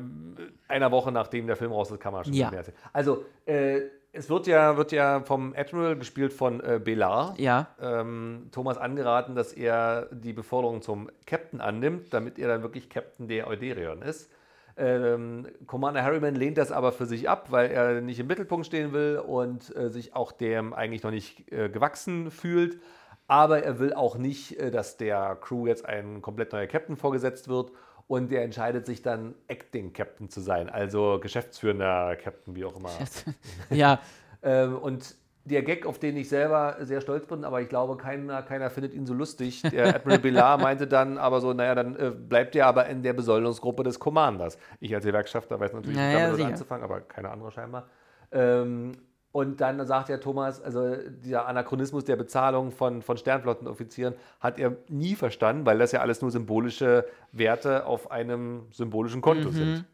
einer 0.67 0.91
Woche 0.91 1.11
nachdem 1.11 1.47
der 1.47 1.55
Film 1.55 1.71
raus 1.71 1.91
ist, 1.91 1.99
kann 1.99 2.13
man 2.13 2.23
schon 2.25 2.33
Ja. 2.33 2.49
mehr 2.49 2.59
erzählen. 2.59 2.77
Also, 2.93 3.25
äh, 3.45 3.81
es 4.11 4.29
wird 4.29 4.47
ja, 4.47 4.77
wird 4.77 4.91
ja 4.91 5.21
vom 5.21 5.53
Admiral 5.55 5.95
gespielt 5.95 6.33
von 6.33 6.61
äh, 6.61 6.79
Belar. 6.83 7.35
Ja. 7.37 7.67
ähm, 7.81 8.47
Thomas 8.51 8.77
angeraten, 8.77 9.35
dass 9.35 9.53
er 9.53 10.07
die 10.11 10.33
Beförderung 10.33 10.81
zum 10.81 11.09
Captain 11.25 11.61
annimmt, 11.61 12.13
damit 12.13 12.39
er 12.39 12.47
dann 12.47 12.63
wirklich 12.63 12.89
Captain 12.89 13.27
der 13.27 13.47
Euderion 13.47 14.01
ist. 14.01 14.31
Ähm, 14.77 15.45
Commander 15.67 16.03
Harriman 16.03 16.35
lehnt 16.35 16.57
das 16.57 16.71
aber 16.71 16.91
für 16.91 17.05
sich 17.05 17.29
ab, 17.29 17.47
weil 17.51 17.69
er 17.69 18.01
nicht 18.01 18.19
im 18.19 18.27
Mittelpunkt 18.27 18.65
stehen 18.65 18.93
will 18.93 19.21
und 19.25 19.75
äh, 19.75 19.89
sich 19.89 20.15
auch 20.15 20.31
dem 20.31 20.73
eigentlich 20.73 21.03
noch 21.03 21.11
nicht 21.11 21.51
äh, 21.51 21.69
gewachsen 21.69 22.31
fühlt. 22.31 22.79
Aber 23.27 23.61
er 23.61 23.77
will 23.77 23.93
auch 23.93 24.17
nicht, 24.17 24.57
äh, 24.57 24.71
dass 24.71 24.97
der 24.97 25.37
Crew 25.39 25.67
jetzt 25.67 25.85
ein 25.85 26.21
komplett 26.21 26.53
neuer 26.53 26.65
Captain 26.65 26.95
vorgesetzt 26.95 27.49
wird. 27.49 27.71
Und 28.09 28.31
er 28.31 28.43
entscheidet 28.43 28.87
sich 28.87 29.03
dann, 29.03 29.35
Acting 29.47 29.93
Captain 29.93 30.29
zu 30.29 30.41
sein, 30.41 30.67
also 30.67 31.19
geschäftsführender 31.21 32.15
Captain, 32.15 32.55
wie 32.55 32.65
auch 32.65 32.75
immer. 32.75 32.89
ja, 33.69 33.99
Ähm, 34.41 34.77
und 34.77 35.15
der 35.45 35.61
Gag, 35.61 35.85
auf 35.85 35.99
den 35.99 36.17
ich 36.17 36.27
selber 36.27 36.77
sehr 36.81 37.01
stolz 37.01 37.27
bin, 37.27 37.43
aber 37.43 37.61
ich 37.61 37.69
glaube, 37.69 37.97
keiner, 37.97 38.41
keiner 38.41 38.71
findet 38.71 38.95
ihn 38.95 39.05
so 39.05 39.13
lustig. 39.13 39.61
Der 39.61 39.95
Admiral 39.95 40.19
Billar 40.19 40.57
meinte 40.61 40.87
dann 40.87 41.19
aber 41.19 41.39
so, 41.39 41.53
naja, 41.53 41.75
dann 41.75 41.95
äh, 41.97 42.09
bleibt 42.09 42.55
er 42.55 42.65
aber 42.65 42.87
in 42.87 43.03
der 43.03 43.13
Besoldungsgruppe 43.13 43.83
des 43.83 43.99
Commanders. 43.99 44.57
Ich 44.79 44.93
als 44.95 45.05
Gewerkschafter 45.05 45.59
weiß 45.59 45.73
natürlich 45.73 45.97
Naja, 45.97 46.29
nicht, 46.29 46.39
damit 46.39 46.53
anzufangen, 46.53 46.83
aber 46.83 47.01
keine 47.01 47.29
andere 47.29 47.51
scheinbar. 47.51 47.89
Ähm, 48.31 48.93
und 49.31 49.61
dann 49.61 49.85
sagt 49.85 50.09
der 50.09 50.19
Thomas, 50.19 50.59
also 50.61 50.95
dieser 51.23 51.47
Anachronismus 51.47 52.03
der 52.03 52.15
Bezahlung 52.15 52.71
von, 52.71 53.01
von 53.03 53.15
Sternflottenoffizieren 53.17 54.15
hat 54.39 54.57
er 54.59 54.75
nie 54.87 55.13
verstanden, 55.15 55.65
weil 55.65 55.77
das 55.77 55.91
ja 55.91 56.01
alles 56.01 56.21
nur 56.21 56.31
symbolische 56.31 57.05
Werte 57.31 57.85
auf 57.85 58.09
einem 58.11 58.63
symbolischen 58.71 59.21
Konto 59.21 59.51
sind. 59.51 59.85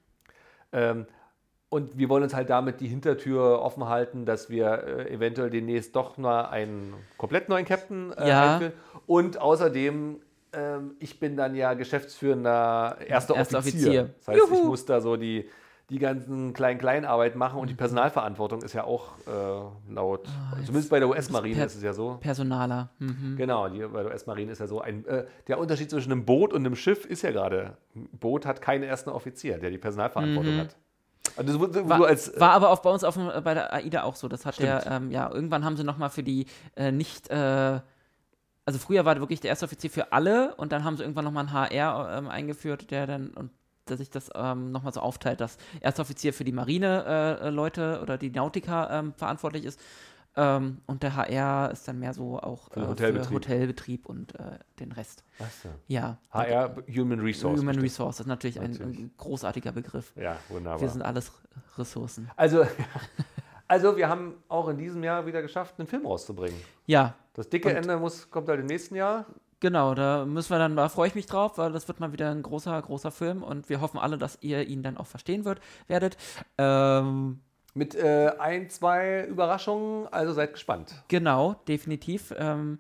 Ähm, 0.72 1.06
und 1.70 1.98
wir 1.98 2.08
wollen 2.08 2.24
uns 2.24 2.34
halt 2.34 2.50
damit 2.50 2.80
die 2.80 2.88
Hintertür 2.88 3.62
offen 3.62 3.90
halten, 3.90 4.26
dass 4.26 4.50
wir 4.50 4.68
äh, 4.84 5.14
eventuell 5.14 5.50
demnächst 5.50 5.96
doch 5.96 6.18
mal 6.18 6.46
einen 6.46 6.94
komplett 7.18 7.50
neuen 7.50 7.66
Captain 7.66 8.14
äh, 8.14 8.30
Ja. 8.30 8.54
einführen. 8.54 8.74
Und 9.08 9.42
außerdem, 9.42 10.22
ähm, 10.54 10.96
ich 11.00 11.20
bin 11.20 11.36
dann 11.36 11.56
ja 11.56 11.74
geschäftsführender 11.74 12.98
erster, 13.06 13.36
Erster 13.36 13.58
Offizier. 13.58 13.60
Offizier. 13.90 14.10
Das 14.20 14.28
heißt, 14.30 14.40
ich 14.46 14.58
Juhu. 14.60 14.68
muss 14.68 14.86
da 14.86 15.02
so 15.02 15.18
die, 15.18 15.50
die 15.90 16.00
ganzen 16.00 16.54
Klein-Klein-Arbeit 16.54 17.36
machen 17.36 17.60
und 17.60 17.70
die 17.70 17.76
Personalverantwortung 17.76 18.64
ist 18.64 18.74
ja 18.74 18.86
auch 18.86 19.10
äh, 19.28 19.94
laut, 19.94 20.28
zumindest 20.66 20.90
bei 20.90 21.00
der 21.00 21.08
US-Marine 21.08 21.64
ist 21.64 21.76
es 21.76 21.84
ja 21.84 21.94
so. 21.94 22.18
Personaler. 22.20 22.90
Mhm. 22.98 23.36
Genau, 23.38 23.70
die, 23.70 23.80
bei 23.86 24.02
der 24.02 24.12
US-Marine 24.12 24.52
ist 24.52 24.60
ja 24.60 24.68
so 24.68 24.82
ein. 24.82 25.06
Äh, 25.06 25.26
der 25.48 25.60
Unterschied 25.60 25.90
zwischen 25.92 26.12
einem 26.12 26.26
Boot 26.26 26.54
und 26.54 26.66
einem 26.66 26.76
Schiff 26.76 27.06
ist 27.06 27.22
ja 27.22 27.32
gerade, 27.32 27.78
ein 27.96 28.10
Boot 28.20 28.46
hat 28.48 28.62
keinen 28.62 28.84
ersten 28.84 29.12
Offizier, 29.12 29.60
der 29.60 29.70
die 29.70 29.78
Personalverantwortung 29.78 30.58
hat. 30.58 30.76
Also 31.38 31.60
Mhm. 31.60 31.90
War, 31.90 32.06
als. 32.06 32.30
äh, 32.30 32.40
war 32.40 32.52
aber 32.52 32.70
auch 32.70 32.80
bei 32.80 32.90
uns 32.90 33.04
auf 33.04 33.18
äh, 33.18 33.42
bei 33.42 33.54
der 33.54 33.74
AIDA 33.74 34.04
auch 34.04 34.16
so. 34.16 34.28
Das 34.28 34.46
hat 34.46 34.56
Stimmt. 34.56 34.86
der, 34.86 34.92
ähm, 34.92 35.12
ja, 35.12 35.30
irgendwann 35.32 35.66
haben 35.66 35.78
sie 35.78 35.84
nochmal 35.84 36.10
für 36.10 36.24
die 36.24 36.46
äh, 36.76 36.92
nicht, 36.92 37.30
äh, 37.30 37.80
also 38.66 38.80
früher 38.80 39.06
war 39.06 39.20
wirklich 39.20 39.40
der 39.42 39.50
erste 39.50 39.66
Offizier 39.66 39.90
für 39.90 40.12
alle 40.14 40.56
und 40.56 40.72
dann 40.72 40.84
haben 40.84 40.98
sie 40.98 41.04
irgendwann 41.04 41.26
nochmal 41.26 41.46
einen 41.46 41.54
HR 41.54 42.18
ähm, 42.18 42.28
eingeführt, 42.30 42.90
der 42.90 43.06
dann, 43.06 43.30
und 43.32 43.52
dass 43.86 44.00
sich 44.00 44.10
das 44.10 44.30
ähm, 44.36 44.72
nochmal 44.72 44.94
so 44.94 45.00
aufteilt, 45.02 45.42
dass 45.42 45.58
erster 45.82 46.02
Offizier 46.02 46.34
für 46.34 46.44
die 46.44 46.52
Marine-Leute 46.52 48.00
oder 48.02 48.18
die 48.18 48.30
Nautiker 48.32 48.90
ähm, 48.92 49.14
verantwortlich 49.14 49.66
ist. 49.66 49.80
Ähm, 50.38 50.82
und 50.86 51.02
der 51.02 51.16
HR 51.16 51.72
ist 51.72 51.88
dann 51.88 52.00
mehr 52.00 52.14
so 52.14 52.38
auch 52.40 52.70
Für 52.74 52.82
äh, 52.82 52.88
Hotelbetrieb. 52.88 53.28
für 53.30 53.36
Hotelbetrieb 53.36 54.06
und 54.08 54.36
äh, 54.38 54.60
den 54.82 54.92
Rest. 54.92 55.24
Was 55.40 55.62
denn? 55.62 55.72
Ja. 55.88 56.18
HR, 56.32 56.76
Human 56.94 57.22
Resource. 57.22 57.54
Human 57.62 57.68
bestimmt. 57.68 57.86
Resource 57.86 58.20
ist 58.20 58.26
natürlich 58.28 58.60
ein, 58.60 58.72
Natürlich. 58.72 59.00
ein 59.00 59.12
großartiger 59.18 59.72
Begriff. 59.72 60.12
Ja, 60.18 60.36
wunderbar. 60.50 60.82
Wir 60.82 60.90
sind 60.90 61.04
alles 61.04 61.32
Ressourcen. 61.78 62.30
also, 62.36 62.66
also, 63.70 63.96
wir 63.96 64.10
haben 64.10 64.34
auch 64.50 64.68
in 64.68 64.78
diesem 64.78 65.02
Jahr 65.06 65.26
wieder 65.26 65.42
geschafft, 65.42 65.76
einen 65.78 65.88
Film 65.88 66.06
rauszubringen. 66.06 66.60
Ja, 66.86 67.14
Das 67.34 67.48
dicke 67.50 67.70
Und- 67.70 67.76
Ende 67.76 67.96
muss, 67.98 68.30
kommt 68.30 68.50
halt 68.50 68.60
im 68.60 68.66
nächsten 68.66 68.96
Jahr. 68.96 69.26
Genau, 69.62 69.96
da 69.96 70.26
müssen 70.26 70.50
wir 70.52 70.60
dann, 70.60 70.76
da 70.76 70.90
freue 70.90 71.08
ich 71.08 71.16
mich 71.16 71.26
drauf, 71.26 71.58
weil 71.58 71.72
das 71.72 71.88
wird 71.88 72.00
mal 72.00 72.12
wieder 72.12 72.30
ein 72.30 72.44
großer, 72.44 72.82
großer 72.82 73.12
Film 73.12 73.42
und 73.42 73.70
wir 73.70 73.82
hoffen 73.82 74.00
alle, 74.00 74.18
dass 74.18 74.38
ihr 74.42 74.68
ihn 74.68 74.84
dann 74.84 74.98
auch 74.98 75.08
verstehen 75.08 75.46
wird, 75.46 75.60
werdet. 75.88 76.18
Ähm, 76.58 77.40
Mit 77.74 77.96
äh, 77.96 78.34
ein, 78.38 78.70
zwei 78.70 79.26
Überraschungen, 79.26 80.08
also 80.10 80.34
seid 80.34 80.54
gespannt. 80.54 81.04
genau, 81.08 81.56
definitiv. 81.68 82.34
Ähm, 82.38 82.80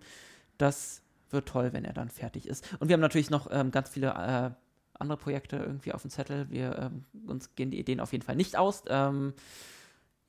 das 0.57 1.01
wird 1.31 1.47
toll, 1.47 1.73
wenn 1.73 1.85
er 1.85 1.93
dann 1.93 2.09
fertig 2.09 2.47
ist. 2.47 2.65
Und 2.79 2.89
wir 2.89 2.93
haben 2.93 3.01
natürlich 3.01 3.29
noch 3.29 3.47
ähm, 3.51 3.71
ganz 3.71 3.89
viele 3.89 4.07
äh, 4.09 4.51
andere 4.99 5.17
Projekte 5.17 5.57
irgendwie 5.57 5.93
auf 5.93 6.01
dem 6.01 6.11
Zettel. 6.11 6.49
Wir 6.49 6.77
ähm, 6.77 7.05
uns 7.27 7.55
gehen 7.55 7.71
die 7.71 7.79
Ideen 7.79 7.99
auf 7.99 8.11
jeden 8.11 8.23
Fall 8.23 8.35
nicht 8.35 8.55
aus. 8.57 8.83
Ähm, 8.87 9.33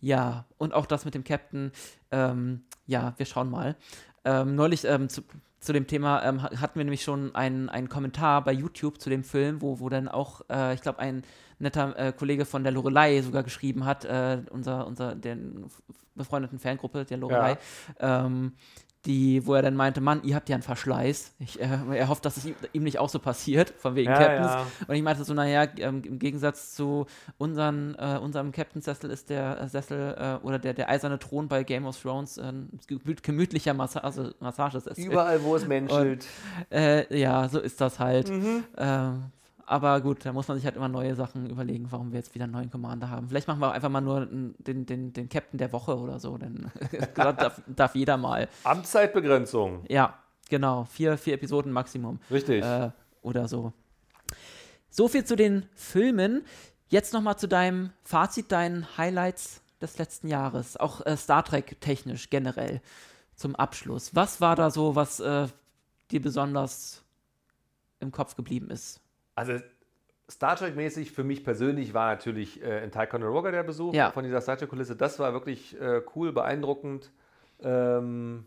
ja, 0.00 0.44
und 0.58 0.74
auch 0.74 0.86
das 0.86 1.04
mit 1.04 1.14
dem 1.14 1.24
Captain. 1.24 1.72
Ähm, 2.10 2.64
ja, 2.86 3.14
wir 3.16 3.26
schauen 3.26 3.50
mal. 3.50 3.76
Ähm, 4.26 4.54
neulich 4.56 4.84
ähm, 4.84 5.08
zu, 5.08 5.22
zu 5.60 5.72
dem 5.72 5.86
Thema 5.86 6.22
ähm, 6.24 6.42
ha- 6.42 6.50
hatten 6.60 6.78
wir 6.78 6.84
nämlich 6.84 7.02
schon 7.02 7.34
einen, 7.34 7.68
einen 7.68 7.88
Kommentar 7.88 8.42
bei 8.44 8.52
YouTube 8.52 9.00
zu 9.00 9.08
dem 9.08 9.24
Film, 9.24 9.62
wo, 9.62 9.78
wo 9.80 9.88
dann 9.88 10.08
auch, 10.08 10.42
äh, 10.50 10.74
ich 10.74 10.82
glaube, 10.82 10.98
ein 10.98 11.22
netter 11.58 11.96
äh, 11.98 12.12
Kollege 12.12 12.44
von 12.44 12.62
der 12.64 12.72
Lorelei 12.72 13.22
sogar 13.22 13.42
geschrieben 13.42 13.84
hat, 13.84 14.04
äh, 14.04 14.42
unser, 14.50 14.86
unser, 14.86 15.14
der 15.14 15.38
befreundeten 16.14 16.58
Fangruppe 16.58 17.04
der 17.04 17.18
Lorelei, 17.18 17.56
ähm, 18.00 18.52
die, 19.06 19.46
wo 19.46 19.54
er 19.54 19.62
dann 19.62 19.76
meinte, 19.76 20.00
Mann, 20.00 20.22
ihr 20.24 20.34
habt 20.34 20.48
ja 20.48 20.56
einen 20.56 20.62
Verschleiß. 20.62 21.32
Ich, 21.38 21.60
äh, 21.60 21.68
er 21.94 22.08
hofft, 22.08 22.24
dass 22.24 22.36
es 22.36 22.44
ihm, 22.44 22.54
ihm 22.72 22.82
nicht 22.82 22.98
auch 22.98 23.08
so 23.08 23.18
passiert, 23.18 23.72
von 23.78 23.94
wegen 23.94 24.10
Ja, 24.10 24.18
Captains. 24.18 24.46
ja. 24.46 24.66
Und 24.88 24.94
ich 24.96 25.02
meinte 25.02 25.24
so, 25.24 25.32
naja, 25.34 25.66
ähm, 25.78 26.02
im 26.04 26.18
Gegensatz 26.18 26.74
zu 26.74 27.06
unseren, 27.38 27.94
äh, 27.98 28.18
unserem 28.20 28.52
Captain-Sessel 28.52 29.10
ist 29.10 29.30
der 29.30 29.60
äh, 29.60 29.68
Sessel 29.68 30.14
äh, 30.18 30.44
oder 30.46 30.58
der, 30.58 30.74
der 30.74 30.88
eiserne 30.90 31.18
Thron 31.18 31.48
bei 31.48 31.62
Game 31.62 31.86
of 31.86 32.00
Thrones 32.00 32.36
äh, 32.38 32.42
ein 32.42 32.78
gemüt 32.86 33.22
gemütlicher 33.22 33.74
Massa 33.74 34.00
also 34.00 34.30
Massagesessel. 34.40 35.04
Überall, 35.04 35.42
wo 35.42 35.56
es 35.56 35.66
menschelt. 35.68 36.26
Äh, 36.70 37.18
ja, 37.18 37.48
so 37.48 37.60
ist 37.60 37.80
das 37.80 37.98
halt. 37.98 38.28
Mhm. 38.30 38.64
Aber 39.68 40.00
gut, 40.00 40.24
da 40.24 40.32
muss 40.32 40.46
man 40.46 40.56
sich 40.56 40.64
halt 40.64 40.76
immer 40.76 40.88
neue 40.88 41.16
Sachen 41.16 41.50
überlegen, 41.50 41.90
warum 41.90 42.12
wir 42.12 42.18
jetzt 42.20 42.34
wieder 42.34 42.44
einen 42.44 42.52
neuen 42.52 42.70
Commander 42.70 43.10
haben. 43.10 43.28
Vielleicht 43.28 43.48
machen 43.48 43.60
wir 43.60 43.72
einfach 43.72 43.88
mal 43.88 44.00
nur 44.00 44.24
den, 44.24 44.54
den, 44.86 45.12
den 45.12 45.28
Captain 45.28 45.58
der 45.58 45.72
Woche 45.72 45.98
oder 45.98 46.20
so. 46.20 46.38
Dann 46.38 46.70
darf, 47.14 47.60
darf 47.66 47.94
jeder 47.96 48.16
mal. 48.16 48.48
Amtszeitbegrenzung. 48.62 49.84
Ja, 49.88 50.14
genau. 50.48 50.84
Vier, 50.84 51.18
vier 51.18 51.34
Episoden 51.34 51.72
Maximum. 51.72 52.20
Richtig. 52.30 52.64
Äh, 52.64 52.90
oder 53.22 53.48
so. 53.48 53.72
So 54.88 55.08
viel 55.08 55.24
zu 55.24 55.34
den 55.34 55.66
Filmen. 55.74 56.44
Jetzt 56.88 57.12
nochmal 57.12 57.36
zu 57.36 57.48
deinem 57.48 57.90
Fazit, 58.04 58.52
deinen 58.52 58.96
Highlights 58.96 59.62
des 59.80 59.98
letzten 59.98 60.28
Jahres, 60.28 60.76
auch 60.76 61.04
äh, 61.04 61.16
Star 61.16 61.44
Trek 61.44 61.80
technisch 61.80 62.30
generell 62.30 62.80
zum 63.34 63.56
Abschluss. 63.56 64.14
Was 64.14 64.40
war 64.40 64.54
da 64.56 64.70
so, 64.70 64.94
was 64.94 65.20
äh, 65.20 65.48
dir 66.12 66.22
besonders 66.22 67.02
im 67.98 68.12
Kopf 68.12 68.36
geblieben 68.36 68.70
ist? 68.70 69.00
Also 69.36 69.52
Star 70.28 70.56
Trek-mäßig 70.56 71.12
für 71.12 71.22
mich 71.22 71.44
persönlich 71.44 71.94
war 71.94 72.10
natürlich 72.10 72.60
äh, 72.62 72.82
in 72.82 72.90
Ticonderoga 72.90 73.52
der 73.52 73.62
Besuch 73.62 73.94
Ja. 73.94 74.10
von 74.10 74.24
dieser 74.24 74.40
Star 74.40 74.56
Trek-Kulisse. 74.56 74.96
Das 74.96 75.20
war 75.20 75.32
wirklich 75.32 75.80
äh, 75.80 76.02
cool, 76.16 76.32
beeindruckend. 76.32 77.12
Ähm, 77.60 78.44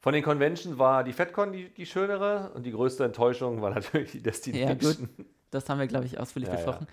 von 0.00 0.12
den 0.12 0.24
Conventions 0.24 0.78
war 0.78 1.04
die 1.04 1.12
FedCon 1.12 1.52
die, 1.52 1.68
die 1.72 1.86
schönere 1.86 2.50
und 2.54 2.64
die 2.64 2.72
größte 2.72 3.04
Enttäuschung 3.04 3.62
war 3.62 3.70
natürlich 3.70 4.10
die 4.10 4.22
Destination. 4.22 5.08
Das 5.52 5.68
haben 5.68 5.78
wir, 5.78 5.86
glaube 5.86 6.06
ich, 6.06 6.18
ausführlich 6.18 6.48
Ja, 6.48 6.54
ja. 6.58 6.64
besprochen. 6.64 6.86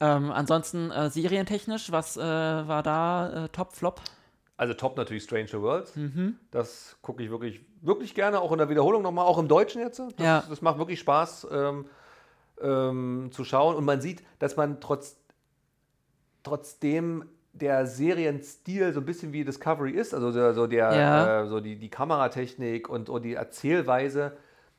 Ähm, 0.00 0.30
ansonsten 0.30 0.92
äh, 0.92 1.10
serientechnisch, 1.10 1.90
was 1.90 2.16
äh, 2.16 2.20
war 2.22 2.84
da 2.84 3.46
äh, 3.46 3.48
Top, 3.48 3.72
Flop? 3.72 4.00
Also 4.56 4.74
top 4.74 4.96
natürlich 4.96 5.24
Stranger 5.24 5.60
Worlds. 5.62 5.96
Mhm. 5.96 6.36
Das 6.52 6.96
gucke 7.02 7.22
ich 7.24 7.30
wirklich, 7.30 7.60
wirklich 7.80 8.14
gerne, 8.14 8.40
auch 8.40 8.52
in 8.52 8.58
der 8.58 8.68
Wiederholung 8.68 9.02
nochmal, 9.02 9.24
auch 9.24 9.38
im 9.38 9.48
Deutschen 9.48 9.80
jetzt. 9.82 9.98
Das, 9.98 10.12
Ja. 10.18 10.44
das 10.48 10.62
macht 10.62 10.78
wirklich 10.78 11.00
Spaß 11.00 11.48
ähm, 11.50 11.86
ähm, 12.62 13.28
zu 13.32 13.44
schauen. 13.44 13.76
Und 13.76 13.84
man 13.84 14.00
sieht, 14.00 14.22
dass 14.38 14.56
man 14.56 14.80
trotz, 14.80 15.16
trotzdem 16.42 17.24
der 17.52 17.86
Serienstil 17.86 18.92
so 18.92 19.00
ein 19.00 19.06
bisschen 19.06 19.32
wie 19.32 19.44
Discovery 19.44 19.90
ist, 19.92 20.14
also 20.14 20.32
der, 20.32 20.54
so, 20.54 20.66
der, 20.66 20.92
Ja. 20.92 21.42
äh, 21.42 21.46
so 21.48 21.60
die, 21.60 21.76
die 21.76 21.88
Kameratechnik 21.90 22.88
und, 22.88 23.08
und 23.08 23.22
die 23.24 23.34
Erzählweise, 23.34 24.36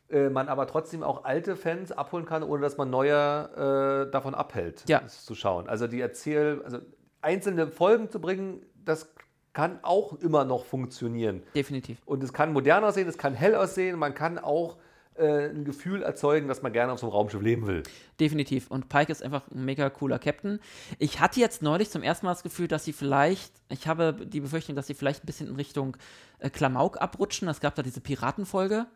äh, 0.09 0.29
man 0.29 0.47
aber 0.47 0.65
trotzdem 0.65 1.03
auch 1.03 1.25
alte 1.25 1.55
Fans 1.55 1.91
abholen 1.91 2.25
kann, 2.25 2.41
ohne 2.43 2.61
dass 2.61 2.77
man 2.77 2.89
neue 2.89 4.07
äh, 4.07 4.11
davon 4.11 4.33
abhält, 4.33 4.83
Ja. 4.87 5.01
es 5.05 5.25
zu 5.25 5.35
schauen. 5.35 5.67
Also 5.67 5.87
die 5.87 5.99
Erzähl, 5.99 6.61
also 6.63 6.79
einzelne 7.21 7.67
Folgen 7.67 8.09
zu 8.09 8.21
bringen, 8.21 8.61
das 8.85 9.09
kann 9.51 9.79
auch 9.81 10.13
immer 10.21 10.45
noch 10.45 10.63
funktionieren. 10.65 11.43
Definitiv. 11.53 12.01
Und 12.05 12.23
es 12.23 12.31
kann 12.31 12.53
modern 12.53 12.83
aussehen, 12.85 13.09
es 13.09 13.17
kann 13.17 13.33
hell 13.33 13.55
aussehen, 13.55 13.99
man 13.99 14.13
kann 14.13 14.37
auch 14.39 14.77
äh, 15.19 15.49
ein 15.49 15.65
Gefühl 15.65 16.01
erzeugen, 16.03 16.47
dass 16.47 16.61
man 16.61 16.73
gerne 16.73 16.91
auf 16.91 16.99
so 16.99 17.07
einem 17.07 17.13
Raumschiff 17.13 17.41
leben 17.41 17.67
will. 17.67 17.83
Definitiv. 18.19 18.71
Und 18.71 18.89
Pike 18.89 19.11
ist 19.11 19.23
einfach 19.23 19.43
ein 19.51 19.65
mega 19.65 19.89
cooler 19.89 20.19
Captain. 20.19 20.59
Ich 20.97 21.19
hatte 21.19 21.39
jetzt 21.39 21.61
neulich 21.61 21.89
zum 21.89 22.03
ersten 22.03 22.25
Mal 22.25 22.33
das 22.33 22.43
Gefühl, 22.43 22.67
dass 22.67 22.85
sie 22.85 22.93
vielleicht, 22.93 23.53
ich 23.69 23.87
habe 23.87 24.13
die 24.25 24.39
Befürchtung, 24.39 24.75
dass 24.75 24.87
sie 24.87 24.93
vielleicht 24.93 25.23
ein 25.23 25.27
bisschen 25.27 25.47
in 25.47 25.55
Richtung 25.55 25.97
äh, 26.39 26.49
Klamauk 26.49 27.01
abrutschen. 27.01 27.47
Es 27.47 27.59
gab 27.59 27.75
da 27.75 27.83
diese 27.83 28.01
Piratenfolge, 28.01 28.87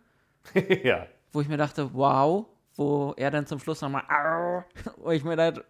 ja. 0.84 1.08
wo 1.32 1.42
ich 1.42 1.48
mir 1.48 1.58
dachte, 1.58 1.94
wow, 1.94 2.46
wo 2.76 3.14
er 3.18 3.32
dann 3.32 3.46
zum 3.46 3.60
Schluss 3.60 3.82
nochmal, 3.82 4.04
"Arr", 4.08 4.66
wo 4.98 5.12
ich 5.12 5.24
mir 5.24 5.36
dachte, 5.36 5.66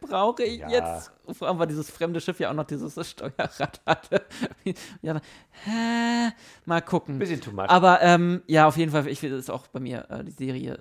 brauche 0.00 0.42
ich 0.42 0.60
Ja. 0.60 0.68
jetzt, 0.68 1.12
vor 1.32 1.48
allem 1.48 1.58
weil 1.58 1.66
dieses 1.66 1.90
fremde 1.90 2.20
Schiff 2.20 2.40
ja 2.40 2.50
auch 2.50 2.54
noch 2.54 2.64
dieses 2.64 2.94
Steuerrad 3.08 3.80
hatte. 3.86 4.24
ja, 5.02 5.20
hä, 5.50 6.32
mal 6.64 6.80
gucken. 6.82 7.18
Bisschen 7.18 7.40
too 7.40 7.52
much. 7.52 7.68
Aber 7.68 8.00
ähm, 8.02 8.42
ja, 8.46 8.66
auf 8.66 8.76
jeden 8.76 8.92
Fall, 8.92 9.06
ich 9.08 9.20
finde 9.20 9.36
es 9.36 9.50
auch 9.50 9.66
bei 9.68 9.80
mir, 9.80 10.06
äh, 10.10 10.24
die 10.24 10.32
Serie 10.32 10.78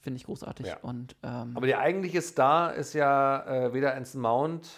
finde 0.00 0.16
ich 0.16 0.24
großartig. 0.24 0.66
Ja. 0.66 0.78
Und 0.82 1.16
ähm, 1.22 1.52
Aber 1.56 1.66
der 1.66 1.80
eigentliche 1.80 2.22
Star 2.22 2.74
ist 2.74 2.92
ja 2.94 3.44
äh, 3.46 3.72
weder 3.72 3.94
Anson 3.94 4.20
Mount 4.20 4.68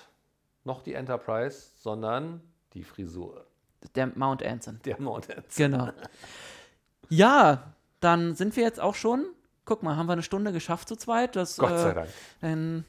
noch 0.65 0.83
die 0.83 0.95
Enterprise, 0.95 1.69
sondern 1.81 2.41
die 2.75 2.83
Frisur. 2.83 3.47
der 3.95 4.09
Mount 4.15 4.43
Anson. 4.45 4.81
Der 4.85 5.01
Mount 5.01 5.31
Anson. 5.31 5.45
Genau. 5.57 5.89
ja, 7.09 7.73
dann 8.01 8.35
sind 8.35 8.57
wir 8.57 8.65
jetzt 8.65 8.81
auch 8.81 8.95
schon. 8.95 9.25
Guck 9.65 9.83
mal, 9.83 9.97
haben 9.97 10.07
wir 10.07 10.13
eine 10.13 10.23
Stunde 10.23 10.53
geschafft 10.53 10.89
zu 10.89 10.97
zweit. 10.97 11.35
Das, 11.35 11.57
Gott 11.57 11.71
sei 11.71 11.91
äh, 11.91 11.95
Dank. 11.95 12.09
Dann 12.41 12.85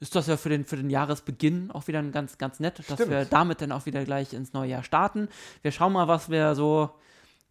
ist 0.00 0.14
das 0.14 0.26
ja 0.26 0.36
für 0.36 0.48
den, 0.48 0.64
für 0.64 0.76
den 0.76 0.90
Jahresbeginn 0.90 1.70
auch 1.70 1.88
wieder 1.88 1.98
ein 1.98 2.12
ganz, 2.12 2.38
ganz 2.38 2.60
nett, 2.60 2.78
dass 2.78 2.86
Stimmt. 2.86 3.10
wir 3.10 3.24
damit 3.24 3.60
dann 3.60 3.72
auch 3.72 3.86
wieder 3.86 4.04
gleich 4.04 4.32
ins 4.32 4.52
neue 4.52 4.70
Jahr 4.70 4.82
starten. 4.82 5.28
Wir 5.62 5.72
schauen 5.72 5.92
mal, 5.92 6.08
was 6.08 6.30
wir 6.30 6.54
so 6.54 6.90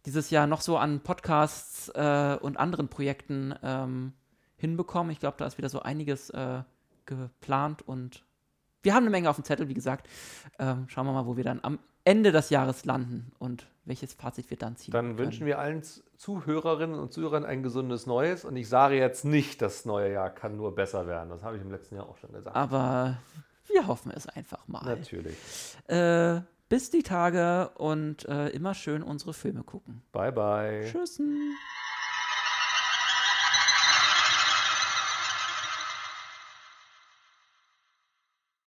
dieses 0.06 0.30
Jahr 0.30 0.46
noch 0.46 0.60
so 0.60 0.78
an 0.78 1.00
Podcasts 1.00 1.90
äh, 1.90 2.38
und 2.40 2.56
anderen 2.56 2.88
Projekten 2.88 3.54
ähm, 3.62 4.12
hinbekommen. 4.56 5.12
Ich 5.12 5.20
glaube, 5.20 5.36
da 5.38 5.46
ist 5.46 5.58
wieder 5.58 5.68
so 5.68 5.80
einiges 5.80 6.30
äh, 6.30 6.62
geplant 7.04 7.82
und 7.82 8.24
wir 8.82 8.94
haben 8.94 9.02
eine 9.02 9.10
Menge 9.10 9.28
auf 9.28 9.36
dem 9.36 9.44
Zettel, 9.44 9.68
wie 9.68 9.74
gesagt. 9.74 10.08
Ähm, 10.58 10.88
schauen 10.88 11.06
wir 11.06 11.12
mal, 11.12 11.26
wo 11.26 11.36
wir 11.36 11.44
dann 11.44 11.60
am 11.62 11.78
Ende 12.08 12.32
des 12.32 12.48
Jahres 12.48 12.86
landen 12.86 13.32
und 13.38 13.66
welches 13.84 14.14
Fazit 14.14 14.48
wir 14.48 14.56
dann 14.56 14.76
ziehen. 14.76 14.92
Dann 14.92 15.08
können. 15.08 15.18
wünschen 15.18 15.46
wir 15.46 15.58
allen 15.58 15.82
Zuhörerinnen 16.16 16.98
und 16.98 17.12
Zuhörern 17.12 17.44
ein 17.44 17.62
gesundes 17.62 18.06
Neues. 18.06 18.46
Und 18.46 18.56
ich 18.56 18.68
sage 18.68 18.96
jetzt 18.96 19.26
nicht, 19.26 19.60
das 19.60 19.84
neue 19.84 20.12
Jahr 20.12 20.30
kann 20.30 20.56
nur 20.56 20.74
besser 20.74 21.06
werden. 21.06 21.28
Das 21.28 21.42
habe 21.42 21.56
ich 21.56 21.62
im 21.62 21.70
letzten 21.70 21.96
Jahr 21.96 22.08
auch 22.08 22.16
schon 22.16 22.32
gesagt. 22.32 22.56
Aber 22.56 23.18
wir 23.66 23.86
hoffen 23.86 24.10
es 24.10 24.26
einfach 24.26 24.66
mal. 24.68 24.84
Natürlich. 24.84 25.36
Äh, 25.86 26.40
bis 26.70 26.90
die 26.90 27.02
Tage 27.02 27.70
und 27.76 28.26
äh, 28.26 28.48
immer 28.48 28.72
schön 28.72 29.02
unsere 29.02 29.34
Filme 29.34 29.62
gucken. 29.62 30.02
Bye, 30.12 30.32
bye. 30.32 30.88
Tschüssen. 30.90 31.54